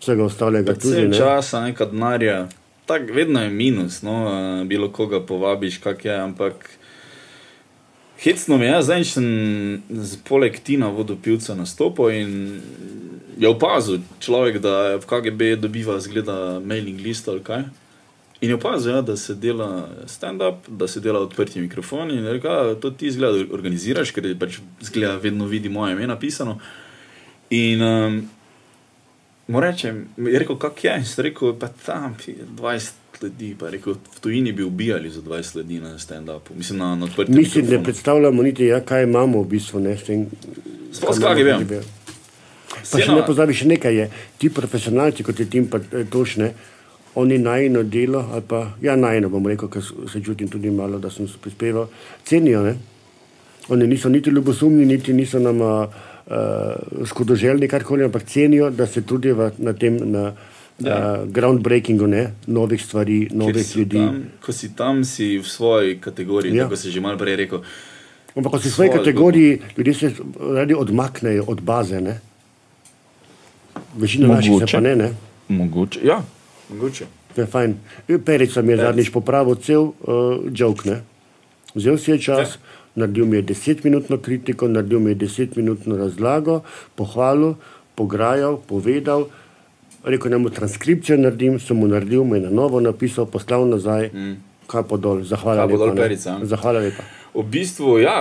vsega 0.00 0.24
ostalega 0.24 0.74
tudi. 0.74 1.08
Ne? 1.08 1.16
časa, 1.16 1.64
nekaj 1.64 1.90
denarja. 1.90 2.48
Tak, 2.86 3.08
vedno 3.14 3.42
je 3.42 3.50
minus, 3.50 4.02
no, 4.02 4.26
eh, 4.28 4.64
bilo 4.64 4.90
koga 4.92 5.20
povabiš, 5.20 5.78
kak 5.78 6.04
je, 6.04 6.16
ampak 6.18 6.70
hecno 8.22 8.58
mi 8.58 8.66
je, 8.66 8.82
zdaj 8.82 9.04
sem 9.04 9.26
poleg 10.28 10.58
Tina 10.60 10.88
vodopilca 10.90 11.54
nastopil 11.54 12.10
in 12.10 12.60
je 13.38 13.48
opazil 13.48 14.02
človek, 14.20 14.58
da 14.58 14.96
v 14.98 15.06
KGB 15.06 15.56
dobiva 15.62 15.96
zgleda 16.00 16.60
mailing 16.60 17.00
list 17.00 17.28
ali 17.28 17.40
kaj. 17.40 17.62
In 18.42 18.48
je 18.48 18.54
opazil, 18.54 18.90
ja, 18.90 19.02
da 19.02 19.14
se 19.16 19.34
dela 19.34 19.68
stand-up, 20.06 20.66
da 20.68 20.88
se 20.88 21.00
dela 21.00 21.20
odprti 21.20 21.60
mikrofon. 21.60 22.10
In 22.10 22.26
rekel, 22.26 22.50
"A, 22.50 22.74
to 22.74 22.90
ti 22.90 23.10
zgleda 23.10 23.44
organiziraš, 23.50 24.10
ker 24.10 24.26
je 24.26 24.34
pač 24.34 24.56
zgleda, 24.80 25.16
vedno 25.16 25.46
vidi 25.46 25.68
moje 25.68 25.92
ime 25.92 26.06
napisano. 26.06 26.58
In 27.50 27.82
um, 27.82 28.16
mu 29.46 29.60
rečem, 29.60 30.08
je 30.18 30.38
rekel, 30.38 30.56
kak 30.56 30.84
je. 30.84 30.96
In 30.98 31.04
sem 31.04 31.24
rekel, 31.24 31.54
pa 31.54 31.68
tam 31.76 32.16
pi, 32.16 32.34
20 32.56 32.90
ljudi, 33.22 33.54
pa 33.54 33.70
rekel, 33.70 33.94
v 33.94 34.20
tujini 34.20 34.52
bi 34.52 34.62
ubijali 34.62 35.10
za 35.10 35.20
20 35.22 35.56
ljudi 35.56 35.78
na 35.78 35.98
stand-upu, 35.98 36.56
mislim 36.56 36.78
na, 36.78 36.94
na 36.96 37.04
odprti 37.04 37.32
Mislim, 37.32 37.64
ne 37.64 37.70
mikrofon. 37.70 37.84
predstavljamo 37.84 38.42
niti, 38.42 38.64
ja, 38.64 38.80
kaj 38.80 39.02
imamo 39.04 39.42
v 39.42 39.46
bistvu. 39.46 39.80
Ne, 39.80 39.96
s 39.96 40.02
tem, 40.02 40.26
Sploh 40.92 41.14
s 41.14 41.18
KGB. 41.18 41.78
Pa 42.82 42.98
še 42.98 43.12
ne 43.12 43.22
pozabi, 43.22 43.54
še 43.54 43.66
nekaj 43.66 43.94
je. 43.94 44.06
Ti 44.38 44.50
profesionalci, 44.50 45.22
kot 45.22 45.38
je 45.38 45.46
tim 45.46 45.68
eh, 45.70 46.04
tošne, 46.10 46.50
oni 47.14 47.38
najno 47.38 47.82
delo, 47.82 48.24
ali 48.32 48.42
pa 48.48 48.70
ja, 48.80 48.96
najno 48.96 49.28
bom 49.28 49.46
rekel, 49.46 49.68
ker 49.68 49.82
se 50.12 50.22
čutim 50.24 50.48
tudi 50.48 50.70
malo, 50.70 50.98
da 50.98 51.10
sem 51.10 51.28
prispeval, 51.42 51.86
cenijo. 52.24 52.62
Ne? 52.62 52.74
Oni 53.68 53.86
niso 53.86 54.08
niti 54.08 54.30
ljubosumni, 54.30 54.86
niti 54.86 55.12
niso 55.12 55.38
nam 55.38 55.60
uh, 55.60 55.84
škodoželjni, 57.06 57.68
karkoli, 57.68 58.04
ampak 58.04 58.24
cenijo, 58.24 58.70
da 58.70 58.86
se 58.86 59.02
trudijo 59.02 59.50
na 59.58 59.72
tem, 59.72 59.98
na 60.10 60.32
uh, 60.32 60.86
groundbreakingu, 61.28 62.06
ne? 62.06 62.30
novih 62.46 62.84
stvari, 62.84 63.28
novih 63.32 63.76
ljudi. 63.76 63.98
Tam, 63.98 64.24
ko 64.40 64.52
si 64.52 64.72
tam, 64.76 65.04
si 65.04 65.38
v 65.38 65.48
svoji 65.48 65.98
kategoriji, 66.00 66.56
Ja. 66.56 66.64
ja. 66.64 66.68
kot 66.68 66.78
si 66.78 66.90
že 66.90 67.00
malo 67.00 67.18
prej 67.18 67.36
rekel. 67.36 67.60
Ampak 68.36 68.52
ko 68.52 68.58
si 68.58 68.68
v 68.68 68.72
svoji 68.72 68.90
kategoriji, 68.90 69.58
ljudje 69.76 69.94
se 69.94 70.12
radi 70.40 70.74
odmaknejo 70.74 71.44
od 71.46 71.60
baze. 71.60 72.00
Ne? 72.00 72.20
Večina 73.96 74.28
naših 74.28 74.48
se 74.48 74.52
Mogoče. 74.52 74.76
pa 74.76 74.80
ne. 74.80 74.96
ne? 74.96 75.08
Mogoče. 75.48 76.00
Ja, 76.04 76.22
mogoče. 76.70 77.06
Je 77.36 77.46
fajn. 77.46 77.74
Perica 78.24 78.62
mi 78.62 78.72
je 78.72 78.76
zadnjič 78.76 79.10
popravil 79.10 79.54
cel 79.54 79.80
uh, 79.82 79.94
joke. 80.52 80.90
Ne? 80.90 81.02
Vzel 81.74 81.98
si 81.98 82.10
je 82.10 82.18
čas, 82.18 82.54
ja. 82.54 82.60
naredil 82.94 83.26
mi 83.26 83.36
je 83.36 83.42
desetminutno 83.42 84.18
kritiko, 84.18 84.68
naredil 84.68 85.00
mi 85.00 85.10
je 85.10 85.14
desetminutno 85.14 85.96
razlago, 85.96 86.60
pohvalil, 86.94 87.54
pograjal, 87.94 88.60
povedal. 88.68 89.26
Rekel, 90.04 90.30
da 90.30 90.38
mu 90.38 90.50
transkripcijo 90.50 91.16
naredim, 91.16 91.60
sem 91.60 91.76
mu 91.76 91.88
naredil, 91.88 92.24
mu 92.24 92.34
je 92.34 92.40
na 92.40 92.50
novo 92.50 92.80
napisal, 92.80 93.26
poslal 93.26 93.68
nazaj, 93.70 94.10
mm. 94.12 94.34
kaj 94.66 94.82
pa 94.90 94.96
dol, 94.96 95.22
zahvala 95.22 95.62
Kapo 95.62 95.72
lepa. 95.72 95.84
dol, 95.84 95.94
ne. 95.94 96.00
Perica? 96.02 96.38
Zahvala 96.42 96.80
lepa. 96.80 97.02
V 97.34 97.44
bistvu, 97.48 97.98
ja, 98.02 98.16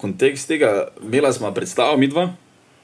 kontekst 0.00 0.48
tega, 0.48 0.88
imela 1.04 1.32
smo 1.32 1.52
predstavo, 1.54 1.96
mi 2.00 2.08
dva, 2.08 2.30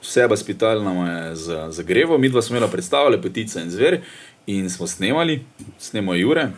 vse 0.04 0.28
hospital 0.28 0.84
nam 0.84 1.00
je 1.06 1.34
za- 1.34 1.70
zagreval, 1.72 2.18
mi 2.18 2.28
dva 2.28 2.42
smo 2.42 2.56
imela 2.56 2.68
predstavo, 2.70 3.08
lepotica 3.08 3.64
in 3.64 3.70
zver, 3.70 4.00
in 4.46 4.70
smo 4.70 4.86
snemali, 4.86 5.44
snemo 5.78 6.14
Jure, 6.14 6.48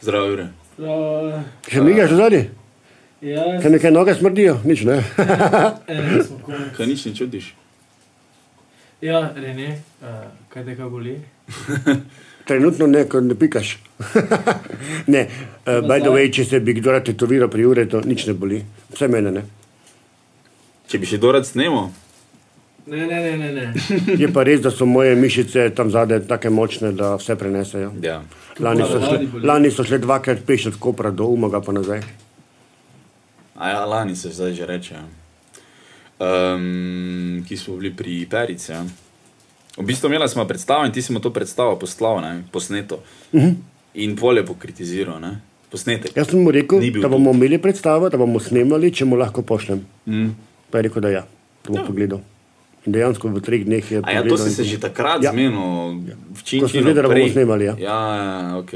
zdravo 0.00 0.26
Jure. 0.26 0.48
Uh, 0.78 1.42
Še 1.70 1.80
mi 1.84 1.94
ga 1.94 2.06
že 2.10 2.16
zadnji? 2.18 2.42
ja, 3.22 3.44
Kaj 3.62 3.70
nekaj 3.70 3.92
noge 3.94 4.14
smrdijo? 4.14 4.56
Nič 4.64 4.82
ne. 4.88 4.96
Kaj 6.76 6.86
nič 6.86 7.04
ne 7.06 7.14
čutiš? 7.14 7.54
Ja, 9.04 9.20
Rene, 9.36 9.80
uh, 10.00 10.32
kaj 10.48 10.64
te 10.64 10.74
kaj 10.78 10.88
boli? 10.88 11.18
Trenutno 12.48 12.86
ne, 12.86 13.04
ko 13.08 13.20
ne 13.20 13.34
pikaš. 13.36 13.76
ne, 15.14 15.26
uh, 15.68 15.80
by 15.84 16.00
the 16.00 16.12
way, 16.12 16.30
če 16.32 16.44
se 16.48 16.60
bi 16.60 16.74
kdo 16.76 16.92
rad 16.92 17.04
tetoviral 17.04 17.50
pri 17.52 17.66
ure, 17.68 17.84
to 17.88 18.00
nič 18.04 18.24
ne 18.28 18.34
boli. 18.36 18.62
Vse 18.92 19.08
mene 19.12 19.32
ne. 19.32 19.44
Če 20.88 21.00
bi 21.00 21.08
še 21.08 21.20
dorad 21.20 21.44
snemal, 21.48 21.90
Ne, 22.86 23.06
ne, 23.06 23.20
ne, 23.20 23.36
ne. 23.36 23.52
ne. 23.52 23.72
Je 24.22 24.28
pa 24.32 24.42
res, 24.44 24.60
da 24.60 24.70
so 24.70 24.86
moje 24.86 25.14
mišice 25.16 25.70
tam 25.74 25.90
zadaj 25.90 26.26
tako 26.28 26.50
močne, 26.50 26.92
da 26.92 27.14
vse 27.16 27.36
prenesejo. 27.36 27.92
ja. 28.02 28.22
Lani 28.60 28.84
so, 28.86 29.00
šle, 29.00 29.18
lani 29.42 29.70
so 29.70 29.84
šle 29.84 29.98
dvakrat 29.98 30.44
peš 30.46 30.66
od 30.66 30.76
Kopra 30.78 31.10
do 31.10 31.26
Umaga 31.26 31.60
pa 31.60 31.72
nazaj. 31.72 32.02
A 33.54 33.68
ja, 33.68 33.84
lani 33.84 34.16
se 34.16 34.30
zdaj 34.30 34.52
že 34.54 34.66
reče. 34.66 34.94
ja. 34.94 35.04
Um, 36.18 37.44
ki 37.48 37.56
smo 37.56 37.76
bili 37.76 37.90
pri 37.96 38.26
Perici. 38.30 38.72
Ja. 38.72 38.84
V 39.76 39.82
bistvu 39.82 40.06
imela 40.06 40.28
smo 40.28 40.44
predstavo 40.46 40.86
in 40.86 40.92
ti 40.92 41.02
si 41.02 41.12
mu 41.12 41.20
to 41.20 41.32
predstavo 41.32 41.78
poslal, 41.78 42.20
ne, 42.20 42.44
posneto. 42.52 43.02
Uh 43.32 43.42
-huh. 43.42 43.54
In 43.94 44.16
polje 44.16 44.46
pokritiziral, 44.46 45.20
ne, 45.20 45.40
posnetek. 45.70 46.16
Jaz 46.16 46.30
sem 46.30 46.42
mu 46.42 46.50
rekel, 46.50 46.80
da 47.02 47.08
bomo 47.08 47.30
imeli 47.30 47.58
predstavo, 47.58 48.08
da 48.08 48.18
bomo 48.18 48.40
snemali, 48.40 48.92
če 48.94 49.04
mu 49.04 49.16
lahko 49.16 49.42
pošljem. 49.42 49.86
Mm. 50.06 50.30
Pa 50.70 50.78
je 50.78 50.82
rekel, 50.82 51.02
da 51.02 51.08
ja, 51.08 51.26
to 51.62 51.72
bo 51.72 51.78
ja. 51.78 51.84
pogledal. 51.84 52.20
In 52.84 52.92
dejansko 52.92 53.32
v 53.32 53.40
treh 53.40 53.64
dneh 53.64 53.80
je 53.80 54.00
A 54.04 54.12
ja, 54.12 54.20
to 54.20 54.36
si 54.36 54.52
se 54.52 54.64
že 54.64 54.76
takrat 54.76 55.22
Ja. 55.24 55.28
ja. 55.28 55.32
zmenil, 55.32 56.04
v 56.36 56.40
Číni. 56.44 56.60
Ko 56.60 56.68
smo 56.68 56.80
vedeli, 56.80 57.00
da 57.00 57.08
bomo 57.08 57.28
snemali, 57.28 57.64
ja. 57.64 57.74
Ja, 57.80 58.00
ja 58.16 58.58
ok, 58.60 58.70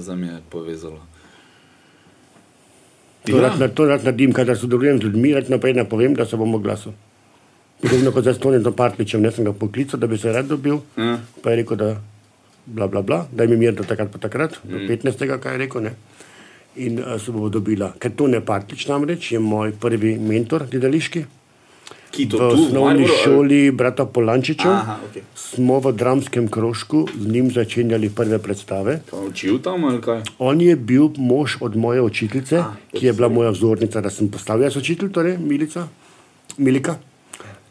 zdaj 0.00 0.16
mi 0.16 0.26
je 0.26 0.38
povezalo. 0.48 1.00
To 3.28 3.36
rad, 3.36 3.60
na- 3.60 3.68
to 3.68 3.84
rad 3.84 4.00
naredim, 4.00 4.32
kadar 4.32 4.56
sodelujem 4.56 4.96
z 4.96 5.04
ljudmi, 5.04 5.34
rad 5.34 5.50
naprej 5.50 5.74
napovem, 5.74 6.14
da 6.14 6.24
se 6.24 6.36
bomo 6.36 6.58
glasil. 6.58 6.92
Podobno 7.80 8.12
kot 8.12 8.24
za 8.24 8.34
Stonijem 8.34 8.72
Partličem, 8.72 9.20
ne 9.20 9.30
sem 9.30 9.44
ga 9.44 9.52
poklical, 9.52 10.00
da 10.00 10.06
bi 10.06 10.16
se 10.18 10.32
rad 10.32 10.46
dobil. 10.46 10.80
Ja. 10.96 11.20
Pa 11.42 11.50
je 11.50 11.56
rekel, 11.56 11.76
da 11.76 12.00
bla, 12.66 12.88
bla, 12.88 13.02
bla, 13.02 13.26
daj 13.32 13.46
mi 13.46 13.56
mir 13.56 13.72
do 13.72 13.84
takrat 13.84 14.08
pa 14.12 14.18
takrat, 14.18 14.56
do 14.64 14.76
15. 14.78 15.40
kaj 15.40 15.52
je 15.52 15.58
rekel. 15.58 15.82
Ne? 15.82 15.92
In 16.76 16.98
uh, 16.98 17.20
se 17.20 17.32
bomo 17.32 17.48
dobila. 17.48 17.92
Ker 17.98 18.12
to 18.12 18.26
ne 18.26 18.40
Partlič 18.40 18.86
namreč, 18.88 19.32
je 19.32 19.38
moj 19.38 19.72
prvi 19.72 20.16
mentor 20.18 20.64
gledališki. 20.70 21.24
Ki 22.10 22.26
to 22.26 22.36
V 22.36 22.40
tu, 22.40 22.46
osnovni 22.56 23.04
ali- 23.04 23.16
šoli 23.16 23.70
brata 23.70 24.04
Polančiča 24.04 24.68
Aha, 24.68 24.98
okej. 25.00 25.22
smo 25.34 25.78
v 25.78 25.92
dramskem 25.92 26.48
krožku 26.48 27.06
z 27.14 27.26
njim 27.26 27.50
začenjali 27.50 28.10
prve 28.10 28.38
predstave. 28.38 29.00
Učil 29.12 29.58
tam 29.58 29.84
ali 29.84 30.00
kaj? 30.00 30.22
On 30.38 30.60
je 30.60 30.76
bil 30.76 31.08
mož 31.16 31.56
od 31.60 31.76
moje 31.76 32.00
učiteljice, 32.00 32.56
A, 32.58 32.74
ki 32.90 33.06
je 33.06 33.12
bila 33.12 33.28
moja 33.28 33.50
vzornica, 33.50 34.00
da 34.00 34.10
sem 34.10 34.28
postal 34.28 34.60
jaz 34.60 34.76
učitelj, 34.76 35.10
torej 35.10 35.38
Milica, 35.38 35.88
Milika. 36.58 36.98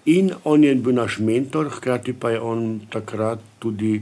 In 0.06 0.32
on 0.44 0.64
je 0.64 0.76
bil 0.76 0.94
naš 0.94 1.20
mentor, 1.20 1.70
hkrati 1.70 2.14
pa 2.14 2.30
je 2.30 2.40
on 2.40 2.80
takrat 2.90 3.40
tudi 3.60 4.02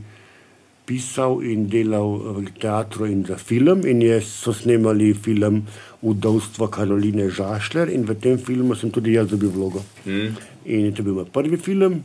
pisal 0.87 1.43
in 1.43 1.67
delal 1.67 2.15
v 2.39 2.47
teatru 2.55 3.05
in 3.11 3.25
za 3.27 3.35
film. 3.35 3.83
In 3.83 4.01
je, 4.01 4.21
so 4.23 4.55
snemali 4.55 5.11
film 5.13 5.65
Udovstvo 6.01 6.69
Karoline 6.71 7.27
Žašler 7.27 7.91
in 7.91 8.07
v 8.07 8.15
tem 8.15 8.39
filmu 8.39 8.75
sem 8.75 8.91
tudi 8.91 9.17
jaz 9.17 9.27
dobil 9.27 9.51
vlogo. 9.51 9.83
Mm. 10.05 10.39
In 10.71 10.93
to 10.95 11.03
je 11.03 11.05
bil 11.05 11.19
moj 11.19 11.27
prvi 11.31 11.59
film, 11.59 12.03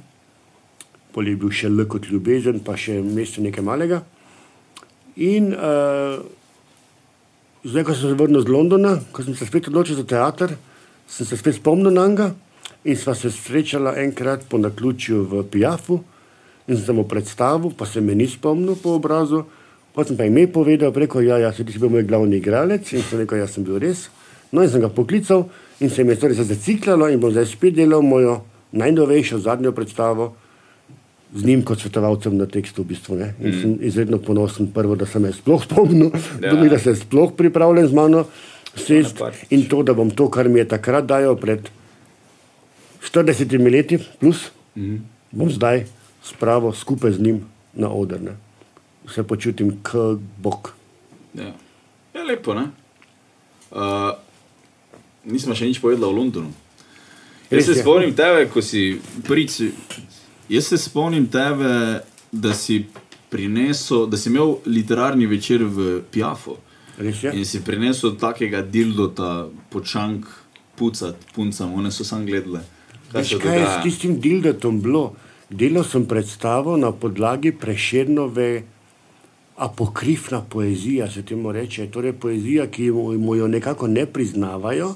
pol 1.14 1.28
je 1.28 1.38
bil 1.38 1.54
še 1.54 1.70
L 1.70 1.86
kot 1.86 2.10
ljubezen, 2.10 2.62
pa 2.66 2.74
še 2.74 2.98
mesto 3.04 3.42
nekaj 3.44 3.64
malega. 3.64 4.02
In 5.22 5.52
uh, 5.52 6.18
zdaj, 7.62 7.84
ko 7.86 7.94
sem 7.94 8.10
se 8.10 8.18
vrnil 8.18 8.42
z 8.42 8.50
Londona, 8.50 8.96
ko 9.12 9.22
sem 9.22 9.36
se 9.36 9.46
spet 9.46 9.68
odločil 9.70 10.00
za 10.00 10.06
teater, 10.08 10.56
sem 11.06 11.28
se 11.28 11.38
spet 11.38 11.60
spomnil 11.60 11.92
na 11.92 12.08
njega 12.08 12.32
in 12.82 12.96
sva 12.98 13.14
se 13.14 13.30
srečala 13.30 13.94
enkrat 14.02 14.48
po 14.50 14.58
naključju 14.58 15.22
v 15.30 15.44
Pijafu 15.46 16.00
in 16.68 16.76
sem 16.76 16.84
se 16.86 16.92
mu 16.92 17.04
predstavil, 17.08 17.72
pa 17.76 17.86
se 17.86 18.00
me 18.00 18.14
ni 18.14 18.26
spomnil 18.26 18.76
po 18.82 18.96
obrazu. 18.96 19.44
Pa 19.92 20.04
sem 20.04 20.16
pa 20.16 20.24
ime 20.24 20.46
povedal, 20.48 20.92
preko 20.92 21.20
ja, 21.20 21.38
ja, 21.38 21.52
si 21.52 21.64
ti 21.64 21.78
bil 21.78 21.90
moj 21.92 22.06
glavni 22.08 22.38
igralec 22.40 22.92
in 22.92 23.02
sem 23.04 23.20
rekel, 23.20 23.42
jaz 23.42 23.56
sem 23.56 23.64
bil 23.64 23.80
res. 23.82 24.08
No 24.52 24.62
in 24.64 24.70
sem 24.70 24.80
ga 24.80 24.88
poklical 24.88 25.48
in 25.80 25.90
se 25.90 26.04
mi 26.04 26.14
je 26.14 26.20
torej 26.22 26.44
zaciklalo 26.44 27.08
in 27.12 27.20
bom 27.20 27.32
zdaj 27.32 27.50
spet 27.50 27.76
delal 27.76 28.02
mojo 28.02 28.40
najnovejšo 28.72 29.38
zadnjo 29.44 29.72
predstavo 29.76 30.32
z 31.34 31.44
njim 31.44 31.62
kot 31.64 31.80
svetovalcem 31.80 32.36
na 32.36 32.46
tekstu. 32.46 32.82
V 32.82 32.92
bistvu, 32.92 33.16
ne. 33.16 33.34
in 33.40 33.52
sem 33.60 33.76
izredno 33.80 34.18
ponosen, 34.18 34.68
prvo, 34.72 34.96
da 34.96 35.06
sem 35.06 35.24
jaz 35.24 35.40
sploh 35.40 35.60
spomnil, 35.64 36.10
Ja. 36.42 36.52
drugi, 36.52 36.68
da 36.68 36.78
se 36.78 36.90
je 36.90 37.02
sploh 37.04 37.32
pripravljen 37.36 37.88
z 37.88 37.92
mano 37.92 38.24
sest 38.76 39.20
in 39.50 39.68
to, 39.68 39.82
da 39.82 39.92
bom 39.92 40.10
to, 40.10 40.30
kar 40.32 40.48
mi 40.48 40.60
je 40.60 40.68
takrat 40.68 41.04
dajal 41.08 41.36
pred 41.36 41.68
40 43.02 43.70
leti, 43.70 43.98
plus, 44.20 44.50
mm 44.76 45.10
bom 45.32 45.48
zdaj 45.48 45.86
spravil 46.24 46.72
skupaj 46.72 47.12
z 47.12 47.20
njim 47.20 47.44
na 47.74 47.90
oder. 47.90 48.20
Ne. 48.22 48.36
Se 49.14 49.22
počutim 49.22 49.80
kot 49.82 50.20
bog. 50.38 50.72
Ja. 51.34 51.52
Je 52.14 52.24
lepo, 52.24 52.54
ne? 52.54 52.68
Uh, 53.70 54.12
nismo 55.24 55.54
še 55.54 55.66
nič 55.66 55.80
povedali 55.80 56.06
o 56.06 56.12
Londonu. 56.12 56.52
Jaz 57.52 57.66
se 57.68 57.74
spomnim 57.80 58.14
tebe, 58.16 58.46
ko 58.48 58.62
si 58.64 59.00
prič. 59.26 59.60
Jaz 60.48 60.72
se 60.72 60.78
spomnim 60.78 61.26
tebe, 61.28 62.00
da 62.32 62.54
si 62.56 62.86
prinesel, 63.32 64.06
da 64.06 64.16
si 64.16 64.28
imel 64.28 64.58
literarni 64.66 65.26
večer 65.26 65.64
v 65.64 66.00
Piafu 66.10 66.56
in 67.32 67.44
si 67.44 67.62
prinesel 67.64 68.16
takega 68.20 68.60
dildota, 68.62 69.48
počank, 69.72 70.28
pucat, 70.76 71.16
puncam, 71.34 71.74
one 71.74 71.90
so 71.90 72.04
sam 72.04 72.26
gledale. 72.26 72.60
Kaj 73.12 73.22
Veš, 73.22 73.34
kaj 73.40 73.58
je 73.58 73.66
s 73.66 73.76
tistim 73.84 74.20
dildatom 74.20 74.80
bilo? 74.80 75.14
Delal 75.52 75.84
sem 75.84 76.06
predstavo 76.08 76.78
na 76.80 76.92
podlagi 76.96 77.52
preširnove 77.52 78.62
apokrifna 79.56 80.40
poezija, 80.40 81.10
se 81.10 81.22
temu 81.22 81.52
reče. 81.52 81.90
Torej 81.92 82.12
poezija, 82.12 82.66
ki 82.72 82.88
mu, 82.90 83.34
jo 83.36 83.48
nekako 83.48 83.86
ne 83.86 84.06
priznavajo, 84.06 84.94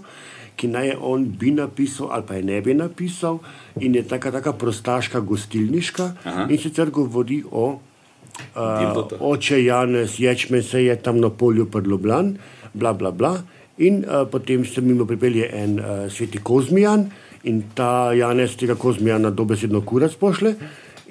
ki 0.56 0.70
naj 0.72 0.88
je 0.88 0.94
on 1.00 1.26
bi 1.28 1.50
napisal 1.52 2.08
ali 2.10 2.24
pa 2.28 2.34
je 2.34 2.42
ne 2.42 2.60
bi 2.60 2.74
napisal, 2.74 3.38
in 3.80 3.94
je 3.94 4.02
taka, 4.08 4.32
taka 4.32 4.52
prostaška 4.52 5.20
gostilniška. 5.20 6.08
Aha. 6.24 6.46
In 6.48 6.58
sicer 6.58 6.90
govori 6.90 7.42
o 7.50 7.66
uh, 7.76 9.12
oče 9.20 9.64
Janez 9.64 10.16
Ječmen 10.20 10.62
se 10.62 10.84
je 10.84 10.96
tam 10.96 11.20
na 11.20 11.30
polju 11.30 11.68
predlobljan, 11.70 12.36
bla 12.74 12.92
bla 12.92 13.10
bla. 13.10 13.36
In 13.78 14.04
uh, 14.08 14.24
potem 14.32 14.64
se 14.64 14.80
mimo 14.80 15.04
pripelje 15.04 15.50
en 15.52 15.78
uh, 15.80 16.08
sveti 16.12 16.38
Kozmijan 16.38 17.10
in 17.46 17.62
ta 17.74 18.12
Janez 18.12 18.56
tega 18.58 18.74
Kozmijana 18.74 19.30
dobesedno 19.30 19.80
kurac 19.86 20.14
pošle. 20.20 20.54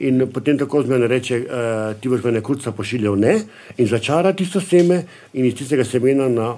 In 0.03 0.28
potem 0.34 0.57
ta 0.60 0.66
Kozmijan 0.68 1.07
reče, 1.07 1.38
uh, 1.40 2.02
ti 2.02 2.10
boš 2.12 2.24
mene 2.24 2.41
kurca 2.44 2.72
pošiljal 2.76 3.16
ne 3.20 3.36
in 3.78 3.88
začara 3.88 4.34
tisto 4.36 4.60
seme 4.60 5.06
in 5.34 5.45
iz 5.45 5.56
tistega 5.56 5.86
semena 5.88 6.28
na 6.30 6.49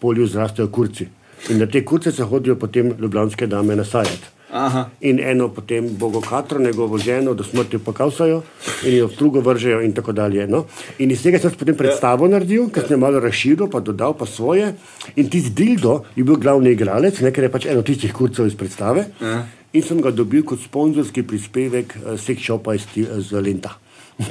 polju 0.00 0.26
zrastejo 0.26 0.70
kurci. 0.72 1.08
In 1.52 1.60
na 1.60 1.66
te 1.66 1.84
kurce 1.84 2.12
se 2.12 2.24
hodijo 2.24 2.56
potem 2.56 2.94
ljubljanske 3.00 3.46
dame 3.46 3.76
nasajati. 3.76 4.32
Aha. 4.54 4.86
In 5.00 5.18
eno 5.18 5.48
potem 5.50 5.88
Bogo 5.98 6.20
Katro, 6.22 6.60
njegovo 6.62 6.98
ženo, 6.98 7.34
do 7.34 7.44
smrti 7.44 7.78
pokavsajo 7.78 8.42
in 8.86 8.94
jo 8.96 9.06
v 9.06 9.16
drugo 9.18 9.40
vržejo 9.40 9.80
in 9.82 9.92
tako 9.92 10.12
dalje. 10.12 10.46
No? 10.46 10.64
In 10.98 11.10
iz 11.10 11.22
tega 11.22 11.40
sem 11.42 11.50
si 11.50 11.58
potem 11.58 11.74
predstavo 11.74 12.28
naredil, 12.30 12.68
ker 12.70 12.86
sem 12.86 13.00
malo 13.00 13.18
razširil, 13.20 13.66
pa 13.66 13.80
dodal 13.82 14.14
pa 14.14 14.26
svoje. 14.30 14.74
In 15.16 15.26
tisti 15.30 15.50
Dildo 15.50 16.04
je 16.14 16.22
bil 16.22 16.38
glavni 16.38 16.70
igralec, 16.70 17.18
ne, 17.20 17.32
ker 17.34 17.48
je 17.48 17.50
pač 17.50 17.66
eno 17.66 17.82
tistih 17.82 18.14
kurcev 18.14 18.46
iz 18.46 18.54
predstave. 18.54 19.08
Ja. 19.18 19.42
In 19.74 19.82
sem 19.82 19.98
ga 19.98 20.14
dobil 20.14 20.44
kot 20.46 20.62
sponzorski 20.62 21.26
prispevek 21.26 21.96
uh, 21.98 22.14
Sekshopa 22.14 22.76
iz, 22.78 22.86
Ti- 22.94 23.08
z 23.10 23.42
Lenta. 23.42 23.74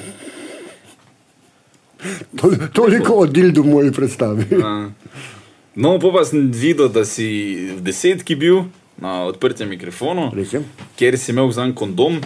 Tol, 2.40 2.56
toliko 2.72 3.18
o 3.24 3.28
Dildu 3.28 3.64
v 3.64 3.68
moji 3.76 3.92
predstavi. 3.92 4.48
No, 5.76 5.98
pa, 6.00 6.14
pa 6.16 6.24
sem 6.28 6.48
videl, 6.52 6.88
da 6.88 7.04
si 7.08 7.28
v 7.76 7.84
desetki 7.84 8.40
bil 8.40 8.64
na 9.04 9.24
odprtem 9.28 9.70
mikrofonu, 9.70 10.32
je. 10.52 10.64
kjer 10.96 11.18
si 11.20 11.32
imel 11.32 11.52
zan 11.52 11.74
kondom. 11.76 12.22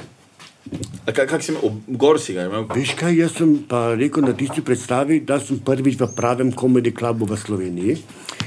Kaj, 1.08 1.26
kak 1.26 1.42
si 1.42 1.54
imel, 1.54 1.80
gor 1.88 2.20
si 2.22 2.36
ga 2.36 2.46
imel? 2.46 2.68
Veš 2.76 2.94
kaj, 3.00 3.16
jaz 3.18 3.38
sem 3.40 3.56
pa 3.70 3.96
rekel 3.98 4.28
na 4.28 4.36
tisti 4.38 4.62
predstavi, 4.62 5.22
da 5.26 5.40
sem 5.42 5.58
prvič 5.64 5.98
v 5.98 6.10
pravem 6.16 6.52
komedi 6.54 6.94
klubu 6.94 7.26
v 7.26 7.40
Sloveniji 7.40 7.98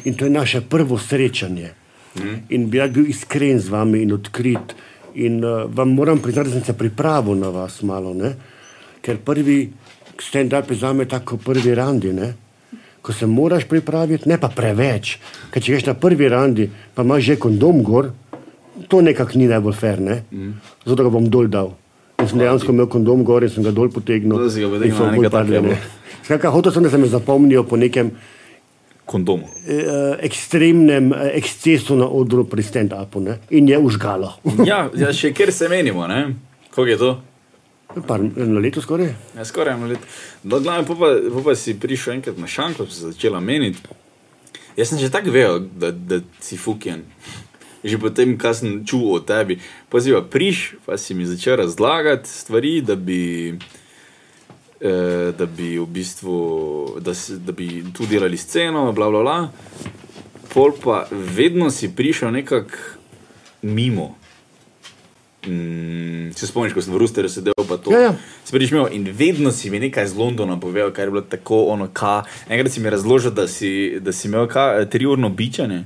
in 0.04 0.14
to 0.14 0.28
je 0.28 0.32
naše 0.32 0.60
prvo 0.62 0.98
srečanje. 0.98 1.72
Mm. 2.14 2.36
In 2.54 2.70
bi 2.70 2.78
rad 2.78 2.94
bil 2.94 3.08
iskren 3.10 3.58
z 3.58 3.72
vami 3.72 4.04
in 4.04 4.14
odkrit. 4.14 4.74
In 5.14 5.42
uh, 5.42 5.66
vam 5.66 5.94
moram 5.94 6.20
priznati, 6.22 6.50
da 6.50 6.58
sem 6.58 6.64
se 6.64 6.76
pripravil 6.78 7.34
na 7.38 7.50
vas 7.50 7.82
malo, 7.82 8.14
ne? 8.14 8.34
ker 9.00 9.18
prvi 9.24 9.70
stand-up 10.20 10.70
je 10.70 10.76
za 10.76 10.92
me 10.92 11.08
tako 11.08 11.38
prvi 11.40 11.74
randi. 11.74 12.12
Ne? 12.12 12.34
Ko 13.02 13.12
se 13.16 13.26
moraš 13.26 13.64
pripraviti, 13.64 14.28
ne 14.28 14.36
pa 14.40 14.50
preveč. 14.52 15.16
Ker 15.50 15.62
če 15.62 15.72
greš 15.72 15.86
na 15.88 15.94
prvi 15.96 16.28
randi, 16.28 16.66
pa 16.94 17.04
imaš 17.06 17.24
že 17.30 17.38
kondom 17.40 17.82
gor, 17.82 18.10
to 18.88 19.00
nekako 19.00 19.38
ni 19.40 19.48
najbolj 19.48 19.76
fair. 19.76 20.00
Ne? 20.00 20.22
Mm. 20.30 20.58
Zato 20.84 21.06
ga 21.06 21.12
bom 21.12 21.28
dol 21.30 21.48
dal. 21.48 21.72
In 22.20 22.28
sem 22.28 22.42
dejansko 22.42 22.74
imel 22.74 22.90
kondom 22.92 23.24
gor 23.24 23.44
in 23.44 23.52
sem 23.52 23.64
ga 23.64 23.72
dol 23.72 23.88
potegnil. 23.92 24.36
Zato 24.36 24.52
si 24.52 24.60
ga 24.60 24.68
padli, 25.32 25.56
takega. 25.56 25.62
ne. 25.68 25.80
Skratka, 26.24 26.52
hotel 26.52 26.72
sem, 26.72 26.84
da 26.84 26.90
se 26.92 26.98
me 27.00 27.08
zapomnijo 27.08 27.64
po 27.64 27.76
nekem 27.80 28.12
Kondom. 29.10 29.40
eh, 29.66 30.16
ekstremnem 30.22 31.12
eh, 31.12 31.32
ekscesu 31.40 31.96
na 31.96 32.06
odru 32.06 32.44
pri 32.44 32.62
stand-upu 32.62 33.24
in 33.50 33.68
je 33.68 33.78
užgalo. 33.78 34.36
Ja, 34.64 34.86
ja, 34.94 35.10
še 35.12 35.32
kjer 35.34 35.50
se 35.52 35.68
menimo, 35.68 36.06
ne? 36.06 36.36
Kako 36.70 36.86
je 36.86 36.98
to? 36.98 37.10
Na 37.96 38.60
leto 38.60 38.82
skoraj. 38.82 39.14
Ja, 39.36 39.44
skoraj 39.44 39.74
eno 39.74 39.86
leto. 39.86 40.06
No, 40.42 40.60
glavno, 40.60 40.86
pa, 40.86 40.94
pa, 40.94 41.42
pa, 41.44 41.54
si 41.58 41.74
prišel 41.80 42.14
enkrat 42.14 42.38
na 42.38 42.46
šanko, 42.46 42.86
si 42.86 43.02
začela 43.02 43.40
meniti. 43.40 43.82
Jaz 44.76 44.92
sem 44.92 44.98
že 44.98 45.10
tako 45.10 45.34
vedel, 45.34 45.66
da, 45.74 45.90
da 45.90 46.20
si 46.40 46.56
fuken. 46.56 47.02
Že 47.82 47.98
potem, 47.98 48.36
kar 48.38 48.54
sem 48.54 48.84
čutil 48.86 49.16
o 49.16 49.18
tebi. 49.18 49.58
Poziva, 49.90 50.22
priš, 50.22 50.78
pa 50.86 50.94
si 51.00 51.14
mi 51.18 51.26
začel 51.26 51.58
razlagati 51.64 52.28
stvari, 52.28 52.78
da 52.80 52.94
bi, 52.94 53.58
eh, 54.80 55.32
da 55.34 55.46
bi 55.46 55.74
v 55.78 55.86
bistvu, 55.86 56.36
da, 57.02 57.14
si, 57.14 57.40
da 57.42 57.52
bi 57.52 57.82
tu 57.92 58.06
delali 58.06 58.36
sceno, 58.36 58.92
bla 58.92 59.10
bla 59.10 59.22
bla. 59.26 59.38
Pol 60.54 60.78
pa 60.78 61.08
vedno 61.10 61.70
si 61.70 61.90
prišel 61.90 62.30
nekako 62.38 62.78
mimo. 63.62 64.19
Mm, 65.46 66.32
se 66.36 66.46
spomniš, 66.46 66.74
ko 66.76 66.82
sem 66.84 66.92
v 66.92 67.00
Rusterju 67.00 67.30
sedel, 67.32 67.56
pa 67.56 67.80
to. 67.80 67.92
Ja, 67.92 68.00
ja. 68.00 68.12
Prišel 68.50 68.76
imel 68.76 68.92
in 68.92 69.06
vedno 69.08 69.52
si 69.52 69.70
mi 69.70 69.80
nekaj 69.80 70.04
iz 70.04 70.16
Londona 70.16 70.60
povedal, 70.60 70.92
kar 70.92 71.08
je 71.08 71.14
bilo 71.14 71.22
tako 71.24 71.64
ono, 71.72 71.88
ka. 71.88 72.24
Enkrat 72.48 72.72
si 72.72 72.80
mi 72.80 72.90
razložil, 72.92 73.32
da 73.32 73.48
si, 73.48 73.96
da 74.00 74.12
si 74.12 74.28
imel 74.28 74.44
ka, 74.50 74.84
triurno 74.84 75.32
bičanje. 75.32 75.84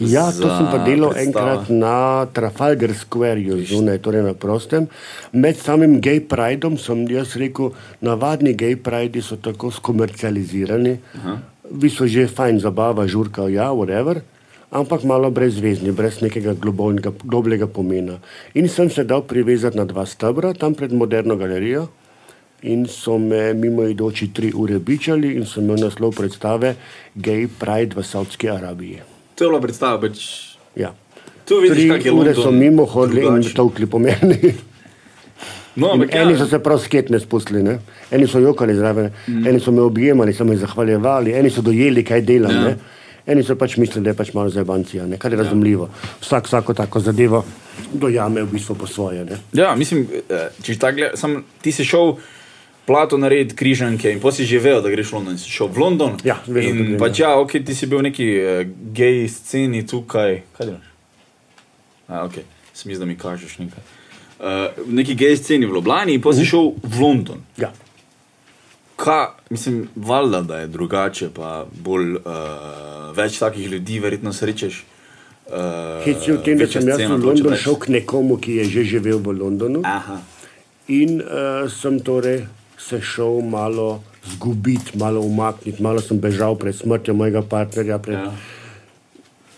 Ja, 0.00 0.32
to 0.32 0.48
sem 0.48 0.66
pa 0.72 0.78
delal 0.84 1.12
predstavo. 1.12 1.48
enkrat 1.48 1.68
na 1.68 2.24
Trafalgar 2.32 2.94
Squareu, 2.96 3.60
zunaj, 3.60 4.00
torej 4.00 4.24
na 4.24 4.32
prostem. 4.32 4.88
Med 5.32 5.60
samim 5.60 6.00
gay 6.00 6.20
pridom 6.20 6.78
sem 6.80 7.04
jaz 7.12 7.36
rekel, 7.36 7.72
navadni 8.00 8.54
gay 8.56 8.76
pridi 8.76 9.20
so 9.20 9.36
tako 9.36 9.68
skomercializirani, 9.70 10.96
vi 11.72 11.88
so 11.92 12.08
že 12.08 12.28
fajn 12.28 12.60
zabava, 12.60 13.04
žurka, 13.08 13.48
ja, 13.52 13.72
whatever. 13.72 14.24
Ampak 14.72 15.02
malo 15.04 15.28
brezvezni, 15.30 15.92
brez 15.92 16.22
nekega 16.24 16.54
globokega, 16.56 17.12
globlega 17.24 17.66
pomena. 17.68 18.16
In 18.56 18.68
sem 18.72 18.88
se 18.90 19.04
dal 19.04 19.26
privezati 19.28 19.76
na 19.76 19.84
dva 19.84 20.06
stebra, 20.08 20.54
tam 20.56 20.72
pred 20.74 20.92
moderno 20.96 21.36
galerijo, 21.36 21.90
in 22.62 22.86
so 22.88 23.18
me 23.18 23.52
mimo 23.54 23.84
idoči 23.84 24.30
tri 24.32 24.52
ure 24.54 24.78
bičali, 24.78 25.34
in 25.36 25.44
sem 25.46 25.64
imel 25.64 25.84
naslov 25.84 26.14
predstave 26.16 26.76
Gay 27.14 27.50
Pride 27.58 27.98
v 27.98 28.04
Saudski 28.06 28.48
Arabiji. 28.48 29.02
To 29.36 29.44
je 29.44 29.50
bila 29.50 29.60
predstava, 29.60 30.00
pač. 30.00 30.24
Ja. 30.76 30.94
Tu 31.44 31.58
vidiš, 31.60 31.76
Tri 31.76 31.88
kak 31.90 32.04
je 32.06 32.12
ure 32.12 32.32
London 32.32 32.44
so 32.44 32.50
mimo 32.50 32.86
hodili 32.86 33.26
in 33.26 33.28
drugačen. 33.28 33.56
tolkli 33.56 33.86
po 33.86 33.98
meni. 33.98 34.54
No, 35.76 35.92
In 35.92 35.92
ampak 35.92 36.14
eni 36.14 36.32
ja, 36.32 36.38
so 36.38 36.46
se 36.48 36.58
prav 36.60 36.80
sketne 36.80 37.20
spustili, 37.20 37.62
ne? 37.64 37.78
eni 38.12 38.26
so 38.28 38.40
jokali 38.40 38.74
zraven, 38.76 39.12
mm. 39.28 39.46
eni 39.48 39.60
so 39.60 39.72
me 39.72 39.80
objemali, 39.80 40.32
so 40.32 40.44
me 40.44 40.56
zahvaljevali, 40.56 41.32
eni 41.32 41.50
so 41.50 41.64
dojeli, 41.64 42.04
kaj 42.04 42.24
delam. 42.28 42.52
Ja. 42.52 42.68
Ja. 42.68 43.01
Eni 43.26 43.44
so 43.46 43.54
pač 43.54 43.76
mislili, 43.78 44.04
da 44.04 44.10
je 44.10 44.18
pač 44.18 44.32
malo 44.34 44.50
zabancija, 44.50 45.06
kar 45.18 45.32
je 45.32 45.38
razumljivo. 45.38 45.88
Vsak 46.20 46.46
vsako 46.46 46.74
tako 46.74 47.00
zadevo 47.00 47.44
dojame 47.92 48.42
v 48.42 48.52
bistvu 48.52 48.74
po 48.74 48.86
svoje. 48.86 49.24
Ne? 49.24 49.38
ja, 49.52 49.74
mislim, 49.76 50.06
eh, 50.28 50.48
če 50.62 50.78
tako 50.78 50.96
gledaš, 50.96 51.42
ti 51.62 51.72
si 51.72 51.84
šel. 51.84 52.16
Plato 52.82 53.14
narediti 53.14 53.54
križanke 53.54 54.10
in 54.10 54.18
potem 54.18 54.42
si 54.42 54.44
že 54.50 54.58
vedel, 54.58 54.80
da 54.82 54.90
greš 54.90 55.12
v 55.12 55.14
London. 55.14 55.36
Si 55.38 55.46
šel 55.46 55.68
v 55.70 55.78
London. 55.78 56.16
Ja, 56.26 56.40
vedel, 56.50 56.80
in 56.82 56.96
pač 56.98 57.20
ja. 57.20 57.30
ja, 57.30 57.38
ok, 57.38 57.62
ti 57.62 57.76
si 57.78 57.86
bil 57.86 58.02
v 58.02 58.10
neki 58.10 58.26
uh, 58.42 58.62
gej 58.90 59.28
sceni 59.30 59.84
tukaj. 59.86 60.42
Kaj 60.58 60.66
delaš? 60.66 60.88
A, 62.10 62.26
ok, 62.26 62.42
smisel, 62.74 63.04
da 63.04 63.06
mi 63.06 63.14
kažeš 63.14 63.54
nekaj. 63.62 63.86
Uh, 64.42 64.82
v 64.82 64.98
neki 64.98 65.14
gej 65.14 65.38
sceni 65.38 65.70
v 65.70 65.78
Ljubljani 65.78 66.18
in 66.18 66.24
potem 66.26 66.42
si 66.42 66.50
šel 66.50 66.74
v 66.82 66.98
London. 66.98 67.46
Ja. 67.54 67.70
Kaj, 69.02 69.26
mislim, 69.50 69.88
valjda, 69.96 70.40
da 70.42 70.58
je 70.58 70.66
drugače, 70.66 71.28
pa 71.34 71.64
bolj 71.84 72.14
uh, 72.14 73.10
več 73.16 73.40
takih 73.42 73.66
ljudi, 73.70 73.98
verjetno 73.98 74.32
srečeš. 74.32 74.84
Uh, 75.50 76.04
Hec 76.04 76.28
je 76.28 76.36
v 76.36 76.42
tem, 76.46 76.60
da 76.60 76.68
sem 76.70 76.86
jaz 76.86 77.02
v 77.10 77.18
London 77.18 77.56
šel 77.58 77.80
k 77.82 77.90
nekomu, 77.96 78.38
ki 78.38 78.60
je 78.60 78.68
že 78.76 78.84
živel 78.94 79.18
v 79.18 79.34
Londonu. 79.40 79.82
Aha. 79.82 80.20
In 80.94 81.18
uh, 81.18 81.66
sem 81.66 81.98
torej 81.98 82.44
se 82.78 83.00
šel 83.02 83.42
malo 83.42 84.04
zgubiti, 84.34 84.94
malo 84.98 85.20
umakniti, 85.26 85.82
malo 85.82 85.98
sem 86.00 86.20
bežal 86.22 86.54
pred 86.54 86.76
smrtjo 86.78 87.14
mojega 87.14 87.42
partnerja, 87.42 87.98
pred 87.98 88.18
Ja. 88.18 88.30
ja. 88.30 88.32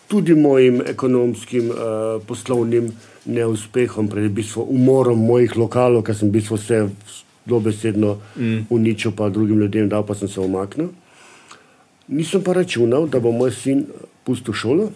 tudi 0.08 0.34
mojim 0.34 0.80
ekonomskim, 0.86 1.68
uh, 1.68 2.16
poslovnim 2.24 2.88
neuspehom, 3.24 4.08
pred 4.08 4.32
v 4.32 4.40
bistvu 4.40 4.64
umorom 4.72 5.20
mojih 5.20 5.56
lokalov, 5.56 6.04
ker 6.04 6.16
sem 6.16 6.32
v 6.32 6.40
bistvu 6.40 6.56
vse 6.56 6.80
dobesedno 7.46 8.18
mm. 8.36 8.66
uničil, 8.70 9.12
pa 9.16 9.28
drugim 9.28 9.60
ljudem 9.60 9.88
dal, 9.88 10.06
pa 10.06 10.14
sem 10.14 10.28
se 10.28 10.40
umaknil. 10.40 10.88
Nisem 12.08 12.42
pa 12.44 12.52
računal, 12.52 13.06
da 13.08 13.20
bo 13.20 13.32
moj 13.32 13.52
sin 13.52 13.86
pustil 14.24 14.54
šolo, 14.54 14.90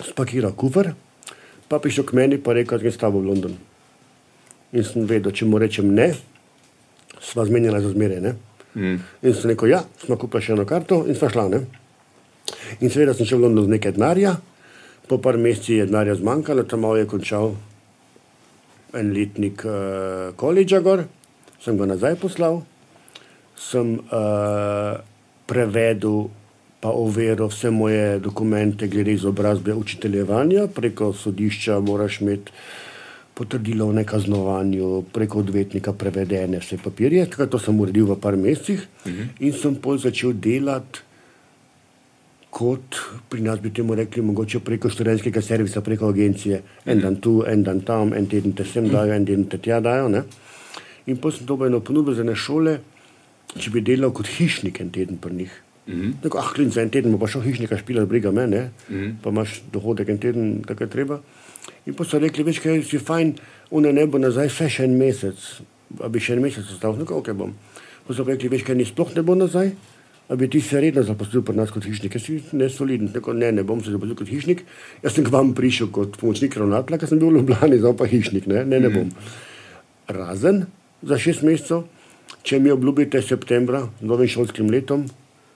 spakiral 0.00 0.52
kufr, 0.52 0.92
pa 1.68 1.78
prišel 1.78 2.04
k 2.04 2.16
meni 2.16 2.36
in 2.36 2.44
rekel, 2.44 2.78
da 2.78 2.82
grem 2.82 2.92
s 2.92 3.00
tabo 3.00 3.20
v 3.20 3.26
London. 3.26 3.56
In 4.72 4.84
sem 4.84 5.06
vedel, 5.06 5.32
če 5.32 5.44
mu 5.44 5.58
rečem 5.58 5.94
ne, 5.94 6.12
sva 7.20 7.44
zmenjena 7.46 7.80
za 7.80 7.90
zmeraj. 7.90 8.34
Mm. 8.74 9.00
In 9.22 9.34
sem 9.34 9.50
rekel, 9.50 9.72
ja, 9.72 9.84
smo 10.04 10.16
kupili 10.16 10.44
še 10.44 10.52
eno 10.52 10.64
karto 10.64 11.04
in 11.08 11.16
sva 11.18 11.30
šla. 11.32 11.48
Ne? 11.50 11.64
In 12.80 12.90
seveda 12.90 13.14
sem 13.14 13.26
šel 13.26 13.40
v 13.40 13.48
London 13.48 13.66
z 13.66 13.74
nekaj 13.76 13.96
denarja, 13.96 14.36
po 15.08 15.18
par 15.18 15.36
mesecih 15.36 15.82
je 15.82 15.88
denarja 15.90 16.14
zmanjkalo, 16.20 16.64
tam 16.68 16.86
je 16.96 17.06
končal 17.10 17.56
en 18.94 19.10
letnik 19.14 19.64
uh, 19.66 20.30
koledža 20.38 20.80
gor, 20.82 21.04
sem 21.64 21.78
ga 21.78 21.86
nazaj 21.86 22.16
poslal, 22.20 22.62
sem 23.60 23.98
uh, 24.00 25.00
prevedel 25.46 26.28
pa 26.80 26.88
overil 26.96 27.50
vse 27.50 27.70
moje 27.70 28.18
dokumente 28.24 28.88
glede 28.88 29.12
izobrazbe 29.12 29.74
učiteljevanja, 29.74 30.66
preko 30.74 31.12
sodišča 31.12 31.80
moraš 31.84 32.20
imeti 32.20 32.52
potrdilo 33.34 33.86
o 33.88 33.92
nekaznovanju, 33.92 35.02
preko 35.12 35.38
odvetnika 35.44 35.92
prevedene 35.92 36.58
vse 36.60 36.78
papirje, 36.84 37.26
tako 37.30 37.46
to 37.46 37.60
sem 37.60 37.80
uredil 37.80 38.08
v 38.08 38.16
par 38.20 38.36
mesecih 38.36 38.80
uh 38.80 39.12
-huh. 39.12 39.28
in 39.40 39.52
sem 39.52 39.74
pol 39.74 39.98
začel 39.98 40.32
delati 40.32 41.00
kot 42.50 42.98
pri 43.28 43.40
nas 43.40 43.60
bi 43.60 43.70
temu 43.70 43.94
rekli, 43.94 44.22
mogoče 44.22 44.60
preko 44.60 44.90
študentskega 44.90 45.42
servisa, 45.42 45.80
preko 45.80 46.08
agencije. 46.08 46.62
En 46.86 47.00
dan 47.00 47.16
tu, 47.16 47.44
en 47.46 47.62
dan 47.62 47.80
tam, 47.80 48.12
en 48.12 48.26
teden 48.26 48.52
te 48.52 48.64
sem 48.64 48.88
dajo, 48.88 49.14
en 49.14 49.26
teden 49.26 49.44
te 49.48 49.58
tja 49.58 49.80
dajo. 49.80 50.08
Ne? 50.08 50.22
In 51.10 51.18
potem 51.18 51.40
sem 51.42 51.46
dobil 51.48 51.66
eno 51.66 51.80
ponudbo 51.82 52.14
za 52.14 52.22
ene 52.22 52.36
šole, 52.38 52.78
če 53.58 53.72
bi 53.74 53.82
delal 53.82 54.14
kot 54.14 54.30
hišnik 54.30 54.78
en 54.80 54.92
teden 54.94 55.18
pri 55.18 55.34
njih. 55.34 55.56
Mhm. 55.90 56.10
Tako, 56.22 56.38
ah, 56.38 56.50
klin 56.54 56.70
za 56.70 56.82
en 56.82 56.90
teden, 56.90 57.16
bo 57.18 57.26
šel 57.26 57.42
hišnika 57.42 57.78
špila, 57.80 58.06
briga 58.06 58.30
me, 58.30 58.46
ne? 58.46 58.70
Mhm. 58.88 59.18
pa 59.22 59.30
imaš 59.30 59.62
dohodek 59.72 60.08
en 60.08 60.18
teden, 60.18 60.62
tako 60.66 60.84
je 60.84 60.90
treba. 60.90 61.20
In 61.86 61.94
pa 61.94 62.04
so 62.04 62.18
rekli, 62.18 62.44
veš, 62.44 62.60
kaj 62.62 62.82
si 62.86 62.98
fajn, 62.98 63.34
une 63.70 63.92
ne 63.92 64.06
bo 64.06 64.18
nazaj, 64.18 64.48
vse 64.48 64.68
še 64.68 64.84
en 64.86 64.98
mesec, 64.98 65.38
a 66.00 66.08
bi 66.08 66.20
še 66.20 66.36
en 66.36 66.42
mesec 66.44 66.64
ostal, 66.64 66.94
no, 66.96 67.04
ok 67.04 67.32
bom. 67.34 67.54
Pa 68.06 68.14
so 68.14 68.24
rekli, 68.24 68.48
veš, 68.52 68.64
kaj 68.68 68.76
ni 68.76 68.86
sploh 68.86 69.10
ne 69.16 69.24
bo 69.26 69.34
nazaj, 69.34 69.72
a 70.30 70.36
bi 70.38 70.46
ti 70.46 70.60
se 70.62 70.80
redno 70.80 71.02
zaposlil 71.02 71.42
pri 71.42 71.56
nas 71.58 71.72
kot 71.74 71.84
hišnik, 71.88 72.14
jaz 72.14 72.22
si 72.28 72.38
nesoliden, 72.54 73.10
tako 73.10 73.34
ne, 73.34 73.50
ne 73.50 73.64
bom 73.66 73.80
se 73.82 73.90
zaposlil 73.90 74.14
kot 74.14 74.30
hišnik, 74.30 74.62
jaz 75.02 75.16
sem 75.16 75.26
k 75.26 75.32
vam 75.32 75.54
prišel 75.58 75.90
kot 75.90 76.20
pomočnik 76.20 76.54
ravnatelja, 76.54 77.00
ker 77.02 77.10
sem 77.10 77.18
bil 77.18 77.32
v 77.32 77.40
Ljubljani, 77.40 77.80
zdaj 77.82 77.96
pa 77.98 78.06
hišnik, 78.06 78.46
ne, 78.46 78.62
ne, 78.68 78.78
ne 78.84 78.92
bom. 78.94 79.10
Razen 80.06 80.68
za 81.02 81.18
šest 81.18 81.42
mesecev, 81.46 81.84
če 82.42 82.58
mi 82.60 82.72
obljubite 82.72 83.22
septembra, 83.22 83.86
novim 84.00 84.28
šolskim 84.28 84.70
letom, 84.72 85.06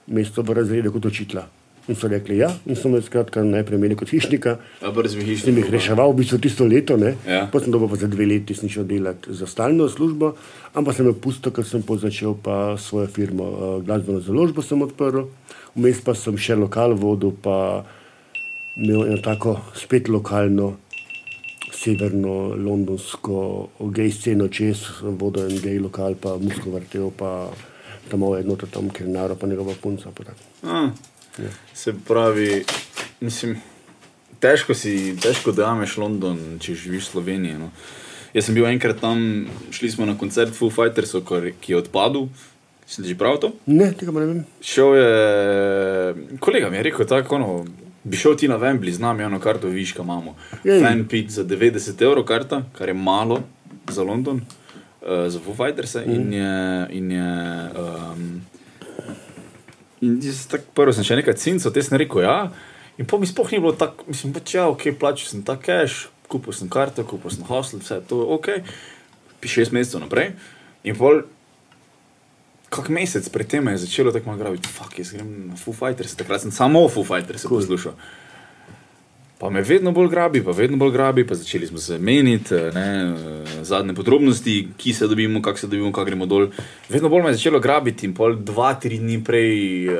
mesto 0.07 0.43
v 0.45 0.57
razredu 0.59 0.91
kot 0.93 1.05
učitla. 1.11 1.45
In 1.85 1.93
so 1.93 2.09
rekli 2.09 2.39
ja, 2.39 2.47
in 2.65 2.77
so 2.77 2.89
me 2.89 2.97
skratka 3.05 3.43
najprej 3.45 3.77
imeli 3.77 3.95
kot 3.97 4.09
hišnika, 4.09 4.55
A 4.81 4.89
brez 4.93 5.13
sem 5.13 5.57
jih 5.59 5.67
reševal 5.69 6.15
v 6.15 6.23
bistvu 6.23 6.39
tisto 6.41 6.65
leto, 6.65 6.97
ne. 6.97 7.13
Ja. 7.29 7.43
Potem 7.51 7.69
sem 7.69 7.75
dobil 7.75 7.91
pa 7.91 7.99
za 8.01 8.09
dve 8.09 8.25
leti, 8.25 8.57
sem 8.57 8.71
šel 8.73 8.87
delati 8.89 9.33
za 9.37 9.45
stalno 9.45 9.85
službo, 9.89 10.31
ampak 10.73 10.97
sem 10.97 11.05
jo 11.05 11.13
pustil, 11.13 11.53
ker 11.53 11.65
sem 11.65 11.85
pa 11.85 11.99
začel 12.01 12.33
pa 12.33 12.73
svojo 12.81 13.05
firmo, 13.13 13.45
uh, 13.45 13.75
glasbeno 13.85 14.23
založbo 14.25 14.65
sem 14.65 14.81
odprl, 14.81 15.27
vmes 15.77 16.01
pa 16.01 16.17
sem 16.17 16.33
še 16.33 16.57
lokal 16.57 16.97
vodil, 16.97 17.35
pa 17.37 17.85
imel 18.81 19.05
eno 19.05 19.21
tako 19.21 19.59
spet 19.77 20.09
lokalno 20.09 20.73
severno 21.85 22.55
londonsko 22.57 23.69
gej 23.93 24.11
sceno 24.11 24.47
čez, 24.49 24.81
vodil 25.01 25.51
en 25.51 25.61
gej 25.61 25.79
lokal, 25.83 26.17
pa 26.17 26.37
musko 26.41 26.73
vrtel, 26.73 27.11
pa 27.13 27.51
tam 28.09 28.25
malo 28.25 28.39
eno 28.39 28.57
tam, 28.57 28.89
ker 28.89 29.07
naro, 29.09 29.37
pa 29.37 29.47
njegova 29.47 29.77
punca. 29.81 30.09
Pa 30.15 30.23
tako. 30.23 30.41
A, 30.65 30.89
se 31.73 31.93
pravi, 32.07 32.63
mislim, 33.21 33.57
težko 34.39 34.73
si, 34.73 35.15
težko 35.21 35.53
da 35.53 35.73
imeš 35.75 35.97
London, 36.01 36.41
če 36.61 36.73
živiš 36.73 37.09
v 37.09 37.11
Sloveniji. 37.11 37.61
No. 37.61 37.69
Jaz 38.35 38.49
sem 38.49 38.57
bil 38.57 38.67
enkrat 38.67 38.99
tam, 38.99 39.45
šli 39.71 39.93
smo 39.93 40.09
na 40.09 40.17
koncert 40.17 40.55
Foo 40.57 40.73
Fightersov, 40.73 41.23
kar- 41.27 41.53
ki 41.61 41.75
je 41.75 41.81
odpadel. 41.85 42.29
Si 42.85 43.01
že 43.01 43.15
prav 43.17 43.39
to? 43.41 43.49
Ne, 43.65 43.89
tega 43.97 44.13
ne 44.13 44.25
vem. 44.29 44.41
Šel 44.61 44.93
je, 44.93 45.09
kolega 46.37 46.69
mi 46.69 46.77
je 46.77 46.83
rekel, 46.85 47.07
tako, 47.09 47.39
ono, 47.39 47.65
bi 48.05 48.17
šel 48.17 48.37
ti 48.37 48.47
na 48.47 48.57
Wembley, 48.61 48.93
znam 48.93 49.19
eno 49.19 49.39
karto, 49.41 49.67
viš, 49.67 49.95
kaj 49.97 50.03
imamo. 50.05 50.35
Fan 50.63 51.07
pit 51.09 51.31
za 51.33 51.43
90 51.43 52.01
evrov 52.05 52.25
karta, 52.25 52.61
kar 52.77 52.89
je 52.89 52.93
malo 52.93 53.41
za 53.89 54.03
London, 54.03 54.41
uh, 55.01 55.25
za 55.27 55.39
Foo 55.39 55.55
Fighters. 55.57 55.95
Mm. 55.95 56.11
In 56.11 56.33
je, 56.33 56.87
in 56.89 57.11
je 57.11 57.69
um, 57.81 58.41
in 60.01 60.19
jaz 60.23 60.45
tak, 60.47 60.69
prvo 60.77 60.93
sem 60.93 61.07
še 61.07 61.17
nekaj 61.21 61.37
cincev, 61.41 61.73
te 61.73 61.83
sem 61.83 61.97
rekel, 61.97 62.21
ja. 62.25 62.51
In 63.01 63.09
po 63.09 63.17
mi 63.19 63.27
sploh 63.27 63.49
ni 63.51 63.59
bilo 63.59 63.73
tako, 63.75 64.05
mislim, 64.07 64.35
pač 64.37 64.53
ja, 64.55 64.67
ok, 64.69 64.91
plačal 64.99 65.31
sem 65.31 65.41
ta 65.43 65.57
cash, 65.59 66.05
kupil 66.31 66.53
sem 66.53 66.69
karto, 66.71 67.03
kupil 67.09 67.33
sem 67.33 67.47
hostel, 67.49 67.81
vse 67.81 67.99
to 68.07 68.21
ok, 68.37 68.51
pi 69.41 69.51
šest 69.51 69.73
mesecev 69.75 70.05
naprej. 70.05 70.35
In 70.85 70.97
pol 70.97 71.25
kak 72.75 72.89
mesec 72.89 73.29
predtem 73.29 73.63
me 73.63 73.71
je 73.71 73.77
začelo 73.79 74.11
tako 74.11 74.27
malo 74.27 74.39
graviti, 74.39 74.67
fuck, 74.69 74.99
jaz 74.99 75.11
grem 75.11 75.47
na 75.47 75.55
Foo 75.55 75.73
Fighters, 75.73 76.15
takrat 76.15 76.41
sem 76.41 76.51
samo 76.51 76.83
Foo 76.89 77.03
Fighters 77.03 77.43
cool. 77.43 77.59
poslušal. 77.59 77.95
Pa 79.37 79.49
me 79.49 79.61
vedno 79.61 79.91
bolj 79.91 80.07
grabi, 80.09 80.39
pa 80.41 80.51
vedno 80.51 80.77
bolj 80.77 80.91
grabi, 80.91 81.25
pa 81.27 81.35
začeli 81.35 81.67
smo 81.67 81.77
se 81.77 81.97
meniti, 81.99 82.55
ne, 82.73 82.85
eh, 83.03 83.63
zadnje 83.63 83.93
podrobnosti, 83.93 84.53
ki 84.77 84.93
se 84.93 85.07
dobimo, 85.07 85.41
kako 85.41 85.59
se 85.59 85.67
dobimo, 85.67 85.91
kako 85.91 86.05
gremo 86.05 86.25
dol. 86.25 86.47
Vedno 86.89 87.09
bolj 87.09 87.23
me 87.23 87.29
je 87.29 87.33
začelo 87.33 87.59
grabiti 87.59 88.05
in 88.05 88.13
pol 88.13 88.35
dva, 88.37 88.73
tri 88.75 88.97
dni 88.97 89.23
prej 89.23 89.55
uh, 89.87 89.95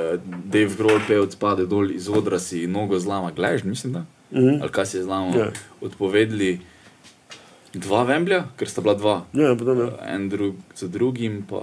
Dave 0.46 0.72
Grohl 0.78 1.04
pevec 1.08 1.34
spade 1.34 1.66
dol 1.66 1.92
iz 1.92 2.08
odra 2.10 2.40
si 2.40 2.64
nogo 2.68 3.00
zlama, 3.00 3.32
gledaš, 3.32 3.64
mislim 3.64 3.94
da. 3.94 4.06
Mhm. 4.32 4.62
Ali 4.62 4.72
kaj 4.72 4.86
si 4.86 4.98
je 4.98 5.04
zlamo, 5.04 5.36
Ja. 5.38 5.52
odpovedali 5.82 6.60
dva 7.82 8.04
Vemblja, 8.08 8.44
ker 8.60 8.70
sta 8.70 8.84
bila 8.86 8.96
dva. 8.98 9.16
Ja, 9.38 9.54
potem 9.60 9.84
je. 9.84 9.88
En 10.12 10.30
drug 10.30 10.60
za 10.78 10.88
drugim, 10.92 11.42
pa 11.50 11.62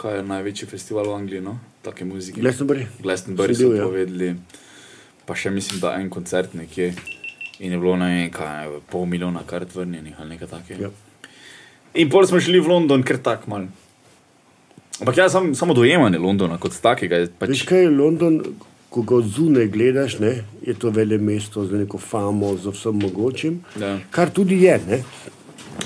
kaj 0.00 0.20
je 0.20 0.24
največji 0.28 0.68
festival 0.70 1.10
v 1.10 1.18
Angliji, 1.22 1.44
no? 1.44 1.58
take 1.82 2.04
muzike. 2.04 2.40
Glastonbury. 2.40 2.86
Glastonbury 3.00 3.54
so 3.54 3.70
bil, 3.70 3.78
ja. 3.78 3.88
povedali, 3.88 4.34
pa 5.26 5.36
še 5.38 5.52
mislim, 5.54 5.80
da 5.80 5.96
en 6.00 6.10
koncert 6.12 6.54
nekje. 6.58 6.92
In 7.60 7.74
je 7.74 7.78
bilo 7.78 7.96
ne 8.00 8.08
vem, 8.08 8.32
kaj, 8.32 8.80
pol 8.88 9.04
milijona 9.08 9.42
kart 9.46 9.72
vrnjenih 9.74 10.16
ali 10.20 10.36
nekaj 10.36 10.48
takega. 10.48 10.88
Ja. 10.88 11.28
In 12.00 12.10
pol 12.12 12.24
smo 12.28 12.40
šli 12.40 12.60
v 12.62 12.70
London, 12.70 13.04
ker 13.04 13.20
tak 13.20 13.44
mal. 13.50 13.68
Ampak 15.00 15.16
ja, 15.16 15.28
sam, 15.32 15.54
samo 15.56 15.74
dojemanje 15.76 16.20
Londona 16.20 16.58
kot 16.60 16.76
takega 16.76 17.24
pač. 17.40 17.52
Veš 17.52 17.64
kaj 17.68 17.86
je 17.86 17.92
London, 17.92 18.40
ko 18.90 19.02
ga 19.06 19.20
zunaj 19.22 19.68
gledaš, 19.70 20.18
ne, 20.18 20.32
je 20.66 20.74
to 20.74 20.90
vele 20.90 21.18
mesto 21.18 21.64
z 21.64 21.78
neko 21.84 21.98
famo, 21.98 22.56
z 22.58 22.72
vsem 22.74 22.98
mogočim, 22.98 23.60
Ja. 23.80 23.98
kar 24.10 24.30
tudi 24.30 24.62
je. 24.62 24.80
Ne. 24.88 25.02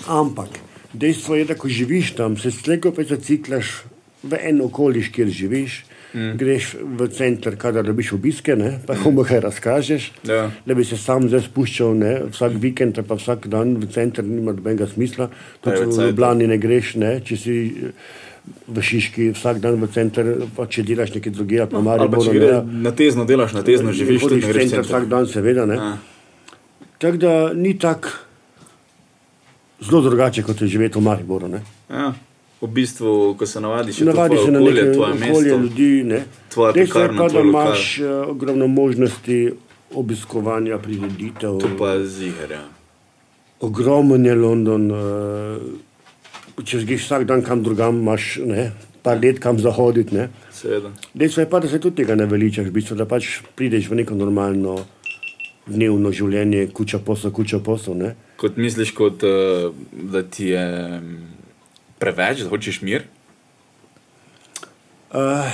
Ampak 0.09 0.49
dejstvo 0.93 1.37
je, 1.37 1.45
da 1.45 1.55
ko 1.55 1.69
živiš 1.69 2.15
tam, 2.17 2.37
se 2.37 2.51
slejko 2.51 2.93
pa 2.93 3.05
zaciklaš 3.05 3.85
v 4.23 4.39
en 4.41 4.61
okoliš, 4.65 5.13
kjer 5.13 5.29
živiš. 5.29 5.85
Mm. 6.15 6.37
Greš 6.39 6.77
v 6.79 7.09
center, 7.11 7.57
kadar 7.59 7.83
dobiš 7.83 8.13
obiske, 8.15 8.55
ne, 8.57 8.79
pa 8.87 8.95
komu 8.95 9.25
kaj 9.27 9.41
razkažeš. 9.41 10.05
Ja. 10.23 10.45
Da 10.67 10.75
bi 10.75 10.85
se 10.87 10.95
sam 10.97 11.27
zdaj 11.27 11.49
spuščal 11.49 11.97
ne, 11.99 12.13
vsak 12.31 12.55
vikend, 12.63 13.01
pa 13.03 13.19
vsak 13.19 13.49
dan 13.51 13.75
v 13.83 13.89
center, 13.91 14.23
nima 14.23 14.55
nobenega 14.55 14.87
smisla. 14.87 15.27
Tudi 15.61 15.91
v. 15.91 16.07
Ljubljani 16.07 16.47
ne 16.47 16.59
greš, 16.63 16.95
ne, 17.03 17.17
če 17.19 17.37
si 17.37 17.57
v 18.45 18.83
Šiški 18.83 19.31
vsak 19.33 19.61
dan 19.61 19.79
v 19.81 19.89
center, 19.93 20.27
pa 20.57 20.67
če 20.69 20.85
delaš 20.85 21.15
nekaj 21.17 21.33
drugega, 21.33 21.67
pa 21.71 21.81
Ali 21.81 21.85
pa 21.85 21.91
Mariboru, 21.91 22.27
če 22.29 22.35
gre 22.37 22.51
na 22.85 22.93
tezno 22.93 23.25
delaš, 23.25 23.55
na 23.57 23.63
tezno 23.65 23.93
živiš, 23.93 24.27
hodiš 24.27 24.45
ne 24.45 24.45
v 24.45 24.53
greš 24.53 24.69
center 24.69 24.85
vsak 24.85 25.09
dan, 25.09 25.29
seveda. 25.31 25.65
Ne. 25.69 25.79
Ja. 25.81 25.95
Tako 27.01 27.21
da 27.21 27.33
ni 27.57 27.73
tako 27.81 28.13
zelo 29.81 30.03
drugače, 30.05 30.45
kot 30.45 30.61
je 30.61 30.69
živeti 30.69 30.99
v 30.99 31.05
Mariboru. 31.09 31.49
Ne. 31.49 31.63
Ja. 31.89 32.13
V 32.61 32.69
bistvu, 32.73 33.35
ko 33.37 33.47
se 33.47 33.61
navadiš, 33.61 34.01
je 34.01 34.07
Navadi 34.09 34.37
to 34.37 34.45
se 34.45 34.53
tvoje 34.53 34.53
na 34.53 34.61
okolje, 34.61 34.83
neke 34.83 34.95
tvoje 34.95 35.13
okolje 35.13 35.33
mesto. 35.33 35.57
ljudi. 35.63 35.91
Ne. 36.05 36.21
tvoja 36.53 36.73
Dejstvo 36.73 37.01
je 37.01 37.09
pekarna, 37.09 37.27
pa, 37.27 37.33
da 37.33 37.41
imaš 37.41 37.99
uh, 37.99 38.29
ogromno 38.29 38.67
možnosti 38.67 39.39
obiskovanja 39.95 40.79
prireditev. 40.79 41.59
To 41.61 41.69
pa 41.79 41.91
je 41.97 42.07
ziger. 42.07 42.51
Ja. 42.51 42.65
Ogromen 43.61 44.27
je 44.27 44.35
London. 44.35 44.91
Uh, 44.91 45.01
če 46.63 46.85
greš 46.87 47.09
vsak 47.09 47.25
dan 47.27 47.43
kam 47.43 47.63
drugam, 47.65 47.99
imaš 48.03 48.37
ne, 48.47 48.69
par 49.03 49.19
let 49.21 49.41
kam 49.43 49.59
zahoditi. 49.59 50.29
Dejstvo 51.15 51.43
je 51.43 51.51
pa, 51.51 51.61
da 51.61 51.69
se 51.69 51.81
tudi 51.81 52.03
tega 52.03 52.15
ne 52.19 52.27
veličaš, 52.31 52.71
v 52.71 52.77
bistvu, 52.79 52.99
da 52.99 53.09
pač 53.11 53.41
prideš 53.59 53.91
v 53.91 54.01
neko 54.03 54.17
normalno 54.19 54.79
dnevno 55.67 56.13
življenje, 56.13 56.69
kuča 56.77 57.01
posel, 57.05 57.33
kuča 57.35 57.61
posel. 57.65 57.97
Ne. 58.01 58.15
Kot 58.41 58.59
misliš, 58.61 58.93
kot, 58.97 59.25
uh, 59.27 59.73
da 59.93 60.23
ti 60.23 60.53
je 60.53 60.65
mm, 61.01 61.21
preveč, 62.03 62.45
da 62.45 62.53
hočeš 62.53 62.83
mir? 62.85 63.09
Uh, 65.15 65.49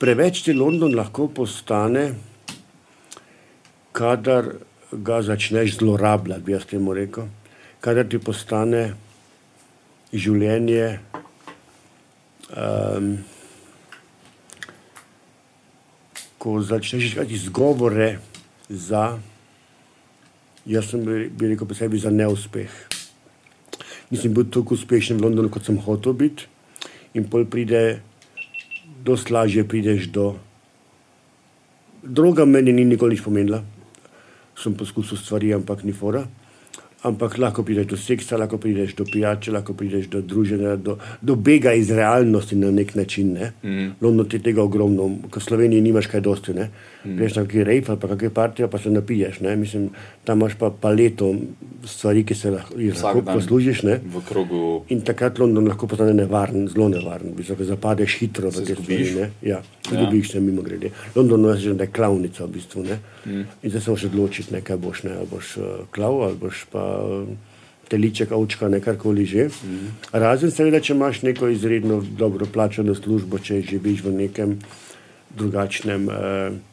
preveč 0.00 0.44
ti 0.46 0.54
London 0.54 0.94
lahko 0.98 1.28
postane, 1.34 2.12
kadar 3.96 4.54
ga 4.92 5.20
začneš 5.22 5.78
zlorabljati, 5.80 6.44
bi 6.46 6.54
jaz 6.54 6.66
temu 6.70 6.94
rekel. 6.94 7.30
Kadar 7.80 8.04
ti 8.04 8.18
postane 8.20 8.90
življenje 10.12 10.86
um, 12.52 13.14
ko 16.40 16.58
začneš 16.64 17.06
iskati 17.10 17.36
izgovore 17.36 18.18
za, 18.68 19.18
jaz 20.66 20.90
sem 20.90 21.04
bi 21.04 21.48
rekel, 21.48 21.68
po 21.68 21.76
sebi 21.76 22.00
za 22.00 22.12
neuspeh. 22.12 22.72
Nisem 24.10 24.34
bil 24.34 24.48
tako 24.52 24.74
uspešen 24.74 25.20
v 25.20 25.28
Londonu, 25.28 25.52
kot 25.52 25.68
sem 25.68 25.78
hotel 25.80 26.16
biti, 26.16 26.48
in 27.14 27.28
pol 27.28 27.44
pride, 27.48 28.00
dosti 29.04 29.32
lažje 29.36 29.64
prideš 29.68 30.08
do. 30.12 30.32
Droga 32.02 32.44
meni 32.48 32.72
ni 32.72 32.84
nikoli 32.88 33.16
nič 33.16 33.24
pomenila, 33.24 33.60
sem 34.56 34.76
poskusil 34.76 35.20
stvari, 35.20 35.52
ampak 35.56 35.84
ni 35.84 35.92
fora. 35.96 36.24
Ampak 37.02 37.38
lahko 37.38 37.62
prideš 37.64 37.86
do 37.86 37.96
seksa, 37.96 38.36
lahko 38.36 38.58
prideš 38.58 38.94
do 38.94 39.04
pijače, 39.04 39.52
lahko 39.52 39.74
prideš 39.74 40.08
do 40.12 40.20
druženja, 40.20 40.76
do, 40.76 40.98
do 41.22 41.34
bega 41.34 41.72
iz 41.72 41.90
realnosti 41.90 42.56
na 42.56 42.70
nek 42.70 42.94
način. 42.94 43.32
Ne? 43.32 43.52
Mm. 43.62 43.90
London 44.00 44.28
ti 44.28 44.38
tega 44.38 44.62
ogromno, 44.62 45.08
ko 45.30 45.40
v 45.40 45.44
Sloveniji 45.44 45.80
nimaš 45.80 46.10
kaj 46.12 46.20
dosti. 46.20 46.54
Ne? 46.54 46.68
Greš 47.04 47.34
na 47.34 47.42
kakšen 47.44 47.64
rejf 47.64 47.88
ali 47.90 47.98
pa 48.00 48.08
kakšne 48.08 48.30
partije, 48.30 48.68
pa 48.68 48.78
se 48.78 48.90
napiješ. 48.90 49.40
Ne? 49.40 49.56
Mislim, 49.56 49.88
tam 50.24 50.38
imaš 50.38 50.54
pa 50.54 50.70
paleto 50.70 51.34
stvari, 51.84 52.24
ki 52.24 52.34
se 52.34 52.50
lahko, 52.50 52.74
lahko 52.76 53.22
poslužiš. 53.22 53.82
Ne? 53.82 54.00
Krogu 54.28 54.84
In 54.88 55.00
takrat 55.00 55.38
London 55.38 55.68
lahko 55.68 55.86
postane 55.86 56.14
nevaren, 56.14 56.68
zelo 56.68 56.88
nevaren, 56.88 57.32
ga 57.36 57.64
zapadeš 57.64 58.18
hitro 58.20 58.50
Se 58.52 58.60
v 58.60 58.66
te 58.66 58.74
zgubiš. 58.74 59.08
stvari. 59.08 59.20
ne. 59.20 59.30
Ja, 59.42 59.62
Ja. 59.92 60.02
zgubiš 60.04 60.30
se 60.32 60.40
mimo 60.40 60.62
grede. 60.62 60.90
London 61.16 61.44
je 61.44 61.56
že 61.56 61.86
klavnica 61.86 62.44
v 62.44 62.48
bistvu. 62.48 62.82
Ne? 62.82 62.98
Mm. 63.26 63.44
In 63.62 63.70
zdaj 63.70 63.80
se 63.80 63.90
moraš 63.90 64.04
odločiti, 64.04 64.52
ne, 64.54 64.60
kaj 64.60 64.76
boš, 64.76 65.02
ne, 65.02 65.12
ali 65.16 65.26
boš 65.30 65.56
uh, 65.56 65.64
klav 65.90 66.20
ali 66.22 66.36
boš 66.36 66.66
pa 66.70 67.00
uh, 67.00 67.28
teliček, 67.88 68.32
ovčka, 68.32 68.68
ne 68.68 68.80
karkoli 68.80 69.24
že. 69.26 69.48
Mm. 69.48 69.88
Razen 70.12 70.50
seveda, 70.50 70.80
če 70.80 70.92
imaš 70.94 71.22
neko 71.22 71.48
izredno 71.48 72.04
dobro 72.18 72.46
plačano 72.46 72.94
službo, 72.94 73.38
če 73.38 73.62
živiš 73.62 74.04
v 74.04 74.12
nekem 74.12 74.58
drugačnem. 75.36 76.08
Uh, 76.08 76.69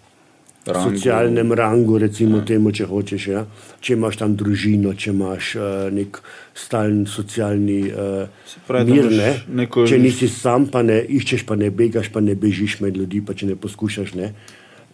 Rangu. 0.67 0.89
socialnem 0.89 1.51
rangu, 1.53 1.97
recimo 1.97 2.41
temu, 2.41 2.71
če 2.71 2.85
hočeš. 2.85 3.27
Ja? 3.27 3.45
Če 3.79 3.93
imaš 3.93 4.17
tam 4.19 4.35
družino, 4.35 4.93
če 4.93 5.11
imaš 5.13 5.55
uh, 5.55 5.63
nek 5.93 6.19
stalen 6.57 7.05
socialni 7.07 7.79
uh, 7.91 8.51
pravi, 8.67 8.91
mir, 8.91 9.09
ne? 9.11 9.31
neko- 9.63 9.87
če 9.87 9.99
nisi 9.99 10.27
sam, 10.27 10.67
pa 10.67 10.81
ne 10.83 10.99
iščeš, 11.01 11.45
pa 11.47 11.55
ne 11.55 11.69
begaš, 11.71 12.11
pa 12.11 12.19
ne 12.19 12.35
bežiš 12.35 12.79
med 12.83 12.97
ljudi, 12.97 13.21
pa 13.21 13.33
če 13.33 13.51
ne 13.53 13.55
poskušaš 13.55 14.13
ne? 14.19 14.33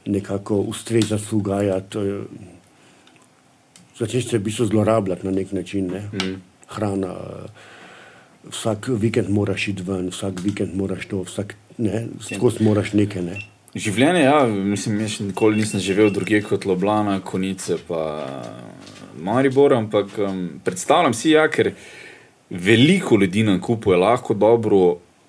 nekako 0.05 0.61
ustrezati, 0.67 1.29
ugajati. 1.35 1.97
Uh, 1.97 2.25
začneš 3.99 4.29
se 4.29 4.37
v 4.37 4.43
bistvu 4.49 4.65
zlorabljati 4.65 5.25
na 5.25 5.31
nek 5.31 5.51
način. 5.51 5.87
Ne? 5.91 6.03
Mm. 6.13 6.41
Hrana. 6.67 7.13
Uh, 7.13 7.71
Vsak 8.43 8.89
vikend 8.99 9.29
moraš 9.31 9.67
iti 9.71 9.83
ven, 9.87 10.09
vsak 10.11 10.41
vikend 10.43 10.73
moraš 10.75 11.05
to, 11.07 11.21
vsak, 11.23 11.53
ne, 11.77 12.07
skozi 12.19 12.59
moraš 12.67 12.89
nekaj. 12.91 13.21
Ne. 13.23 13.37
Življenje, 13.73 14.21
ja, 14.21 14.43
mislim, 14.45 14.99
jaz 15.01 15.15
še 15.15 15.23
nikoli 15.31 15.57
nisem 15.57 15.81
živel 15.81 16.11
drugje 16.13 16.43
kot 16.45 16.67
Loblana, 16.69 17.15
Konice, 17.25 17.79
pa 17.87 18.03
Maribor, 19.17 19.73
ampak 19.73 20.13
um, 20.21 20.43
predstavljam 20.61 21.15
si, 21.17 21.31
ja, 21.33 21.47
ker 21.49 21.71
veliko 22.53 23.17
ljudi 23.17 23.41
nam 23.47 23.57
kupuje 23.57 23.97
lahko 23.97 24.37
dobro 24.37 24.83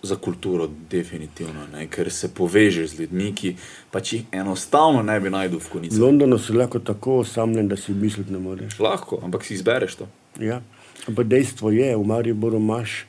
za 0.05 0.21
kulturo, 0.21 0.69
definitivno, 0.91 1.65
ne, 1.73 1.87
ker 1.89 2.13
se 2.13 2.29
poveže 2.37 2.85
z 2.87 3.01
ljudmi, 3.01 3.33
ki 3.33 3.55
pač 3.91 4.13
jih 4.13 4.27
enostavno 4.37 5.01
ne 5.01 5.17
bi 5.25 5.33
najdel 5.33 5.57
v 5.57 5.65
V 5.65 5.73
Konici. 5.73 6.01
Londonu 6.05 6.37
si 6.37 6.53
lahko 6.53 6.85
tako 6.85 7.23
osamljen, 7.25 7.73
da 7.73 7.81
si 7.81 7.97
misliti 7.97 8.33
ne 8.33 8.45
moreš. 8.45 8.77
Lahko, 8.77 9.23
ampak 9.25 9.49
si 9.49 9.57
izbereš 9.57 10.03
to. 10.03 10.11
Ja. 10.37 10.61
Ampak 11.09 11.33
dejstvo 11.33 11.73
je, 11.73 11.95
v 11.97 12.05
Mariboru 12.05 12.61
imaš 12.61 13.07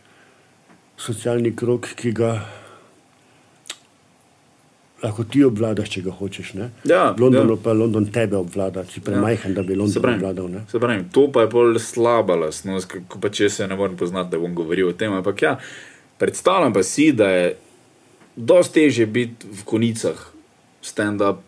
socialni 0.96 1.52
krok, 1.52 1.92
ki 2.00 2.16
ga 2.16 2.38
lahko 5.06 5.24
ti 5.30 5.44
obvladaš, 5.46 5.90
če 5.94 6.04
ga 6.06 6.14
hočeš. 6.20 6.54
Ne? 6.60 6.70
Ja, 6.90 7.10
v 7.16 7.26
Londonu 7.26 7.56
ja. 7.58 7.62
pa 7.64 7.74
London 7.78 8.08
tebe 8.14 8.38
obvlada, 8.38 8.84
si 8.90 9.02
premajhen, 9.06 9.54
da 9.56 9.64
bi 9.64 9.74
Se 9.74 9.80
London 9.80 10.02
pravi, 10.02 10.18
obvladal. 10.20 10.50
Ne? 10.52 10.64
se 10.72 10.82
pravi, 10.82 11.04
to 11.14 11.28
pa 11.32 11.46
je 11.46 11.52
bolj 11.54 11.80
slaba 11.84 12.36
lastnost, 12.46 12.98
ko 13.08 13.22
pa 13.22 13.30
če 13.30 13.50
se 13.50 13.68
ne 13.68 13.78
morem 13.80 13.98
poznati, 13.98 14.34
da 14.34 14.42
bom 14.42 14.56
govoril 14.58 14.90
o 14.92 14.98
tem. 14.98 15.14
Ampak 15.14 15.42
ja, 15.42 15.58
predstavljam 16.22 16.74
pa 16.74 16.84
si, 16.84 17.12
da 17.16 17.30
je 17.32 17.52
dosti 18.36 18.86
teže 18.86 19.06
biti 19.06 19.48
v 19.48 19.64
konicah 19.66 20.20
stand-up 20.86 21.42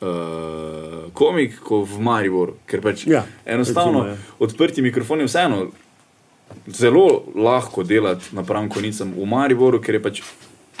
uh, 0.00 1.12
komik, 1.12 1.60
kot 1.64 1.88
v 1.88 2.00
Mariboru. 2.02 2.56
Ker 2.66 2.82
pač 2.84 3.06
Ja, 3.08 3.24
enostavno 3.44 4.04
recimo, 4.04 4.16
ja. 4.16 4.38
odprti 4.38 4.82
mikrofoni 4.82 5.28
vseeno. 5.28 5.66
Zelo 6.70 7.24
lahko 7.34 7.82
delati 7.82 8.30
napram 8.36 8.68
konicam 8.70 9.14
v 9.16 9.26
Mariboru, 9.26 9.80
ker 9.82 9.98
je 9.98 10.02
pač 10.02 10.22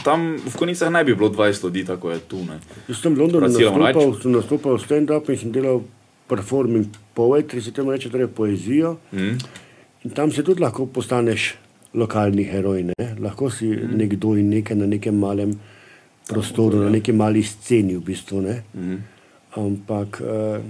tam 0.04 0.36
v 0.36 0.54
konicah 0.56 0.90
ne 0.92 1.04
bi 1.04 1.14
bilo 1.14 1.30
20 1.30 1.64
ljudi, 1.64 1.84
tako 1.84 2.10
je 2.10 2.18
tu. 2.18 2.44
Ne. 2.44 2.58
Jaz 2.88 3.02
sem 3.02 3.14
v 3.14 3.20
Londonu 3.20 3.48
nastopal, 3.48 4.16
sem 4.22 4.32
nastopal 4.32 4.78
stand-up 4.78 5.30
in 5.32 5.38
sem 5.38 5.52
delal 5.52 5.82
performing 6.28 6.86
poetry, 7.14 7.62
se 7.62 7.72
temu 7.72 7.94
reče, 7.94 8.10
torej 8.10 8.28
poezijo. 8.34 8.96
Mm. 9.12 9.38
In 10.04 10.10
tam 10.14 10.32
se 10.32 10.44
tudi 10.44 10.62
lahko 10.62 10.86
postaneš 10.86 11.54
lokalni 11.94 12.44
heroj. 12.44 12.82
Ne? 12.92 13.08
Lahko 13.20 13.50
si 13.50 13.70
mm. 13.70 13.96
nekdo 13.96 14.36
in 14.36 14.50
nekaj 14.50 14.76
na 14.76 14.86
nekem 14.86 15.18
malem 15.18 15.54
prostoru, 16.28 16.84
na 16.84 16.90
neki 16.90 17.12
mali 17.12 17.42
sceni 17.42 17.96
v 17.96 18.02
bistvu. 18.04 18.42
Ne? 18.42 18.62
Mm. 18.74 18.98
Ampak 19.56 20.20
uh, 20.20 20.60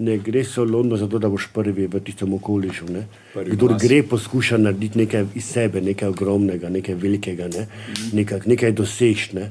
ne 0.00 0.16
gre 0.18 0.44
se 0.44 0.60
v 0.60 0.70
London 0.70 0.98
zato, 0.98 1.18
da 1.18 1.28
boš 1.28 1.50
prvi 1.54 1.86
v 1.86 2.00
tistem 2.04 2.32
okolišu. 2.34 2.88
Ne? 2.90 3.04
Kdor 3.34 3.74
masi. 3.76 3.86
gre, 3.86 4.02
poskuša 4.08 4.58
narediti 4.58 4.98
nekaj 4.98 5.26
iz 5.34 5.44
sebe, 5.44 5.80
nekaj 5.84 6.08
ogromnega, 6.08 6.68
nekaj 6.72 6.94
velikega, 6.94 7.48
ne? 7.52 7.66
Mhm. 7.66 8.16
nekaj, 8.16 8.40
nekaj 8.46 8.72
dosež. 8.72 9.32
Ne? 9.36 9.50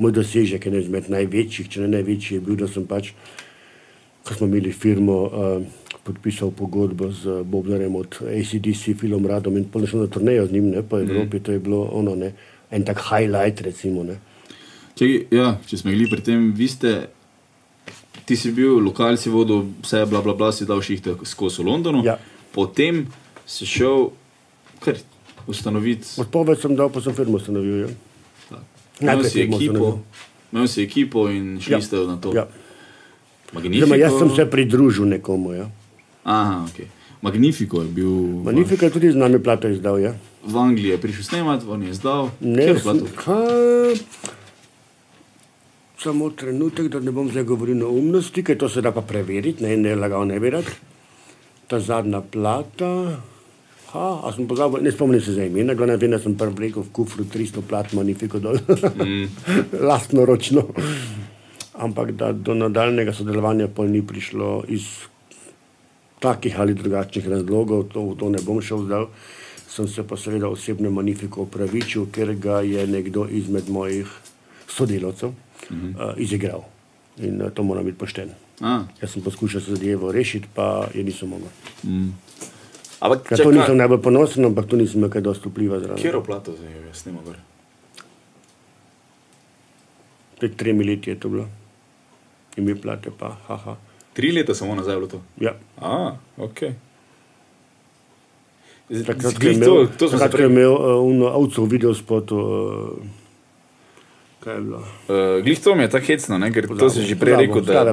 Moj 0.00 0.16
dosežek 0.16 0.64
je 0.64 0.72
eden 0.72 0.80
izmed 0.80 1.10
največjih, 1.12 1.68
če 1.68 1.84
ne 1.84 1.92
največji, 1.98 2.38
je 2.38 2.40
bil, 2.40 2.56
da 2.56 2.68
sem 2.68 2.86
pač, 2.88 3.12
ko 4.24 4.34
smo 4.34 4.48
imeli 4.48 4.72
firmo, 4.72 5.18
uh, 5.28 5.90
podpisal 6.04 6.50
pogodbo 6.56 7.10
z 7.12 7.42
Bobnerjem 7.44 7.96
od 7.96 8.16
ACDC, 8.24 8.96
Filom 8.96 9.26
Radom 9.26 9.58
in 9.60 9.68
šel 9.86 10.06
na 10.06 10.08
turnejo 10.08 10.46
z 10.46 10.52
njim 10.52 10.70
ne? 10.70 10.82
po 10.82 10.98
Evropi. 10.98 11.36
Mm. 11.36 11.42
To 11.42 11.52
je 11.52 11.58
bilo 11.58 11.82
ono, 11.92 12.14
ne? 12.16 12.32
en 12.70 12.84
tak 12.84 13.02
highlight, 13.04 13.60
recimo. 13.60 14.04
Ne? 14.04 14.16
Čekaj, 14.96 15.26
ja, 15.30 15.58
če 15.66 15.76
smo 15.76 15.90
bili 15.90 16.08
pri 16.08 16.22
tem, 16.24 16.52
vi 16.56 16.68
ste, 16.68 17.10
ti 18.26 18.36
si 18.36 18.52
bil 18.52 18.78
lokal, 18.80 19.16
si 19.18 19.30
vodil 19.30 19.66
vse, 19.82 20.04
bla, 20.06 20.20
bla, 20.20 20.34
bla, 20.34 20.52
si 20.52 20.66
dal 20.66 20.80
šihte 20.82 21.16
skozi 21.24 21.62
v 21.62 21.66
Londonu. 21.66 22.04
Ja. 22.04 22.18
Potem 22.52 23.06
si 23.46 23.66
šel 23.66 24.10
kar 24.80 24.96
ustanoviti. 25.46 26.20
Odpoved 26.20 26.60
sem 26.60 26.76
dal, 26.76 26.90
pa 26.90 27.00
sem 27.00 27.14
firmo 27.14 27.38
ustanovil. 27.40 27.88
Ja? 27.88 27.90
Imel 29.00 29.24
si 29.24 29.40
ekipo, 29.42 30.00
imel 30.52 30.66
si 30.68 30.82
ekipo 30.84 31.28
in 31.32 31.60
šli 31.60 31.72
Ja. 31.72 31.80
ste 31.80 31.96
na 32.04 32.16
to. 32.20 32.32
Ja. 32.36 32.46
Magnifico. 33.52 33.86
Zdaj, 33.86 33.98
jaz 33.98 34.12
sem 34.18 34.30
se 34.36 34.44
pridružil 34.46 35.04
nekomu. 35.08 35.52
Ja. 35.52 35.66
Aha, 36.24 36.66
okay. 36.68 36.86
Magnifico 37.22 37.82
je 37.82 37.88
bil. 37.88 38.12
Magnifika 38.44 38.86
je 38.86 38.92
tudi 38.92 39.12
z 39.12 39.16
nami 39.16 39.38
plato 39.42 39.68
izdal. 39.68 39.98
Ja. 39.98 40.14
V 40.44 40.56
Angliji 40.56 40.96
je 40.96 40.98
prišel 41.00 41.24
snemati, 41.24 41.64
on 41.68 41.82
je 41.82 41.90
izdal. 41.90 42.30
Ne, 42.40 42.66
Katero 42.66 42.80
plato? 42.80 43.04
Samo 46.02 46.30
trenutek, 46.30 46.88
da 46.88 47.00
ne 47.00 47.12
bom 47.12 47.28
zdaj 47.28 47.44
govoril 47.44 47.76
neumnosti, 47.76 48.44
ker 48.44 48.56
to 48.58 48.68
se 48.68 48.80
da 48.80 48.92
pa 48.92 49.02
preveriti, 49.04 49.64
ne, 49.64 49.76
ne 49.76 49.94
lagal 49.96 50.24
ne 50.28 50.38
rad. 50.50 50.70
Ta 51.68 51.80
zadnja 51.80 52.20
plata. 52.20 53.20
Ha, 53.90 54.06
a 54.24 54.32
sem 54.32 54.46
pozabil, 54.48 54.84
ne 54.86 54.92
spomnim 54.94 55.20
se 55.20 55.34
za 55.34 55.44
imena, 55.44 55.74
glavno 55.74 55.96
vem, 55.98 56.14
da 56.14 56.20
sem 56.22 56.36
prvi 56.38 56.68
rekel 56.68 56.86
v 56.86 56.92
kufru 56.94 57.26
300 57.26 57.62
plat, 57.68 57.92
manifiko 57.92 58.38
dol, 58.38 58.60
mm. 58.62 59.26
lastno 59.90 60.24
ročno. 60.24 60.64
Ampak 61.74 62.12
da 62.14 62.30
do 62.32 62.54
nadaljnega 62.54 63.12
sodelovanja 63.16 63.68
pol 63.74 63.90
ni 63.90 64.04
prišlo 64.06 64.64
iz 64.68 64.86
takih 66.22 66.60
ali 66.60 66.76
drugačnih 66.78 67.28
razlogov, 67.28 67.88
to, 67.92 68.12
to 68.18 68.30
ne 68.30 68.40
bom 68.46 68.62
šel 68.62 68.86
zdaj. 68.86 69.06
Sem 69.70 69.88
se 69.88 70.06
pa 70.06 70.16
seveda 70.18 70.48
osebno 70.48 70.90
manifiko 70.90 71.44
opravičil, 71.48 72.08
ker 72.14 72.34
ga 72.38 72.60
je 72.66 72.86
nekdo 72.86 73.26
izmed 73.30 73.68
mojih 73.70 74.10
sodelavcev 74.70 75.34
-huh. 75.70 76.14
uh, 76.14 76.14
izigral. 76.16 76.64
In 77.18 77.42
uh, 77.42 77.50
to 77.52 77.62
mora 77.62 77.82
biti 77.82 77.98
pošten. 77.98 78.30
A, 78.60 78.84
Jaz 79.02 79.10
sem 79.10 79.22
poskušal 79.22 79.60
zadevo 79.60 80.12
rešiti, 80.12 80.48
pa 80.54 80.88
je 80.94 81.04
nisem 81.04 81.28
mogel. 81.28 81.48
ampak 83.00 83.22
Ker 83.22 83.38
če 83.38 83.44
to 83.44 83.52
nisem 83.52 83.76
najbolj 83.76 84.02
ponosen, 84.02 84.44
ampak 84.44 84.66
to 84.68 84.76
nisem 84.76 85.00
imel 85.00 85.10
kaj 85.10 85.22
dosti 85.24 85.48
vpliva 85.48 85.80
zraven. 85.80 86.02
Kjero 86.02 86.20
plato 86.24 86.52
zdaj 86.52 86.86
jaz 86.88 87.06
ne 87.06 87.12
mogu. 87.12 87.32
Pred 90.40 90.56
tremi 90.56 90.84
leti 90.84 91.10
je 91.10 91.16
to 91.20 91.28
bilo. 91.28 91.48
Ime 92.56 92.74
plate 92.76 93.10
pa, 93.18 93.36
haha. 93.48 93.76
Tri 94.12 94.32
leta 94.32 94.54
samo 94.54 94.74
nazaj 94.74 94.94
je 94.94 94.98
bilo 94.98 95.08
to. 95.08 95.20
Ja. 95.40 95.54
A, 95.80 96.16
ok. 96.36 96.60
Takrat, 99.06 99.22
ko 99.22 99.28
je 99.28 99.38
glih 99.38 99.56
imel, 99.56 99.68
to, 99.68 99.86
to 99.96 100.08
smo 100.08 100.18
se 100.18 100.24
takrat, 100.24 100.32
prej, 100.36 100.46
imel 100.50 100.72
uh, 100.74 101.32
avto 101.32 101.64
v 101.64 101.68
videospotu, 101.78 102.36
uh, 102.36 103.19
kaj 104.40 104.54
je 104.54 104.60
bilo? 104.60 104.78
uh, 104.78 105.16
glih 105.40 105.60
to 105.60 105.74
mi 105.74 105.82
je 105.82 105.90
tako 105.90 106.06
hecno, 106.06 106.38
ne? 106.38 106.48
ker 106.50 106.64
to 106.64 106.68
Pozabil, 106.70 106.90
si 106.92 107.08
že 107.08 107.16
prej 107.16 107.36
rekel, 107.36 107.60
da, 107.62 107.84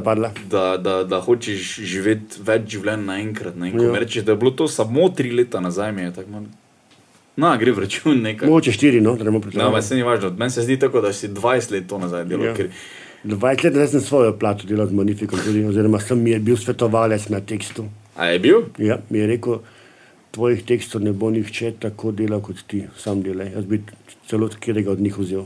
da, 0.47 0.77
da, 0.77 1.03
da 1.03 1.17
hočeš 1.19 1.79
živeti 1.83 2.39
več 2.41 2.69
življenj 2.69 3.03
naenkrat. 3.05 3.55
Ne? 3.55 3.71
Ko 3.71 3.83
Ja. 3.83 3.91
mi 3.91 3.99
rečeš, 3.99 4.23
da 4.23 4.31
je 4.31 4.37
bilo 4.37 4.51
to 4.53 4.67
samo 4.67 5.09
tri 5.09 5.31
leta 5.31 5.59
nazaj, 5.59 5.91
mi 5.91 6.01
je 6.01 6.13
tako 6.13 6.29
malo. 6.31 6.45
Na, 7.37 7.55
gre 7.55 7.71
v 7.71 7.79
račun 7.79 8.21
nekaj. 8.21 8.49
Mogoče 8.49 8.71
štiri, 8.71 8.97
no, 8.99 9.13
da 9.13 9.21
ne 9.21 9.29
bomo 9.29 9.37
No, 9.37 9.41
pretvarjali. 9.41 9.73
pa 9.73 9.81
se 9.81 9.95
ni 9.95 10.03
važno. 10.03 10.31
Meni 10.35 10.51
se 10.51 10.61
zdi 10.61 10.77
tako, 10.77 11.01
da 11.01 11.13
si 11.13 11.27
20 11.29 11.71
let 11.71 11.87
to 11.87 11.97
nazaj 11.97 12.25
delal. 12.25 12.45
Ja. 12.45 12.53
Ker, 12.55 12.69
20 13.23 13.75
let 13.75 13.89
sem 13.89 14.01
svojo 14.01 14.33
plato 14.33 14.65
delal 14.65 14.87
z 14.87 14.93
Magnifikom, 14.93 15.39
tudi, 15.39 15.61
oziroma 15.63 15.99
sem 15.99 16.17
mi 16.17 16.31
je 16.31 16.39
bil 16.41 16.55
svetovalec 16.55 17.29
na 17.29 17.41
tekstu. 17.41 17.85
a 18.15 18.25
je 18.25 18.39
bil? 18.39 18.63
Ja, 18.79 18.97
mi 19.09 19.19
je 19.19 19.27
rekel, 19.27 19.59
tvojih 20.31 20.63
tekstov 20.63 21.01
ne 21.01 21.11
bo 21.13 21.29
nihče 21.29 21.73
tako 21.79 22.11
delal 22.11 22.41
kot 22.41 22.63
ti, 22.63 22.87
sam 22.97 23.21
delaj. 23.21 23.51
Jaz 23.53 23.65
bi 23.65 23.83
celo 24.25 24.49
katerega 24.49 24.91
od 24.91 24.99
njih 24.99 25.17
vzel. 25.17 25.45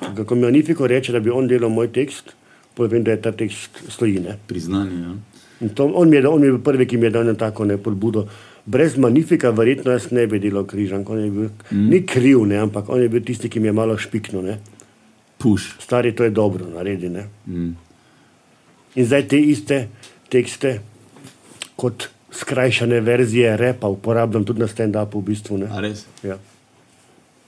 Ko 0.00 0.34
mi 0.34 0.42
Magnifiko 0.42 0.86
reče, 0.86 1.12
da 1.12 1.20
bi 1.20 1.30
on 1.30 1.48
delal 1.48 1.70
moj 1.72 1.88
tekst, 1.92 2.34
povem, 2.74 3.04
da 3.04 3.14
je 3.14 3.22
ta 3.22 3.32
tekst 3.32 3.82
stoji. 3.88 4.20
Ne? 4.20 4.36
Priznanje. 4.46 5.00
Ja. 5.02 5.14
In 5.60 5.68
to, 5.68 5.86
on, 5.94 6.12
je, 6.12 6.28
on 6.28 6.44
je 6.44 6.50
bil 6.52 6.60
prvi, 6.62 6.86
ki 6.86 6.96
mi 6.96 7.08
je 7.08 7.10
dal 7.10 7.34
tako 7.34 7.64
ne 7.64 7.78
podbudo. 7.80 8.26
Brez 8.66 8.96
Magnifika, 8.96 9.50
verjetno 9.50 9.92
jaz 9.94 10.10
ne 10.10 10.26
bi 10.26 10.40
delal 10.42 10.66
križank. 10.66 11.08
Bil, 11.08 11.48
mm. 11.70 11.86
Ni 11.90 12.02
kriv, 12.06 12.44
ne, 12.46 12.58
ampak 12.60 12.88
on 12.88 13.00
je 13.00 13.08
bil 13.08 13.24
tisti, 13.24 13.48
ki 13.48 13.60
mi 13.60 13.70
je 13.70 13.72
malo 13.72 13.96
špiknil. 13.98 14.56
Puš. 15.38 15.76
Stari, 15.80 16.12
to 16.12 16.24
je 16.24 16.30
dobro, 16.30 16.66
naredi. 16.74 17.08
Ne. 17.08 17.28
Mm. 17.46 17.72
In 18.96 19.06
zdaj 19.06 19.28
te 19.28 19.40
iste 19.40 19.86
tekste, 20.32 20.80
kot 21.76 22.08
skrajšane 22.32 23.00
verzije 23.00 23.56
repa, 23.56 23.88
uporabljam 23.88 24.44
tudi 24.44 24.60
na 24.60 24.68
stand-upu, 24.68 25.20
v 25.20 25.30
bistvu. 25.30 25.58
Ne. 25.62 25.70
A 25.72 25.80
res? 25.80 26.04
Ja. 26.24 26.36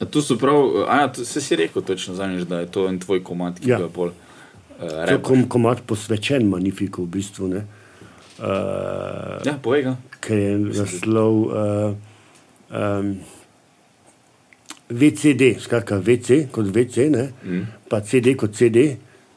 A 0.01 0.05
to 0.07 0.23
so 0.23 0.37
prav, 0.39 0.85
a 0.89 1.09
to, 1.09 1.25
se 1.25 1.41
si 1.41 1.57
rekel 1.57 1.83
točno 1.83 2.15
zadnjič, 2.15 2.43
da 2.47 2.61
je 2.61 2.67
to 2.71 2.89
en 2.89 2.99
tvoj 2.99 3.23
komad, 3.25 3.59
ki 3.61 3.71
Ja. 3.71 3.79
ga 3.79 3.89
pol. 3.89 4.09
Uh, 4.09 4.15
To 4.79 4.85
je 4.87 5.07
repaš. 5.07 5.23
kom, 5.27 5.49
komat 5.49 5.81
posvečen 5.87 6.47
Magnifiku, 6.49 7.03
v 7.03 7.09
bistvu. 7.19 7.49
Ne. 7.49 7.65
Uh, 8.39 9.43
Ja, 9.45 9.59
povej 9.63 9.83
ga. 9.83 9.97
Ker 10.21 10.39
je 10.39 10.53
naslov 10.59 11.35
uh, 11.35 11.95
um, 12.71 13.19
VCD, 14.89 15.59
skratka 15.61 15.99
VC 15.99 16.47
kot 16.51 16.71
VC, 16.71 17.11
ne, 17.11 17.33
mm. 17.45 17.65
pa 17.91 18.01
CD 18.01 18.37
kot 18.39 18.55
CD, 18.55 18.95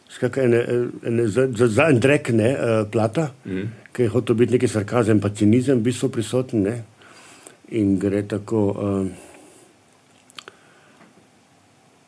skratka 0.10 0.46
ene, 0.46 0.62
ene, 1.04 1.26
za, 1.28 1.48
za, 1.58 1.68
za 1.68 1.90
en 1.90 2.00
drek 2.00 2.30
ne, 2.38 2.52
uh, 2.54 2.86
plata, 2.92 3.32
mm. 3.46 3.66
ki 3.92 4.06
je 4.06 4.14
hotel 4.14 4.36
biti 4.36 4.54
neki 4.56 4.68
sarkazem, 4.70 5.20
pa 5.20 5.30
cinizem, 5.34 5.82
v 5.82 5.90
bistvu 5.90 6.10
prisoten. 6.14 6.62
Ne, 6.70 6.78
in 7.72 7.98
gre 8.00 8.22
tako. 8.28 8.64
Um, 8.78 9.12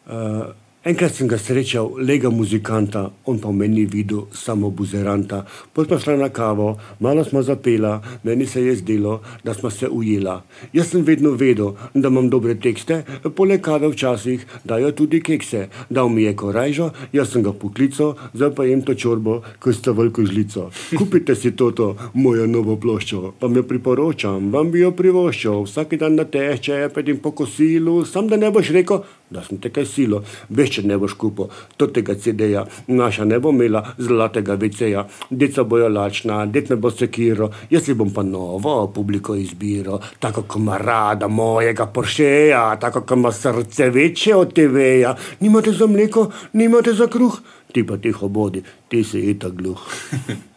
uh, 0.07 0.53
enkrat 0.84 1.15
sem 1.15 1.30
ga 1.31 1.38
srečal, 1.39 1.93
lega 2.03 2.27
muzikanta, 2.27 3.05
on 3.23 3.38
pa 3.39 3.47
v 3.47 3.55
meni 3.55 3.85
videl 3.88 4.25
samo 4.35 4.67
buzeranta. 4.67 5.45
Potem 5.71 5.95
smo 5.95 5.99
šli 6.03 6.17
na 6.19 6.27
kavo, 6.30 6.75
malo 6.99 7.23
smo 7.23 7.39
zapela, 7.41 8.01
meni 8.23 8.45
se 8.45 8.61
je 8.65 8.75
zdelo, 8.75 9.21
da 9.43 9.53
smo 9.53 9.69
se 9.71 9.88
ujela. 9.88 10.43
Jaz 10.73 10.91
sem 10.91 11.05
vedno 11.07 11.31
vedel, 11.39 11.71
da 11.93 12.11
imam 12.11 12.27
dobre 12.30 12.55
tekste, 12.59 13.03
poleg 13.35 13.61
kave 13.63 13.88
včasih 13.88 14.43
dajo 14.63 14.91
tudi 14.91 15.21
kekse. 15.23 15.69
Dal 15.89 16.09
mi 16.09 16.27
je 16.27 16.35
korajžo, 16.35 16.89
jaz 17.13 17.31
sem 17.31 17.43
ga 17.43 17.55
poklical, 17.55 18.17
zdaj 18.34 18.51
pa 18.55 18.67
jem 18.67 18.84
to 18.84 18.93
čorbo, 18.93 19.39
ko 19.63 19.71
sta 19.73 19.95
veliko 19.95 20.27
žlico. 20.27 20.67
Kupite 20.99 21.35
si 21.35 21.55
toto, 21.55 21.95
mojo 22.13 22.47
novo 22.47 22.75
ploščo, 22.75 23.34
pa 23.39 23.47
me 23.47 23.63
priporočam, 23.63 24.51
vam 24.51 24.71
bi 24.71 24.84
jo 24.84 24.91
privoščil, 24.91 25.63
vsak 25.63 25.95
dan 25.95 26.19
na 26.19 26.27
teče, 26.27 26.89
pedim 26.91 27.23
po 27.23 27.31
kosilu, 27.31 28.01
sam 28.03 28.27
da 28.27 28.35
ne 28.35 28.51
boš 28.51 28.75
rekel, 28.75 29.07
da 29.34 29.43
sem 29.43 29.60
te 29.61 29.72
kaj 29.73 29.88
silo, 29.89 30.22
veš, 30.49 30.77
če 30.77 30.85
ne 30.88 30.97
boš 31.01 31.18
kupil 31.19 31.49
tega 31.93 32.15
CD-ja, 32.15 32.64
naša 32.88 33.26
ne 33.26 33.39
bo 33.39 33.51
imela 33.53 33.84
zlatega 33.97 34.55
VC-ja, 34.60 35.05
deca 35.30 35.65
bojo 35.68 35.89
lačna, 35.89 36.43
det 36.45 36.69
me 36.69 36.77
bo 36.80 36.91
sekiro, 36.91 37.49
jaz 37.69 37.88
si 37.88 37.97
bom 37.97 38.14
pa 38.14 38.23
novo 38.23 38.76
publiko 38.93 39.35
izbiro, 39.35 39.99
tako 40.19 40.45
kot 40.47 40.61
ima 40.61 40.77
rada 40.77 41.27
mojega 41.27 41.88
Porscheja, 41.93 42.64
tako 42.81 43.03
kot 43.03 43.18
ima 43.18 43.31
srce 43.31 43.89
večje 43.89 44.35
od 44.35 44.53
TV-ja, 44.53 45.15
nimate 45.39 45.72
za 45.72 45.88
mleko, 45.88 46.30
nimate 46.53 46.93
za 46.93 47.07
kruh, 47.07 47.41
ti 47.73 47.85
pa 47.88 47.97
tiho 47.97 48.27
bodi, 48.27 48.64
ti 48.88 49.03
si 49.03 49.22
itak 49.34 49.53
gluh. 49.60 49.84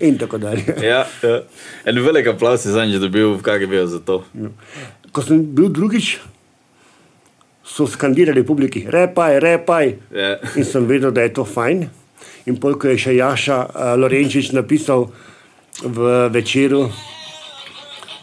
In 0.00 0.18
tako 0.18 0.38
dalje. 0.38 0.64
Ja, 0.82 1.04
ja. 1.22 1.40
En 1.84 1.98
velik 2.00 2.26
aplaus 2.26 2.64
je 2.64 2.72
zadnjič 2.72 3.02
dobil 3.02 3.34
v 3.36 3.42
KGB 3.44 3.84
za 3.86 4.00
to. 4.00 4.22
Ko 5.12 5.22
sem 5.22 5.42
bil 5.54 5.68
drugič, 5.68 6.16
so 7.64 7.86
skandirali 7.86 8.44
publiki, 8.46 8.84
repaj, 8.88 9.38
repaj. 9.40 9.94
Ja. 10.12 10.36
In 10.56 10.64
sem 10.64 10.86
vedel, 10.86 11.10
da 11.10 11.24
je 11.24 11.32
to 11.32 11.44
fajn. 11.44 11.86
In 12.46 12.60
pol, 12.60 12.76
ko 12.76 12.92
je 12.92 13.00
še 13.00 13.16
Jaša 13.16 13.58
uh, 13.64 13.94
Lorenčič 13.96 14.52
napisal 14.52 15.08
v 15.80 16.28
večeru, 16.32 16.86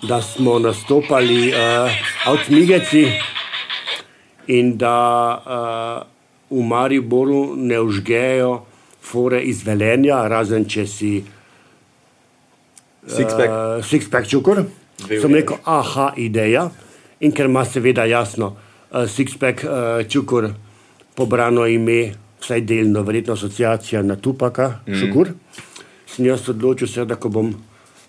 da 0.05 0.21
smo 0.21 0.59
nastopali 0.61 1.49
uh, 1.49 1.89
avtomigeci 2.29 3.05
in 4.53 4.77
da 4.77 4.97
uh, 5.37 6.07
v 6.49 6.63
Mariboru 6.65 7.55
ne 7.57 7.81
užgejo 7.81 8.61
fore 9.01 9.41
iz 9.41 9.65
velenja, 9.65 10.27
razen 10.29 10.65
če 10.69 10.85
si 10.87 11.13
Sixpack. 13.07 13.49
Uh, 13.49 13.81
Sixpack 13.85 14.29
čukor. 14.29 14.65
Sem 15.01 15.33
rekel, 15.33 15.57
aha, 15.65 16.11
ideja. 16.21 16.69
In 17.21 17.33
ker 17.33 17.49
ima 17.49 17.65
seveda 17.65 18.05
jasno, 18.05 18.53
Sixpack 18.91 19.63
uh, 19.63 20.03
čukor 20.07 20.49
pobrano 21.15 21.65
ime, 21.67 22.11
vsaj 22.41 22.61
delno, 22.67 23.03
verjetno 23.07 23.33
asociacija 23.33 24.01
na 24.03 24.15
Tupaka, 24.15 24.81
mm. 24.87 24.99
šukur. 24.99 25.31
Sem 26.07 26.25
jaz 26.25 26.49
odločil 26.49 26.87
se, 26.87 27.05
da 27.05 27.15
ko 27.15 27.29
bom 27.31 27.53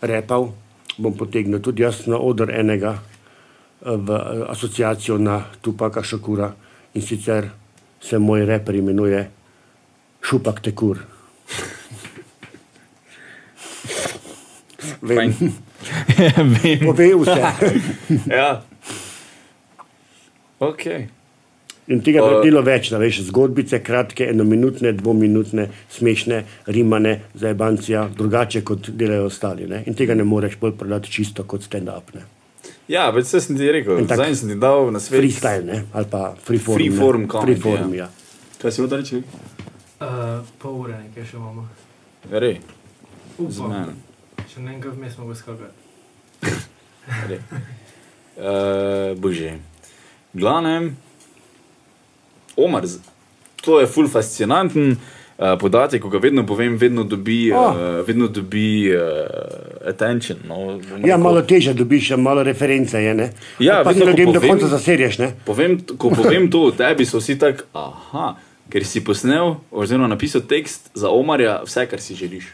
repal, 0.03 0.49
bom 0.99 1.15
potegnil 1.15 1.63
tudi 1.63 1.85
jaz 1.87 2.07
na 2.11 2.19
oder 2.19 2.51
enega 2.51 2.97
uh, 2.99 3.95
v 3.95 4.11
uh, 4.11 4.51
asociacijo 4.51 5.19
na 5.23 5.45
Tupaka 5.63 6.03
Šakura 6.03 6.51
in 6.95 7.03
sicer 7.03 7.51
se 8.03 8.19
moj 8.19 8.47
reper 8.47 8.75
imenuje 8.75 9.23
Šupak 10.23 10.61
Tekur. 10.61 10.99
Vem, 15.03 15.35
Vem. 16.63 16.79
pove 16.87 17.15
vse. 17.15 17.41
Ja. 18.27 18.63
Ok. 20.63 20.87
In 21.91 21.99
tega 22.07 22.23
je 22.23 22.37
bilo 22.45 22.61
več, 22.63 22.93
da 22.95 22.99
veš, 23.03 23.25
zgodbice, 23.27 23.81
kratke, 23.83 24.29
enominutne, 24.31 24.93
dvominutne, 24.95 25.65
smešne, 25.91 26.45
rimane, 26.71 27.17
zajebancija, 27.35 28.05
drugače 28.17 28.63
kot 28.63 28.87
delajo 28.95 29.27
ostali. 29.27 29.67
Ne? 29.67 29.83
In 29.91 29.99
tega 29.99 30.15
ne 30.15 30.23
moreš 30.25 30.55
bolj 30.61 30.77
prodati 30.79 31.11
čisto 31.11 31.43
kot 31.45 31.67
stand-up. 31.67 32.15
ne. 32.15 32.23
Ja, 32.89 33.09
več 33.11 33.27
se 33.27 33.41
sem 33.41 33.59
ti 33.59 33.67
rekel. 33.73 33.99
Tak- 34.07 34.21
Zdaj 34.21 34.37
sem 34.37 34.55
ti 34.55 34.59
dal 34.63 34.93
na 34.95 35.01
svet. 35.03 35.19
Freestyle 35.19 35.65
ne? 35.67 35.83
ali 35.93 36.07
pa 36.11 36.35
freeform. 36.39 36.79
ne. 36.79 36.85
Freeform 36.85 37.27
comedy, 37.27 37.59
Freeform, 37.59 37.95
ja. 37.95 38.05
ja. 38.05 38.09
Kaj 38.63 38.73
si 38.73 38.81
hotel 38.83 39.03
reči? 39.03 39.23
Uh, 40.03 40.47
pol 40.59 40.79
ure 40.85 40.95
nekaj 40.99 41.27
še 41.27 41.37
imamo. 41.37 41.67
Z 42.31 42.55
Upam. 43.39 43.95
Še 44.47 44.61
ne 44.63 44.79
kaj 44.79 44.95
vmes 44.95 45.15
smo 45.15 45.35
skakali. 45.35 45.71
Rej. 47.27 47.43
Uh, 48.39 49.15
bože. 49.23 49.72
Glavnem, 50.35 50.97
Omar, 52.57 52.83
to 53.57 53.81
je 53.81 53.87
ful 53.87 54.09
fascinanten. 54.09 54.97
Uh, 55.33 55.59
podatek, 55.59 56.03
ko 56.03 56.09
ga 56.09 56.19
vedno 56.19 56.45
povem, 56.47 56.77
vedno 56.77 57.03
dobi, 57.05 57.51
Oh. 57.51 57.73
uh, 57.73 57.75
vedno 58.07 58.29
dobi 58.29 58.87
uh, 58.87 59.01
attention. 59.89 60.39
No, 60.47 60.79
ja, 61.03 61.17
malo 61.17 61.43
teže 61.43 61.73
dobiš, 61.75 62.11
ja, 62.11 62.17
malo 62.17 62.43
reference 62.43 62.95
je. 62.95 63.15
Ne? 63.15 63.33
Ja, 63.59 63.81
pa 63.83 63.91
vedno, 63.91 64.05
ko 64.05 64.11
ljudem 64.11 64.27
do 64.29 64.41
povem- 64.41 64.51
konca 64.51 64.67
zaserješ. 64.69 65.19
Ne? 65.19 65.33
Povem, 65.45 65.81
ko 65.89 66.11
povem 66.13 66.51
to 66.51 66.63
o 66.63 66.71
tebi, 66.71 67.03
so 67.03 67.19
vsi 67.19 67.39
tako, 67.39 67.65
aha, 67.73 68.37
ker 68.71 68.85
si 68.85 69.01
posnel 69.01 69.57
oziroma 69.73 70.07
napisal 70.07 70.41
tekst 70.43 70.93
za 70.95 71.11
Omarja, 71.11 71.63
vse, 71.65 71.87
kar 71.87 71.99
si 71.99 72.15
želiš. 72.15 72.53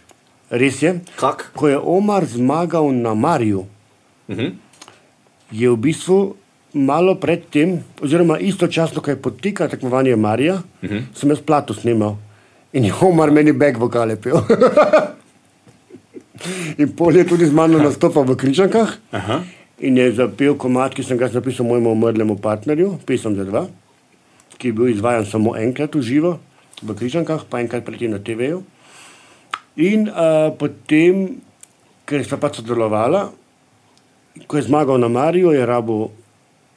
Res 0.51 0.81
je. 0.81 0.95
Kak? 1.17 1.51
Ko 1.53 1.69
je 1.69 1.77
Omar 1.77 2.25
zmagal 2.27 2.89
na 2.95 3.13
Mariju, 3.13 3.67
Uh 4.29 4.37
-huh. 4.37 4.53
je 5.51 5.69
v 5.69 5.77
bistvu 5.77 6.37
malo 6.79 7.15
pred 7.19 7.43
tem, 7.51 7.79
oziroma 8.03 8.39
istočasno, 8.39 9.03
ko 9.03 9.11
je 9.11 9.23
potekalo 9.23 9.71
tekmovanje 9.71 10.17
Marija, 10.17 10.55
uh 10.55 10.91
-huh. 10.91 11.03
sem 11.15 11.31
jaz 11.31 11.41
plato 11.41 11.75
snimal 11.75 12.17
in 12.73 12.85
je 12.85 12.93
Omar 13.01 13.31
meni 13.31 13.53
back 13.53 13.79
vokale 13.79 14.17
pel. 14.17 14.41
in 16.79 16.97
pol 16.97 17.17
je 17.17 17.27
tudi 17.27 17.47
z 17.47 17.53
mano 17.53 17.79
nastopal 17.79 18.25
v 18.25 18.37
Križankah 18.37 18.93
in 19.79 19.97
je 19.97 20.13
zapel 20.13 20.55
komat, 20.55 20.95
ki 20.95 21.03
sem 21.03 21.19
ga 21.19 21.31
napisal 21.33 21.67
mojemu 21.67 21.93
umrlemu 21.93 22.37
partnerju, 22.37 22.99
pesem 23.07 23.37
za 23.39 23.45
dva, 23.45 23.67
ki 24.59 24.69
je 24.69 24.73
bil 24.73 24.91
izvajan 24.91 25.27
samo 25.27 25.55
enkrat 25.57 25.95
v 25.95 26.03
živo 26.03 26.39
v 26.83 26.95
Križankah, 26.95 27.47
pa 27.51 27.63
enkrat 27.63 27.87
predtem 27.87 28.11
na 28.11 28.19
TV-ju. 28.19 28.63
In 29.79 30.11
uh, 30.11 30.51
potem, 30.59 31.39
ker 32.07 32.23
sta 32.27 32.39
pač 32.39 32.59
sodelovala, 32.59 33.31
ko 34.47 34.59
je 34.59 34.67
zmagal 34.67 34.99
na 34.99 35.11
Mariju, 35.11 35.55
je 35.55 35.67
rabo 35.67 36.11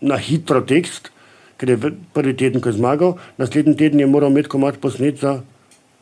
na 0.01 0.17
hitro 0.17 0.61
tekst, 0.61 1.11
ker 1.57 1.69
je 1.69 1.77
prvi 2.13 2.33
teden, 2.33 2.61
ko 2.61 2.69
je 2.69 2.77
zmagal, 2.77 3.17
naslednji 3.37 3.75
teden 3.77 3.99
je 3.99 4.07
moral 4.07 4.31
imeti 4.31 4.49
komat 4.49 4.79
posnet 4.81 5.19
za 5.19 5.41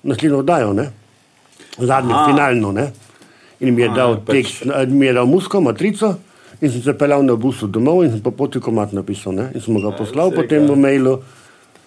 naslednjo 0.03 0.39
oddajo, 0.39 0.73
ne? 0.73 0.89
zadnjo, 1.77 2.15
Aha. 2.15 2.25
finalno. 2.27 2.71
Ne? 2.71 2.91
In 3.59 3.75
mi 3.75 3.81
je 3.81 3.89
dal 3.89 4.17
pač- 4.19 4.31
tekst, 4.31 4.65
na- 4.65 4.85
mi 4.85 5.05
je 5.05 5.13
dal 5.13 5.27
musko, 5.27 5.61
matrico. 5.61 6.15
In 6.61 6.71
sem 6.71 6.81
se 6.81 6.93
peljal 6.93 7.23
na 7.23 7.35
busu 7.35 7.67
domov 7.67 8.03
in 8.03 8.11
sem 8.11 8.21
po 8.21 8.31
poti 8.31 8.59
komat 8.59 8.91
napisal. 8.91 9.31
Ne? 9.33 9.51
In 9.55 9.61
sem 9.61 9.75
ga 9.79 9.91
poslal 9.91 10.31
saj 10.31 10.35
potem 10.35 10.67
v 10.67 10.75
mailu. 10.75 11.19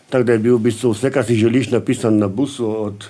Tako 0.08 0.24
da 0.24 0.32
je 0.32 0.38
bil 0.38 0.56
v 0.56 0.62
bistvu 0.62 0.92
vse, 0.92 1.10
kar 1.10 1.24
si 1.24 1.36
želiš, 1.36 1.70
napisano 1.72 2.16
na 2.16 2.28
busu 2.28 2.68
od 2.68 3.04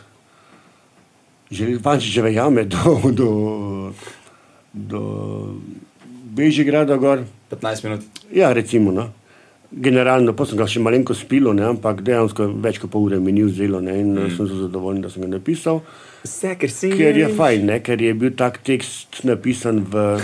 Vančičeve 1.82 2.34
jame 2.34 2.64
do, 2.72 2.98
do, 3.12 3.28
do 4.72 5.00
Bežigrada 6.34 6.96
gor. 6.96 7.26
15 7.52 7.84
minut. 7.88 8.22
Ja, 8.32 8.52
recimo. 8.56 8.92
No. 8.92 9.10
generalno, 9.72 10.34
pa 10.36 10.44
sem 10.46 10.58
ga 10.60 10.66
še 10.68 10.82
malenko 10.84 11.14
spilo, 11.16 11.54
ne, 11.56 11.64
ampak 11.72 12.02
dejansko 12.04 12.50
več 12.64 12.78
kot 12.82 12.92
pol 12.92 13.08
ure 13.08 13.18
mi 13.22 13.32
ni 13.32 13.44
vzelo 13.46 13.80
ne, 13.80 13.96
in 14.02 14.12
mm. 14.12 14.34
sem 14.36 14.48
zelo 14.48 14.66
zadovoljen, 14.66 15.00
da 15.04 15.10
sem 15.12 15.24
ga 15.24 15.32
napisal. 15.32 15.80
Vse, 16.26 16.54
ker 16.60 16.70
si 16.70 16.92
Ker 16.92 17.16
je 17.18 17.28
fajn, 17.32 17.66
ne, 17.70 17.80
ker 17.84 18.02
je 18.02 18.12
bil 18.18 18.34
tak 18.38 18.60
tekst 18.66 19.22
napisan 19.28 19.82
v 19.88 20.20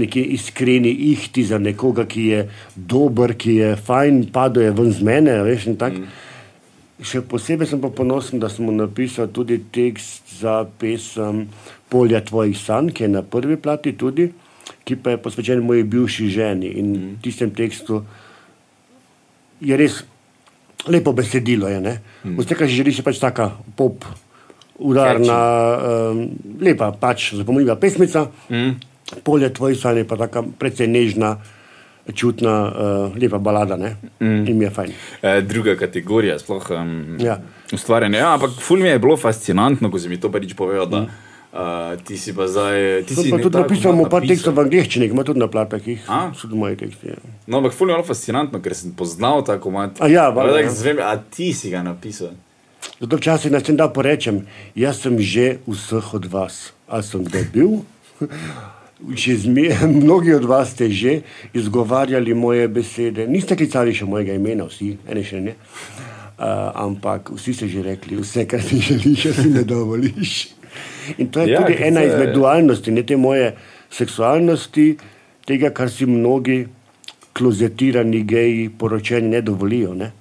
neki 0.00 0.22
iskreni 0.36 0.92
ihti 1.10 1.42
za 1.48 1.58
nekoga, 1.58 2.06
ki 2.06 2.26
je 2.28 2.42
dober, 2.76 3.34
ki 3.34 3.56
je 3.58 3.70
fajn, 3.88 4.28
padel 4.34 4.68
je 4.68 4.74
ven 4.78 4.92
z 4.94 5.06
mene, 5.06 5.40
a 5.40 5.46
veš, 5.46 5.70
in 5.72 5.80
tak. 5.80 5.96
Mm. 5.98 6.26
Še 7.00 7.22
posebej 7.24 7.64
sem 7.64 7.80
pa 7.80 7.88
ponosen, 7.96 8.38
da 8.42 8.50
smo 8.52 8.74
napisali 8.76 9.32
tudi 9.32 9.56
tekst 9.72 10.34
za 10.42 10.60
pesem 10.78 11.46
Polja 11.90 12.20
tvojih 12.20 12.54
sanj, 12.60 12.92
ki 12.92 13.06
je 13.06 13.12
na 13.16 13.22
prvi 13.24 13.56
plati 13.58 13.94
tudi, 13.98 14.28
ki 14.84 14.96
pa 14.96 15.14
je 15.14 15.22
posvečen 15.22 15.62
moji 15.64 15.84
bivši 15.84 16.28
ženi. 16.28 16.70
In 16.80 16.88
v 17.16 17.22
tistem 17.22 17.50
tekstu 17.54 18.02
je 19.60 19.76
res 19.76 20.02
lepo 20.88 21.12
besedilo. 21.12 21.68
Je, 21.68 21.80
ne? 21.80 22.00
Vse, 22.24 22.56
kar 22.56 22.68
si 22.68 22.78
želiš, 22.80 23.00
je 23.00 23.06
pač 23.06 23.20
taka 23.20 23.50
pop, 23.76 24.04
udarna, 24.80 25.38
um, 26.10 26.22
lepa, 26.60 26.92
pač 26.96 27.34
zapomljiva 27.36 27.76
pesmica. 27.76 28.28
Mm. 28.48 28.78
Polje 29.26 29.50
tvojih 29.52 29.78
sanj 29.78 30.02
je 30.02 30.08
pa 30.08 30.16
taka 30.16 30.42
precej 30.58 30.88
nežna, 30.88 31.36
čutna, 32.14 32.54
uh, 32.66 33.16
lepa 33.20 33.38
balada. 33.38 33.76
Ne? 33.76 33.96
Mm. 34.20 34.44
In 34.48 34.58
mi 34.58 34.64
je 34.64 34.70
fajn. 34.70 34.92
E, 35.22 35.34
druga 35.42 35.76
kategorija, 35.76 36.38
sploh 36.38 36.70
um, 36.74 37.16
Ja. 37.20 37.38
ustvarjanje. 37.72 38.18
Ja, 38.18 38.34
ampak 38.34 38.56
ful 38.58 38.80
mi 38.80 38.88
je 38.88 38.98
bilo 38.98 39.16
fascinantno, 39.20 39.90
ko 39.90 39.98
si 39.98 40.08
mi 40.08 40.16
to 40.20 40.30
prvič 40.32 40.56
povedal. 40.56 40.88
Da, 40.88 41.04
uh, 41.52 41.96
ti 42.04 42.16
si 42.16 42.34
pa 42.34 42.46
zdaj. 42.46 43.04
Ti 43.06 43.14
To 43.14 43.22
si 43.22 43.30
pa 43.30 43.38
tudi 43.38 43.58
napisal 43.58 43.96
napisal. 43.96 44.28
tekstov 44.28 44.54
v 44.54 44.60
angliščini, 44.66 45.08
ki 45.08 45.14
ima 45.14 45.24
tudi 45.24 45.40
na 45.40 45.48
platah, 45.48 45.80
ki 45.82 45.90
jih 45.96 46.04
A? 46.08 46.20
so 46.34 46.48
tudi 46.48 46.60
moji 46.60 46.76
teksti. 46.76 47.14
Ja. 47.14 47.18
No, 47.46 47.58
ampak 47.58 47.72
ful 47.72 47.86
mi 47.86 47.92
je 47.92 47.98
bilo 47.98 48.06
fascinantno, 48.06 48.60
ker 48.62 48.74
sem 48.74 48.92
poznal 48.92 49.42
tako 49.46 49.70
mat. 49.70 49.98
A 50.00 50.08
ja, 50.08 50.28
valjda, 50.30 50.56
Ampak 50.60 50.70
ja. 50.70 50.76
zvem, 50.76 50.98
a 51.02 51.16
ti 51.18 51.52
si 51.52 51.70
ga 51.70 51.82
napisal. 51.82 52.34
Zato 53.00 53.16
včasih 53.16 53.52
nas 53.52 53.62
da 53.62 53.88
porečem, 53.88 54.46
jaz 54.74 55.00
sem 55.02 55.18
že 55.20 55.58
vseh 55.66 56.14
od 56.14 56.26
vas. 56.32 56.72
Ali 56.88 57.02
sem 57.02 57.24
kdaj 57.24 57.44
bil? 57.52 57.82
Že 59.00 59.48
mnogi 59.88 60.34
od 60.36 60.44
vas 60.44 60.76
ste 60.76 60.90
že 60.92 61.22
izgovarjali 61.56 62.34
moje 62.34 62.68
besede. 62.68 63.24
Niste 63.24 63.56
klicali 63.56 63.94
še 63.96 64.04
mojega 64.04 64.36
imena, 64.36 64.68
vsi, 64.68 64.98
ene 65.08 65.24
še 65.24 65.40
ne. 65.40 65.54
Uh, 66.40 66.72
ampak 66.76 67.32
vsi 67.32 67.52
ste 67.56 67.68
že 67.68 67.80
rekli, 67.84 68.16
vse, 68.20 68.44
kar 68.48 68.60
si 68.60 68.76
želiš, 68.80 69.26
a 69.26 69.32
si 69.32 69.48
ne 69.48 69.64
dovoliš. 69.64 70.59
In 71.18 71.28
to 71.28 71.40
je 71.40 71.52
Ja, 71.52 71.60
tudi 71.60 71.76
ena 71.82 72.00
se- 72.00 72.06
izmed 72.06 72.34
dualnosti, 72.34 72.90
ne 72.90 73.02
te 73.02 73.16
moje 73.16 73.54
seksualnosti, 73.90 74.96
tega, 75.46 75.70
kar 75.70 75.90
si 75.90 76.06
mnogi 76.06 76.66
klozetirani 77.32 78.22
geji, 78.24 78.68
poročeni 78.78 79.28
ne 79.28 79.40
dovolijo. 79.42 79.94
Ne? 79.94 80.12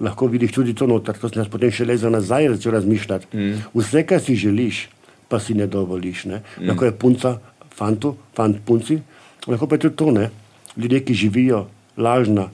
Lahko 0.00 0.26
vidiš 0.26 0.52
tudi 0.52 0.74
to 0.74 0.86
noter, 0.86 1.14
to 1.18 1.28
se 1.28 1.38
nas 1.38 1.48
potem 1.48 1.70
šele 1.70 1.96
za 1.96 2.10
nazaj 2.10 2.48
začne 2.48 2.72
razmišljati. 2.72 3.26
Mm. 3.36 3.62
Vse, 3.74 4.02
kar 4.06 4.20
si 4.20 4.36
želiš, 4.36 4.88
pa 5.28 5.40
si 5.40 5.54
ne 5.54 5.66
dovoliš. 5.66 6.24
Ne? 6.24 6.42
Mm. 6.58 6.68
Lahko 6.68 6.84
je 6.84 6.92
punca, 6.92 7.38
fantu, 7.74 8.14
fant 8.36 8.56
punci, 8.64 8.98
lahko 9.46 9.66
pa 9.66 9.74
je 9.74 9.86
tudi 9.86 9.96
to, 9.96 10.10
ne? 10.10 10.30
ljudje, 10.76 11.00
ki 11.00 11.14
živijo 11.14 11.66
lažna 11.96 12.50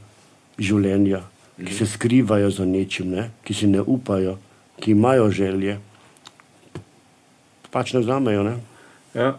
življenja, 0.59 1.21
mm. 1.59 1.65
ki 1.67 1.75
se 1.75 1.87
skrivajo 1.87 2.51
za 2.51 2.65
nečim, 2.65 3.11
ne? 3.11 3.31
ki 3.45 3.55
si 3.55 3.67
ne 3.67 3.81
upajo, 3.81 4.39
ki 4.81 4.91
imajo 4.95 5.31
želje, 5.31 5.79
pač 7.73 7.95
ne 7.97 8.05
vzamejo. 8.05 8.45
Ne? 8.47 8.55
Ja. 9.17 9.33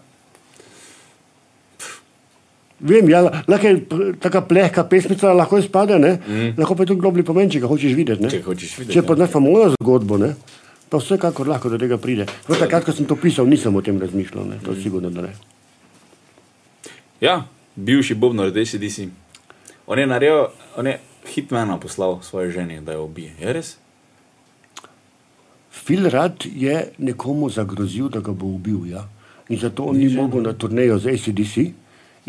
Vem, 2.83 3.07
ja, 3.07 3.21
lahko 3.47 3.69
je 3.69 3.77
taka 4.19 4.41
plehka 4.43 4.83
pesmica, 4.91 5.31
lahko 5.31 5.61
izpade, 5.61 5.95
mm. 5.95 6.57
lahko 6.59 6.75
pa 6.75 6.83
je 6.83 6.91
tudi 6.91 6.99
globli 7.05 7.23
pomen, 7.23 7.47
če 7.47 7.61
ga 7.63 7.69
hočeš 7.71 7.95
videti. 7.95 8.25
Ne? 8.25 8.31
Če 8.33 8.41
hočeš 8.43 8.73
videti, 8.81 8.97
Če 8.97 8.99
ja. 8.99 9.07
poznaš 9.07 9.31
pa 9.31 9.39
mojo 9.43 9.71
zgodbo, 9.77 10.19
ne? 10.19 10.33
pa 10.91 10.99
vsekakor 11.01 11.47
lahko 11.49 11.71
do 11.73 11.79
tega 11.81 11.97
pride. 11.97 12.27
No, 12.49 12.57
takrat, 12.59 12.83
ko 12.85 12.93
sem 12.93 13.07
to 13.09 13.15
pisal, 13.17 13.47
nisem 13.49 13.73
o 13.73 13.81
tem 13.81 13.97
razmišljal, 14.01 14.49
ne? 14.49 14.59
to 14.65 14.75
mm. 14.75 14.81
sigurno 14.83 15.13
da 15.13 15.29
ne. 15.29 15.31
ja, 17.23 17.37
bivši 17.75 18.19
Bobnar, 18.19 18.51
da 18.51 18.65
si 18.67 18.81
DC. 18.81 19.07
On 19.87 19.99
je 19.99 20.05
naredil, 20.09 20.51
on 20.77 20.91
je 20.91 20.99
hitmana 21.31 21.79
poslal 21.79 22.19
svoje 22.21 22.51
ženi, 22.51 22.81
da 22.83 22.99
jo 22.99 23.07
ubije. 23.07 23.31
Je 23.39 23.55
res? 23.55 23.77
Phil 25.85 26.09
Rad 26.09 26.45
je 26.55 26.87
nekomu 26.97 27.49
zagrozil, 27.49 28.09
da 28.09 28.19
ga 28.19 28.31
bo 28.31 28.45
ubil. 28.45 28.85
Ja? 28.89 29.03
In 29.49 29.59
zato 29.59 29.83
on 29.83 29.97
ni 29.97 30.09
mogel 30.09 30.41
na 30.41 30.53
turnejo 30.53 30.97
z 30.99 31.07
ACDC. 31.13 31.55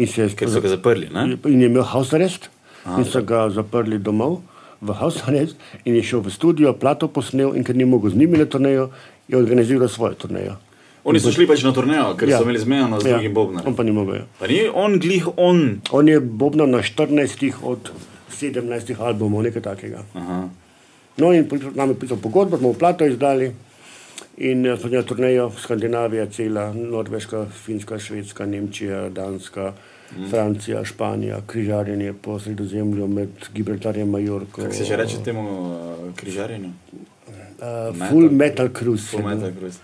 Se 0.06 0.22
je 0.22 0.28
Ker 0.34 0.50
so 0.50 0.60
ga 0.60 0.68
zaprli. 0.68 1.06
Ne? 1.14 1.36
in 1.46 1.60
je 1.60 1.66
imel 1.66 1.82
house 1.86 2.12
arrest, 2.16 2.50
in 2.98 3.04
so 3.04 3.22
ga 3.22 3.46
zaprli 3.50 3.98
domov 3.98 4.40
v 4.82 4.92
house 4.92 5.22
arrest, 5.26 5.54
in 5.84 5.94
je 5.94 6.02
šel 6.02 6.20
v 6.20 6.30
studio, 6.34 6.72
plato 6.74 7.06
posnel, 7.08 7.54
in 7.54 7.62
ker 7.64 7.76
ni 7.76 7.84
mogel 7.86 8.10
z 8.10 8.18
njimi 8.18 8.38
na 8.38 8.44
turnejo, 8.44 8.90
je 9.28 9.38
organiziral 9.38 9.88
svojo 9.88 10.14
turnejo. 10.14 10.56
Oni 11.04 11.20
so 11.20 11.30
šli 11.30 11.46
pač 11.46 11.62
na 11.62 11.70
turnejo, 11.72 12.16
ker 12.18 12.28
Ja. 12.28 12.38
so 12.38 12.44
imeli 12.44 12.58
zmejano 12.58 13.00
z 13.00 13.04
drugim 13.06 13.34
Bobnarjem. 13.34 13.68
On 13.70 13.76
pa 13.76 13.82
ni 13.84 13.92
mogel. 13.92 14.14
Ja. 14.14 14.26
Pa 14.38 14.46
ni 14.50 14.58
on 14.74 14.98
glih 14.98 15.28
on. 15.36 15.80
On 15.92 16.08
je 16.08 16.20
bobnal 16.20 16.66
na 16.66 16.82
14 16.82 17.54
od 17.62 17.90
17 18.34 18.98
albumov, 18.98 19.42
nekaj 19.46 19.62
takega. 19.62 20.02
Aha. 20.14 20.48
No, 21.16 21.32
in 21.32 21.48
nam 21.74 21.88
je 21.88 21.98
pisal 22.00 22.18
pogodbo, 22.22 22.58
smo 22.58 22.72
v 22.72 22.78
plato 22.78 23.06
izdali. 23.06 23.52
In 24.36 24.66
eh, 24.66 24.76
smo 24.76 24.90
na 24.90 25.02
turnejo 25.02 25.50
Skandinavija, 25.50 26.26
cela 26.26 26.72
Norveška, 26.72 27.46
Finska, 27.64 27.98
Švedska, 27.98 28.46
Nemčija, 28.46 29.08
Danska, 29.08 29.72
mm. 30.16 30.30
Francija, 30.30 30.84
Španija, 30.84 31.40
križarjenje 31.46 32.12
po 32.22 32.38
sredozemlju 32.38 33.06
med 33.06 33.28
Gibraltarjem 33.54 34.06
in 34.06 34.12
Majorko. 34.12 34.62
Kako 34.62 34.74
se 34.74 34.84
že 34.84 34.96
reče 34.96 35.22
temu 35.24 35.70
uh, 35.70 36.14
križarjenju? 36.16 36.68
Uh, 36.68 37.66
Metal- 37.94 38.08
full 38.10 38.30
Metal 38.30 38.68
Cruise, 38.78 39.06
Full 39.10 39.22
metal 39.22 39.52
cruise. 39.58 39.78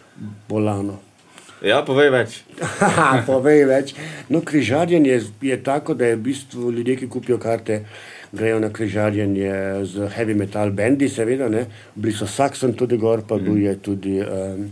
Bolano. 0.48 0.98
Ja, 1.62 1.82
povej 1.85 2.09
več. 2.11 2.39
Povej 3.28 3.66
več. 3.69 3.93
No, 4.32 4.40
križarjenje 4.40 5.11
je, 5.11 5.20
je 5.43 5.59
tako, 5.62 5.94
da 5.94 6.09
je 6.09 6.16
v 6.16 6.23
bistvu 6.31 6.70
ljudje, 6.73 6.97
ki 6.97 7.09
kupijo 7.09 7.36
karte, 7.39 7.85
grejo 8.32 8.61
na 8.61 8.70
križarjenje 8.70 9.85
z 9.85 10.09
heavy 10.15 10.35
metal 10.35 10.70
bendi, 10.70 11.09
seveda, 11.09 11.48
ne. 11.48 11.66
Bili 11.94 12.15
so 12.15 12.27
Saxon 12.27 12.74
tudi 12.78 12.97
gor, 12.97 13.23
pa 13.28 13.39
bil 13.39 13.59
je 13.59 13.74
tudi 13.82 14.20
um, 14.23 14.70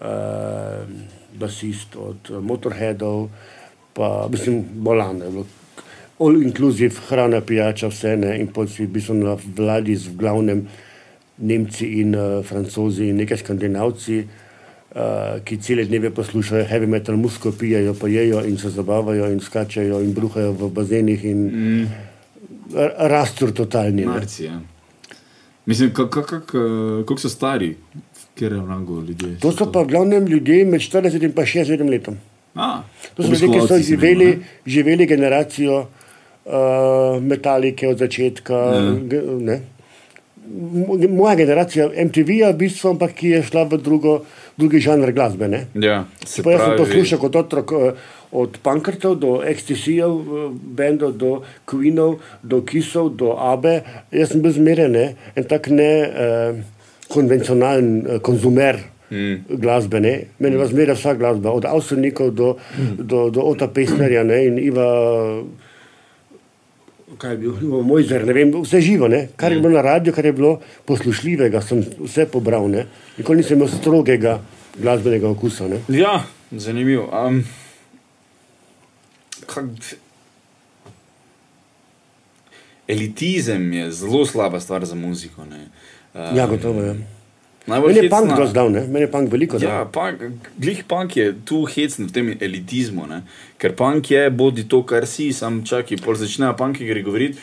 um, 0.00 0.96
basist 1.38 1.96
od 1.96 2.30
eh, 2.30 2.40
Motorheadov, 2.40 3.28
pa 3.92 4.28
mislim, 4.30 4.64
bolan 4.72 5.20
je 5.20 5.30
bilo. 5.30 5.46
All 6.18 6.42
inclusive, 6.42 6.94
hrana, 7.08 7.40
pijača, 7.40 7.90
vse 7.92 8.16
ne. 8.16 8.38
In 8.40 8.48
potem 8.48 8.72
si 8.72 8.86
v 8.86 8.94
bistvu 8.94 9.18
na 9.20 9.36
vladi 9.36 9.96
z 9.96 10.08
v 10.08 10.16
glavnem 10.16 10.66
Nemci 11.36 12.00
in 12.00 12.16
uh, 12.16 12.40
Francozi 12.44 13.10
in 13.10 13.18
nekaj 13.20 13.42
Skandinavci 13.42 14.22
uh, 14.96 15.40
ki 15.44 15.58
cele 15.60 15.84
dneve 15.84 16.10
poslušajo 16.10 16.64
heavy 16.64 16.86
metal, 16.86 17.16
musko 17.16 17.52
pijajo, 17.52 17.94
pa 17.94 18.08
jejo 18.08 18.40
in 18.48 18.56
se 18.58 18.70
zabavajo 18.70 19.28
in 19.32 19.40
skačajo 19.40 20.00
in 20.00 20.14
bruhajo 20.14 20.52
v 20.52 20.70
bazenih 20.72 21.24
in 21.24 21.44
mm. 21.46 21.88
Rastur 22.98 23.52
totalni. 23.52 24.02
ne. 24.02 24.06
Marci, 24.08 24.44
ja. 24.44 24.60
Mislim, 25.66 25.90
kako 25.90 26.08
kak, 26.12 26.26
kak, 26.26 26.50
eh, 26.50 26.58
koliko 27.02 27.18
so 27.18 27.28
stari, 27.28 27.76
kjer 28.34 28.52
je 28.52 28.58
v 28.58 28.68
rangu 28.68 29.00
ljudje? 29.02 29.38
To 29.40 29.52
so 29.52 29.66
pa 29.66 29.80
v 29.80 29.86
glavnem 29.86 30.26
ljudje 30.26 30.64
med 30.64 30.80
40 30.80 31.22
in 31.22 31.32
pa 31.32 31.42
60 31.42 31.90
letom. 31.90 32.16
A, 32.54 32.82
To 33.14 33.22
so 33.22 33.28
ljudje, 33.30 33.48
ki 33.50 33.66
so 33.68 33.78
živeli, 33.80 34.24
imel, 34.24 34.36
živeli 34.66 35.06
generacijo 35.06 35.86
uh, 36.44 36.52
metalike 37.20 37.88
od 37.88 37.98
začetka. 37.98 38.54
ge- 39.02 39.40
Ne? 39.40 39.60
Mo- 40.46 41.08
Moja 41.10 41.34
generacija 41.34 41.88
MTV-ja, 41.96 42.50
v 42.50 42.56
bistvu, 42.56 42.90
ampak 42.90 43.12
ki 43.12 43.28
je 43.28 43.42
šla 43.42 43.64
v 43.64 43.78
drugo, 43.78 44.24
drugi 44.56 44.78
žanr 44.80 45.12
glasbe. 45.12 45.48
Ne? 45.48 45.66
ne? 45.74 45.86
Ja, 45.86 46.04
se 46.24 46.42
Pa 46.42 46.50
jaz 46.50 46.60
sem 46.62 46.76
poslušal 46.76 47.18
kot 47.18 47.36
otrok 47.36 47.72
eh, 47.72 47.92
od 48.32 48.58
Pankrtov 48.62 49.18
do 49.20 49.42
Ecstasy-jev, 49.42 50.12
eh, 50.12 50.50
bendov, 50.52 51.16
do 51.16 51.42
Queenov, 51.66 52.18
do 52.42 52.62
Kissov, 52.62 53.16
do 53.16 53.36
Abe. 53.38 53.82
Jaz 54.12 54.34
sem 54.34 54.42
bil 54.42 54.52
zmeren, 54.52 54.96
en 55.36 55.44
tak 55.44 55.68
ne 55.70 55.92
eh, 56.06 56.52
konvencionalen 57.08 57.88
eh, 58.06 58.18
konzumer 58.18 58.80
mm. 59.10 59.60
glasbe. 59.60 60.00
Ne. 60.00 60.14
Meni 60.38 60.56
mm. 60.56 60.66
zmeraj 60.72 60.98
vsa 60.98 61.14
glasba, 61.14 61.52
od 61.52 61.64
Avsenikov 61.64 62.34
do, 62.34 62.56
mm. 62.56 63.06
do, 63.06 63.30
do 63.30 63.46
Ota 63.46 63.68
Pesnerja 63.68 64.24
ne, 64.24 64.42
in 64.46 64.58
Iva. 64.58 64.88
Kaj 67.16 67.32
je 67.32 67.36
bil, 67.38 67.52
Ivo 67.62 67.82
Mojzer, 67.86 68.26
ne 68.26 68.34
vem, 68.34 68.50
vse 68.60 68.80
živo, 68.82 69.08
ne? 69.08 69.28
kar 69.38 69.52
je 69.52 69.60
bilo 69.60 69.72
na 69.72 69.82
radiju, 69.82 70.12
kar 70.12 70.26
je 70.26 70.32
bilo 70.36 70.58
poslušljivega, 70.84 71.62
sem 71.62 71.84
vse 72.02 72.26
pobral. 72.28 72.66
Ne? 72.68 72.86
Nikoli 73.16 73.40
nisem 73.40 73.56
imel 73.56 73.70
strogega 73.72 74.40
glasbenega 74.76 75.28
okusa. 75.28 75.68
Ne? 75.70 75.78
Ja, 75.88 76.18
zanimivo. 76.50 77.06
Um, 77.08 77.44
elitizem 82.88 83.72
je 83.72 83.90
zelo 83.92 84.26
slaba 84.26 84.60
stvar 84.60 84.84
za 84.84 84.94
muziko. 84.94 85.44
ne. 85.44 85.68
Um, 86.14 86.36
Ja, 86.36 86.46
gotovo 86.46 86.80
je. 86.82 86.96
Najbolj 87.66 87.92
Meni 87.94 88.06
je 88.06 88.10
punk 88.10 88.36
dosti 88.36 88.54
dal, 88.54 88.70
ne? 88.70 88.80
Meni 88.86 89.00
je 89.00 89.10
punk 89.10 89.32
veliko 89.32 89.58
dal. 89.58 89.70
Ja, 89.70 89.84
punk, 89.84 90.22
glih 90.58 90.84
punk 90.88 91.16
je 91.16 91.34
tu 91.44 91.64
hecen 91.64 92.06
v 92.06 92.12
tem 92.12 92.36
elitizmu, 92.40 93.06
ne? 93.06 93.22
ker 93.58 93.74
punk 93.74 94.10
je 94.10 94.30
bodi 94.30 94.68
to, 94.68 94.82
kar 94.86 95.06
si, 95.06 95.32
sam 95.32 95.64
čakaj, 95.66 95.98
pol 96.04 96.14
začnejo 96.14 96.52
punki 96.56 96.86
gre 96.86 97.02
govoriti, 97.02 97.40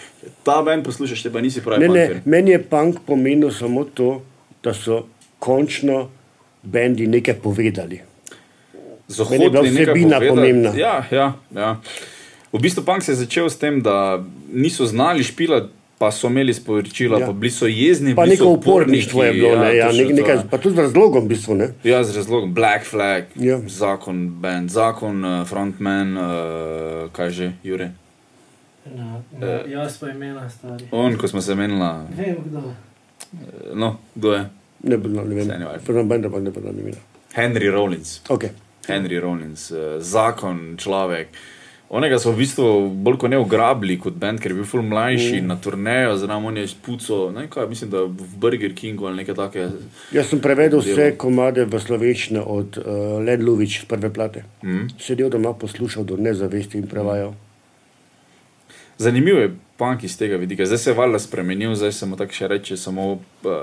ta 0.48 0.62
bend 0.64 0.86
poslušaš, 0.86 1.26
te 1.26 1.32
pa 1.34 1.42
nisi 1.42 1.62
pravi 1.62 1.88
Ne, 1.88 1.92
ne, 1.92 2.22
meni 2.26 2.56
je 2.56 2.62
punk 2.64 3.02
pomenil 3.06 3.52
samo 3.52 3.84
to, 3.84 4.22
da 4.64 4.74
so 4.74 5.04
končno 5.44 6.08
bendi 6.64 7.08
nekaj 7.08 7.42
povedali. 7.44 8.00
Je 9.14 9.18
Zahodni 9.18 9.50
nekaj 9.72 9.94
vsebina 9.94 10.20
pomembna. 10.20 10.72
Ja, 10.76 11.06
ja, 11.12 11.34
ja. 11.52 11.78
V 12.52 12.60
bistvu 12.60 12.84
punk 12.84 13.04
se 13.04 13.12
je 13.12 13.16
začel 13.18 13.50
s 13.50 13.58
tem, 13.58 13.82
da 13.82 14.24
niso 14.50 14.86
znali 14.86 15.24
špilati. 15.24 15.70
Pa 15.94 16.12
so 16.12 16.28
imeli 16.28 16.52
sporočila, 16.54 17.18
Ja. 17.18 17.22
ja. 17.22 17.28
pa 17.28 17.34
bili 17.34 17.52
so 17.52 17.68
jezni. 17.68 18.16
Pa 18.16 18.26
neko 18.26 18.46
uporništvo 18.50 19.24
je 19.24 19.34
bilo, 19.34 19.56
ne, 19.56 19.76
ja, 19.76 19.88
točno 19.88 20.04
nek, 20.04 20.16
nekaj, 20.16 20.36
ja. 20.36 20.44
pa 20.52 20.58
tudi 20.58 20.76
z 20.76 20.80
razlogom, 20.80 21.24
v 21.24 21.28
bistvu. 21.28 21.56
Ne? 21.56 21.68
Ja, 21.84 22.04
z 22.04 22.18
razlogom. 22.18 22.54
Black 22.54 22.86
flag, 22.86 23.24
Ja. 23.36 23.60
zakon, 23.68 24.30
band, 24.30 24.70
zakon, 24.70 25.26
uh, 25.26 25.48
frontman, 25.48 26.18
uh, 26.18 26.24
kaj 27.12 27.30
že, 27.30 27.52
Jure. 27.64 27.92
Na, 28.86 29.22
na, 29.40 29.48
jaz 29.64 29.98
pa 29.98 30.10
imena 30.10 30.50
stari. 30.50 30.86
On, 30.92 31.16
ko 31.18 31.28
smo 31.28 31.42
se 31.42 31.56
menili, 31.56 31.80
Vem 32.18 32.36
kdo. 32.46 32.74
no, 33.74 33.98
kdo 34.16 34.34
je? 34.34 34.50
Ne, 34.84 34.98
ne, 34.98 35.24
ne 35.24 35.66
vem, 35.66 35.80
prvo 35.86 36.04
benda 36.04 36.30
pa 36.30 36.40
ne 36.40 36.52
poznam 36.52 36.80
imena. 36.80 36.98
Henry 37.34 37.72
Rollins. 37.72 38.20
Okay. 38.28 38.50
Henry 38.88 39.20
Rollins, 39.20 39.72
uh, 39.72 39.98
zakon, 40.00 40.74
človek. 40.78 41.36
Onega 41.94 42.18
so 42.18 42.32
v 42.34 42.42
bistvu 42.42 42.90
bolj 43.06 43.20
kot 43.22 43.30
ne 43.30 43.38
ugrabili 43.38 44.00
kot 44.02 44.16
bend, 44.18 44.42
ker 44.42 44.50
je 44.50 44.58
bil 44.58 44.66
film 44.66 44.88
mlajši 44.90 45.44
mm. 45.44 45.50
na 45.52 45.58
turnejo, 45.62 46.16
znam 46.18 46.48
on 46.50 46.58
je 46.58 46.64
spuco, 46.72 47.28
ne 47.30 47.44
vem 47.44 47.52
kaj, 47.54 47.68
mislim, 47.70 47.92
da 47.94 48.02
v 48.10 48.30
Burger 48.42 48.74
Kingu 48.74 49.06
ali 49.06 49.22
nekaj 49.22 49.38
takega. 49.38 49.84
Jaz 50.16 50.32
sem 50.32 50.42
prevedel 50.42 50.82
Delo. 50.82 50.96
vse 50.96 51.12
komade 51.22 51.68
v 51.70 51.82
slovenščino 51.84 52.42
od 52.50 52.80
uh, 52.82 52.88
Led 53.22 53.46
Luvič 53.46 53.84
z 53.84 53.90
prve 53.92 54.10
plate. 54.10 54.42
Mm. 54.66 54.90
Sedel 54.98 55.30
doma, 55.30 55.54
poslušal 55.54 56.08
do 56.10 56.18
nezavesti 56.18 56.82
in 56.82 56.90
prevajal. 56.90 57.36
Zanimivo 58.98 59.46
je 59.46 59.54
punk 59.78 60.04
iz 60.04 60.18
tega 60.18 60.42
vidika. 60.42 60.66
Zdaj 60.66 60.78
se 60.78 60.90
je 60.90 60.98
valjda 60.98 61.20
spremenil, 61.20 61.76
zdaj 61.76 61.94
se 61.94 62.10
mu 62.10 62.18
tako 62.18 62.34
še 62.34 62.50
reče 62.56 62.78
samo 62.78 63.12
uh, 63.12 63.54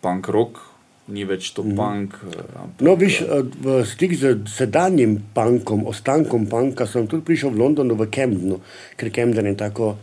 punk 0.00 0.32
rock, 0.32 0.64
ni 1.10 1.24
več 1.28 1.52
to 1.56 1.64
mm. 1.66 1.76
punk. 1.76 2.14
Uh, 2.24 2.44
ampak, 2.62 2.84
No, 2.86 2.94
viš, 2.96 3.20
eh, 3.22 3.42
v 3.42 3.80
stik 3.86 4.14
z 4.16 4.36
sedanjim 4.50 5.18
punkom, 5.34 5.86
ostankom 5.86 6.46
punka, 6.46 6.86
sem 6.86 7.06
tudi 7.10 7.26
prišel 7.26 7.50
v 7.54 7.60
Londonu, 7.62 7.96
v 7.98 8.06
Camdenu, 8.10 8.60
ker 8.96 9.10
Camden 9.10 9.50
je 9.52 9.56
tako. 9.58 9.96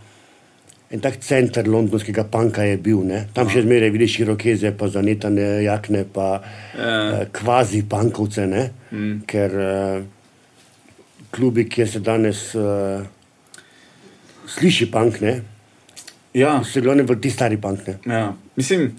En 0.88 1.02
tak 1.04 1.18
center 1.20 1.68
londonskega 1.68 2.24
panka 2.32 2.64
je 2.64 2.78
bil, 2.80 3.02
ne? 3.04 3.26
tam 3.36 3.50
še 3.52 3.66
zmeraj 3.66 3.92
vidiš 3.92 4.14
širokeze, 4.22 4.72
pa 4.72 4.88
zanetane 4.88 5.64
jakne, 5.66 6.06
pa 6.08 6.40
Ja. 6.78 6.94
eh, 7.22 7.26
kvazi 7.32 7.84
pankovce, 7.90 8.48
ne? 8.48 8.70
Mm. 8.92 9.18
ker 9.28 9.52
eh, 9.52 10.04
klubi, 11.32 11.68
kjer 11.68 11.90
se 11.92 12.00
danes 12.00 12.56
eh, 12.56 13.04
sliši 14.48 14.88
punk, 14.92 15.20
ne? 15.22 15.42
Ja, 16.38 16.62
so 16.64 16.80
glavne 16.82 17.04
v 17.04 17.20
ti 17.20 17.30
stari 17.34 17.58
punk. 17.58 17.88
Ne? 17.88 17.98
ja. 18.06 18.34
Mislim, 18.56 18.92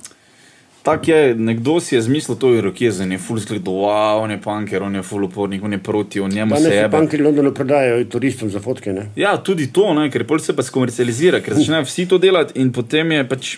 tako 0.83 1.11
je, 1.11 1.35
nekdo 1.35 1.81
si 1.81 1.95
je 1.95 2.03
zmislil 2.03 2.37
to 2.39 2.55
irokeze, 2.55 3.05
je 3.05 3.19
full 3.19 3.39
zgledal, 3.39 3.75
wow, 3.75 4.23
on 4.23 4.31
je 4.31 4.41
punker, 4.41 4.83
on 4.83 4.95
je 4.95 5.03
full 5.03 5.25
upornik, 5.25 5.65
on 5.65 5.73
je 5.73 5.79
proti, 5.79 6.21
on 6.21 6.31
njemu 6.31 6.57
se 6.57 6.75
je. 6.75 6.91
punki 6.91 7.17
v 7.17 7.25
Londonu 7.25 7.53
prodajajo 7.55 8.05
turistom 8.05 8.51
za 8.51 8.61
fotke. 8.61 8.93
Ne? 8.93 9.11
Ja, 9.17 9.37
tudi 9.37 9.69
to, 9.73 9.95
ne, 9.95 10.09
ker 10.11 10.25
pol 10.27 10.41
se 10.41 10.57
pa 10.57 10.63
skomercializira, 10.63 11.41
ker 11.45 11.59
začnejo 11.59 11.85
vsi 11.85 12.07
to 12.09 12.19
delati 12.19 12.61
in 12.61 12.73
potem 12.73 13.13
je 13.13 13.29
pač. 13.29 13.57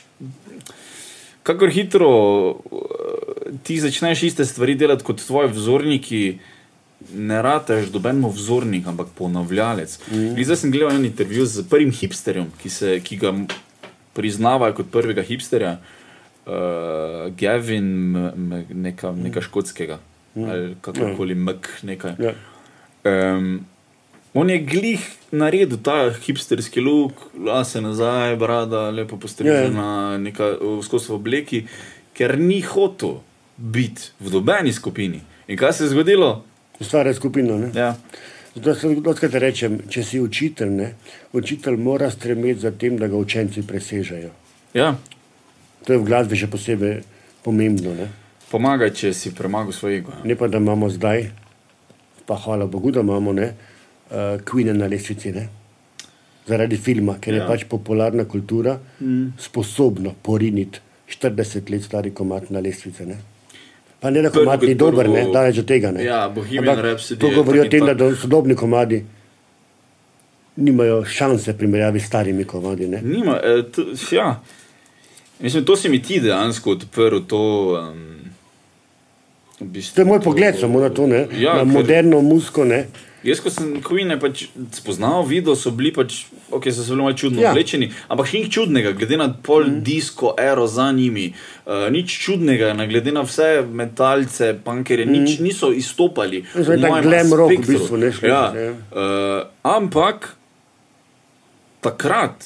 Kakor 1.42 1.70
hitro 1.72 2.10
eh, 2.50 3.52
ti 3.64 3.80
začneš 3.80 4.22
iste 4.28 4.44
stvari 4.44 4.74
delati 4.74 5.04
kot 5.04 5.22
tvoji 5.24 5.52
vzorniki, 5.54 6.24
ne 7.16 7.42
rateš 7.42 7.88
dobenmo 7.94 8.28
vzornik, 8.28 8.86
ampak 8.86 9.14
ponavljalec. 9.16 9.98
Mm. 10.10 10.34
Zdaj 10.44 10.56
sem 10.56 10.72
gledal 10.72 10.98
en 10.98 11.06
intervju 11.08 11.46
z 11.46 11.64
prvim 11.70 11.92
hipsterjem, 11.92 12.50
ki, 12.60 12.70
se, 12.70 12.98
ki 13.04 13.16
ga 13.16 13.32
priznavajo 14.14 14.76
kot 14.80 14.90
prvega 14.92 15.24
hipsterja, 15.24 15.78
uh, 16.50 17.30
Gavin, 17.38 18.16
M- 18.16 18.52
M- 18.52 18.66
neka, 18.82 19.12
neka 19.12 19.40
škotskega, 19.40 19.98
mm. 20.34 20.48
ali 20.50 20.74
kakorkoli, 20.80 21.34
Mek, 21.34 21.68
nekaj. 21.82 22.14
Ja. 22.18 22.34
Um, 23.04 23.60
on 24.34 24.50
je 24.50 24.58
glih 24.58 25.06
naredil 25.32 25.78
ta 25.82 26.10
hipsterski 26.26 26.80
luk, 26.80 27.12
lase 27.38 27.80
nazaj, 27.80 28.36
brada, 28.36 28.88
lepo 28.90 29.16
postrižena, 29.16 30.18
neka 30.18 30.56
skozi 30.82 31.12
v 31.12 31.16
obleki, 31.16 31.62
ker 32.14 32.38
ni 32.38 32.60
hotel 32.66 33.20
biti 33.56 34.10
v 34.20 34.30
dobeni 34.30 34.72
skupini. 34.72 35.22
In 35.48 35.58
kaj 35.58 35.72
se 35.72 35.84
je 35.84 35.94
zgodilo? 35.94 36.44
Ustvarja 36.80 37.14
skupino. 37.14 37.58
Ne? 37.58 37.70
Ja. 37.74 37.94
Zato 38.54 38.74
se 38.74 38.88
doskrat 38.94 39.34
rečem, 39.34 39.78
če 39.88 40.02
si 40.04 40.20
učitelj, 40.20 40.70
ne? 40.70 40.94
učitelj 41.32 41.76
mora 41.76 42.10
stremeti 42.10 42.60
za 42.60 42.70
tem, 42.70 42.96
da 42.98 43.06
ga 43.08 43.16
učenci 43.16 43.62
presežejo. 43.66 44.30
Ja. 44.74 44.94
To 45.80 45.92
je 45.92 45.98
v 45.98 46.04
glasbi 46.04 46.36
še 46.36 46.46
posebej 46.46 47.00
pomembno. 47.42 47.94
Ne, 47.94 48.08
Pomagaj, 48.50 48.90
če 48.92 49.12
si 49.12 49.30
premagal 49.30 49.72
svoj 49.72 49.96
ego. 49.96 50.12
ne 50.24 50.34
pa 50.34 50.48
da 50.48 50.58
imamo 50.58 50.88
zdaj, 50.90 51.30
pa 52.26 52.34
hvala 52.36 52.66
Bogu, 52.66 52.90
da 52.90 53.00
imamo 53.00 53.32
ne, 53.32 53.54
uh, 54.10 54.16
Queen 54.42 54.72
na 54.72 54.86
lestvici. 54.86 55.32
Ne? 55.32 55.48
Zaradi 56.46 56.76
filma, 56.76 57.14
ker 57.16 57.34
je 57.34 57.40
Ja. 57.40 57.46
pač 57.46 57.64
popularna 57.64 58.24
kultura 58.24 58.78
mm. 59.00 59.38
sposobna 59.38 60.10
poriniti 60.22 60.80
40 61.08 61.70
let 61.70 61.82
stari 61.82 62.10
komat 62.10 62.50
na 62.50 62.60
lestvice. 62.60 63.06
Ne? 63.06 63.16
Pa 64.00 64.10
ne, 64.10 64.22
da 64.22 64.30
komat 64.30 64.62
ni 64.62 64.74
dober, 64.74 65.08
ne, 65.08 65.26
daleč 65.28 65.58
od 65.58 65.66
tega. 65.66 65.90
Ne. 65.90 66.04
Ja, 66.04 66.28
Bohemian 66.28 66.68
Ampak 66.68 66.84
Rhapsody 66.84 67.20
To 67.20 67.26
je 67.26 67.34
govori 67.34 67.60
o 67.60 67.64
tem, 67.64 67.80
da 67.80 67.86
tak. 67.88 67.98
do- 67.98 68.16
sodobni 68.16 68.54
komadi 68.54 69.04
nimajo 70.56 71.04
šanse 71.04 71.56
primerjavi 71.56 72.00
s 72.00 72.06
starimi 72.06 72.44
komadi. 72.44 72.88
Ne. 72.88 73.00
Nima, 73.02 73.40
eh, 73.42 73.62
to, 73.64 73.82
ja. 74.12 74.40
Mislim, 75.40 75.64
to 75.64 75.76
si 75.76 75.88
mi 75.88 76.02
ti 76.02 76.20
dejansko 76.20 76.70
odprl. 76.70 77.18
To, 77.26 77.42
um, 77.92 78.16
v 79.60 79.64
bistvu, 79.64 79.94
To 79.94 80.00
je 80.00 80.04
moj 80.04 80.20
pogled 80.20 80.60
samo 80.60 80.80
na 80.80 80.90
to, 80.90 81.06
ne, 81.06 81.26
Ja, 81.38 81.54
na 81.56 81.64
moderno 81.64 82.20
musko. 82.20 82.64
Ne. 82.64 82.86
Jaz, 83.20 83.42
ko 83.44 83.50
sem 83.52 83.82
Queen 83.84 84.08
pač 84.16 84.46
spoznal, 84.72 85.26
videl 85.28 85.52
so 85.52 85.68
bili 85.76 85.90
pač, 85.92 86.22
ok, 86.48 86.70
so 86.72 86.80
se 86.80 86.88
zelo 86.88 87.04
malo 87.04 87.12
čudno 87.12 87.42
Ja. 87.44 87.50
oblečeni, 87.52 87.90
ampak 88.08 88.32
nič 88.32 88.48
čudnega, 88.48 88.94
glede 88.96 89.18
na 89.20 89.28
pol 89.28 89.66
mm. 89.68 89.82
disko, 89.84 90.32
ero 90.40 90.64
za 90.64 90.88
njimi, 90.92 91.34
uh, 91.68 91.92
nič 91.92 92.08
čudnega, 92.08 92.72
na 92.72 92.88
glede 92.88 93.12
na 93.12 93.20
vse 93.20 93.60
metalce, 93.68 94.54
punkerje, 94.64 95.04
mm. 95.04 95.12
nič 95.12 95.38
niso 95.44 95.68
izstopali. 95.68 96.46
To 96.56 96.72
je 96.72 96.80
glam 96.80 97.32
rock 97.36 97.60
v 97.60 97.66
bistvu, 97.68 98.00
ne, 98.00 98.08
šli, 98.12 98.28
Ja, 98.28 98.42
ja. 98.56 98.72
uh, 98.72 99.52
ampak 99.68 100.32
takrat 101.84 102.40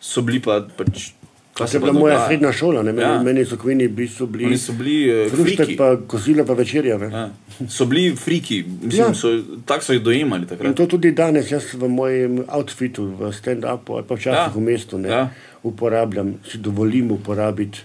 so 0.00 0.20
bili 0.20 0.44
pa 0.44 0.60
pač. 0.68 1.16
To 1.54 1.64
je 1.64 1.78
bila 1.78 1.92
moja 1.92 2.14
dogaja? 2.14 2.26
srednja 2.26 2.52
šola, 2.52 2.82
ne, 2.82 2.92
meni, 2.92 3.02
Ja. 3.04 3.22
meni 3.22 3.44
so 3.44 3.56
kvini 3.56 3.88
bili, 3.88 4.10
bili 4.28 4.44
Oni 4.46 4.58
so 4.58 4.72
bili 4.72 4.96
fruštek, 5.30 5.56
friki. 5.58 5.76
pa 5.76 5.96
kosila, 5.98 6.44
pa 6.44 6.52
večerja. 6.52 6.98
Ne. 6.98 7.06
Ja. 7.08 7.30
So 7.68 7.86
bili 7.86 8.16
friki, 8.16 8.64
mislim, 8.82 9.02
Ja. 9.02 9.14
so, 9.14 9.28
tako 9.64 9.84
so 9.84 9.92
jih 9.92 10.02
dojemali 10.02 10.42
In 10.42 10.48
takrat. 10.48 10.76
to 10.76 10.86
tudi 10.88 11.12
danes, 11.12 11.50
jaz 11.50 11.74
v 11.74 11.88
mojem 11.88 12.44
outfitu, 12.48 13.04
v 13.06 13.30
stand-upu 13.32 13.92
ali 13.92 14.04
pa 14.04 14.14
včasih 14.14 14.34
Ja. 14.46 14.52
v 14.54 14.60
mestu 14.62 14.98
ne, 14.98 15.08
Ja. 15.08 15.30
uporabljam, 15.62 16.34
si 16.44 16.58
dovolim 16.58 17.10
uporabiti, 17.12 17.78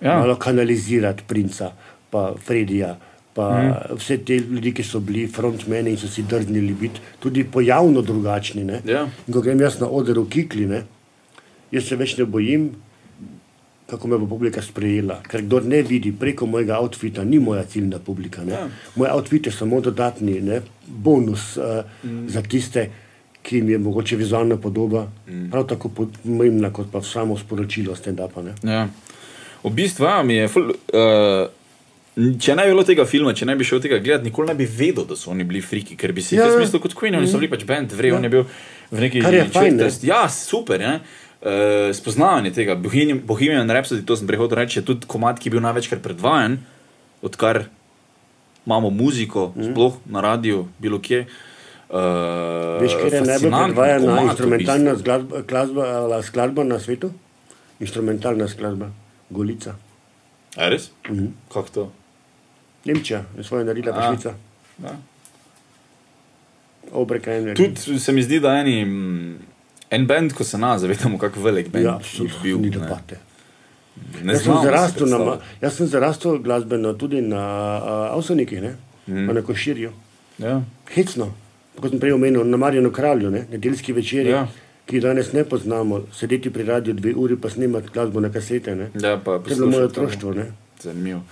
Ja. 0.00 0.18
malo 0.18 0.36
kanalizirati 0.36 1.22
princa, 1.26 1.72
pa 2.10 2.34
Fredija. 2.38 2.96
Pa 3.34 3.50
mm. 3.52 3.96
vse 3.96 4.18
te 4.18 4.34
ljudi, 4.34 4.72
ki 4.72 4.82
so 4.82 5.00
bili 5.00 5.26
frontmeni 5.28 5.90
in 5.90 5.96
so 5.96 6.08
si 6.08 6.22
drznili 6.22 6.74
biti 6.74 7.00
tudi 7.20 7.44
pojavno 7.44 8.02
drugačni. 8.02 8.64
Ne? 8.64 8.80
Ja. 8.84 9.02
In 9.26 9.32
ko 9.32 9.40
grem 9.40 9.60
jaz 9.60 9.80
na 9.80 9.88
oder 9.88 10.18
v 10.18 10.24
Kikli, 10.26 10.66
ne? 10.66 10.82
jaz 11.70 11.84
se 11.84 11.96
več 11.96 12.16
ne 12.16 12.24
bojim, 12.24 12.70
kako 13.86 14.08
me 14.08 14.18
bo 14.18 14.26
publika 14.26 14.62
sprejela. 14.62 15.20
Ker 15.30 15.42
kdo 15.42 15.60
ne 15.60 15.82
vidi 15.82 16.12
preko 16.12 16.46
mojega 16.46 16.78
outfita, 16.80 17.24
ni 17.24 17.38
moja 17.38 17.64
ciljna 17.64 17.98
publika. 17.98 18.44
Ne? 18.44 18.52
Ja. 18.52 18.68
Moj 18.96 19.08
outfit 19.12 19.46
je 19.46 19.52
samo 19.52 19.80
dodatni 19.80 20.40
ne? 20.40 20.60
bonus 20.86 21.56
uh, 21.56 21.84
mm. 22.04 22.28
za 22.28 22.42
tiste, 22.42 22.90
ki 23.42 23.56
jim 23.56 23.68
je 23.70 23.78
mogoče 23.78 24.16
vizualna 24.16 24.56
podoba, 24.56 25.06
mm. 25.28 25.50
prav 25.50 25.66
tako 25.66 25.88
pomembna 25.88 26.72
kot 26.72 26.90
pa 26.92 27.02
samo 27.02 27.38
sporočilo 27.38 27.94
stand-upa. 27.96 28.42
ne. 28.42 28.54
Ja. 28.72 28.88
V 29.64 29.70
bistvu 29.70 30.06
mi 30.24 30.34
je. 30.34 30.48
Ful, 30.48 30.70
uh, 30.70 31.46
Če 32.16 32.54
ne 32.56 32.64
bi 32.64 32.72
bilo 32.72 32.80
tega 32.88 33.04
filma, 33.04 33.34
če 33.36 33.44
ne 33.44 33.52
bi 33.60 33.64
šel 33.68 33.80
tega 33.84 33.98
gledati, 34.00 34.24
nikoli 34.30 34.48
ne 34.48 34.54
bi 34.56 34.64
vedel, 34.64 35.04
da 35.04 35.12
so 35.20 35.28
oni 35.34 35.44
bili 35.44 35.60
friki, 35.60 35.98
ker 36.00 36.14
bi 36.16 36.22
si 36.24 36.38
Ja, 36.38 36.46
jaz 36.46 36.54
ja. 36.54 36.62
mislil 36.62 36.80
kot 36.80 36.94
Queen, 36.96 37.12
oni 37.18 37.28
so 37.28 37.36
bili 37.36 37.50
pač 37.52 37.66
band, 37.68 37.92
vrej, 37.92 38.14
Ja. 38.14 38.16
on 38.16 38.24
je 38.24 38.30
bil 38.32 38.44
v 38.90 39.00
neki 39.04 39.20
četrst- 39.20 40.06
Ja, 40.08 40.22
super, 40.32 40.80
ne? 40.80 41.00
Uh, 41.46 41.94
spoznavanje 41.94 42.50
tega, 42.50 42.74
Bohemian, 42.74 43.20
Bohemian 43.22 43.70
Rhapsody, 43.70 44.02
to 44.02 44.16
sem 44.18 44.26
prehodil 44.26 44.58
reči, 44.58 44.80
je 44.80 44.88
tudi 44.88 45.06
komat, 45.06 45.38
ki 45.38 45.46
je 45.46 45.52
bil 45.54 45.62
največkrat 45.62 46.02
predvajan, 46.02 46.56
odkar 47.22 47.68
imamo 48.66 48.90
muziko, 48.90 49.52
mm. 49.54 49.70
sploh 49.70 50.00
na 50.10 50.24
radiju, 50.26 50.64
bilo 50.82 50.98
kje. 50.98 51.28
Uh, 51.86 52.82
Veš, 52.82 52.98
ker 52.98 53.14
je 53.14 53.22
najbolj 53.22 53.52
predvajana 53.54 54.02
komad, 54.02 54.18
v 54.18 54.30
instrumentalna 54.32 54.96
bistvu. 54.96 55.42
skladba, 55.46 56.22
skladba 56.26 56.64
na 56.66 56.80
svetu? 56.82 57.12
Instrumentalna 57.78 58.48
skladba, 58.50 58.90
Golica. 59.30 59.78
A 60.58 60.66
res? 60.72 60.90
Mhm. 61.06 61.30
Kako 61.52 61.68
to? 61.70 61.84
Nemčija 62.90 63.22
je 63.38 63.44
svoje 63.46 63.64
naredila, 63.64 63.94
pa. 63.94 64.10
Švica. 64.10 64.34
Obrekajne. 66.90 67.54
Tudi 67.54 68.00
se 68.00 68.12
mi 68.12 68.22
zdi, 68.22 68.40
da 68.40 68.58
eni, 68.58 68.84
mm, 68.84 69.38
en 69.90 70.06
bend, 70.06 70.32
ko 70.32 70.44
se 70.44 70.58
nas 70.58 70.80
zavedamo, 70.80 71.18
kako 71.18 71.40
velik 71.40 71.68
bend 71.68 71.84
Ja, 71.84 71.98
je 72.14 72.30
bil. 72.42 72.58
ni 72.58 72.70
debate. 72.70 73.18
Ne 74.22 74.32
Jaz 74.32 74.42
sem, 74.42 74.54
zarastel 74.54 75.06
na, 75.06 75.18
ma- 75.18 75.24
predstavljati. 75.24 75.44
jaz 75.62 75.72
sem 75.72 75.86
zarastel 75.86 76.38
glasbeno 76.38 76.92
tudi 76.92 77.20
na 77.22 77.42
uh? 78.12 78.30
Mhm. 79.06 79.18
Mm. 79.20 79.34
na 79.34 79.42
Koširju. 79.42 79.90
Ja. 80.38 80.62
Hecno, 80.88 81.32
kot 81.80 81.90
sem 81.90 82.00
prej 82.00 82.12
omenil, 82.12 82.44
na 82.44 82.56
Marjanu 82.56 82.90
Kralju, 82.90 83.30
ne? 83.30 83.46
nedeljski 83.50 83.92
večer, 83.92 84.26
Ja. 84.26 84.48
ki 84.86 85.00
danes 85.00 85.32
ne 85.32 85.44
poznamo, 85.44 86.02
sedeti 86.12 86.50
pri 86.50 86.62
radiju 86.64 86.94
dve 86.94 87.14
uri 87.14 87.36
pa 87.36 87.50
snemati 87.50 87.88
glasbo 87.94 88.20
na 88.20 88.32
kasete. 88.32 88.74
Ne? 88.74 88.90
Ja, 88.94 89.16
pa 89.16 89.38
To 89.38 89.50
je 89.50 89.54
bilo 89.56 89.66
moje 89.66 89.84
otroštvo. 89.84 90.34
Zanimivo. 90.82 91.22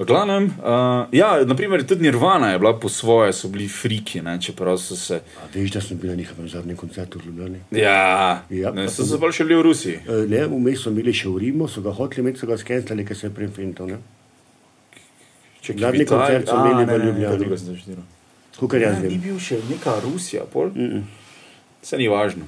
V 0.00 0.04
glavnem, 0.08 0.44
uh, 0.44 1.04
ja, 1.12 1.44
naprimer, 1.44 1.82
tudi 1.84 2.02
Nirvana 2.02 2.52
je 2.52 2.58
bila 2.58 2.72
po 2.72 2.88
svoje, 2.88 3.32
so 3.32 3.48
bili 3.48 3.66
friki, 3.68 4.22
ne, 4.22 4.38
čeprav 4.40 4.78
so 4.80 4.96
se. 4.96 5.18
A 5.36 5.48
veš, 5.54 5.70
da 5.70 5.80
sem 5.80 5.98
bil 5.98 6.08
na 6.10 6.16
njihovem 6.16 6.48
zadnjem 6.48 6.76
koncertu 6.76 7.18
v 7.18 7.26
Ljubljani. 7.26 7.60
Ja, 7.70 8.40
Ja, 8.50 8.72
ne, 8.72 8.88
so 8.88 9.04
se 9.04 9.18
bolj 9.18 9.32
šli 9.32 9.54
v 9.54 9.62
Rusiji. 9.62 9.98
E, 10.08 10.24
Ne, 10.28 10.46
vmes 10.48 10.80
so 10.80 10.90
bili 10.90 11.12
še 11.12 11.28
v 11.28 11.36
Rimu, 11.38 11.68
so 11.68 11.84
ga 11.84 11.92
hoteli 11.92 12.24
imeti, 12.24 12.40
so 12.40 12.48
ga 12.48 12.56
skenirali, 12.56 13.04
ker 13.04 13.16
se 13.16 13.26
je 13.26 13.34
prefintal. 13.34 13.92
Če 15.60 15.76
Zadnji 15.76 16.06
koncert 16.08 16.48
so 16.48 16.56
imeli 16.56 16.88
v 16.88 17.04
Ljubljani. 17.04 18.00
Kukar 18.56 18.80
jaz 18.80 18.96
Ja, 18.96 19.02
ni 19.04 19.08
vem. 19.08 19.20
bil 19.20 19.38
še 19.38 19.60
neka 19.68 20.00
Rusija, 20.00 20.44
pol? 20.44 20.72
Mm 20.74 20.88
-mm. 20.88 21.02
Vse 21.82 21.96
ni 21.96 22.08
važno. 22.08 22.44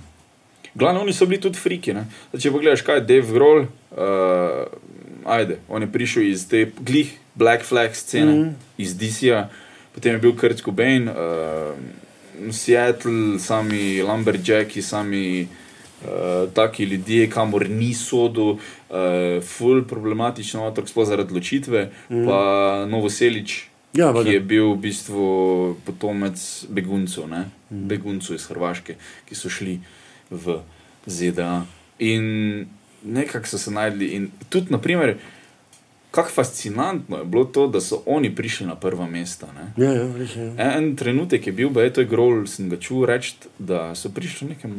Glavno, 0.74 1.00
oni 1.00 1.12
so 1.12 1.26
bili 1.26 1.40
tudi 1.40 1.58
friki. 1.58 1.92
ne. 1.92 2.06
Zdaj, 2.32 2.40
če 2.40 2.50
pogledaš, 2.50 2.82
kaj 2.82 2.96
je 2.96 3.00
Dave 3.00 3.32
Grohl, 3.32 3.60
uh, 3.60 5.28
ajde, 5.28 5.58
on 5.68 5.82
je 5.82 5.92
prišel 5.92 6.22
iz 6.22 6.48
te 6.48 6.70
glih 6.80 7.18
Black 7.34 7.64
Flag 7.64 7.94
scene, 7.96 8.32
mm. 8.32 8.54
iz 8.78 8.94
DC-ja, 8.98 9.48
potem 9.94 10.16
je 10.16 10.22
bil 10.22 10.36
Kurt 10.36 10.62
Cobain, 10.62 11.09
uh, 11.09 11.72
Seattle, 12.52 13.38
sami 13.38 14.02
Lumberjacki, 14.02 14.82
sami 14.82 15.48
uh, 16.04 16.52
taki 16.54 16.84
ljudje, 16.84 17.30
kamor 17.30 17.68
ni 17.68 17.94
sodu, 17.94 18.56
uh, 18.56 19.42
full 19.42 19.84
problematično 19.88 20.66
otrok, 20.66 20.88
sploh 20.88 21.09
zaradi 21.09 21.34
ločitve, 21.34 21.90
mm. 22.09 22.24
pa 22.26 22.40
Novoselič. 22.88 23.68
Ja, 23.92 24.09
ki 24.16 24.38
je 24.38 24.40
bil 24.40 24.70
v 24.72 24.78
bistvu 24.88 25.24
potomec 25.84 26.40
beguncev, 26.72 27.26
ne? 27.28 27.44
mm. 27.70 27.88
beguncev 27.88 28.38
iz 28.38 28.48
Hrvaške, 28.48 28.96
ki 29.28 29.36
so 29.36 29.52
šli 29.52 29.80
v 30.32 30.62
ZDA. 31.06 31.66
In 32.00 32.66
nekako 33.04 33.46
so 33.46 33.60
se 33.60 33.70
najdli. 33.70 34.09
In 34.16 34.30
tudi, 34.48 34.72
naprimer, 34.72 35.18
kako 36.12 36.30
fascinantno 36.30 37.18
je 37.18 37.24
bilo 37.24 37.44
to, 37.44 37.66
da 37.66 37.80
so 37.80 38.02
oni 38.06 38.34
prišli 38.34 38.66
na 38.66 38.74
prva 38.76 39.06
mesta. 39.06 39.48
Ne? 39.56 39.84
Ja, 39.84 39.93
ja, 39.93 40.05
res 40.16 40.36
je. 40.36 40.52
En 40.59 40.93
trenutek 40.97 41.47
je 41.47 41.52
bil, 41.52 41.70
da 41.72 41.82
je 41.82 41.93
to 41.93 42.05
grol, 42.05 42.44
sem 42.47 42.68
ga 42.68 42.76
čul 42.76 43.06
reči, 43.09 43.34
da 43.59 43.94
so 43.97 44.12
prišli 44.12 44.48
nekem 44.52 44.76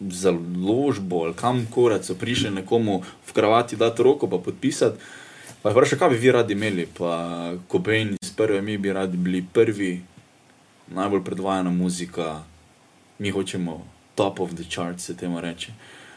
založbo 0.00 1.22
ali 1.24 1.36
kam 1.38 1.62
korat, 1.70 2.04
so 2.04 2.16
prišli 2.18 2.50
nekomu 2.50 3.02
v 3.26 3.32
kravati 3.32 3.76
dati 3.76 4.02
roko 4.02 4.26
pa 4.26 4.42
podpisati. 4.42 4.98
Pa 5.62 5.70
je 5.70 5.76
vprašal, 5.76 5.98
kaj 5.98 6.10
bi 6.10 6.18
vi 6.18 6.32
radi 6.32 6.52
imeli, 6.56 6.88
pa 6.98 7.52
Kobain 7.68 8.16
iz 8.22 8.30
prve, 8.32 8.62
mi 8.62 8.78
bi 8.78 8.92
radi 8.92 9.16
bili 9.16 9.44
prvi, 9.52 10.00
najbolj 10.88 11.24
predvajana 11.24 11.70
muzika, 11.70 12.42
mi 13.18 13.30
hočemo 13.30 13.86
top 14.14 14.40
of 14.40 14.54
the 14.54 14.64
charts, 14.64 15.04
se 15.04 15.16
temu 15.16 15.40
reče. 15.40 15.72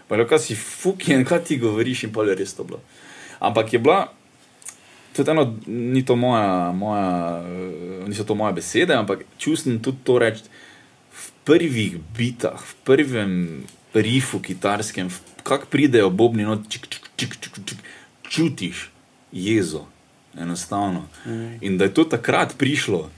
Pa 0.08 0.16
je 0.16 0.28
kaj 0.28 0.40
si 0.40 0.56
fucking, 0.56 1.28
kaj 1.28 1.44
ti 1.44 1.60
govoriš 1.60 2.08
in 2.08 2.14
pa 2.14 2.24
je 2.24 2.36
res 2.36 2.56
to 2.56 2.64
bilo. 2.64 2.80
Ampak 3.44 3.74
je 3.74 3.80
bila, 3.80 4.08
tudi 5.16 5.32
eno, 5.32 5.44
ni 5.68 6.06
to 6.06 6.16
moja, 6.16 6.72
moja, 6.72 7.44
niso 8.08 8.24
to 8.24 8.36
moje 8.36 8.54
besede, 8.54 8.96
ampak 8.96 9.26
čustim 9.38 9.82
tudi 9.84 10.00
to 10.04 10.18
reči. 10.20 10.48
V 11.14 11.26
prvih 11.44 12.00
bitah, 12.16 12.58
v 12.58 12.74
prvem 12.88 13.34
rifu 13.94 14.40
kitarskem, 14.40 15.12
kako 15.44 15.68
pridejo 15.70 16.10
bobni, 16.10 16.48
no, 16.48 16.56
čik, 16.70 16.88
čik, 16.88 17.12
čik, 17.20 17.36
čik, 17.38 17.60
čik, 17.68 17.80
čutiš 18.24 18.88
jezo, 19.32 19.86
enostavno. 20.40 21.06
In 21.62 21.78
da 21.78 21.86
je 21.86 21.94
to 21.94 22.08
takrat 22.10 22.56
prišlo, 22.58 23.10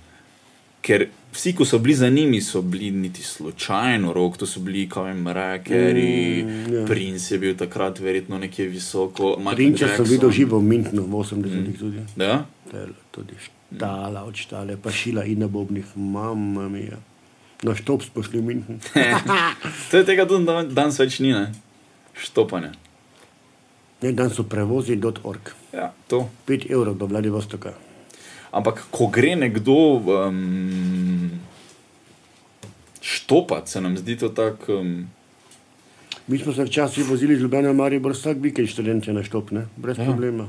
ker 0.82 1.08
vsi, 1.36 1.54
ko 1.54 1.66
so 1.66 1.78
bili 1.78 1.94
za 1.96 2.10
njimi, 2.10 2.40
so 2.42 2.62
bili 2.64 2.92
niti 2.92 3.24
slučajno 3.24 4.14
rok, 4.14 4.38
to 4.38 4.46
so 4.46 4.60
bili, 4.62 4.86
kaj 4.88 5.04
vem, 5.06 5.28
Rakeri, 5.28 6.14
Mm, 6.38 6.48
mm, 6.48 6.62
ja. 6.66 6.80
yeah. 6.80 6.88
Prince 6.88 7.30
je 7.30 7.40
bil 7.40 7.56
takrat 7.56 8.00
verjetno 8.00 8.38
nekje 8.38 8.68
visoko. 8.68 9.36
Prinča 9.48 9.88
sem 9.90 10.06
videl 10.06 10.32
živo 10.32 10.60
v 10.60 10.64
Mintnu 10.66 11.04
v 11.04 11.14
80-ih 11.14 11.78
tudi. 11.78 12.00
Ja? 12.18 12.46
Tele, 12.66 12.96
tudi 13.12 13.36
štala 13.36 14.24
od 14.24 14.36
štale, 14.36 14.78
pa 14.78 14.92
šila 14.92 15.26
in 15.26 15.40
na 15.40 15.48
bobnih, 15.48 15.86
mama 15.96 16.70
mija. 16.70 16.98
Na 17.62 17.74
štop 17.74 18.04
smo 18.04 18.24
šli 18.24 18.40
v 18.40 18.46
Mintnu. 18.46 18.76
To 19.90 19.98
je 19.98 20.06
tega 20.06 20.26
tudi 20.26 20.46
dan- 20.46 20.70
danes 20.70 20.96
več 20.98 21.20
ni, 21.20 21.30
ne? 21.30 21.52
Štopanje. 22.16 22.72
Ne, 24.02 24.12
dan 24.12 24.30
so 24.30 24.44
prevozi.org. 24.44 25.52
Ja, 25.72 25.94
to. 26.06 26.30
5 26.46 26.68
evrov 26.70 26.96
do 26.96 27.06
Vladivostoka. 27.06 27.74
Ampak 28.56 28.86
ko 28.92 29.08
gre 29.12 29.34
nekdo 29.36 29.76
um, 30.00 31.32
štopat, 33.02 33.68
se 33.68 33.82
nam 33.82 33.98
zdi 34.00 34.16
to 34.18 34.30
tako. 34.32 34.80
Um, 34.80 35.08
Mi 36.28 36.40
smo 36.40 36.54
se 36.54 36.64
včasih 36.64 37.06
vozili 37.06 37.36
iz 37.36 37.42
Ljubljana 37.42 37.70
v 37.70 37.76
Maribor 37.78 38.16
vsak 38.16 38.38
vikend 38.42 38.70
študente 38.72 39.14
na 39.14 39.22
štop, 39.24 39.52
ne? 39.52 39.68
brez 39.78 40.00
Ja. 40.00 40.06
problema. 40.06 40.48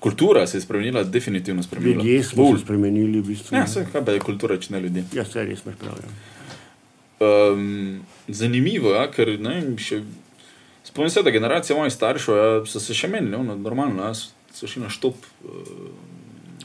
kultura 0.00 0.46
se 0.46 0.56
je 0.56 0.60
spremenila, 0.60 1.02
definitivno 1.04 1.62
spremenila. 1.62 2.04
Ljudje 2.04 2.22
smo 2.24 2.44
Ful. 2.44 2.56
se 2.56 2.64
spremenili 2.64 3.20
v 3.20 3.24
bistvu. 3.24 3.56
Ja, 3.56 3.64
vse, 3.64 3.86
kaj 3.92 4.14
je 4.14 4.20
kultura, 4.20 4.58
če 4.58 4.72
ne 4.72 4.80
ljudi. 4.80 5.04
Ja, 5.12 5.24
se 5.24 5.44
res 5.44 5.64
imaš 5.64 5.76
prav. 5.76 5.98
Ja. 6.02 6.10
Um, 7.20 8.00
zanimivo 8.28 8.92
je, 8.92 8.94
ja, 8.94 9.10
ker 9.10 9.32
ne 9.40 9.54
vem, 9.56 9.78
še. 9.78 10.02
Spomnim 10.84 11.10
se, 11.10 11.22
da 11.22 11.30
generacija 11.30 11.76
mojih 11.76 11.92
staršev 11.92 12.36
ja, 12.36 12.46
so 12.66 12.80
se 12.80 12.94
še 12.94 13.10
menili, 13.10 13.34
no, 13.42 13.56
normalno, 13.58 14.06
ja, 14.06 14.14
so 14.58 14.66
šli 14.66 14.82
na 14.82 14.90
štop. 14.90 15.14
Uh, 15.46 15.90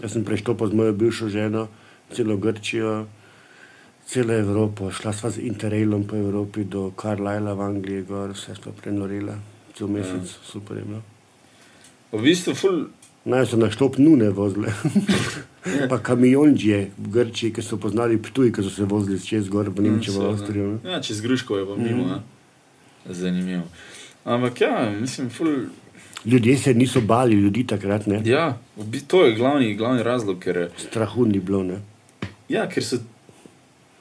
Jaz 0.01 0.17
sem 0.17 0.25
preštopil 0.25 0.67
z 0.67 0.73
mojo 0.73 0.93
bivšo 0.97 1.29
ženo, 1.29 1.67
celo 2.11 2.37
Grčijo, 2.41 3.05
celo 4.09 4.33
Evropo, 4.33 4.89
šla 4.91 5.13
sva 5.13 5.29
z 5.29 5.45
Interrailom 5.45 6.07
po 6.09 6.17
Evropi 6.17 6.65
do 6.65 6.89
Carlisla 6.97 7.53
v 7.53 7.61
Angliji, 7.61 8.07
gor, 8.09 8.33
vse 8.33 8.57
smo 8.57 8.73
prenorila, 8.73 9.37
cel 9.77 9.87
mesec, 9.87 10.25
ja. 10.25 10.41
super 10.49 10.81
je 10.81 10.83
bilo. 10.89 11.01
v 12.11 12.21
bistvu, 12.25 12.57
ful, 12.57 12.77
Naj 13.23 13.45
so 13.45 13.57
na 13.57 13.71
štop 13.71 13.97
nune 14.03 14.29
vozile. 14.35 14.73
pa 15.89 15.97
kamionđije 15.99 16.91
v 16.97 17.07
Grčiji, 17.07 17.53
ki 17.53 17.61
so 17.63 17.77
poznali 17.79 18.19
Ptuj, 18.21 18.51
ki 18.51 18.63
so 18.63 18.69
se 18.69 18.83
vozili 18.83 19.19
čez 19.19 19.47
gor 19.49 19.69
v 19.69 19.81
Nemčijo, 19.81 20.13
v 20.13 20.17
so, 20.17 20.31
Avstrijo. 20.31 20.67
ne. 20.67 20.91
Ja, 20.91 20.99
čez 21.01 21.21
Gruško 21.21 21.57
je 21.57 21.65
pa 21.65 21.75
mimo. 21.75 22.03
Mm. 22.03 22.23
Zanimivo. 23.13 23.63
Ampak 24.23 24.61
ja, 24.61 24.91
mislim, 24.99 25.29
ful, 25.29 25.47
Ljudje 26.25 26.57
se 26.57 26.73
niso 26.73 27.01
bali, 27.01 27.35
ljudi 27.35 27.67
takrat 27.67 28.07
ne. 28.07 28.21
ja, 28.25 28.57
to 29.07 29.25
je 29.25 29.35
glavni, 29.35 29.75
glavni 29.75 30.03
razlog, 30.03 30.39
ker, 30.39 30.69
Strahu 30.77 31.25
ni 31.25 31.39
bilo. 31.39 31.63
Ne? 31.63 31.81
ja, 32.49 32.69
ker 32.69 32.83
so 32.83 32.97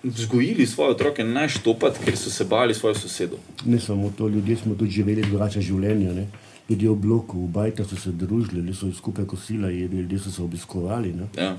vzgojili 0.02 0.66
svoje 0.66 0.90
otroke 0.90 1.24
ne 1.24 1.48
štopati, 1.48 2.04
ker 2.04 2.16
so 2.16 2.30
se 2.30 2.44
bali 2.44 2.74
svojih 2.74 2.98
sosedov. 2.98 3.38
ne 3.64 3.80
samo 3.80 4.12
to, 4.18 4.28
ljudje 4.28 4.56
smo 4.56 4.74
tudi 4.74 4.90
živeli 4.90 5.22
drugače 5.22 5.60
življenje. 5.60 6.14
Ne? 6.14 6.26
Ljudje 6.68 6.90
v 6.90 6.94
bloku, 6.94 7.44
v 7.44 7.48
bajta 7.48 7.84
so 7.84 7.96
se 7.96 8.12
družili, 8.12 8.60
ljudje 8.60 8.74
so 8.74 8.92
skupaj 8.92 9.26
kosila 9.26 9.68
jedli, 9.68 10.00
ljudje 10.00 10.18
so 10.18 10.30
se 10.30 10.42
obiskovali. 10.42 11.12
Ne? 11.12 11.28
Ja. 11.36 11.56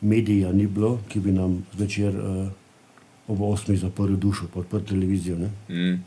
Medija 0.00 0.52
ni 0.52 0.66
bilo, 0.66 0.98
ki 1.08 1.20
bi 1.20 1.32
nam 1.32 1.66
zvečer 1.76 2.16
uh, 2.16 2.48
ob 3.28 3.38
8. 3.38 3.76
zaprl 3.76 4.16
dušo, 4.16 4.48
pa 4.54 4.60
odprl 4.60 4.84
televizijo. 4.84 5.36
Ne? 5.38 5.50
Mm. 5.68 5.98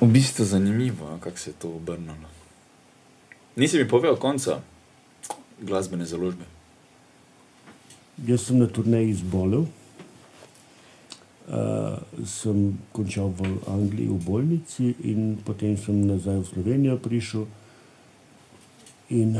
V 0.00 0.06
bistvu 0.08 0.42
je 0.42 0.46
zanimivo, 0.46 1.18
kako 1.20 1.38
se 1.38 1.50
je 1.50 1.54
to 1.54 1.70
obrnilo. 1.76 2.28
Nisi 3.56 3.78
mi 3.78 3.88
povedal 3.88 4.16
konca 4.16 4.60
glasbene 5.60 6.06
založbe. 6.06 6.44
Jaz 8.26 8.40
sem 8.48 8.58
na 8.58 8.66
turneji 8.66 9.14
zbolel, 9.14 9.60
uh, 9.60 9.68
sem 12.24 12.78
končal 12.92 13.28
v 13.28 13.60
Angliji 13.68 14.08
v 14.08 14.24
bolnici 14.24 14.94
in 15.04 15.36
potem 15.44 15.76
sem 15.76 16.06
nazaj 16.06 16.40
v 16.44 16.48
Slovenijo 16.48 16.96
prišel. 16.96 17.44
In 19.10 19.36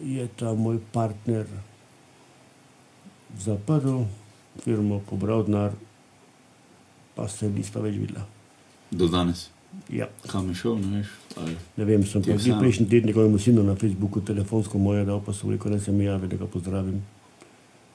je 0.00 0.28
ta 0.36 0.54
moj 0.54 0.80
partner 0.92 1.44
zaprl 3.40 4.04
firmo, 4.62 5.02
pobral 5.10 5.44
denar, 5.44 5.72
pa 7.16 7.28
se 7.28 7.50
nisva 7.50 7.80
več 7.84 7.98
videla. 7.98 8.24
Do 8.90 9.08
danes. 9.08 9.53
Ja. 9.90 10.08
Kam 10.26 10.48
je 10.48 10.54
šel, 10.54 10.78
ne 10.80 10.98
veš? 10.98 11.08
Ali... 11.36 11.56
Ne 11.76 11.84
vem, 11.84 12.04
sem 12.04 12.22
pa 12.22 12.34
vseeno. 12.34 12.60
prejšnji 12.60 12.88
teden 12.88 13.06
njegovemu 13.06 13.38
sinu 13.38 13.62
na 13.62 13.74
Facebooku 13.74 14.20
telefonsko 14.20 14.78
moje 14.78 15.04
dal, 15.04 15.20
pa 15.20 15.32
so 15.32 15.50
rekel, 15.50 15.70
da 15.70 15.80
se 15.80 15.92
mi 15.92 16.04
javi, 16.04 16.28
da 16.28 16.36
ga 16.36 16.46
pozdravim. 16.46 17.02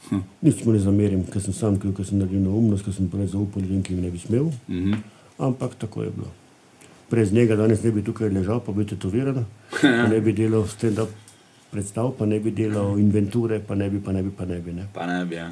Hm. 0.10 0.20
Nič 0.42 0.66
mu 0.66 0.74
ne 0.74 0.80
zamerim, 0.80 1.24
ker 1.24 1.42
sem 1.42 1.54
sam 1.54 1.80
kriv, 1.80 1.94
ker 1.94 2.06
sem 2.06 2.18
naredil 2.18 2.40
neumnost, 2.42 2.86
ker 2.86 2.94
sem 2.94 3.10
prej 3.10 3.28
zaupal 3.28 3.62
ljudem, 3.62 3.82
ki 3.84 3.96
mi 3.96 4.02
ne 4.02 4.12
bi 4.12 4.18
smel, 4.18 4.52
Mhm. 4.68 4.94
ampak 5.40 5.76
tako 5.76 6.04
je 6.04 6.12
bilo. 6.12 6.28
Brez 7.12 7.34
njega 7.34 7.56
danes 7.56 7.84
ne 7.84 7.92
bi 7.92 8.04
tukaj 8.04 8.30
ležal, 8.30 8.60
pa 8.60 8.72
bi 8.72 8.86
tetoviral, 8.86 9.44
pa 9.72 10.08
ne 10.14 10.22
bi 10.22 10.34
delal 10.34 10.68
stand-up 10.68 11.10
predstav, 11.72 12.12
pa 12.12 12.26
ne 12.26 12.40
bi 12.40 12.52
delal 12.52 13.00
inventure, 13.00 13.60
pa 13.60 13.76
ne 13.76 13.90
bi, 13.90 14.00
pa 14.00 14.12
ne 14.12 14.24
bi, 14.24 14.30
pa 14.32 14.46
ne 14.46 14.60
bi. 14.60 14.74
Ne. 14.74 14.88
Pa 14.94 15.06
ne 15.06 15.26
bi. 15.26 15.36
Ja. 15.36 15.52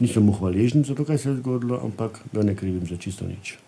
Nisem 0.00 0.22
mu 0.22 0.32
hvaležen 0.32 0.84
za 0.84 0.94
to, 0.94 1.04
kaj 1.04 1.18
se 1.18 1.28
je 1.28 1.36
zgodilo, 1.36 1.80
ampak 1.84 2.20
ga 2.32 2.42
ne 2.42 2.54
krivim 2.54 2.86
za 2.86 2.96
čisto 2.96 3.26
nič. 3.26 3.58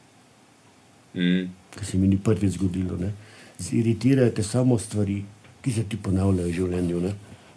Mm. 1.16 1.48
Kar 1.74 1.84
se 1.84 1.98
mi 1.98 2.08
ni 2.08 2.18
prvič 2.18 2.56
zgodilo. 2.56 2.96
Ne. 3.00 3.12
Ziritirajo 3.58 4.30
te 4.36 4.42
samo 4.42 4.78
stvari, 4.78 5.22
ki 5.64 5.72
se 5.72 5.84
ti 5.88 5.96
ponavljajo 5.96 6.48
v 6.48 6.54
življenju. 6.54 7.00
Ne. 7.00 7.12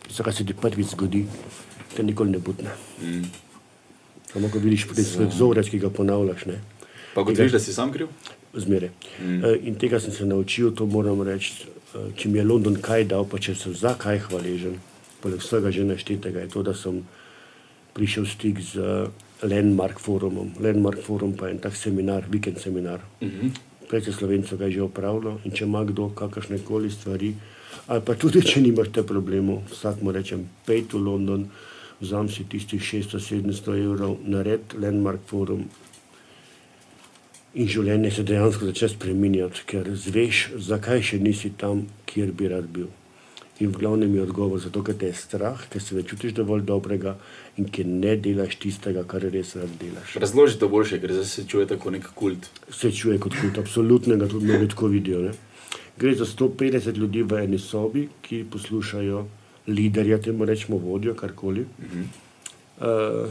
Vse, 0.09 0.23
kar 0.23 0.33
se 0.33 0.45
ti 0.45 0.55
prvič 0.57 0.95
zgodi, 0.95 1.25
te 1.95 2.03
nikoli 2.03 2.35
ne 2.35 2.39
butne. 2.43 2.75
Mm. 3.03 3.29
Samo 4.33 4.49
ko 4.49 4.61
vidiš 4.61 4.87
svoj 4.93 5.29
vzorec, 5.29 5.69
ki 5.69 5.79
ga 5.79 5.89
ponavljaš. 5.89 6.45
Ne. 6.49 6.59
Pa 7.15 7.25
kot 7.25 7.37
veš, 7.37 7.51
da 7.51 7.59
si 7.61 7.73
sam 7.73 7.91
kriv? 7.93 8.11
Zmeraj. 8.53 8.89
Mm. 9.21 9.43
In 9.69 9.77
tega 9.81 9.99
sem 9.99 10.13
se 10.13 10.25
naučil, 10.25 10.71
to 10.75 10.85
moram 10.85 11.21
reči. 11.21 11.67
Eh, 11.95 12.11
Če 12.15 12.29
mi 12.29 12.37
je 12.37 12.45
London 12.45 12.77
kaj 12.81 13.07
dal, 13.09 13.25
pa 13.25 13.39
če 13.41 13.55
sem 13.57 13.73
za 13.73 13.95
kaj 13.97 14.21
hvaležen, 14.27 14.77
poleg 15.23 15.41
vsega 15.41 15.71
že 15.73 15.87
naštetega, 15.87 16.45
je 16.45 16.53
to, 16.53 16.61
da 16.63 16.75
sem 16.77 17.01
prišel 17.97 18.27
v 18.27 18.29
stik 18.29 18.61
z 18.61 18.77
eh, 18.77 19.28
Landmark 19.41 19.99
forumom. 19.99 20.51
Landmark 20.59 21.01
forum 21.01 21.33
pa 21.33 21.47
je 21.47 21.55
en 21.55 21.59
tak 21.59 21.75
seminar, 21.75 22.23
vikend 22.29 22.59
seminar. 22.59 22.99
Mm 23.21 23.29
-hmm. 23.29 23.51
Precej 23.89 24.13
slovencev 24.13 24.57
ga 24.57 24.65
je 24.65 24.71
že 24.71 24.81
opravilo 24.81 25.39
in 25.45 25.51
če 25.51 25.65
ima 25.65 25.83
kdo 25.83 26.09
kakršne 26.09 26.57
koli 26.57 26.91
stvari, 26.91 27.35
ali 27.87 28.01
pa 28.05 28.15
tudi 28.15 28.41
če 28.41 28.61
nimaš 28.61 28.87
te 28.91 29.03
problemov, 29.03 29.61
vsak 29.71 30.01
mu 30.01 30.11
rečem, 30.11 30.49
pej 30.65 30.83
v 30.93 30.97
London, 30.97 31.49
vzam 32.01 32.29
si 32.29 32.43
tistih 32.43 32.81
600-700 32.81 33.83
evrov, 33.85 34.17
nared 34.25 34.61
Landmark 34.81 35.19
forum, 35.25 35.65
in 37.53 37.67
življenje 37.67 38.11
se 38.11 38.23
dejansko 38.23 38.65
začne 38.65 38.89
spremenjati, 38.89 39.65
ker 39.65 39.89
zveš, 39.95 40.49
zakaj 40.57 41.01
še 41.01 41.19
nisi 41.19 41.49
tam, 41.57 41.87
kjer 42.05 42.31
bi 42.31 42.47
rad 42.47 42.67
bil. 42.73 42.98
In 43.59 43.73
v 43.73 43.79
glavnem 43.81 44.15
je 44.15 44.21
odgovor 44.23 44.59
zato, 44.63 44.79
ker 44.83 44.95
te 44.95 45.09
je 45.09 45.15
strah, 45.19 45.59
ker 45.67 45.83
se 45.83 45.95
ne 45.95 46.03
čutiš 46.07 46.31
dovolj 46.37 46.61
dobrega 46.63 47.17
in 47.59 47.67
ker 47.67 47.87
ne 47.87 48.15
delaš 48.15 48.55
tistega, 48.61 49.03
kar 49.03 49.25
res 49.27 49.51
rad 49.59 49.73
delaš. 49.81 50.15
Razloži 50.23 50.55
to 50.61 50.69
boljše, 50.71 51.01
ker 51.03 51.11
zdaj 51.17 51.27
se 51.27 51.43
čuje 51.43 51.67
tako 51.67 51.91
nek 51.91 52.07
kult. 52.15 52.47
Se 52.71 52.91
čuje 52.95 53.19
kot 53.19 53.35
kult, 53.35 53.59
absolutno 53.59 54.15
ga 54.15 54.31
tudi 54.31 54.47
mnogi 54.47 54.71
tako 54.71 54.87
vidijo. 54.95 55.25
Ne? 55.27 55.35
Gre 55.99 56.15
za 56.15 56.29
150 56.29 56.95
ljudi 56.95 57.25
v 57.27 57.43
eni 57.43 57.59
sobi, 57.59 58.07
ki 58.23 58.45
poslušajo 58.51 59.25
liderja, 59.67 60.21
temu 60.23 60.47
rečemo 60.47 60.79
vodjo, 60.79 61.13
karkoli. 61.19 61.67
Uh, 62.79 63.27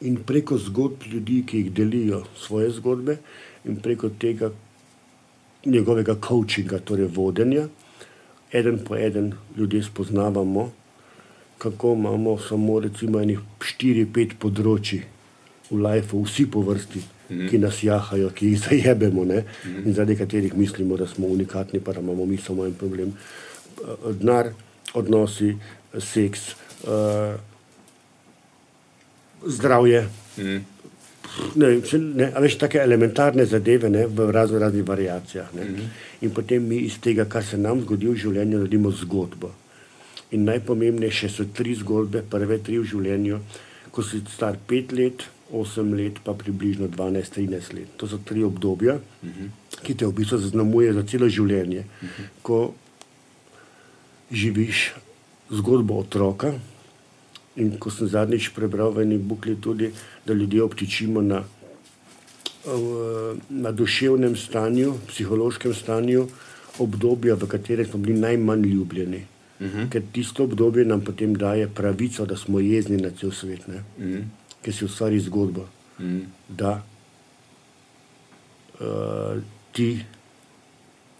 in 0.00 0.16
preko 0.24 0.56
zgodb 0.58 1.04
ljudi, 1.12 1.42
ki 1.46 1.58
jih 1.58 1.72
delijo 1.72 2.24
svoje 2.40 2.70
zgodbe, 2.70 3.18
in 3.68 3.76
preko 3.84 4.08
tega 4.08 4.50
njegovega 5.64 6.16
coachinga, 6.28 6.78
torej 6.78 7.12
vodenja, 7.12 7.68
eden 8.54 8.78
po 8.78 8.96
eden 8.96 9.32
ljudje 9.56 9.82
spoznavamo, 9.82 10.70
kako 11.58 11.92
imamo 11.92 12.38
samo 12.38 12.80
recimo 12.80 13.20
enih 13.20 13.40
4-5 13.60 14.36
področji 14.38 15.02
v 15.70 15.80
lifeu, 15.80 16.22
vsi 16.24 16.46
po 16.50 16.62
vrsti, 16.66 17.00
mm. 17.30 17.48
ki 17.50 17.58
nas 17.58 17.80
jahajo, 17.82 18.30
ki 18.30 18.52
jih 18.52 18.60
zajebemo 18.66 19.24
ne? 19.24 19.42
mm. 19.44 19.86
in 19.86 19.96
zaradi 19.96 20.18
katerih 20.20 20.54
mislimo, 20.56 20.96
da 20.96 21.06
smo 21.06 21.26
unikatni, 21.26 21.80
pa 21.80 21.92
da 21.92 22.04
imamo 22.04 22.26
mi 22.26 22.38
samo 22.38 22.66
en 22.66 22.76
problem. 22.78 23.16
Denar, 24.20 24.52
odnosi, 24.94 25.56
seks. 25.98 26.52
Uh, 26.84 27.34
zdravje. 29.46 30.08
Mm. 30.38 30.73
Ne, 31.54 31.80
ne, 32.14 32.30
a 32.34 32.40
veš, 32.40 32.56
take 32.58 32.78
elementarne 32.78 33.46
zadeve 33.46 33.90
ne, 33.90 34.06
v 34.06 34.30
razno 34.30 34.58
raznih 34.58 34.86
variacijah. 34.88 35.54
Ne. 35.54 35.64
Mm 35.64 35.76
-hmm. 35.76 35.88
In 36.20 36.30
potem 36.30 36.68
mi 36.68 36.76
iz 36.76 36.98
tega, 37.00 37.24
kar 37.24 37.44
se 37.44 37.58
nam 37.58 37.80
zgodi 37.80 38.06
v 38.08 38.16
življenju, 38.16 38.58
naredimo 38.58 38.90
zgodbo. 38.90 39.50
In 40.30 40.44
najpomembnejše 40.44 41.28
so 41.28 41.44
tri 41.54 41.74
zgodbe, 41.74 42.22
prve 42.30 42.58
tri 42.58 42.78
v 42.78 42.84
življenju, 42.84 43.38
ko 43.90 44.02
si 44.02 44.22
star 44.34 44.56
pet 44.66 44.92
let, 44.92 45.24
osem 45.52 45.94
let, 45.94 46.18
pa 46.24 46.34
približno 46.34 46.88
12-13 46.88 47.74
let. 47.74 47.88
To 47.96 48.08
so 48.08 48.18
tri 48.24 48.44
obdobja, 48.44 48.94
mm 48.94 49.28
-hmm. 49.28 49.48
ki 49.82 49.94
te 49.94 50.06
v 50.06 50.12
bistvu 50.12 50.38
zaznamuje 50.38 50.92
za 50.92 51.02
celo 51.02 51.28
življenje. 51.28 51.80
Mm 51.80 52.08
-hmm. 52.08 52.24
Ko 52.42 52.74
živiš 54.30 54.92
zgodbo 55.50 55.98
otroka, 55.98 56.52
In 57.56 57.76
ko 57.78 57.90
sem 57.90 58.08
zadnjič 58.10 58.50
prebral 58.54 58.90
v 58.90 59.04
eni 59.06 59.18
bukli 59.18 59.54
tudi, 59.60 59.92
da 60.26 60.34
ljudje 60.34 60.62
obtičimo 60.62 61.22
na, 61.22 61.44
na 63.48 63.70
duševnem 63.72 64.36
stanju, 64.36 64.94
psihološkem 65.08 65.74
stanju, 65.74 66.26
obdobja, 66.78 67.34
v 67.38 67.46
katerem 67.46 67.86
smo 67.86 67.98
bili 68.02 68.18
najmanj 68.20 68.66
ljubljeni. 68.66 69.26
Uh 69.60 69.66
-huh. 69.66 69.88
Ker 69.90 70.02
tisto 70.12 70.44
obdobje 70.44 70.84
nam 70.84 71.00
potem 71.00 71.34
daje 71.34 71.68
pravico, 71.68 72.26
da 72.26 72.36
smo 72.36 72.60
jezni 72.60 72.96
na 72.96 73.10
cel 73.10 73.30
svet, 73.30 73.68
uh 73.68 73.74
-huh. 73.74 74.22
ker 74.62 74.74
si 74.74 74.84
ustvari 74.84 75.20
zgodbo, 75.20 75.60
uh 75.60 76.04
-huh. 76.04 76.24
da 76.48 76.82
uh, 78.80 79.42
ti 79.72 80.04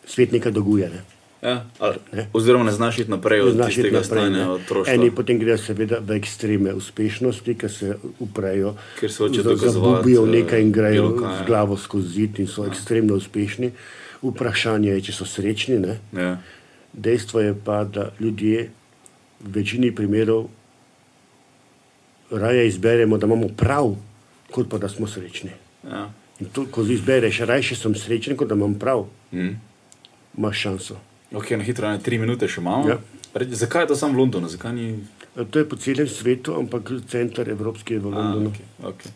svet 0.07 0.33
nekaj 0.33 0.53
doguje. 0.53 0.89
Ne? 0.89 1.14
Ja, 1.45 1.65
ali, 1.79 1.97
ne. 2.13 2.27
Oziroma, 2.33 2.65
ne 2.65 2.73
znaš 2.73 2.99
iti 2.99 3.11
naprej 3.11 3.41
od 3.41 3.59
tega 3.75 4.03
stanja 4.05 4.51
otroštva. 4.51 4.95
Eni 4.95 5.11
potem 5.11 5.39
grejo 5.39 5.59
seveda 5.61 5.99
v 6.01 6.17
ekstreme 6.17 6.73
uspešnosti, 6.73 7.55
ker 7.61 7.73
se 7.73 7.99
uprejo, 8.19 8.73
ker 9.01 9.13
se 9.13 9.23
hoče 9.23 9.43
dokazovati. 9.43 9.75
Zabubijo 9.75 10.25
nekaj 10.27 10.65
in 10.65 10.73
grejo 10.73 11.13
z 11.21 11.45
glavo 11.47 11.77
skozi 11.77 12.09
zid 12.09 12.41
in 12.41 12.49
so 12.49 12.65
ja. 12.65 12.73
ekstremno 12.73 13.21
uspešni. 13.21 13.71
Vprašanje 14.23 14.97
je, 14.97 15.05
če 15.05 15.13
so 15.13 15.29
srečni. 15.29 15.83
Ja. 16.17 16.39
Dejstvo 16.93 17.45
je 17.45 17.55
pa, 17.65 17.85
da 17.85 18.09
ljudje 18.21 18.71
v 19.45 19.55
večini 19.61 19.93
primerov 19.93 20.49
raje 22.31 22.69
izberemo, 22.69 23.19
da 23.19 23.27
imamo 23.27 23.53
prav, 23.57 23.97
kot 24.51 24.71
pa 24.71 24.79
da 24.79 24.89
smo 24.89 25.07
srečni. 25.07 25.53
Ja. 25.85 26.09
In 26.41 26.49
to, 26.49 26.65
ko 26.71 26.89
izbereš, 26.89 27.45
raje 27.45 27.77
sem 27.77 27.95
srečen, 27.95 28.37
kot 28.37 28.49
da 28.49 28.57
imam 28.57 28.79
prav, 28.79 29.11
mm. 29.33 29.59
imaš 30.39 30.59
šanso. 30.59 31.05
Ok, 31.35 31.51
na 31.51 31.65
hitro, 31.67 31.91
na 31.91 31.99
tri 31.99 32.19
minute 32.19 32.49
še 32.49 32.63
imamo. 32.63 32.89
Ja. 32.89 32.99
Zakaj 33.35 33.83
je 33.83 33.91
to 33.91 33.97
samo 33.99 34.15
v 34.15 34.23
Londonu? 34.23 34.49
Ni... 34.75 34.87
To 35.35 35.59
je 35.59 35.67
po 35.67 35.77
celem 35.77 36.07
svetu, 36.07 36.55
ampak 36.55 36.93
center 37.11 37.49
Evropske 37.51 37.97
je 37.97 38.01
v 38.01 38.13
Londonu. 38.15 38.53
A, 38.55 38.55
okay, 38.55 38.67
okay. 38.95 39.11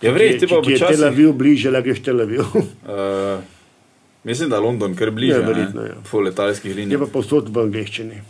Ja, 0.00 0.12
vrej, 0.16 0.38
ti 0.40 0.48
pa 0.48 0.62
počasi... 0.64 0.80
Če 0.80 0.88
je 0.88 0.96
Tel 0.96 1.04
Aviv 1.08 1.34
bliže, 1.36 1.72
lahko 1.72 1.92
greš 1.92 2.00
Tel 2.04 2.24
Aviv. 2.24 2.40
uh, 2.40 3.44
mislim, 4.28 4.48
da 4.52 4.56
je 4.56 4.64
London 4.64 4.96
kar 4.96 5.12
bliže. 5.12 5.40
Ja, 5.40 5.44
verjetno, 5.44 5.84
ja. 5.84 6.00
Po 6.08 6.24
letalskih 6.24 6.72
linijah. 6.72 6.96
Je 6.96 7.04
pa 7.04 7.12
posod 7.12 7.52
v 7.52 7.64
angleščini. 7.68 8.20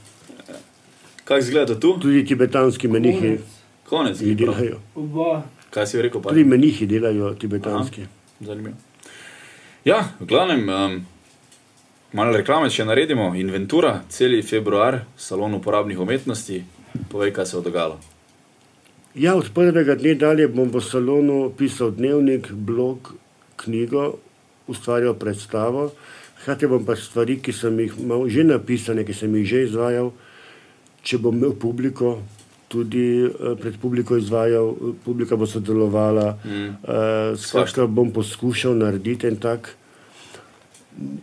Kaj 1.27 1.43
izgleda 1.43 1.79
tu? 1.79 1.97
Tudi 2.03 2.27
tibetanski 2.27 2.91
menihi. 2.91 3.37
Konec. 3.87 4.19
Konec 4.19 4.39
delajo. 4.39 4.79
Kaj 5.75 5.91
si 5.91 6.03
rekel? 6.03 6.23
Pa? 6.23 6.35
Tudi 6.35 6.47
menihi 6.47 6.87
delajo 6.91 7.35
tibetanski. 7.39 8.07
Aha, 8.07 8.51
zanimivo. 8.51 8.79
Ja, 9.87 10.09
v 10.19 10.27
glavnem... 10.27 10.67
Um, 10.67 11.05
Malo 12.17 12.33
reklame, 12.33 12.71
če 12.73 12.87
naredimo, 12.89 13.27
inventura, 13.37 13.91
cel 14.09 14.39
februar, 14.41 15.03
salon 15.21 15.59
uporabnih 15.59 15.99
umetnosti, 16.01 16.63
povej, 17.13 17.35
kaj 17.37 17.45
se 17.51 17.57
je 17.59 17.61
dogajalo. 17.67 17.99
Ja, 19.21 19.35
od 19.37 19.51
prvega 19.53 19.99
dne 20.01 20.15
dalje 20.17 20.47
bom 20.49 20.71
v 20.73 20.81
salonu 20.81 21.51
pisal 21.59 21.93
dnevnik, 21.93 22.49
blog, 22.57 23.13
knjigo, 23.61 24.07
ustvarjal 24.65 25.19
predstavo. 25.21 25.91
Hkrati 26.41 26.73
bom 26.73 26.89
pa 26.89 26.97
stvari, 26.97 27.37
ki 27.37 27.53
sem 27.53 27.85
jih 27.85 28.01
imel 28.01 28.25
že 28.33 28.49
napisane, 28.49 29.05
ki 29.05 29.13
sem 29.13 29.37
jih 29.37 29.49
že 29.53 29.65
izvajal, 29.69 30.13
če 31.05 31.21
bom 31.21 31.37
imel 31.37 31.53
publiko, 31.61 32.23
tudi 32.73 33.27
uh, 33.29 33.59
pred 33.61 33.77
publiko 33.77 34.17
izvajal, 34.17 34.73
publika 35.05 35.37
bo 35.37 35.45
sodelovala. 35.45 36.31
Mm. 36.49 36.77
Uh, 36.81 37.35
skratka, 37.37 37.85
bom 37.85 38.09
poskušal 38.09 38.73
narediti 38.81 39.29
en 39.29 39.37
tak 39.37 39.77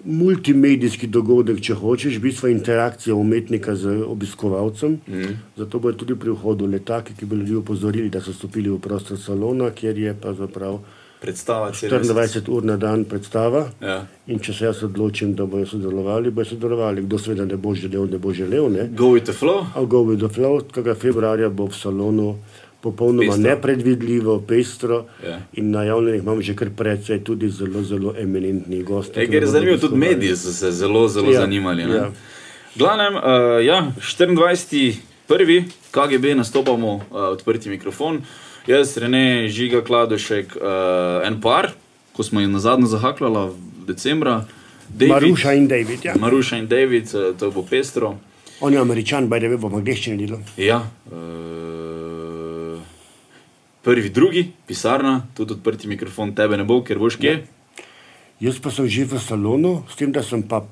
multimedijski 0.06 1.08
dogodek, 1.08 1.62
če 1.62 1.74
hočeš, 1.74 2.20
bistvo 2.22 2.50
interakcija 2.50 3.16
umetnika 3.16 3.76
z 3.76 4.04
obiskovalcem. 4.06 5.00
Mm. 5.08 5.38
Zato 5.58 5.80
bo 5.80 5.94
tudi 5.98 6.16
pri 6.20 6.34
vhodu 6.34 6.68
letaki, 6.70 7.16
ki 7.18 7.26
bi 7.26 7.42
ljudi 7.42 7.56
upozorili, 7.56 8.10
da 8.10 8.22
so 8.22 8.34
stopili 8.34 8.70
v 8.70 8.80
prostor 8.80 9.18
salona, 9.20 9.72
kjer 9.72 9.98
je 9.98 10.14
pa 10.22 10.34
zapravo. 10.34 10.84
Predstava, 11.24 11.72
24 11.72 12.50
ur 12.52 12.66
na 12.68 12.76
dan 12.78 13.06
predstava. 13.08 13.70
Ja. 13.82 14.02
In 14.28 14.42
če 14.44 14.54
se 14.54 14.66
jaz 14.66 14.82
odločim, 14.84 15.32
da 15.40 15.46
bodo 15.48 15.64
sodelovali, 15.66 16.34
bodo 16.36 16.50
sodelovali. 16.50 17.06
Kdo 17.06 17.20
seveda 17.20 17.46
ne 17.48 17.56
bo 17.56 17.72
želel, 17.80 18.10
ne 18.12 18.20
bo 18.20 18.34
želel. 18.36 18.68
Ne? 18.72 18.90
Go 18.92 19.14
with 19.14 19.30
the 19.30 19.34
flow. 19.34 19.64
Go 19.88 20.04
with 20.04 20.20
the 20.20 20.28
flow. 20.28 20.60
Tega 20.76 20.98
februarja 21.00 21.48
bo 21.50 21.70
v 21.72 21.80
salonu 21.80 22.28
popolnoma 22.84 23.32
pestro. 23.32 23.50
nepredvidljivo, 23.50 24.40
pestro. 24.48 25.06
Ja. 25.24 25.40
In 25.54 25.72
na 25.72 25.84
javnih 25.84 26.20
imamo 26.20 26.42
že 26.42 26.56
kar 26.56 26.70
precej 26.76 27.24
tudi 27.24 27.50
zelo, 27.50 27.84
zelo 27.84 28.14
eminentnih 28.20 28.84
gostov. 28.86 29.24
Ker 29.24 29.44
je 29.44 29.48
zanimivo, 29.48 29.78
tudi 29.78 29.98
mediji 29.98 30.36
so 30.36 30.52
se 30.52 30.72
zelo, 30.72 31.08
zelo 31.08 31.32
ja. 31.32 31.42
zanimali. 31.42 31.82
Ja. 31.82 32.12
Glavnem, 32.76 33.16
uh, 33.16 33.22
ja, 33.66 33.92
24. 34.02 34.96
prvi, 35.28 35.64
KGB, 35.92 36.36
nastopamo 36.36 36.96
uh, 36.96 37.04
odprti 37.32 37.70
mikrofon. 37.70 38.22
Jaz, 38.68 38.98
Rene, 38.98 39.48
Žiga, 39.48 39.84
Kladošek, 39.84 40.56
uh, 40.56 41.28
en 41.28 41.42
par, 41.42 41.72
ko 42.14 42.24
smo 42.24 42.42
jih 42.42 42.50
na 42.50 42.60
zadnje 42.60 42.88
zahakljali 42.88 43.52
decembra. 43.88 44.44
David, 44.90 45.14
Maruša 45.14 45.54
in 45.54 45.68
David. 45.68 46.06
Ja. 46.06 46.16
Maruša 46.20 46.58
in 46.58 46.68
David, 46.68 47.08
eh, 47.16 47.34
to 47.40 47.52
bo 47.52 47.64
pestro. 47.64 48.16
On 48.60 48.74
je 48.74 48.80
američan, 48.80 49.28
baj 49.28 49.40
da 49.40 49.48
ve, 49.48 49.58
bo 49.58 49.68
v 49.68 49.82
angleščini 49.82 50.18
delal. 50.18 50.40
Ja, 50.58 50.84
uh, 51.12 51.73
prvi, 53.84 54.10
drugi, 54.10 54.48
pisarna, 54.68 55.28
tudi 55.36 55.54
odprti 55.54 55.88
mikrofon, 55.88 56.36
tebe 56.36 56.58
ne 56.58 56.64
bo, 56.68 56.82
ker 56.84 57.00
boš 57.00 57.20
kje. 57.22 57.42
Jaz 58.44 58.60
pa 58.60 58.72
sem 58.72 58.88
že 58.88 59.06
v 59.06 59.20
salonu, 59.20 59.84
s 59.92 59.96
tem, 60.00 60.12
da 60.12 60.24
sem 60.24 60.44
pa 60.44 60.64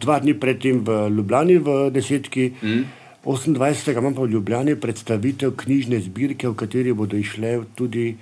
dva 0.00 0.20
dni 0.20 0.34
predtem 0.36 0.84
v 0.84 1.08
Ljubljani 1.12 1.58
v 1.58 1.90
desetki. 1.90 2.52
Mm. 2.62 2.84
28. 3.24 3.90
imam 3.98 4.14
pa 4.14 4.22
v 4.22 4.32
Ljubljani 4.36 4.76
predstavitev 4.78 5.56
knjižne 5.56 6.00
zbirke, 6.00 6.48
v 6.48 6.54
kateri 6.54 6.92
bodo 6.94 7.16
išle 7.16 7.64
tudi 7.74 8.16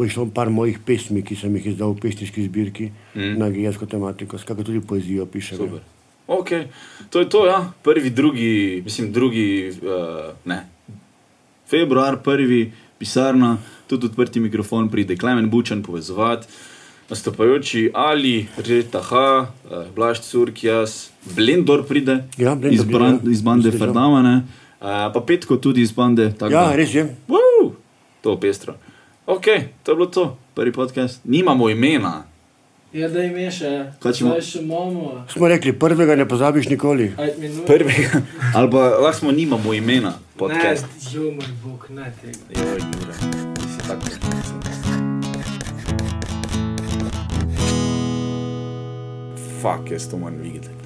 bo 0.00 0.06
išlo 0.08 0.30
par 0.32 0.48
mojih 0.48 0.78
pesmi, 0.80 1.20
ki 1.20 1.36
sem 1.36 1.52
jih 1.58 1.74
izdal 1.74 1.92
v 1.92 2.00
pesniški 2.00 2.46
zbirki 2.48 2.86
mm. 2.88 3.34
na 3.36 3.50
geografsko 3.52 3.84
tematiko, 3.84 4.38
skakaj 4.40 4.64
tudi 4.64 4.80
poezijo 4.80 5.26
pišem. 5.28 5.58
ja. 5.58 5.64
Super. 5.66 5.82
Ok, 6.30 6.50
to 7.10 7.20
je 7.20 7.28
to, 7.28 7.42
ja. 7.44 7.58
Prvi, 7.84 8.10
drugi, 8.10 8.80
mislim, 8.84 9.10
drugi, 9.12 9.68
uh, 9.82 10.32
ne. 10.48 10.62
Februar, 11.68 12.16
prvi, 12.24 12.72
pisarna, 12.96 13.58
tudi 13.90 14.06
odprti 14.06 14.40
mikrofon, 14.40 14.88
pride 14.88 15.16
Klemen 15.16 15.50
Bučen 15.50 15.82
povezovati. 15.82 16.46
Nastopajoči 17.10 17.90
Ali, 17.92 18.46
Rita 18.56 19.02
H, 19.02 19.16
uh, 19.16 19.46
Blaž 19.90 20.20
Curkjas, 20.20 21.10
Blendor 21.26 21.82
pride 21.82 22.22
Ja, 22.38 22.54
Blendor 22.54 22.72
iz, 22.72 22.80
pride, 22.80 22.94
bran, 22.94 23.18
ja. 23.18 23.30
iz 23.32 23.42
bande 23.42 23.68
Zdržal. 23.68 23.80
Ferdamane, 23.80 24.34
uh, 24.36 24.86
pa 25.10 25.20
Petko 25.20 25.56
tudi 25.56 25.82
iz 25.82 25.90
bande. 25.90 26.30
tako 26.32 26.52
Ja, 26.52 26.64
da- 26.64 26.76
res 26.76 26.94
je. 26.94 27.08
Woo! 27.28 27.72
To 28.20 28.30
je 28.30 28.40
pestro. 28.40 28.74
Ok, 29.26 29.44
to 29.82 29.92
je 29.92 29.96
bilo 29.96 30.06
to, 30.08 30.24
prvi 30.54 30.72
podcast. 30.72 31.20
Nimamo 31.24 31.66
imena. 31.68 32.24
Ja, 32.92 33.08
da 33.08 33.22
ime 33.22 33.50
še. 33.50 33.92
Kaj 33.98 34.12
če 34.12 34.24
imamo. 34.58 35.24
Smo 35.28 35.48
rekli, 35.48 35.72
prvega 35.72 36.16
ne 36.16 36.28
pozabiš 36.28 36.68
nikoli. 36.68 37.12
Prvega, 37.66 38.22
ali 38.54 38.70
pa 38.70 38.78
lahko 38.98 39.18
smo 39.18 39.30
nimamo 39.30 39.74
imena 39.74 40.14
podcast. 40.36 40.86
Ne, 40.86 41.10
jo 41.12 41.30
moj 41.30 41.50
bog, 41.62 41.86
ne 41.90 42.12
tega. 42.20 42.38
Joj, 42.54 42.82
Jure, 42.82 43.59
ti 43.96 44.10
si 44.10 44.20
tako. 44.20 44.40
Fak, 49.62 49.90
jaz 49.90 50.08
to 50.10 50.16
moram 50.16 50.38
videti. 50.38 50.79